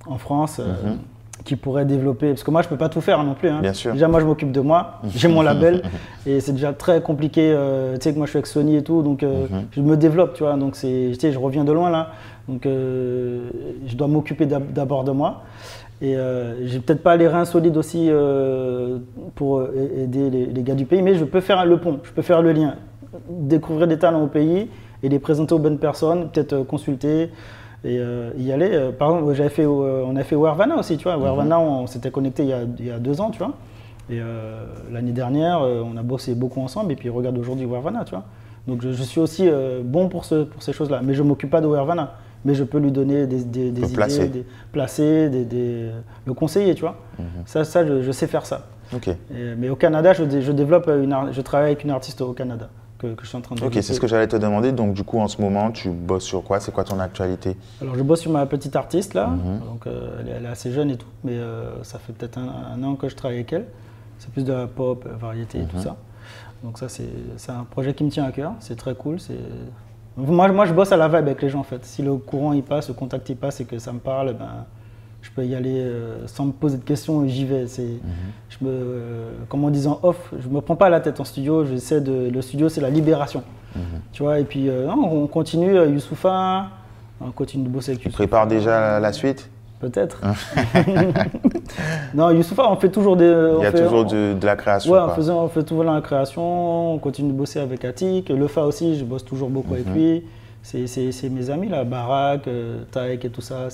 en 0.06 0.18
France 0.18 0.60
euh, 0.60 0.74
qui 1.46 1.56
pourrait 1.56 1.86
développer. 1.86 2.30
Parce 2.32 2.44
que 2.44 2.52
moi, 2.52 2.62
je 2.62 2.68
peux 2.68 2.76
pas 2.76 2.90
tout 2.90 3.00
faire 3.00 3.24
non 3.24 3.34
plus. 3.36 3.48
hein. 3.50 3.60
Bien 3.62 3.72
sûr. 3.74 3.94
Déjà, 3.94 4.08
moi, 4.10 4.20
je 4.20 4.26
m'occupe 4.26 4.52
de 4.52 4.60
moi. 4.60 5.00
J'ai 5.16 5.30
mon 5.30 5.42
label 5.42 5.82
et 6.26 6.42
c'est 6.42 6.52
déjà 6.52 6.74
très 6.74 7.02
compliqué. 7.02 7.52
euh, 7.56 7.96
tu 7.96 8.02
sais 8.02 8.12
que 8.12 8.18
moi, 8.18 8.26
je 8.26 8.32
suis 8.32 8.38
avec 8.38 8.48
Sony 8.48 8.76
et 8.76 8.84
tout, 8.84 9.02
donc 9.02 9.24
euh, 9.24 9.46
je 9.72 9.80
me 9.82 9.96
développe, 9.96 10.34
tu 10.34 10.44
vois. 10.44 10.56
Donc 10.58 10.76
c'est, 10.76 11.12
tu 11.14 11.20
sais, 11.20 11.32
je 11.32 11.40
reviens 11.40 11.64
de 11.64 11.72
loin 11.72 11.90
là, 11.90 12.10
donc 12.48 12.66
euh, 12.66 13.50
je 13.86 13.96
dois 13.96 14.08
m'occuper 14.08 14.46
d'ab- 14.46 14.72
d'abord 14.72 15.04
de 15.04 15.12
moi. 15.12 15.44
Et 16.00 16.16
euh, 16.16 16.68
j'ai 16.68 16.80
peut-être 16.80 17.02
pas 17.02 17.16
les 17.18 17.28
reins 17.28 17.46
solides 17.46 17.76
aussi 17.76 18.08
euh, 18.10 19.00
pour 19.34 19.58
euh, 19.58 19.72
aider 19.98 20.30
les, 20.30 20.46
les 20.46 20.64
gars 20.64 20.76
du 20.76 20.86
pays, 20.86 21.02
mais 21.02 21.16
je 21.16 21.26
peux 21.26 21.42
faire 21.42 21.66
le 21.66 21.78
pont, 21.80 22.00
je 22.04 22.12
peux 22.12 22.22
faire 22.22 22.44
le 22.44 22.52
lien, 22.52 22.76
découvrir 23.30 23.88
des 23.88 23.98
talents 23.98 24.24
au 24.24 24.28
pays 24.28 24.70
et 25.02 25.10
les 25.10 25.18
présenter 25.18 25.56
aux 25.56 25.60
bonnes 25.60 25.80
personnes, 25.80 26.30
peut-être 26.30 26.62
consulter 26.64 27.32
et 27.84 28.00
y 28.38 28.52
aller. 28.52 28.90
Par 28.98 29.12
exemple, 29.12 29.34
j'avais 29.34 29.50
fait, 29.50 29.66
on 29.66 30.16
a 30.16 30.24
fait 30.24 30.36
Wervana 30.36 30.78
aussi, 30.78 30.98
tu 30.98 31.04
vois. 31.04 31.16
Wervana, 31.18 31.60
on, 31.60 31.86
s'était 31.88 32.10
connecté 32.12 32.44
il 32.44 32.50
y, 32.50 32.54
a, 32.54 32.60
il 32.80 32.86
y 32.88 32.92
a 32.92 32.98
deux 33.00 33.22
ans, 33.22 33.30
tu 33.30 33.38
vois. 33.38 33.54
Et 34.10 34.20
l'année 34.92 35.12
dernière, 35.12 35.62
on 35.62 35.96
a 35.96 36.02
bossé 36.02 36.34
beaucoup 36.34 36.60
ensemble 36.60 36.92
et 36.92 36.96
puis 36.96 37.10
regarde 37.10 37.38
aujourd'hui 37.38 37.66
Wervana, 37.66 38.04
tu 38.04 38.12
vois. 38.12 38.24
Donc 38.68 38.82
je, 38.82 38.92
je 38.92 39.04
suis 39.04 39.22
aussi 39.22 39.48
bon 39.84 40.10
pour, 40.10 40.26
ce, 40.26 40.44
pour 40.44 40.62
ces 40.64 40.74
choses-là, 40.74 41.02
mais 41.04 41.14
je 41.14 41.22
ne 41.24 41.28
m'occupe 41.28 41.52
pas 41.52 41.62
de 41.62 41.68
Wervana. 41.68 42.16
Mais 42.46 42.54
je 42.56 42.64
peux 42.64 42.78
lui 42.80 42.92
donner 42.92 43.26
des, 43.28 43.44
des, 43.44 43.72
des 43.72 43.82
Le 43.82 43.88
idées, 43.88 43.94
placer. 43.96 44.28
des, 44.30 44.46
placer, 44.72 45.30
des, 45.30 45.90
le 46.26 46.34
conseiller, 46.34 46.76
tu 46.76 46.82
vois. 46.82 46.98
Ça, 47.46 47.64
ça 47.64 47.86
je, 47.86 48.02
je 48.02 48.12
sais 48.12 48.28
faire 48.28 48.46
ça. 48.46 48.68
Et- 48.96 49.56
mais 49.58 49.70
au 49.70 49.76
Canada, 49.76 50.14
je, 50.14 50.24
dé- 50.24 50.42
je 50.42 50.52
développe 50.52 50.88
une, 50.88 51.16
je 51.32 51.42
travaille 51.42 51.72
avec 51.72 51.84
une 51.84 51.90
artiste 51.92 52.22
au 52.22 52.32
Canada 52.34 52.70
que, 53.00 53.08
que 53.08 53.24
je 53.24 53.28
suis 53.28 53.38
en 53.38 53.42
train 53.42 53.56
de 53.56 53.64
ok, 53.64 53.74
c'est 53.74 53.94
ce 53.94 54.00
que 54.00 54.08
j'allais 54.08 54.28
te 54.28 54.38
demander. 54.38 54.72
Donc, 54.72 54.94
du 54.94 55.04
coup, 55.04 55.20
en 55.20 55.28
ce 55.28 55.42
moment, 55.42 55.72
tu 55.72 55.90
bosses 55.90 56.24
sur 56.24 56.42
quoi? 56.44 56.60
C'est 56.62 56.72
quoi 56.72 56.84
ton 56.86 57.00
actualité? 57.00 57.58
Alors 57.82 57.96
je 57.96 58.02
bosse 58.04 58.22
sur 58.22 58.32
ma 58.32 58.46
petite 58.46 58.76
artiste 58.76 59.14
là, 59.14 59.28
Mhm. 59.28 59.60
donc 59.66 59.88
euh, 59.88 60.18
elle, 60.22 60.28
est, 60.30 60.32
elle 60.38 60.46
est 60.46 60.50
assez 60.50 60.72
jeune 60.72 60.90
et 60.90 60.96
tout, 60.98 61.08
mais 61.24 61.34
euh, 61.34 61.84
ça 61.84 62.00
fait 62.00 62.14
peut-être 62.14 62.38
un, 62.38 62.50
un 62.76 62.84
an 62.84 62.96
que 62.96 63.10
je 63.10 63.16
travaille 63.16 63.38
avec 63.38 63.52
elle. 63.54 63.66
C'est 64.20 64.32
plus 64.32 64.44
de 64.46 64.54
la 64.54 64.68
pop, 64.68 65.06
variété 65.20 65.58
et 65.58 65.62
Mhm. 65.64 65.68
tout 65.68 65.80
ça. 65.80 65.98
Donc 66.64 66.80
ça 66.80 66.90
c'est 66.90 67.08
c'est 67.36 67.52
un 67.52 67.66
projet 67.70 67.94
qui 67.94 68.04
me 68.04 68.10
tient 68.10 68.24
à 68.24 68.32
cœur, 68.32 68.54
c'est 68.62 68.76
très 68.78 68.96
cool. 68.96 69.20
c'est- 69.20 69.34
Moi, 70.18 70.48
moi 70.52 70.66
je 70.66 70.74
bosse 70.74 70.92
à 70.92 70.98
la 70.98 71.08
vibe 71.08 71.18
avec 71.28 71.42
les 71.42 71.50
gens 71.50 71.60
en 71.60 71.64
fait. 71.64 71.86
Si 71.86 72.02
le 72.02 72.16
courant 72.16 72.54
il 72.54 72.64
passe, 72.64 72.88
le 72.88 72.94
contact 72.96 73.30
il 73.30 73.36
passe 73.36 73.60
et 73.62 73.66
que 73.66 73.78
ça 73.78 73.94
me 73.94 74.00
parle, 74.00 74.34
ben, 74.34 74.66
je 75.22 75.30
peux 75.32 75.46
y 75.46 75.54
aller 75.56 75.76
euh, 75.78 76.26
sans 76.28 76.46
me 76.46 76.52
poser 76.52 76.78
de 76.78 76.84
questions 76.84 77.24
et 77.24 77.30
j'y 77.30 77.46
vais. 77.46 77.68
C'est, 77.68 77.84
Mhm. 77.84 78.00
je 78.50 78.58
me, 78.66 78.70
euh, 78.72 79.30
comme 79.50 79.64
on 79.64 79.70
disait 79.70 79.90
en 79.90 80.00
off, 80.04 80.34
je 80.40 80.48
me 80.48 80.62
prends 80.62 80.76
pas 80.76 80.90
la 80.90 81.00
tête 81.02 81.20
en 81.20 81.24
studio. 81.24 81.66
J'essaie 81.66 82.02
de, 82.02 82.30
le 82.30 82.42
studio 82.42 82.68
c'est 82.70 82.82
la 82.82 82.90
libération. 82.90 83.44
Mhm. 83.76 83.82
Tu 84.12 84.24
vois, 84.24 84.40
et 84.40 84.44
puis 84.44 84.70
euh, 84.70 84.88
non, 84.88 85.08
on 85.12 85.28
continue, 85.28 85.76
Youssoufa, 85.76 86.68
on 87.22 87.32
continue 87.32 87.66
de 87.66 87.70
bosser 87.70 87.92
avec 87.92 88.02
Tu 88.02 88.08
Youssoufa. 88.08 88.24
prépares 88.24 88.48
déjà 88.48 89.00
la 89.00 89.14
suite? 89.14 89.50
Peut-être. 89.80 90.22
non, 92.14 92.32
Youssoufa, 92.32 92.64
on 92.72 92.76
fait 92.78 92.90
toujours 92.90 93.16
des. 93.16 93.26
Il 93.26 93.64
y 93.64 93.66
a 93.66 93.72
fait- 93.72 93.84
toujours 93.84 94.00
on- 94.02 94.04
de, 94.12 94.34
de 94.34 94.46
la 94.46 94.56
création. 94.56 94.92
Ouais, 94.92 95.00
quoi. 95.00 95.12
on, 95.12 95.16
faisait- 95.16 95.32
on 95.32 95.48
fait 95.48 95.64
toujours 95.64 95.84
la 95.84 96.02
création, 96.02 96.94
on 96.96 96.98
continue 96.98 97.32
de 97.32 97.38
bosser 97.38 97.60
avec 97.60 97.86
Attic. 97.86 98.30
Le 98.30 98.48
Fa 98.48 98.64
aussi, 98.64 98.98
je 98.98 99.06
bosse 99.06 99.24
toujours 99.26 99.50
beaucoup 99.50 99.74
Mhm. 99.74 99.82
avec 99.82 99.88
lui. 99.94 100.24
C'est- 100.64 101.30
mes 101.30 101.50
amis 101.50 101.70
là, 101.70 101.84
Barak, 101.84 102.48
euh, 102.48 102.80
Taek 102.92 103.24
et 103.24 103.30
tout 103.30 103.42
ça. 103.42 103.68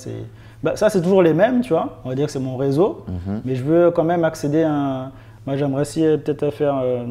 Bah, 0.62 0.76
ça, 0.76 0.88
c'est 0.90 1.02
toujours 1.02 1.22
les 1.22 1.34
mêmes, 1.34 1.60
tu 1.60 1.72
vois. 1.72 1.98
On 2.04 2.08
va 2.10 2.14
dire 2.14 2.26
que 2.26 2.32
c'est 2.32 2.38
mon 2.38 2.56
réseau. 2.56 3.04
Mhm. 3.08 3.40
Mais 3.44 3.54
je 3.56 3.64
veux 3.64 3.90
quand 3.90 4.04
même 4.04 4.24
accéder 4.24 4.62
à 4.62 4.72
un. 4.72 5.12
Moi, 5.46 5.56
j'aimerais 5.56 5.82
aussi 5.82 6.04
euh, 6.06 6.16
peut-être 6.16 6.50
faire 6.50 6.80
euh, 6.82 7.04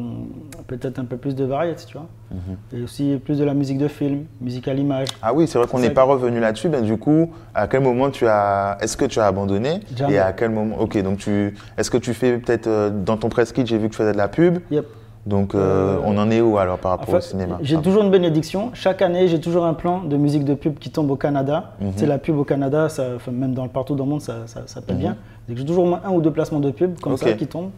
peut-être 0.66 0.98
un 0.98 1.04
peu 1.04 1.16
plus 1.16 1.36
de 1.36 1.44
variété, 1.44 1.84
tu 1.86 1.96
vois. 1.96 2.06
Mhm. 2.32 2.78
Et 2.80 2.82
aussi 2.82 3.20
plus 3.24 3.38
de 3.38 3.44
la 3.44 3.54
musique 3.54 3.78
de 3.78 3.86
film, 3.86 4.24
musique 4.40 4.66
à 4.66 4.74
l'image. 4.74 5.06
Ah 5.22 5.32
oui, 5.32 5.46
c'est 5.46 5.56
vrai 5.58 5.68
qu'on 5.68 5.78
n'est 5.78 5.90
pas 5.90 6.02
revenu 6.02 6.40
là-dessus. 6.40 6.68
Ben, 6.68 6.82
du 6.82 6.96
coup, 6.96 7.30
à 7.54 7.68
quel 7.68 7.80
moment 7.82 8.10
tu 8.10 8.26
as. 8.26 8.76
Est-ce 8.80 8.96
que 8.96 9.04
tu 9.04 9.20
as 9.20 9.26
abandonné 9.26 9.80
Jamais. 9.96 10.14
Et 10.14 10.18
à 10.18 10.32
quel 10.32 10.50
moment. 10.50 10.76
Ok, 10.80 11.00
donc 11.02 11.18
tu. 11.18 11.54
Est-ce 11.78 11.90
que 11.90 11.98
tu 11.98 12.12
fais 12.12 12.36
peut-être. 12.38 12.66
euh, 12.66 12.90
dans 12.90 13.16
ton 13.16 13.28
press 13.28 13.52
kit, 13.52 13.64
j'ai 13.64 13.78
vu 13.78 13.86
que 13.88 13.92
tu 13.92 13.98
faisais 13.98 14.12
de 14.12 14.18
la 14.18 14.28
pub. 14.28 14.58
Yep. 14.70 14.84
Donc, 15.26 15.54
euh, 15.54 15.96
on 16.04 16.18
en 16.18 16.30
est 16.30 16.42
où 16.42 16.58
alors 16.58 16.76
par 16.76 16.92
En 16.92 16.96
rapport 16.96 17.08
fait, 17.12 17.16
au 17.16 17.20
cinéma? 17.22 17.56
J'ai 17.62 17.76
Ah. 17.76 17.80
toujours 17.82 18.02
une 18.02 18.10
bénédiction. 18.10 18.70
Chaque 18.74 19.00
année, 19.00 19.26
j'ai 19.26 19.40
toujours 19.40 19.64
un 19.64 19.72
plan 19.72 20.02
de 20.02 20.18
musique 20.18 20.44
de 20.44 20.52
pub 20.52 20.78
qui 20.78 20.90
tombe 20.90 21.10
au 21.10 21.16
Canada. 21.16 21.72
Mhm. 21.80 21.92
C'est 21.96 22.04
la 22.06 22.18
pub 22.18 22.36
au 22.36 22.44
Canada, 22.44 22.90
ça, 22.90 23.04
même 23.32 23.54
dans 23.54 23.62
le 23.62 23.70
partout 23.70 23.94
dans 23.94 24.04
le 24.04 24.10
monde, 24.10 24.20
ça, 24.20 24.40
ça, 24.46 24.64
ça 24.66 24.80
Mhm. 24.86 24.96
bien. 24.98 25.16
J'ai 25.48 25.64
toujours 25.64 25.84
au 25.84 25.88
moins 25.88 26.00
un 26.04 26.10
ou 26.10 26.20
deux 26.20 26.30
placements 26.30 26.60
de 26.60 26.70
pub 26.70 26.98
comme 27.00 27.16
ça 27.16 27.32
qui 27.34 27.46
tombent. 27.46 27.70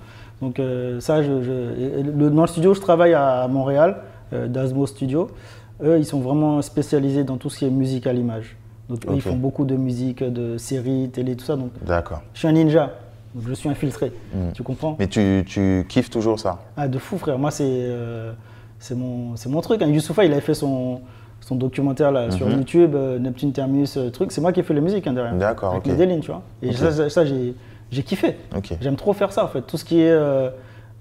Donc 0.42 0.58
euh, 0.60 1.00
ça, 1.00 1.22
je, 1.22 1.42
je- 1.42 1.98
et 2.00 2.02
le- 2.02 2.30
dans 2.30 2.42
le 2.42 2.46
studio, 2.48 2.74
je 2.74 2.80
travaille 2.80 3.14
à 3.14 3.48
Montréal, 3.48 3.96
euh, 4.32 4.46
d'Asmo 4.48 4.86
Studio. 4.86 5.28
Eux, 5.82 5.98
ils 5.98 6.04
sont 6.06 6.20
vraiment 6.20 6.62
spécialisés 6.62 7.24
dans 7.24 7.36
tout 7.36 7.50
ce 7.50 7.58
qui 7.58 7.64
est 7.66 7.70
musique 7.70 8.06
à 8.06 8.12
l'image. 8.12 8.56
Donc 8.88 9.04
eux, 9.06 9.12
ils 9.14 9.20
font 9.22 9.36
beaucoup 9.36 9.64
de 9.64 9.74
musique, 9.76 10.22
de 10.22 10.58
séries, 10.58 11.10
télé, 11.12 11.34
tout 11.36 11.44
ça. 11.44 11.56
Donc 11.56 11.70
D'accord. 11.84 12.22
je 12.34 12.38
suis 12.40 12.48
un 12.48 12.52
ninja. 12.52 12.92
Donc, 13.34 13.44
je 13.48 13.52
suis 13.54 13.68
infiltré. 13.68 14.12
Mhm. 14.34 14.52
Tu 14.54 14.62
comprends? 14.62 14.96
Mais 14.98 15.08
tu, 15.08 15.44
tu 15.46 15.84
kiffes 15.88 16.08
toujours 16.08 16.38
ça? 16.40 16.60
Ah, 16.76 16.88
de 16.88 16.98
fou, 16.98 17.18
frère. 17.18 17.38
Moi, 17.38 17.50
c'est 17.50 17.64
euh, 17.68 18.32
c'est 18.78 18.94
mon, 18.94 19.36
c'est 19.36 19.48
mon 19.50 19.60
truc. 19.60 19.82
Hein. 19.82 19.88
Youssoufa, 19.88 20.24
il 20.24 20.32
avait 20.32 20.40
fait 20.40 20.54
son, 20.54 21.00
son 21.46 21.54
documentaire 21.54 22.10
là, 22.10 22.30
sur 22.32 22.46
Mhm. 22.48 22.56
YouTube, 22.58 22.94
euh, 22.96 23.18
Neptune 23.20 23.52
Terminus, 23.52 23.96
euh, 23.96 24.10
truc. 24.10 24.32
C'est 24.32 24.40
moi 24.40 24.52
qui 24.52 24.58
ai 24.58 24.62
fait 24.64 24.74
la 24.74 24.80
musique 24.80 25.06
hein, 25.06 25.12
derrière. 25.12 25.34
D'accord, 25.36 25.70
Avec 25.70 25.86
ok. 25.86 25.92
Medellin, 25.92 26.18
tu 26.18 26.32
vois. 26.32 26.42
Et 26.60 26.72
ça, 26.72 27.08
ça, 27.08 27.24
j'ai 27.24 28.02
kiffé. 28.02 28.36
J'aime 28.80 28.96
trop 28.96 29.12
faire 29.12 29.30
ça, 29.32 29.44
en 29.44 29.48
fait. 29.48 29.62
Tout 29.62 29.76
ce 29.76 29.84
qui 29.84 30.00
est. 30.00 30.10
euh, 30.10 30.50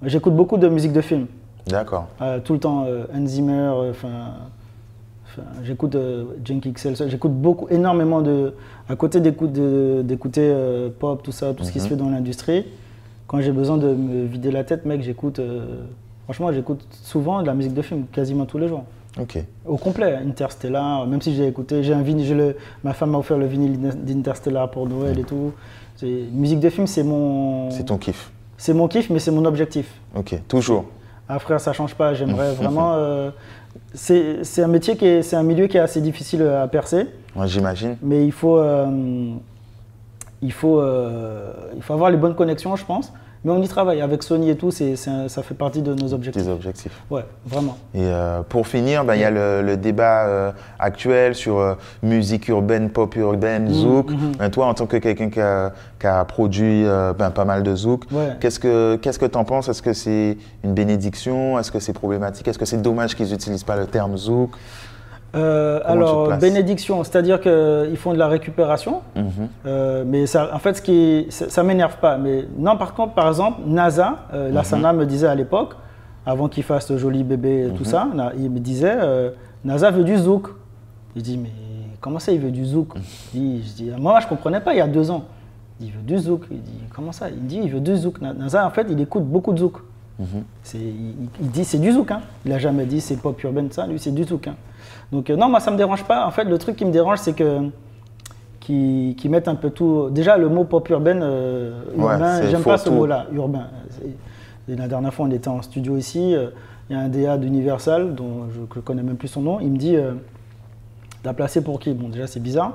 J'écoute 0.04 0.36
beaucoup 0.36 0.58
de 0.58 0.68
musique 0.68 0.94
de 0.94 1.02
film. 1.02 1.26
D'accord. 1.68 2.08
Tout 2.44 2.54
le 2.54 2.60
temps 2.60 2.86
Hans 3.14 3.26
Zimmer, 3.26 3.72
enfin, 3.90 4.34
j'écoute 5.64 5.98
Jenky 6.44 6.74
XL, 6.74 6.94
j'écoute 7.10 7.32
beaucoup, 7.34 7.68
énormément 7.70 8.22
de. 8.22 8.54
À 8.88 8.96
côté 8.96 9.20
d'écouter 9.22 10.54
pop, 11.00 11.24
tout 11.24 11.32
ça, 11.32 11.54
tout 11.56 11.64
ce 11.64 11.72
qui 11.72 11.80
se 11.80 11.86
Mhm. 11.86 11.90
fait 11.90 11.96
dans 11.96 12.10
l'industrie, 12.10 12.66
quand 13.26 13.42
j'ai 13.42 13.52
besoin 13.52 13.78
de 13.78 13.88
me 13.88 14.26
vider 14.26 14.52
la 14.52 14.64
tête, 14.64 14.86
mec, 14.86 15.02
j'écoute. 15.02 15.40
franchement, 16.26 16.52
j'écoute 16.52 16.86
souvent 16.92 17.42
de 17.42 17.48
la 17.48 17.54
musique 17.56 17.74
de 17.74 17.82
film, 17.82 18.06
quasiment 18.12 18.46
tous 18.46 18.58
les 18.60 18.68
jours. 18.68 18.84
Ok. 19.20 19.38
Au 19.66 19.78
complet, 19.78 20.16
Interstellar, 20.26 21.08
même 21.08 21.22
si 21.22 21.34
j'ai 21.36 21.48
écouté, 21.48 21.84
j'ai 21.84 21.94
un 21.94 22.02
vinyle, 22.02 22.26
j'ai 22.28 22.36
le, 22.36 22.56
ma 22.84 22.94
femme 22.94 23.12
m'a 23.12 23.18
offert 23.18 23.38
le 23.38 23.46
vinyle 23.46 23.80
d'Interstellar 23.80 24.70
pour 24.70 24.88
Noël 24.88 25.18
et 25.20 25.24
tout. 25.24 25.54
Musique 26.34 26.60
de 26.60 26.70
film, 26.70 26.86
c'est 26.88 27.04
mon, 27.04 27.72
C'est 27.72 27.86
ton 27.86 27.98
kiff. 27.98 28.32
c'est 28.58 28.74
mon 28.74 28.88
kiff, 28.90 29.10
mais 29.10 29.20
c'est 29.20 29.32
mon 29.32 29.46
objectif. 29.46 29.88
Ok. 30.16 30.36
Toujours. 30.48 30.86
Ah 31.30 31.40
frère, 31.40 31.60
ça 31.62 31.72
change 31.74 31.96
pas. 31.96 32.14
J'aimerais 32.14 32.54
vraiment. 32.60 32.94
euh, 32.96 33.32
c'est 33.94 34.62
un 34.62 34.68
métier 34.68 34.98
qui 34.98 35.06
est, 35.06 35.22
c'est 35.22 35.38
un 35.38 35.44
milieu 35.44 35.68
qui 35.68 35.78
est 35.78 35.82
assez 35.82 36.02
difficile 36.02 36.42
à 36.44 36.68
percer, 36.68 37.08
Moi, 37.36 37.46
j'imagine. 37.48 37.96
mais 38.02 38.26
il 38.26 38.32
faut, 38.34 38.58
euh, 38.58 39.32
il 40.42 40.52
faut, 40.52 40.80
euh, 40.82 41.52
il 41.76 41.82
faut 41.82 41.94
avoir 41.94 42.10
les 42.10 42.18
bonnes 42.18 42.36
connexions, 42.36 42.76
je 42.76 42.86
pense. 42.86 43.12
Mais 43.46 43.52
on 43.52 43.62
y 43.62 43.68
travaille 43.68 44.02
avec 44.02 44.24
Sony 44.24 44.50
et 44.50 44.56
tout. 44.58 44.72
C'est, 44.72 44.96
ça 44.96 45.44
fait 45.44 45.54
partie 45.54 45.84
de 45.84 45.94
nos 45.94 46.14
objectifs. 46.16 46.44
Tes 46.44 46.50
objectifs. 46.50 47.00
Ouais, 47.12 47.24
vraiment. 47.46 47.78
Et 47.94 48.00
euh, 48.02 48.42
pour 48.42 48.66
finir, 48.68 49.06
ben, 49.06 49.14
il 49.14 49.22
y 49.22 49.24
a 49.24 49.30
le, 49.30 49.62
le 49.62 49.78
débat 49.78 50.26
euh, 50.26 50.52
actuel 50.80 51.36
sur 51.36 51.60
euh, 51.60 51.76
musique 52.02 52.48
urbaine, 52.48 52.90
pop 52.90 53.16
urbaine, 53.16 53.72
zouk. 53.72 54.10
Ben, 54.40 54.50
toi, 54.50 54.66
en 54.66 54.74
tant 54.74 54.88
que 54.88 54.98
quelqu'un 54.98 55.30
qui 55.30 55.40
a, 55.40 55.74
qui 56.00 56.08
a 56.08 56.26
produit 56.26 56.86
ben, 57.20 57.30
pas 57.30 57.46
mal 57.46 57.62
de 57.62 57.76
zouk, 57.76 58.06
Ouais. 58.12 58.36
qu'est-ce 58.42 58.60
que 58.60 58.96
qu'est-ce 58.96 59.20
que 59.20 59.26
t'en 59.28 59.44
penses? 59.44 59.70
Est-ce 59.70 59.84
que 59.84 59.94
c'est 59.94 60.38
une 60.64 60.74
bénédiction? 60.74 61.60
Est-ce 61.60 61.72
que 61.72 61.80
c'est 61.80 61.94
problématique? 61.94 62.48
Est-ce 62.48 62.58
que 62.58 62.66
c'est 62.66 62.82
dommage 62.82 63.16
qu'ils 63.16 63.30
n'utilisent 63.32 63.64
pas 63.64 63.76
le 63.78 63.86
terme 63.86 64.18
zouk? 64.18 64.52
Euh, 65.36 65.80
alors, 65.86 66.28
bénédiction, 66.40 67.04
c'est-à-dire 67.04 67.40
qu'ils 67.42 67.98
font 67.98 68.14
de 68.14 68.18
la 68.18 68.28
récupération. 68.28 69.02
Mhm. 69.16 69.24
Euh, 69.66 70.04
mais 70.08 70.26
ça, 70.28 70.50
en 70.54 70.60
fait, 70.60 70.76
ce 70.76 70.82
qui, 70.82 71.28
ça, 71.30 71.50
ça 71.50 71.64
m'énerve 71.64 71.98
pas. 71.98 72.18
Mais 72.18 72.46
non, 72.58 72.78
par 72.78 72.94
contre, 72.94 73.14
par 73.14 73.28
exemple, 73.28 73.62
NASA, 73.68 74.28
euh, 74.34 74.52
Lassana 74.52 74.94
me 74.94 75.06
disait 75.06 75.28
à 75.28 75.36
l'époque, 75.36 75.74
avant 76.26 76.48
qu'il 76.48 76.64
fasse 76.64 76.90
le 76.90 76.98
joli 76.98 77.24
bébé 77.24 77.68
et 77.68 77.72
tout 77.72 77.84
ça, 77.86 78.08
na- 78.14 78.32
il 78.38 78.50
me 78.50 78.60
disait, 78.60 78.96
euh, 78.98 79.30
NASA 79.64 79.92
veut 79.92 80.04
du 80.04 80.18
zouk. 80.18 80.48
Je 81.16 81.22
dis, 81.22 81.38
mais 81.38 81.50
comment 82.02 82.20
ça, 82.20 82.32
il 82.32 82.40
veut 82.40 82.52
du 82.52 82.66
zouk? 82.66 82.94
Je 82.96 83.40
dis, 83.40 83.64
je 83.68 83.74
dis, 83.74 83.92
moi, 83.98 84.20
je 84.22 84.28
comprenais 84.28 84.60
pas 84.62 84.74
il 84.74 84.78
y 84.78 84.82
a 84.82 84.88
deux 84.88 85.12
ans. 85.12 85.24
Il 85.80 85.88
dit, 85.88 85.92
il 85.94 85.98
veut 86.00 86.16
du 86.16 86.18
zouk. 86.24 86.44
Il 86.50 86.62
dit, 86.62 86.72
comment 86.96 87.12
ça? 87.12 87.30
Il 87.30 87.46
dit, 87.46 87.60
il 87.64 87.70
veut 87.70 87.80
du 87.82 87.96
zouk. 87.96 88.22
Na- 88.22 88.34
NASA, 88.34 88.66
en 88.66 88.70
fait, 88.70 88.88
il 88.90 89.00
écoute 89.02 89.24
beaucoup 89.26 89.52
de 89.54 89.60
zouk. 89.60 89.80
Il, 90.74 90.80
il 91.42 91.50
dit 91.52 91.66
c'est 91.66 91.78
du 91.78 91.92
zouk. 91.92 92.10
Hein. 92.12 92.22
Il 92.46 92.52
n'a 92.52 92.58
jamais 92.58 92.86
dit 92.86 93.02
c'est 93.02 93.18
pop 93.18 93.42
urbain, 93.44 93.66
ça. 93.70 93.86
Lui, 93.86 94.00
c'est 94.00 94.14
du 94.16 94.24
zouk. 94.24 94.48
Hein. 94.48 94.56
Donc, 95.12 95.30
euh, 95.30 95.36
non, 95.36 95.50
moi, 95.50 95.60
ça 95.60 95.72
me 95.72 95.78
dérange 95.78 96.04
pas. 96.04 96.26
En 96.26 96.32
fait, 96.32 96.44
le 96.46 96.58
truc 96.58 96.76
qui 96.76 96.86
me 96.86 96.92
dérange, 96.92 97.20
c'est 97.20 97.34
que 97.34 97.70
qui, 98.60 99.16
qui 99.18 99.30
mettent 99.30 99.48
un 99.48 99.56
peu 99.56 99.70
tout. 99.70 100.10
Déjà, 100.10 100.38
le 100.38 100.50
mot 100.50 100.64
pop 100.64 100.88
urbain, 100.90 101.22
euh, 101.22 101.84
urbain, 101.98 102.42
j'aime 102.50 102.64
pas 102.64 102.78
ce 102.78 102.90
mot-là, 102.90 103.28
urbain. 103.32 103.68
La 104.68 104.88
dernière 104.88 105.14
fois, 105.14 105.28
on 105.28 105.32
était 105.32 105.48
en 105.50 105.62
studio 105.62 105.96
ici. 105.98 106.34
euh, 106.36 106.50
Il 106.90 106.96
y 106.96 107.00
a 107.00 107.02
un 107.04 107.10
DA 107.10 107.38
d'Universal, 107.38 108.16
dont 108.16 108.48
je 108.54 108.62
ne 108.62 108.66
connais 108.82 109.04
même 109.04 109.18
plus 109.18 109.28
son 109.28 109.42
nom. 109.42 109.60
Il 109.60 109.72
me 109.72 109.78
dit 109.78 109.96
euh, 109.96 110.14
T'as 111.22 111.34
placé 111.34 111.64
pour 111.64 111.80
qui? 111.80 111.94
Bon, 111.94 112.10
déjà, 112.10 112.26
c'est 112.28 112.40
bizarre. 112.40 112.74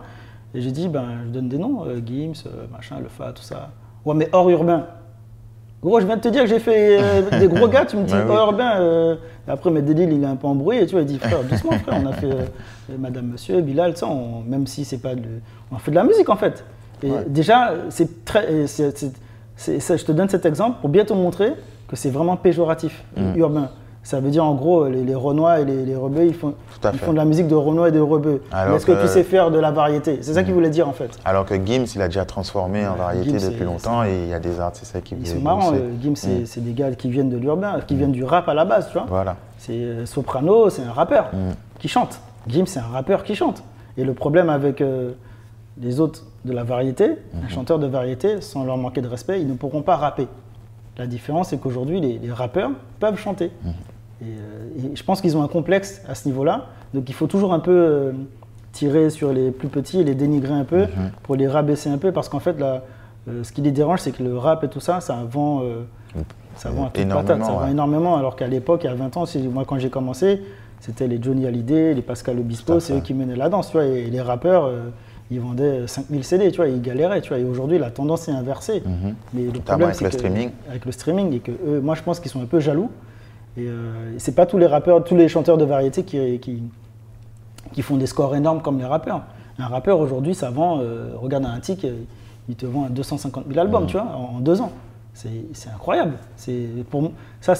Et 0.54 0.60
j'ai 0.60 0.70
dit 0.70 0.88
ben, 0.88 1.04
Je 1.26 1.30
donne 1.30 1.48
des 1.48 1.58
noms 1.58 1.84
Gims, 2.06 2.44
machin, 2.72 2.96
Le 3.02 3.08
Fa, 3.08 3.32
tout 3.32 3.42
ça. 3.42 3.70
Ouais, 4.04 4.14
mais 4.14 4.28
hors 4.32 4.48
urbain. 4.48 4.86
Gros, 5.82 5.98
je 6.00 6.06
viens 6.06 6.16
de 6.16 6.20
te 6.20 6.28
dire 6.28 6.42
que 6.42 6.48
j'ai 6.48 6.58
fait 6.58 6.98
euh, 7.00 7.38
des 7.38 7.48
gros 7.48 7.66
gars, 7.68 7.86
tu 7.86 7.96
me 7.96 8.02
dis 8.06 8.12
Ouais, 8.12 8.20
oui. 8.22 8.30
hors 8.36 8.50
urbain. 8.50 8.80
euh, 8.80 9.16
après, 9.48 9.70
Medellin, 9.70 10.10
il 10.10 10.22
est 10.22 10.26
un 10.26 10.36
peu 10.36 10.46
embrouillé. 10.46 10.84
Tu 10.86 10.92
vois, 10.92 11.00
il 11.00 11.06
dit 11.06 11.18
Frère, 11.18 11.42
doucement, 11.42 11.72
frère, 11.78 12.00
on 12.02 12.06
a 12.06 12.12
fait 12.12 12.30
euh, 12.30 12.44
Madame, 12.98 13.26
Monsieur, 13.28 13.60
Bilal, 13.62 13.96
ça, 13.96 14.06
on- 14.06 14.42
même 14.42 14.66
si 14.66 14.84
c'est 14.84 14.98
pas 14.98 15.14
de. 15.14 15.22
On 15.72 15.78
fait 15.78 15.90
de 15.90 15.96
la 15.96 16.04
musique, 16.04 16.28
en 16.28 16.36
fait. 16.36 16.64
Et 17.02 17.10
Ouais. 17.10 17.24
déjà, 17.26 17.72
c'est 17.88 18.24
très. 18.26 18.46
je 18.66 20.04
te 20.04 20.12
donne 20.12 20.28
cet 20.28 20.44
exemple 20.44 20.80
pour 20.80 20.90
bien 20.90 21.04
te 21.06 21.14
montrer 21.14 21.52
que 21.88 21.96
c'est 21.96 22.10
vraiment 22.10 22.36
péjoratif, 22.36 23.02
Mm. 23.16 23.36
urbain. 23.38 23.70
Ça 24.02 24.18
veut 24.18 24.30
dire 24.30 24.44
en 24.44 24.54
gros, 24.54 24.88
les, 24.88 25.04
les 25.04 25.14
Renois 25.14 25.60
et 25.60 25.64
les, 25.66 25.84
les 25.84 25.94
Rebeux, 25.94 26.24
ils 26.24 26.34
font, 26.34 26.54
ils 26.92 26.98
font 26.98 27.12
de 27.12 27.18
la 27.18 27.26
musique 27.26 27.48
de 27.48 27.54
Renois 27.54 27.90
et 27.90 27.92
de 27.92 28.00
Rebeux. 28.00 28.42
Est-ce 28.74 28.86
que, 28.86 28.92
que- 28.92 29.02
tu 29.02 29.08
sais 29.08 29.22
faire 29.22 29.50
de 29.50 29.58
la 29.58 29.70
variété? 29.70 30.18
C'est 30.22 30.32
ça 30.32 30.42
qu'il 30.42 30.54
voulait 30.54 30.70
dire 30.70 30.88
en 30.88 30.92
fait. 30.92 31.10
Alors 31.24 31.44
que 31.44 31.54
Gims, 31.54 31.84
il 31.94 32.00
a 32.00 32.06
déjà 32.08 32.24
transformé 32.24 32.86
en 32.86 32.94
variété 32.94 33.28
Gims, 33.28 33.34
depuis 33.48 33.58
c'est- 33.58 33.64
longtemps 33.64 34.02
et 34.04 34.22
il 34.24 34.28
y 34.30 34.34
a 34.34 34.40
des 34.40 34.58
artistes 34.58 35.02
qui 35.04 35.14
Ils 35.14 35.20
viennent 35.22 35.36
sont 35.36 35.42
marrants, 35.42 35.70
bosser. 35.72 35.82
euh, 35.82 35.92
Gims, 36.02 36.16
c'est 36.16 36.46
c'est 36.46 36.60
des 36.64 36.72
gars 36.72 36.90
qui 36.92 37.10
viennent 37.10 37.28
de 37.28 37.36
l'urbain, 37.36 37.80
qui 37.86 37.94
viennent 37.94 38.10
du 38.12 38.24
rap 38.24 38.48
à 38.48 38.54
la 38.54 38.64
base, 38.64 38.86
tu 38.88 38.94
vois. 38.94 39.06
Voilà. 39.08 39.36
C'est 39.58 39.72
euh, 39.74 40.06
Soprano, 40.06 40.70
c'est 40.70 40.82
un 40.82 40.92
rappeur 40.92 41.30
qui 41.78 41.88
chante. 41.88 42.20
Gims, 42.48 42.66
c'est 42.66 42.80
un 42.80 42.90
rappeur 42.92 43.22
qui 43.22 43.34
chante. 43.34 43.62
Et 43.98 44.04
le 44.04 44.14
problème 44.14 44.48
avec 44.48 44.80
euh, 44.80 45.12
les 45.78 46.00
autres 46.00 46.24
de 46.46 46.52
la 46.54 46.64
variété, 46.64 47.06
Mhm. 47.10 47.40
un 47.44 47.48
chanteur 47.50 47.78
de 47.78 47.86
variété, 47.86 48.40
sans 48.40 48.64
leur 48.64 48.78
manquer 48.78 49.02
de 49.02 49.08
respect, 49.08 49.42
ils 49.42 49.46
ne 49.46 49.52
pourront 49.54 49.82
pas 49.82 49.96
rapper. 49.96 50.26
La 50.98 51.06
différence, 51.06 51.48
c'est 51.48 51.58
qu'aujourd'hui, 51.58 52.00
les, 52.00 52.18
les 52.18 52.32
rappeurs 52.32 52.70
peuvent 52.98 53.18
chanter. 53.18 53.46
Et, 54.20 54.24
euh, 54.24 54.92
et 54.92 54.96
je 54.96 55.02
pense 55.04 55.20
qu'ils 55.20 55.36
ont 55.36 55.42
un 55.42 55.48
complexe 55.48 56.02
à 56.08 56.14
ce 56.14 56.28
niveau-là. 56.28 56.66
Donc 56.92 57.08
il 57.08 57.14
faut 57.14 57.26
toujours 57.26 57.54
un 57.54 57.58
peu 57.60 57.70
euh, 57.70 58.12
tirer 58.72 59.08
sur 59.08 59.32
les 59.32 59.50
plus 59.50 59.68
petits 59.68 60.00
et 60.00 60.04
les 60.04 60.14
dénigrer 60.14 60.52
un 60.52 60.64
peu 60.64 60.82
Mhm. 60.82 61.10
pour 61.22 61.36
les 61.36 61.48
rabaisser 61.48 61.88
un 61.88 61.96
peu. 61.98 62.12
Parce 62.12 62.28
qu'en 62.28 62.40
fait, 62.40 62.58
là, 62.58 62.82
euh, 63.28 63.42
ce 63.44 63.52
qui 63.52 63.62
les 63.62 63.70
dérange, 63.70 64.00
c'est 64.00 64.12
que 64.12 64.22
le 64.22 64.36
rap 64.36 64.62
et 64.64 64.68
tout 64.68 64.80
ça, 64.80 65.00
ça 65.00 65.18
vend, 65.30 65.62
ça 66.56 66.70
vend 66.70 66.84
à 66.84 66.86
toute 66.88 66.98
Énormément, 66.98 67.26
patate. 67.28 67.44
Ça 67.46 67.52
vend 67.52 67.64
ouais. 67.64 67.70
énormément. 67.70 68.16
Alors 68.16 68.36
qu'à 68.36 68.48
l'époque, 68.48 68.82
il 68.84 68.88
y 68.88 68.90
a 68.90 68.94
20 68.94 69.16
ans, 69.16 69.24
moi 69.52 69.64
quand 69.66 69.78
j'ai 69.78 69.90
commencé, 69.90 70.42
c'était 70.80 71.06
les 71.06 71.22
Johnny 71.22 71.46
Hallyday, 71.46 71.94
les 71.94 72.02
Pascal 72.02 72.38
Obispo, 72.38 72.80
c'est 72.80 72.94
eux 72.94 73.00
qui 73.00 73.14
menaient 73.14 73.36
la 73.36 73.48
danse. 73.48 73.68
Tu 73.68 73.72
vois, 73.74 73.84
et 73.86 74.10
les 74.10 74.20
rappeurs, 74.20 74.70
ils 75.30 75.40
vendaient 75.40 75.86
5000 75.86 76.24
CD, 76.24 76.50
tu 76.50 76.56
vois, 76.56 76.68
ils 76.68 76.80
galéraient. 76.82 77.20
Tu 77.20 77.28
vois, 77.28 77.38
et 77.38 77.44
aujourd'hui, 77.44 77.78
la 77.78 77.90
tendance 77.90 78.28
est 78.28 78.32
inversée. 78.32 78.82
Mhm. 78.84 79.14
Mais 79.34 79.42
le 79.44 79.60
problème, 79.60 79.88
avec 79.88 79.94
c'est 79.96 80.04
le 80.04 80.10
que- 80.10 80.16
streaming. 80.16 80.50
Avec 80.68 80.84
le 80.84 80.92
streaming, 80.92 81.32
et 81.34 81.38
que 81.40 81.52
eux, 81.52 81.80
moi, 81.80 81.94
je 81.94 82.02
pense 82.02 82.18
qu'ils 82.20 82.30
sont 82.30 82.42
un 82.42 82.46
peu 82.46 82.60
jaloux. 82.60 82.90
Et 83.56 83.66
euh, 83.66 84.14
c'est 84.18 84.34
pas 84.34 84.46
tous 84.46 84.58
les 84.58 84.66
rappeurs, 84.66 85.02
tous 85.04 85.16
les 85.16 85.28
chanteurs 85.28 85.58
de 85.58 85.64
variété 85.64 86.02
qui, 86.04 86.38
qui, 86.38 86.62
qui 87.72 87.82
font 87.82 87.96
des 87.96 88.06
scores 88.06 88.34
énormes 88.36 88.62
comme 88.62 88.78
les 88.78 88.84
rappeurs. 88.84 89.22
Un 89.58 89.66
rappeur 89.66 89.98
aujourd'hui, 90.00 90.34
ça 90.34 90.50
vend, 90.50 90.78
euh, 90.80 91.10
regarde 91.20 91.44
un 91.44 91.58
tic, 91.60 91.86
il 92.48 92.54
te 92.56 92.64
vend 92.66 92.86
250 92.90 93.44
000 93.48 93.58
albums, 93.60 93.86
tu 93.86 93.92
vois, 93.96 94.06
en, 94.06 94.36
en 94.36 94.40
deux 94.40 94.60
ans. 94.60 94.72
C'est 95.12 95.68
incroyable. 95.74 96.14
Pour 96.90 97.10
ça, 97.40 97.54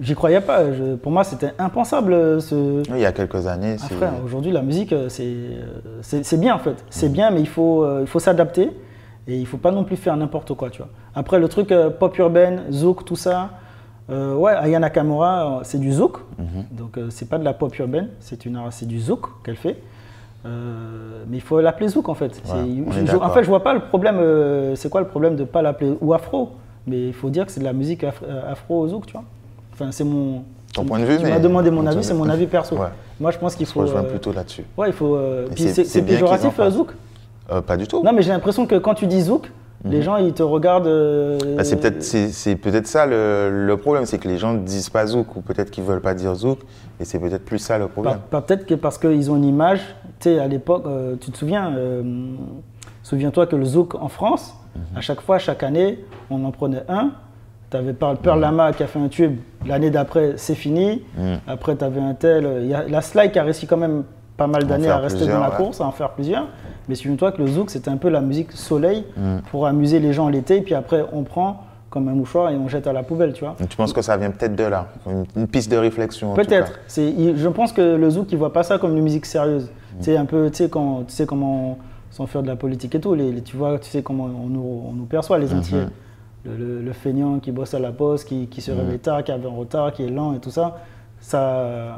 j'y 0.00 0.14
croyais 0.14 0.40
pas. 0.40 0.72
Je- 0.72 0.96
pour 0.96 1.12
moi, 1.12 1.24
c'était 1.24 1.52
impensable. 1.58 2.12
euh, 2.12 2.40
Ce, 2.40 2.54
Oui, 2.54 2.84
il 2.96 3.00
y 3.00 3.06
a 3.06 3.12
quelques 3.12 3.46
années, 3.46 3.76
ah, 3.80 3.84
c'est- 3.88 3.94
frère, 3.94 4.12
aujourd'hui, 4.24 4.52
la 4.52 4.62
musique, 4.62 4.92
euh, 4.92 5.08
c'est 5.08 5.24
euh, 5.24 6.00
c'est 6.02 6.38
bien 6.40 6.54
en 6.54 6.58
fait. 6.58 6.84
C'est 6.90 7.08
bien, 7.08 7.30
mais 7.30 7.40
il 7.40 7.48
faut, 7.48 7.84
euh, 7.84 8.00
il 8.02 8.06
faut 8.06 8.18
s'adapter 8.18 8.70
et 9.28 9.36
il 9.38 9.46
faut 9.46 9.56
pas 9.56 9.70
non 9.70 9.84
plus 9.84 9.96
faire 9.96 10.16
n'importe 10.16 10.52
quoi, 10.54 10.68
tu 10.70 10.78
vois. 10.78 10.90
Après, 11.14 11.38
le 11.38 11.48
truc 11.48 11.72
euh, 11.72 11.90
pop 11.90 12.16
urbaine, 12.18 12.62
zouk, 12.70 13.04
tout 13.04 13.16
ça, 13.16 13.50
euh, 14.10 14.34
ouais, 14.34 14.52
Aya 14.52 14.78
Nakamura, 14.78 15.58
euh, 15.58 15.60
c'est 15.62 15.78
du 15.78 15.92
zouk. 15.92 16.18
Donc, 16.70 16.98
euh, 16.98 17.06
c'est 17.10 17.28
pas 17.28 17.38
de 17.38 17.44
la 17.44 17.54
pop 17.54 17.76
urbaine, 17.78 18.08
c'est 18.20 18.86
du 18.86 19.00
zouk 19.00 19.26
qu'elle 19.44 19.56
fait. 19.56 19.76
Euh, 20.44 21.24
mais 21.28 21.38
il 21.38 21.42
faut 21.42 21.60
l'appeler 21.60 21.88
zouk 21.88 22.08
en 22.08 22.14
fait. 22.14 22.40
Ouais, 22.88 22.94
je- 23.06 23.12
en 23.16 23.30
fait, 23.30 23.42
je 23.42 23.48
vois 23.48 23.62
pas 23.62 23.74
le 23.74 23.80
problème. 23.80 24.18
euh, 24.20 24.74
c'est 24.76 24.88
quoi 24.90 25.00
le 25.00 25.06
problème 25.08 25.34
de 25.36 25.44
pas 25.44 25.62
l'appeler 25.62 25.96
ou 26.00 26.12
afro? 26.12 26.50
Mais 26.86 27.08
il 27.08 27.12
faut 27.12 27.30
dire 27.30 27.46
que 27.46 27.52
c'est 27.52 27.60
de 27.60 27.64
la 27.64 27.72
musique 27.72 28.04
euh, 28.04 28.10
afro 28.52 28.86
zouk, 28.88 29.06
tu 29.06 29.12
vois. 29.12 29.24
Enfin, 29.72 29.90
c'est 29.92 30.04
mon. 30.04 30.42
Ton 30.72 30.84
point 30.84 30.98
de 30.98 31.04
vue, 31.04 31.16
Tu 31.16 31.24
mais- 31.24 31.30
m'as 31.30 31.38
demandé 31.38 31.70
mon 31.70 31.86
avis, 31.86 32.04
c'est 32.04 32.14
mon 32.14 32.28
avis 32.28 32.46
perso. 32.46 32.76
Ouais. 32.76 32.88
Moi, 33.18 33.30
je 33.30 33.38
pense 33.38 33.54
qu'il 33.56 33.66
Je 33.66 33.72
faut. 33.72 33.80
rejoins 33.80 34.02
euh, 34.04 34.10
plutôt 34.10 34.32
là-dessus. 34.32 34.64
Ouais, 34.76 34.88
il 34.88 34.92
faut. 34.92 35.14
euh, 35.16 35.46
c'est- 35.56 36.02
péjoratif, 36.02 36.60
zouk. 36.70 36.90
Euh, 37.50 37.60
pas 37.62 37.76
du 37.76 37.86
tout. 37.86 38.02
Non, 38.02 38.12
mais 38.12 38.22
j'ai 38.22 38.30
l'impression 38.30 38.66
que 38.66 38.74
quand 38.76 38.94
tu 38.94 39.06
dis 39.06 39.22
zouk, 39.22 39.50
les 39.84 40.02
gens 40.02 40.16
ils 40.16 40.32
te 40.32 40.42
regardent. 40.42 40.86
euh, 40.86 41.38
Bah, 41.56 41.64
c'est 41.64 41.76
peut-être 41.76 42.02
c'est, 42.02 42.56
peut-être 42.56 42.86
ça 42.86 43.06
le, 43.06 43.66
le 43.66 43.76
problème, 43.76 44.04
c'est 44.04 44.18
que 44.18 44.26
les 44.28 44.36
gens 44.38 44.52
ne 44.52 44.58
disent 44.60 44.90
pas 44.90 45.06
zouk 45.06 45.34
ou 45.36 45.40
peut-être 45.42 45.70
qu'ils 45.70 45.84
veulent 45.84 46.00
pas 46.00 46.14
dire 46.14 46.34
zouk 46.34 46.58
et 47.00 47.04
c'est 47.04 47.18
peut-être 47.20 47.44
plus 47.44 47.58
ça 47.58 47.78
le 47.78 47.86
problème. 47.88 48.18
peut-être 48.30 48.66
que 48.66 48.74
parce 48.74 48.98
qu'ils 48.98 49.30
ont 49.30 49.36
une 49.36 49.44
image. 49.44 49.80
Tu 50.20 50.30
sais, 50.30 50.38
à 50.40 50.48
l'époque, 50.48 50.84
euh, 50.86 51.14
tu 51.20 51.30
te 51.30 51.36
souviens, 51.38 51.72
souviens-toi 53.02 53.46
que 53.46 53.56
le 53.56 53.64
zouk 53.64 53.94
en 53.94 54.08
France, 54.08 54.54
À 54.96 55.00
chaque 55.00 55.20
fois, 55.20 55.38
chaque 55.38 55.62
année, 55.62 55.98
on 56.30 56.44
en 56.44 56.50
prenait 56.50 56.82
un. 56.88 57.10
Tu 57.70 57.76
avais 57.76 57.92
Pearl 57.92 58.18
Lama 58.40 58.72
qui 58.72 58.82
a 58.82 58.86
fait 58.86 58.98
un 59.00 59.08
tube. 59.08 59.38
L'année 59.66 59.90
d'après, 59.90 60.34
c'est 60.36 60.54
fini. 60.54 61.02
Mhm. 61.18 61.38
Après, 61.48 61.74
tu 61.76 61.84
avais 61.84 62.00
un 62.00 62.14
tel. 62.14 62.46
Il 62.62 62.68
y 62.68 62.74
a 62.74 62.84
la 62.88 63.00
Sly 63.00 63.32
qui 63.32 63.38
a 63.38 63.42
réussi 63.42 63.66
quand 63.66 63.76
même 63.76 64.04
pas 64.36 64.46
mal 64.46 64.64
d'années 64.66 64.88
à 64.88 64.98
rester 64.98 65.26
dans 65.26 65.40
la 65.40 65.50
ouais. 65.50 65.56
course, 65.56 65.80
à 65.80 65.84
en 65.86 65.90
faire 65.92 66.10
plusieurs. 66.10 66.46
Mais 66.88 66.94
souviens-toi 66.94 67.32
que 67.32 67.42
le 67.42 67.48
zouk, 67.48 67.70
c'était 67.70 67.90
un 67.90 67.96
peu 67.96 68.08
la 68.08 68.20
musique 68.20 68.52
soleil 68.52 69.04
Mhm. 69.16 69.40
pour 69.50 69.66
amuser 69.66 69.98
les 69.98 70.12
gens 70.12 70.28
l'été. 70.28 70.60
Puis 70.60 70.74
après, 70.74 71.04
on 71.12 71.22
prend 71.24 71.62
comme 71.90 72.08
un 72.08 72.12
mouchoir 72.12 72.50
et 72.50 72.56
on 72.56 72.68
jette 72.68 72.86
à 72.86 72.92
la 72.92 73.02
poubelle, 73.02 73.32
tu 73.32 73.42
vois. 73.44 73.56
Tu 73.68 73.76
penses 73.76 73.92
que 73.92 74.02
ça 74.02 74.16
vient 74.16 74.30
peut-être 74.30 74.54
de 74.54 74.64
là, 74.64 74.86
une, 75.06 75.24
une 75.34 75.46
piste 75.48 75.70
de 75.70 75.76
réflexion 75.78 76.34
Peut-être. 76.34 76.72
C'est- 76.86 77.14
Je 77.36 77.48
pense 77.48 77.72
que 77.72 77.96
le 77.96 78.10
zouk, 78.10 78.30
il 78.30 78.38
voit 78.38 78.52
pas 78.52 78.62
ça 78.62 78.78
comme 78.78 78.96
une 78.96 79.02
musique 79.02 79.24
sérieuse. 79.26 79.64
Mm. 79.64 79.98
Tu 79.98 80.04
sais, 80.04 80.16
un 80.16 80.24
peu, 80.26 80.50
tu 80.50 80.58
sais, 80.58 80.68
quand, 80.68 81.04
tu 81.08 81.14
sais 81.14 81.24
comment, 81.26 81.78
sans 82.16 82.26
faire 82.26 82.42
de 82.42 82.46
la 82.48 82.56
politique 82.56 82.94
et 82.94 83.00
tout, 83.00 83.14
les, 83.14 83.30
les- 83.30 83.42
tu 83.42 83.56
vois, 83.58 83.78
tu 83.78 83.90
sais 83.90 84.02
comment 84.02 84.24
on 84.24 84.46
nous, 84.48 84.82
on 84.88 84.92
nous 84.92 85.04
perçoit, 85.04 85.38
les 85.38 85.52
Antillais. 85.58 85.82
le, 86.46 86.56
le- 86.56 86.80
le 86.82 86.92
feignant 86.92 87.38
qui 87.40 87.52
bosse 87.52 87.74
à 87.74 87.78
la 87.78 87.92
poste, 87.92 88.26
qui, 88.28 88.46
qui 88.46 88.60
se 88.62 88.70
réveille 88.70 88.98
tard, 89.00 89.22
qui 89.22 89.32
avait 89.32 89.46
en 89.48 89.54
retard, 89.56 89.92
qui 89.92 90.02
est 90.04 90.08
lent 90.08 90.32
et 90.34 90.38
tout 90.38 90.50
ça. 90.50 90.78
Ça, 91.20 91.40
euh, 91.42 91.90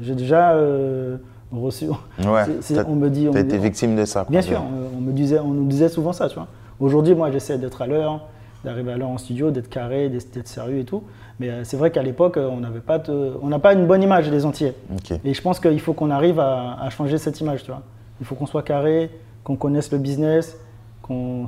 j'ai 0.00 0.14
déjà 0.14 0.52
euh, 0.52 1.16
reçu. 1.52 1.86
Ouais, 1.88 2.44
on 2.88 2.94
me 2.96 3.08
dit, 3.08 3.28
on 3.28 3.32
été 3.32 3.58
victime 3.58 3.94
de 3.96 4.04
ça. 4.04 4.20
quoi. 4.24 4.30
Bien 4.30 4.42
sûr, 4.42 4.60
on, 4.60 4.98
on 4.98 5.00
me 5.00 5.12
disait, 5.12 5.38
on 5.38 5.48
nous 5.48 5.66
disait 5.66 5.88
souvent 5.88 6.12
ça, 6.12 6.28
tu 6.28 6.34
vois. 6.34 6.48
Aujourd'hui, 6.80 7.14
moi, 7.14 7.30
j'essaie 7.30 7.58
d'être 7.58 7.82
à 7.82 7.86
l'heure, 7.86 8.24
d'arriver 8.64 8.92
à 8.92 8.96
l'heure 8.96 9.08
en 9.10 9.18
studio, 9.18 9.50
d'être 9.50 9.68
carré, 9.68 10.08
d'être 10.08 10.48
sérieux 10.48 10.78
et 10.78 10.84
tout. 10.84 11.02
Mais 11.40 11.50
euh, 11.50 11.64
c'est 11.64 11.76
vrai 11.76 11.90
qu'à 11.90 12.02
l'époque, 12.02 12.36
on 12.40 12.58
n'avait 12.60 12.80
pas, 12.80 12.98
de- 12.98 13.32
on 13.42 13.48
n'a 13.48 13.58
pas 13.60 13.72
une 13.74 13.86
bonne 13.86 14.02
image 14.02 14.28
des 14.30 14.44
Antillais. 14.44 14.74
Ok. 14.92 15.18
Et 15.24 15.34
je 15.34 15.42
pense 15.42 15.60
qu'il 15.60 15.80
faut 15.80 15.92
qu'on 15.92 16.10
arrive 16.10 16.40
à, 16.40 16.76
à 16.80 16.90
changer 16.90 17.18
cette 17.18 17.40
image, 17.40 17.62
tu 17.62 17.70
vois. 17.70 17.82
Il 18.20 18.26
faut 18.26 18.34
qu'on 18.34 18.46
soit 18.46 18.62
carré, 18.62 19.10
qu'on 19.44 19.56
connaisse 19.56 19.90
le 19.92 19.98
business, 19.98 20.56
qu'on, 21.02 21.46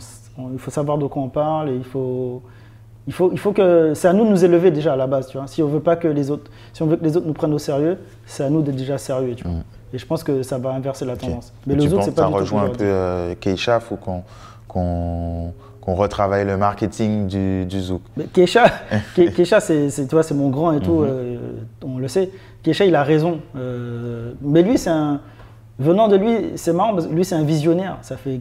il 0.53 0.59
faut 0.59 0.71
savoir 0.71 0.99
de 0.99 1.07
quoi 1.07 1.23
on 1.23 1.29
parle, 1.29 1.71
et 1.71 1.75
il 1.77 1.85
faut, 1.85 2.43
il 3.07 3.13
faut, 3.13 3.31
il 3.33 3.39
faut 3.39 3.53
que, 3.53 3.93
c'est 3.95 4.09
à 4.09 4.13
nous 4.13 4.25
de 4.25 4.31
nous 4.31 4.45
élever 4.45 4.71
déjà 4.71 4.93
à 4.93 4.97
la 4.97 5.07
base, 5.07 5.27
tu 5.29 5.37
vois. 5.37 5.47
Si 5.47 5.63
on 5.63 5.67
veut 5.69 5.81
pas 5.81 5.97
que 5.97 6.09
les 6.09 6.31
autres, 6.31 6.51
si 6.73 6.83
on 6.83 6.87
veut 6.87 6.97
que 6.97 7.05
les 7.05 7.17
autres 7.17 7.27
nous 7.27 7.33
prennent 7.33 7.55
au 7.55 7.59
sérieux, 7.59 7.99
c'est 8.27 8.45
à 8.45 8.51
nous 8.51 8.63
d'être 8.63 8.77
déjà 8.77 8.99
sérieux, 8.99 9.35
tu 9.35 9.45
vois. 9.45 9.55
Et 9.93 9.99
je 9.99 10.07
pense 10.07 10.23
que 10.23 10.43
ça 10.45 10.57
va 10.59 10.71
inverser 10.71 11.05
la 11.05 11.17
tendance. 11.17 11.53
Mais 11.67 11.75
tu 11.75 11.81
le 11.83 11.89
zouk, 11.89 11.97
penses 11.97 12.05
c'est 12.07 12.15
pas 12.15 12.23
ça 12.23 12.29
du 12.29 12.33
tout 12.35 12.39
rejoint 12.39 12.65
un 12.67 12.69
peu 12.69 12.85
euh, 12.85 13.35
Keisha, 13.35 13.81
faut 13.81 13.97
qu'on 13.97 14.23
qu'on 14.69 15.95
retravaille 15.95 16.45
le 16.47 16.57
marketing 16.57 17.27
du, 17.27 17.65
du 17.67 17.81
zouk. 17.81 18.03
Mais 18.17 18.25
Keisha, 18.27 18.67
Ke- 19.17 19.33
Keisha, 19.35 19.59
c'est, 19.59 19.91
c'est- 19.91 20.07
tu 20.07 20.15
vois, 20.15 20.23
c'est 20.23 20.35
mon 20.35 20.49
grand 20.51 20.71
et 20.73 20.77
Mhm. 20.77 20.83
tout, 20.83 21.03
euh, 21.03 21.39
on 21.85 21.99
le 21.99 22.07
sait. 22.07 22.31
Keisha, 22.63 22.85
il 22.85 22.95
a 22.95 23.03
raison. 23.03 23.41
Euh, 23.57 24.33
mais 24.43 24.63
lui, 24.63 24.79
c'est 24.79 24.91
un. 24.91 25.21
Venant 25.81 26.07
de 26.09 26.17
lui, 26.17 26.53
c'est 26.57 26.73
marrant 26.73 26.93
parce 26.95 27.07
que 27.07 27.13
lui, 27.15 27.25
c'est 27.25 27.35
un 27.35 27.43
visionnaire. 27.43 27.97
Ça 28.03 28.17
fait 28.17 28.41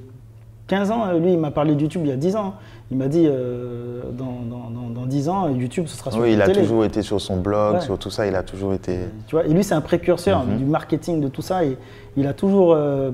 15 0.68 0.92
ans, 0.92 1.06
euh, 1.08 1.18
lui, 1.20 1.34
il 1.34 1.40
m'a 1.40 1.50
parlé 1.52 1.74
de 1.74 1.82
YouTube 1.82 2.02
il 2.04 2.10
y 2.10 2.14
a 2.14 2.18
10 2.18 2.36
ans. 2.36 2.54
Il 2.92 2.98
m'a 2.98 3.08
dit, 3.08 3.26
euh, 3.28 4.02
dans, 4.12 4.26
dans, 4.50 4.70
dans, 4.70 4.90
dans 4.90 5.06
10 5.06 5.30
ans, 5.30 5.48
YouTube, 5.50 5.86
ce 5.88 5.96
sera 5.98 6.12
sur 6.12 6.20
Oui, 6.22 6.34
il 6.34 6.42
a 6.42 6.46
télé. 6.48 6.62
toujours 6.62 6.84
été 6.86 7.02
sur 7.02 7.20
son 7.22 7.38
blog, 7.38 7.76
Ouais. 7.76 7.82
sur 7.82 7.98
tout 7.98 8.10
ça, 8.10 8.28
il 8.28 8.36
a 8.36 8.44
toujours 8.44 8.74
été. 8.74 8.98
Tu 9.28 9.36
vois, 9.36 9.46
et 9.46 9.50
lui, 9.50 9.64
c'est 9.64 9.74
un 9.76 9.82
précurseur 9.82 10.44
Mhm. 10.46 10.58
du 10.58 10.66
marketing, 10.66 11.22
de 11.22 11.28
tout 11.30 11.42
ça. 11.42 11.64
Et 11.64 11.78
il 12.18 12.28
a 12.28 12.34
toujours. 12.34 12.74
euh, 12.76 13.10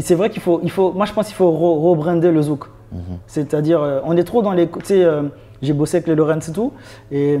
c'est 0.00 0.14
vrai 0.14 0.30
qu'il 0.30 0.40
faut, 0.42 0.60
il 0.62 0.70
faut. 0.70 0.92
Moi, 0.92 1.06
je 1.06 1.12
pense 1.12 1.26
qu'il 1.26 1.34
faut 1.36 1.50
re- 1.50 1.82
rebrander 1.90 2.30
le 2.30 2.42
zouk. 2.42 2.66
Mhm. 2.92 3.00
C'est-à-dire, 3.26 3.82
euh, 3.82 4.00
on 4.04 4.16
est 4.16 4.24
trop 4.24 4.42
dans 4.42 4.52
les. 4.52 4.68
Tu 4.68 4.78
sais, 4.84 5.04
euh, 5.04 5.22
j'ai 5.62 5.72
bossé 5.72 5.96
avec 5.96 6.06
les 6.06 6.14
Lorenz 6.14 6.48
et 6.48 6.52
tout. 6.52 6.72
Et 7.10 7.36
euh, 7.36 7.40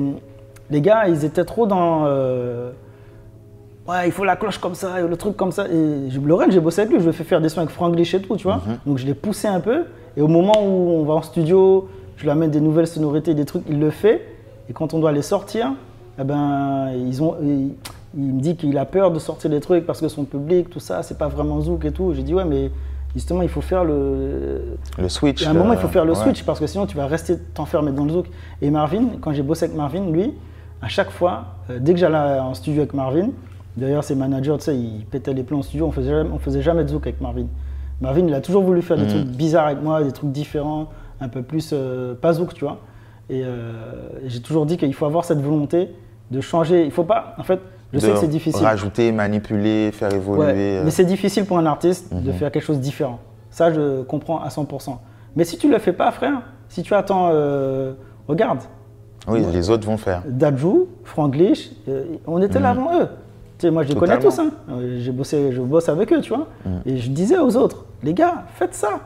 les 0.70 0.80
gars, 0.80 1.06
ils 1.06 1.24
étaient 1.24 1.44
trop 1.44 1.66
dans. 1.66 2.06
Euh, 3.88 3.90
ouais, 3.92 4.06
il 4.06 4.12
faut 4.12 4.24
la 4.24 4.36
cloche 4.36 4.58
comme 4.58 4.74
ça, 4.74 5.00
et 5.00 5.06
le 5.06 5.16
truc 5.16 5.36
comme 5.36 5.52
ça. 5.52 5.66
Et 5.68 6.10
Lorenz, 6.24 6.52
j'ai 6.52 6.60
bossé 6.60 6.82
avec 6.82 6.92
lui, 6.92 7.00
je 7.00 7.04
lui 7.04 7.10
ai 7.10 7.12
fait 7.12 7.24
faire 7.24 7.40
des 7.40 7.48
sons 7.48 7.60
avec 7.60 7.70
Franglish 7.70 8.14
et 8.14 8.22
tout, 8.22 8.36
tu 8.36 8.44
vois. 8.44 8.56
Mhm. 8.56 8.78
Donc 8.86 8.98
je 8.98 9.06
l'ai 9.06 9.14
poussé 9.14 9.48
un 9.48 9.60
peu. 9.60 9.84
Et 10.16 10.20
au 10.20 10.28
moment 10.28 10.64
où 10.64 10.90
on 11.00 11.04
va 11.04 11.14
en 11.14 11.22
studio, 11.22 11.88
je 12.16 12.22
lui 12.22 12.30
amène 12.30 12.50
des 12.50 12.60
nouvelles 12.60 12.86
sonorités, 12.86 13.34
des 13.34 13.44
trucs, 13.44 13.64
il 13.68 13.80
le 13.80 13.90
fait. 13.90 14.26
Et 14.68 14.72
quand 14.72 14.94
on 14.94 15.00
doit 15.00 15.12
les 15.12 15.22
sortir, 15.22 15.72
eh 16.18 16.24
ben, 16.24 16.92
ils 16.94 17.22
ont, 17.22 17.36
il, 17.42 17.72
il 18.16 18.34
me 18.34 18.40
dit 18.40 18.56
qu'il 18.56 18.76
a 18.78 18.84
peur 18.84 19.10
de 19.10 19.18
sortir 19.18 19.50
des 19.50 19.60
trucs 19.60 19.86
parce 19.86 20.00
que 20.00 20.08
son 20.08 20.24
public, 20.24 20.70
tout 20.70 20.80
ça, 20.80 21.02
c'est 21.02 21.18
pas 21.18 21.28
vraiment 21.28 21.60
zouk 21.60 21.84
et 21.84 21.92
tout. 21.92 22.12
J'ai 22.14 22.22
dit, 22.22 22.34
ouais, 22.34 22.44
mais 22.44 22.70
justement, 23.14 23.42
il 23.42 23.48
faut 23.48 23.60
faire 23.60 23.84
le. 23.84 24.76
Le 24.98 25.08
switch. 25.08 25.46
À 25.46 25.50
un 25.50 25.54
moment, 25.54 25.70
euh, 25.70 25.74
il 25.74 25.80
faut 25.80 25.88
faire 25.88 26.04
le 26.04 26.12
ouais. 26.12 26.18
switch 26.18 26.44
parce 26.44 26.60
que 26.60 26.66
sinon, 26.66 26.86
tu 26.86 26.96
vas 26.96 27.06
rester 27.06 27.38
t'enfermer 27.38 27.92
dans 27.92 28.04
le 28.04 28.12
zouk. 28.12 28.26
Et 28.62 28.70
Marvin, 28.70 29.04
quand 29.20 29.32
j'ai 29.32 29.42
bossé 29.42 29.64
avec 29.64 29.76
Marvin, 29.76 30.10
lui, 30.10 30.32
à 30.80 30.88
chaque 30.88 31.10
fois, 31.10 31.44
euh, 31.70 31.78
dès 31.80 31.92
que 31.92 31.98
j'allais 31.98 32.38
en 32.38 32.54
studio 32.54 32.82
avec 32.82 32.94
Marvin, 32.94 33.30
d'ailleurs, 33.76 34.04
ses 34.04 34.14
managers, 34.14 34.54
tu 34.58 34.64
sais, 34.64 34.76
ils 34.76 35.04
pétaient 35.10 35.32
les 35.34 35.42
plans 35.42 35.58
en 35.58 35.62
studio, 35.62 35.86
on 35.86 35.90
faisait 35.92 36.10
jamais, 36.10 36.30
on 36.32 36.38
faisait 36.38 36.62
jamais 36.62 36.84
de 36.84 36.88
zouk 36.88 37.06
avec 37.06 37.20
Marvin. 37.20 37.46
Marvin, 38.00 38.26
il 38.26 38.34
a 38.34 38.40
toujours 38.40 38.62
voulu 38.62 38.82
faire 38.82 38.96
des 38.96 39.04
Mhm. 39.04 39.08
trucs 39.10 39.26
bizarres 39.36 39.66
avec 39.66 39.82
moi, 39.82 40.02
des 40.02 40.12
trucs 40.12 40.30
différents, 40.32 40.88
un 41.20 41.28
peu 41.28 41.42
plus 41.42 41.70
euh, 41.72 42.14
pas 42.14 42.32
zouk, 42.34 42.54
tu 42.54 42.64
vois. 42.64 42.78
Et 43.30 43.42
euh, 43.44 43.72
j'ai 44.26 44.40
toujours 44.42 44.66
dit 44.66 44.76
qu'il 44.76 44.92
faut 44.94 45.06
avoir 45.06 45.24
cette 45.24 45.40
volonté 45.40 45.88
de 46.30 46.40
changer. 46.40 46.84
Il 46.84 46.90
faut 46.90 47.04
pas, 47.04 47.34
en 47.38 47.42
fait, 47.42 47.60
je 47.92 47.98
sais 48.00 48.10
que 48.10 48.16
c'est 48.18 48.28
difficile. 48.28 48.64
Rajouter, 48.64 49.12
manipuler, 49.12 49.90
faire 49.92 50.12
évoluer. 50.12 50.44
Ouais, 50.44 50.80
mais 50.84 50.90
c'est 50.90 51.04
difficile 51.04 51.44
pour 51.46 51.58
un 51.58 51.66
artiste 51.66 52.12
de 52.12 52.30
Mhm. 52.30 52.32
faire 52.36 52.50
quelque 52.50 52.64
chose 52.64 52.78
de 52.78 52.82
différent. 52.82 53.20
Ça, 53.50 53.72
je 53.72 54.02
comprends 54.02 54.40
à 54.40 54.50
100%. 54.50 55.00
Mais 55.36 55.44
si 55.44 55.56
tu 55.58 55.70
le 55.70 55.78
fais 55.78 55.92
pas, 55.92 56.10
frère, 56.10 56.42
si 56.68 56.82
tu 56.82 56.92
attends, 56.94 57.30
euh, 57.32 57.92
regarde, 58.28 58.58
Oui, 59.28 59.42
les 59.52 59.70
autres 59.70 59.86
vont 59.86 59.96
faire. 59.96 60.22
Dadju, 60.28 60.86
Franglish, 61.04 61.70
on 62.26 62.42
était 62.42 62.58
là 62.60 62.74
Mhm. 62.74 62.80
avant 62.80 63.00
eux. 63.00 63.08
Tu 63.64 63.68
sais, 63.68 63.72
moi, 63.72 63.82
je 63.82 63.88
les 63.88 63.94
connais 63.94 64.18
tous. 64.18 64.38
Hein. 64.38 64.50
Euh, 64.68 64.98
J'ai 65.00 65.10
bossé, 65.10 65.50
je 65.50 65.62
bosse 65.62 65.88
avec 65.88 66.12
eux, 66.12 66.20
tu 66.20 66.28
vois. 66.34 66.48
Mhm. 66.66 66.80
Et 66.84 66.96
je 66.98 67.08
disais 67.10 67.38
aux 67.38 67.56
autres, 67.56 67.86
les 68.02 68.12
gars, 68.12 68.44
faites 68.56 68.74
ça. 68.74 69.00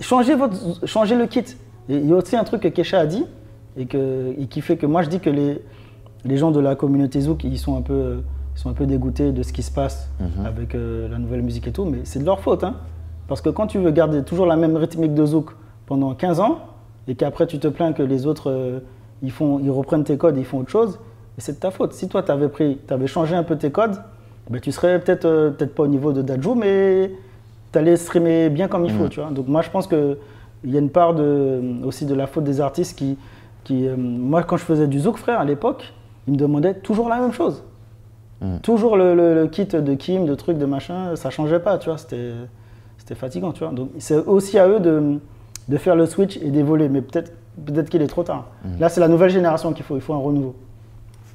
Changez, 0.00 0.34
votre, 0.34 0.56
changez 0.86 1.14
le 1.14 1.26
kit. 1.26 1.44
Et 1.88 1.96
il 1.96 2.08
y 2.08 2.12
a 2.12 2.16
aussi 2.16 2.34
un 2.36 2.42
truc 2.42 2.62
que 2.62 2.68
Kesha 2.68 2.98
a 2.98 3.06
dit 3.06 3.24
et, 3.76 3.86
que, 3.86 4.34
et 4.36 4.46
qui 4.46 4.60
fait 4.60 4.76
que 4.76 4.86
moi, 4.86 5.02
je 5.02 5.08
dis 5.08 5.20
que 5.20 5.30
les, 5.30 5.62
les 6.24 6.36
gens 6.36 6.50
de 6.50 6.58
la 6.58 6.74
communauté 6.74 7.20
Zouk, 7.20 7.44
ils 7.44 7.58
sont 7.60 7.76
un 7.78 7.82
peu, 7.82 8.22
ils 8.56 8.58
sont 8.60 8.70
un 8.70 8.72
peu 8.72 8.86
dégoûtés 8.86 9.30
de 9.30 9.42
ce 9.44 9.52
qui 9.52 9.62
se 9.62 9.70
passe 9.70 10.08
Mhm. 10.18 10.46
avec 10.46 10.74
euh, 10.74 11.08
la 11.08 11.18
nouvelle 11.18 11.42
musique 11.42 11.68
et 11.68 11.72
tout. 11.72 11.84
Mais 11.84 11.98
c'est 12.02 12.18
de 12.18 12.24
leur 12.24 12.40
faute. 12.40 12.64
Hein. 12.64 12.74
Parce 13.28 13.40
que 13.40 13.50
quand 13.50 13.68
tu 13.68 13.78
veux 13.78 13.92
garder 13.92 14.24
toujours 14.24 14.46
la 14.46 14.56
même 14.56 14.76
rythmique 14.76 15.14
de 15.14 15.24
Zouk 15.24 15.50
pendant 15.86 16.12
15 16.14 16.40
ans 16.40 16.58
et 17.06 17.14
qu'après 17.14 17.46
tu 17.46 17.60
te 17.60 17.68
plains 17.68 17.92
que 17.92 18.02
les 18.02 18.26
autres 18.26 18.50
euh, 18.50 18.80
ils, 19.22 19.30
font, 19.30 19.60
ils 19.60 19.70
reprennent 19.70 20.02
tes 20.02 20.16
codes 20.16 20.36
et 20.36 20.40
ils 20.40 20.44
font 20.46 20.58
autre 20.58 20.70
chose, 20.70 20.98
et 21.40 21.42
c'est 21.42 21.52
de 21.52 21.58
ta 21.58 21.70
faute. 21.70 21.94
Si 21.94 22.06
toi 22.06 22.22
tu 22.22 22.30
avais 22.30 22.48
pris, 22.48 22.78
avais 22.90 23.06
changé 23.06 23.34
un 23.34 23.42
peu 23.44 23.56
tes 23.56 23.70
codes, 23.70 23.96
ben, 24.50 24.60
tu 24.60 24.72
serais 24.72 24.98
peut-être 25.00 25.24
euh, 25.24 25.50
peut-être 25.50 25.74
pas 25.74 25.84
au 25.84 25.86
niveau 25.86 26.12
de 26.12 26.20
Dadju, 26.20 26.50
mais 26.54 27.10
tu 27.72 27.78
allais 27.78 27.96
streamer 27.96 28.50
bien 28.50 28.68
comme 28.68 28.84
il 28.84 28.92
faut. 28.92 29.04
Mhm. 29.04 29.08
Tu 29.08 29.20
vois 29.20 29.30
Donc 29.30 29.48
moi 29.48 29.62
je 29.62 29.70
pense 29.70 29.86
qu'il 29.86 30.16
y 30.64 30.76
a 30.76 30.80
une 30.80 30.90
part 30.90 31.14
de, 31.14 31.62
aussi 31.84 32.04
de 32.04 32.14
la 32.14 32.26
faute 32.26 32.44
des 32.44 32.60
artistes 32.60 32.98
qui. 32.98 33.16
qui 33.64 33.88
euh, 33.88 33.96
moi 33.96 34.42
quand 34.42 34.58
je 34.58 34.64
faisais 34.64 34.86
du 34.86 35.00
Zouk 35.00 35.16
frère 35.16 35.40
à 35.40 35.44
l'époque, 35.46 35.94
ils 36.26 36.34
me 36.34 36.38
demandaient 36.38 36.74
toujours 36.74 37.08
la 37.08 37.18
même 37.20 37.32
chose. 37.32 37.62
Mhm. 38.42 38.60
Toujours 38.60 38.96
le, 38.98 39.14
le- 39.14 39.34
le 39.34 39.46
kit 39.48 39.64
de 39.64 39.94
Kim, 39.94 40.26
de 40.26 40.34
trucs, 40.34 40.58
de 40.58 40.66
machin, 40.66 41.16
ça 41.16 41.30
changeait 41.30 41.60
pas, 41.60 41.78
tu 41.78 41.88
vois, 41.88 41.96
c'était 41.98 43.14
fatigant, 43.14 43.52
tu 43.52 43.64
vois. 43.64 43.72
Donc 43.72 43.90
c'est 43.98 44.16
aussi 44.26 44.58
à 44.58 44.68
eux 44.68 44.78
de, 44.80 45.18
de 45.68 45.76
faire 45.78 45.96
le 45.96 46.04
switch 46.06 46.36
et 46.36 46.50
d'évoluer, 46.50 46.88
mais 46.90 47.00
peut-être 47.00 47.32
peut-être 47.66 47.88
qu'il 47.90 48.02
est 48.02 48.06
trop 48.06 48.22
tard. 48.22 48.46
Mhm. 48.64 48.80
Là, 48.80 48.88
c'est 48.90 49.00
la 49.00 49.08
nouvelle 49.08 49.30
génération 49.30 49.72
qu'il 49.72 49.84
faut, 49.84 49.96
il 49.96 50.00
faut 50.00 50.14
un 50.14 50.18
renouveau, 50.18 50.54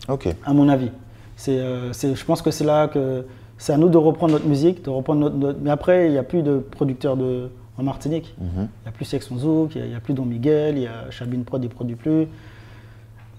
Ok. 0.09 0.27
à 0.45 0.53
mon 0.53 0.69
avis. 0.69 0.91
C'est, 1.35 1.57
euh, 1.59 1.91
c'est- 1.93 2.15
je 2.15 2.25
pense 2.25 2.41
que 2.41 2.51
c'est 2.51 2.63
là 2.63 2.87
que 2.87 3.25
c'est 3.57 3.73
à 3.73 3.77
nous 3.77 3.89
de 3.89 3.97
reprendre 3.97 4.33
notre 4.33 4.47
musique, 4.47 4.83
de 4.85 4.89
reprendre 4.89 5.21
notre, 5.21 5.35
notre- 5.35 5.59
mais 5.61 5.69
après 5.71 6.07
il 6.07 6.11
n'y 6.11 6.17
a 6.17 6.23
plus 6.23 6.43
de 6.43 6.57
producteurs 6.59 7.17
de 7.17 7.49
en 7.77 7.83
Martinique. 7.83 8.33
Mhm. 8.39 8.47
Il 8.55 8.59
n'y 8.83 8.87
a 8.87 8.91
plus 8.91 9.03
Section 9.05 9.37
Zouk, 9.37 9.75
il 9.75 9.83
n'y 9.83 9.95
a, 9.95 9.99
plus 9.99 10.13
Don 10.13 10.23
Miguel, 10.25 10.77
il 10.77 10.83
y 10.83 10.87
a 10.87 11.09
Chabine 11.11 11.43
Prod, 11.43 11.61
il 11.61 11.67
ne 11.67 11.73
produit 11.73 11.95
plus. 11.97 12.27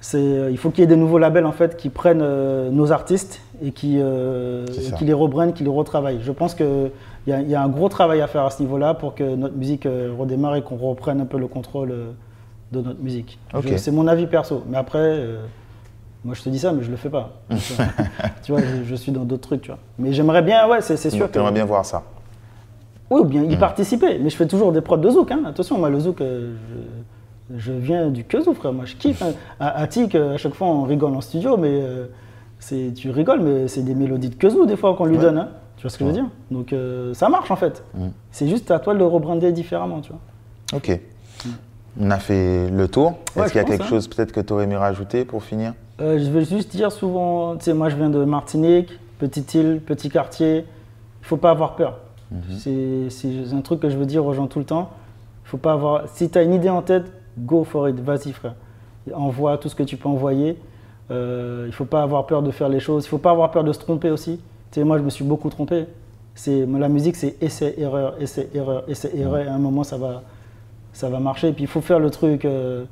C'est, 0.00 0.18
euh, 0.18 0.50
il 0.50 0.58
faut 0.58 0.68
qu'il 0.70 0.80
y 0.80 0.84
ait 0.84 0.86
des 0.86 0.96
nouveaux 0.96 1.16
labels 1.18 1.46
en 1.46 1.52
fait, 1.52 1.76
qui 1.78 1.88
prennent 1.88 2.20
euh, 2.22 2.70
nos 2.70 2.92
artistes 2.92 3.40
et 3.62 3.72
qui, 3.72 3.96
euh, 3.98 4.66
et 4.66 4.92
qui 4.94 5.04
les 5.06 5.14
reprennent, 5.14 5.54
qui 5.54 5.64
les 5.64 5.70
retravaillent. 5.70 6.20
Je 6.22 6.32
pense 6.32 6.54
qu'il 6.54 6.90
y, 7.26 7.30
y 7.30 7.54
a 7.54 7.62
un 7.62 7.68
gros 7.68 7.88
travail 7.88 8.20
à 8.20 8.26
faire 8.26 8.42
à 8.44 8.50
ce 8.50 8.62
niveau-là 8.62 8.92
pour 8.92 9.14
que 9.14 9.24
notre 9.36 9.56
musique 9.56 9.88
redémarre 10.18 10.56
et 10.56 10.62
qu'on 10.62 10.76
reprenne 10.76 11.20
un 11.22 11.24
peu 11.26 11.38
le 11.38 11.46
contrôle 11.48 11.88
de 12.72 12.80
notre 12.82 13.00
musique. 13.00 13.38
C'est 13.78 13.90
mon 13.90 14.06
avis 14.06 14.26
perso. 14.26 14.62
Mais 14.68 14.76
après, 14.76 15.18
moi 16.26 16.34
je 16.34 16.42
te 16.42 16.48
dis 16.50 16.58
ça, 16.58 16.72
mais 16.72 16.82
je 16.82 16.90
le 16.90 16.96
fais 16.96 17.08
pas. 17.08 17.30
Donc, 17.50 17.60
tu 18.42 18.52
vois, 18.52 18.60
je, 18.60 18.84
je 18.84 18.94
suis 18.96 19.12
dans 19.12 19.22
d'autres 19.24 19.46
trucs. 19.48 19.62
Tu 19.62 19.68
vois. 19.70 19.78
Mais 19.98 20.12
j'aimerais 20.12 20.42
bien, 20.42 20.68
ouais, 20.68 20.80
c'est, 20.82 20.96
sûr 20.96 21.10
Donc, 21.20 21.28
que. 21.28 21.32
t'aimerais 21.34 21.52
bien 21.52 21.64
voir 21.64 21.84
ça. 21.86 22.02
Oui, 23.08 23.20
ou 23.20 23.24
bien 23.24 23.44
y 23.44 23.56
participer. 23.56 24.18
Mais 24.18 24.28
je 24.30 24.36
fais 24.36 24.46
toujours 24.48 24.72
des 24.72 24.80
prods 24.80 24.96
de 24.96 25.08
zouk. 25.08 25.30
Hein. 25.30 25.42
Attention, 25.46 25.78
moi, 25.78 25.88
le 25.88 26.00
zouk, 26.00 26.20
euh, 26.20 26.54
je, 27.50 27.56
je 27.56 27.72
viens 27.72 28.08
du 28.10 28.24
que 28.24 28.42
frère. 28.54 28.72
Moi, 28.72 28.84
je 28.84 28.96
kiffe. 28.96 29.22
hein. 29.22 29.32
À, 29.60 29.80
à 29.82 29.86
Tic, 29.86 30.14
euh, 30.16 30.34
à 30.34 30.36
chaque 30.36 30.54
fois, 30.54 30.66
on 30.66 30.82
rigole 30.82 31.14
en 31.14 31.20
studio, 31.20 31.56
mais 31.56 31.70
euh, 31.70 32.06
c'est, 32.58 32.92
tu 32.94 33.10
rigoles, 33.10 33.40
mais 33.40 33.68
c'est 33.68 33.82
des 33.82 33.94
mélodies 33.94 34.30
de 34.30 34.34
kazoo, 34.34 34.66
des 34.66 34.76
fois, 34.76 34.94
qu'on 34.96 35.04
lui 35.06 35.16
Ouais. 35.16 35.22
donne. 35.22 35.38
hein. 35.38 35.48
Tu 35.76 35.82
vois 35.82 35.90
ce 35.90 35.98
que 35.98 36.04
je 36.04 36.08
veux 36.08 36.14
dire? 36.14 36.26
Donc, 36.50 36.74
ça 37.14 37.28
marche, 37.28 37.50
en 37.52 37.56
fait. 37.56 37.84
Mm. 37.94 38.06
C'est 38.32 38.48
juste 38.48 38.70
à 38.72 38.80
toi 38.80 38.92
de 38.94 38.98
le 38.98 39.06
rebrander 39.06 39.52
différemment, 39.52 40.00
tu 40.00 40.10
vois. 40.10 40.20
Ok. 40.78 40.98
On 42.00 42.10
a 42.10 42.18
fait 42.18 42.68
le 42.70 42.88
tour. 42.88 43.14
Ouais, 43.36 43.44
Est-ce 43.44 43.52
qu'il 43.52 43.56
y 43.56 43.60
a 43.60 43.62
pense, 43.62 43.70
quelque 43.70 43.82
hein. 43.84 43.88
chose 43.88 44.08
peut-être 44.08 44.32
que 44.32 44.40
tu 44.40 44.52
aurais 44.52 44.64
aimé 44.64 44.76
rajouter 44.76 45.24
pour 45.24 45.42
finir? 45.44 45.74
Euh, 46.00 46.18
je 46.18 46.30
veux 46.30 46.44
juste 46.44 46.70
dire 46.76 46.92
souvent, 46.92 47.56
tu 47.56 47.64
sais, 47.64 47.74
moi, 47.74 47.88
je 47.88 47.96
viens 47.96 48.10
de 48.10 48.24
Martinique, 48.24 48.92
petite 49.18 49.54
île, 49.54 49.80
petit 49.84 50.08
quartier. 50.10 50.58
Il 51.22 51.26
faut 51.26 51.36
pas 51.38 51.50
avoir 51.50 51.74
peur. 51.74 51.98
C'est 52.58 53.08
c'est 53.08 53.52
un 53.54 53.60
truc 53.60 53.80
que 53.80 53.88
je 53.88 53.96
veux 53.96 54.04
dire 54.04 54.26
aux 54.26 54.32
gens 54.34 54.46
tout 54.48 54.58
le 54.58 54.64
temps. 54.64 54.90
Faut 55.44 55.58
pas 55.58 55.72
avoir. 55.72 56.08
Si 56.08 56.28
tu 56.28 56.36
as 56.36 56.42
une 56.42 56.54
idée 56.54 56.68
en 56.68 56.82
tête, 56.82 57.04
go 57.38 57.62
for 57.64 57.88
it. 57.88 57.98
Vas-y, 58.00 58.32
frère. 58.32 58.54
Envoie 59.14 59.56
tout 59.58 59.68
ce 59.68 59.76
que 59.76 59.84
tu 59.84 59.96
peux 59.96 60.08
envoyer. 60.08 60.58
Euh, 61.12 61.64
il 61.68 61.72
faut 61.72 61.84
pas 61.84 62.02
avoir 62.02 62.26
peur 62.26 62.42
de 62.42 62.50
faire 62.50 62.68
les 62.68 62.80
choses. 62.80 63.04
Il 63.06 63.08
faut 63.08 63.18
pas 63.18 63.30
avoir 63.30 63.52
peur 63.52 63.62
de 63.62 63.72
se 63.72 63.78
tromper 63.78 64.10
aussi. 64.10 64.38
Tu 64.72 64.80
sais, 64.80 64.84
moi, 64.84 64.98
je 64.98 65.04
me 65.04 65.10
suis 65.10 65.24
beaucoup 65.24 65.48
trompé. 65.50 65.86
C'est 66.34 66.66
la 66.66 66.88
musique, 66.88 67.16
c'est 67.16 67.40
essai 67.40 67.74
erreur, 67.78 68.20
essai 68.20 68.50
erreur, 68.52 68.82
essai 68.88 69.16
erreur. 69.16 69.38
Et 69.38 69.46
à 69.46 69.54
un 69.54 69.58
moment, 69.58 69.84
ça 69.84 69.96
va, 69.96 70.22
ça 70.92 71.08
va 71.08 71.20
marcher. 71.20 71.48
Et 71.48 71.52
puis 71.52 71.62
il 71.64 71.68
faut 71.68 71.80
faire 71.80 72.00
le 72.00 72.10
truc. 72.10 72.44
euh, 72.44 72.84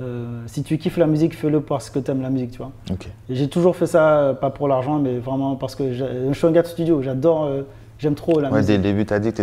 euh, 0.00 0.42
si 0.46 0.62
tu 0.64 0.76
kiffes 0.78 0.96
la 0.96 1.06
musique, 1.06 1.36
fais-le 1.36 1.60
parce 1.60 1.88
que 1.90 1.98
tu 1.98 2.10
aimes 2.10 2.22
la 2.22 2.30
musique, 2.30 2.50
tu 2.52 2.58
vois. 2.58 2.72
Ok. 2.90 3.06
Et 3.28 3.34
J'ai 3.34 3.48
toujours 3.48 3.76
fait 3.76 3.86
ça, 3.86 4.18
euh, 4.18 4.32
pas 4.34 4.50
pour 4.50 4.66
l'argent, 4.68 4.98
mais 4.98 5.18
vraiment 5.18 5.54
parce 5.56 5.74
que 5.74 5.92
je 5.92 6.32
suis 6.32 6.46
un 6.46 6.50
gars 6.52 6.62
de 6.62 6.66
studio. 6.66 7.00
J'adore 7.02 7.44
euh, 7.44 7.62
j'aime 7.98 8.14
trop 8.16 8.40
la 8.40 8.50
Ouais, 8.50 8.56
musique. 8.58 8.68
dès 8.68 8.76
le 8.76 8.82
début, 8.82 9.06
tu 9.06 9.14
as 9.14 9.20
dit 9.20 9.32
que 9.32 9.36
tu 9.36 9.42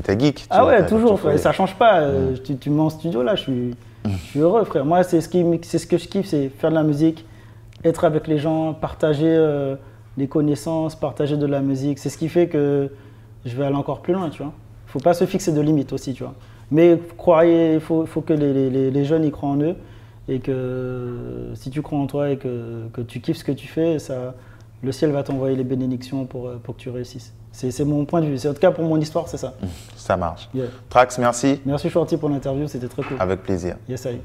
étais, 0.00 0.18
geek. 0.18 0.46
Ah 0.50 0.62
vois, 0.62 0.72
ouais, 0.72 0.86
toujours, 0.86 1.20
frère, 1.20 1.34
et 1.34 1.38
ça 1.38 1.52
change 1.52 1.74
pas. 1.76 2.00
euh, 2.00 2.34
tu, 2.42 2.56
tu 2.56 2.70
me 2.70 2.76
mets 2.76 2.82
en 2.82 2.90
studio 2.90 3.22
là, 3.22 3.34
je 3.34 3.42
suis, 3.42 3.74
je 4.06 4.16
suis 4.16 4.40
heureux, 4.40 4.64
frère. 4.64 4.84
Moi, 4.86 5.02
c'est 5.02 5.20
ce, 5.20 5.28
qui, 5.28 5.44
ce 5.62 5.86
que 5.86 5.98
je 5.98 6.08
kiffe, 6.08 6.26
c'est 6.26 6.48
faire 6.48 6.70
de 6.70 6.74
la 6.76 6.82
musique, 6.82 7.26
être 7.84 8.04
avec 8.04 8.26
les 8.26 8.38
gens, 8.38 8.72
partager 8.72 9.26
euh, 9.28 9.76
les 10.16 10.28
connaissances, 10.28 10.96
partager 10.96 11.36
de 11.36 11.46
la 11.46 11.60
musique. 11.60 11.98
C'est 11.98 12.08
ce 12.08 12.16
qui 12.16 12.28
fait 12.30 12.46
que 12.48 12.90
je 13.44 13.54
vais 13.56 13.64
aller 13.66 13.76
encore 13.76 14.00
plus 14.00 14.14
loin, 14.14 14.30
tu 14.30 14.42
vois. 14.42 14.52
faut 14.86 14.98
pas 14.98 15.12
se 15.14 15.24
fixer 15.26 15.52
de 15.52 15.60
limites 15.60 15.92
aussi, 15.92 16.14
tu 16.14 16.22
vois. 16.22 16.34
Mais 16.70 16.98
croyez, 17.18 17.74
il 17.74 17.80
faut, 17.80 18.06
faut 18.06 18.20
que 18.22 18.32
les, 18.32 18.52
les- 18.52 18.70
les- 18.70 18.90
les 18.90 19.04
jeunes 19.04 19.24
y 19.24 19.30
croient 19.30 19.50
en 19.50 19.60
eux 19.60 19.74
et 20.28 20.40
que 20.40 21.50
si 21.54 21.70
tu 21.70 21.82
crois 21.82 21.98
en 21.98 22.06
toi 22.06 22.30
et 22.30 22.36
que, 22.36 22.86
que 22.92 23.00
tu 23.00 23.20
kiffes 23.20 23.38
ce 23.38 23.44
que 23.44 23.52
tu 23.52 23.66
fais, 23.66 23.98
ça, 23.98 24.34
le 24.82 24.92
ciel 24.92 25.10
va 25.10 25.22
t'envoyer 25.22 25.56
les 25.56 25.64
bénédictions 25.64 26.24
pour, 26.26 26.48
euh, 26.48 26.60
pour 26.62 26.76
que 26.76 26.80
tu 26.80 26.90
réussisses. 26.90 27.32
C'est 27.52 27.72
c'est 27.72 27.84
mon 27.84 28.04
point 28.04 28.20
de 28.20 28.26
vue. 28.26 28.38
C'est 28.38 28.48
en 28.48 28.54
tout 28.54 28.60
cas 28.60 28.70
pour 28.70 28.84
mon 28.84 28.98
histoire, 29.00 29.28
c'est 29.28 29.36
ça. 29.36 29.54
Ça 29.96 30.16
marche. 30.16 30.48
Yeah. 30.54 30.66
Trax, 30.88 31.18
merci. 31.18 31.60
Merci 31.66 31.90
Shorty 31.90 32.16
pour 32.16 32.28
l'interview, 32.28 32.68
c'était 32.68 32.88
très 32.88 33.02
cool. 33.02 33.16
Avec 33.18 33.42
plaisir. 33.42 33.76
Yes, 33.88 34.04
I. 34.04 34.20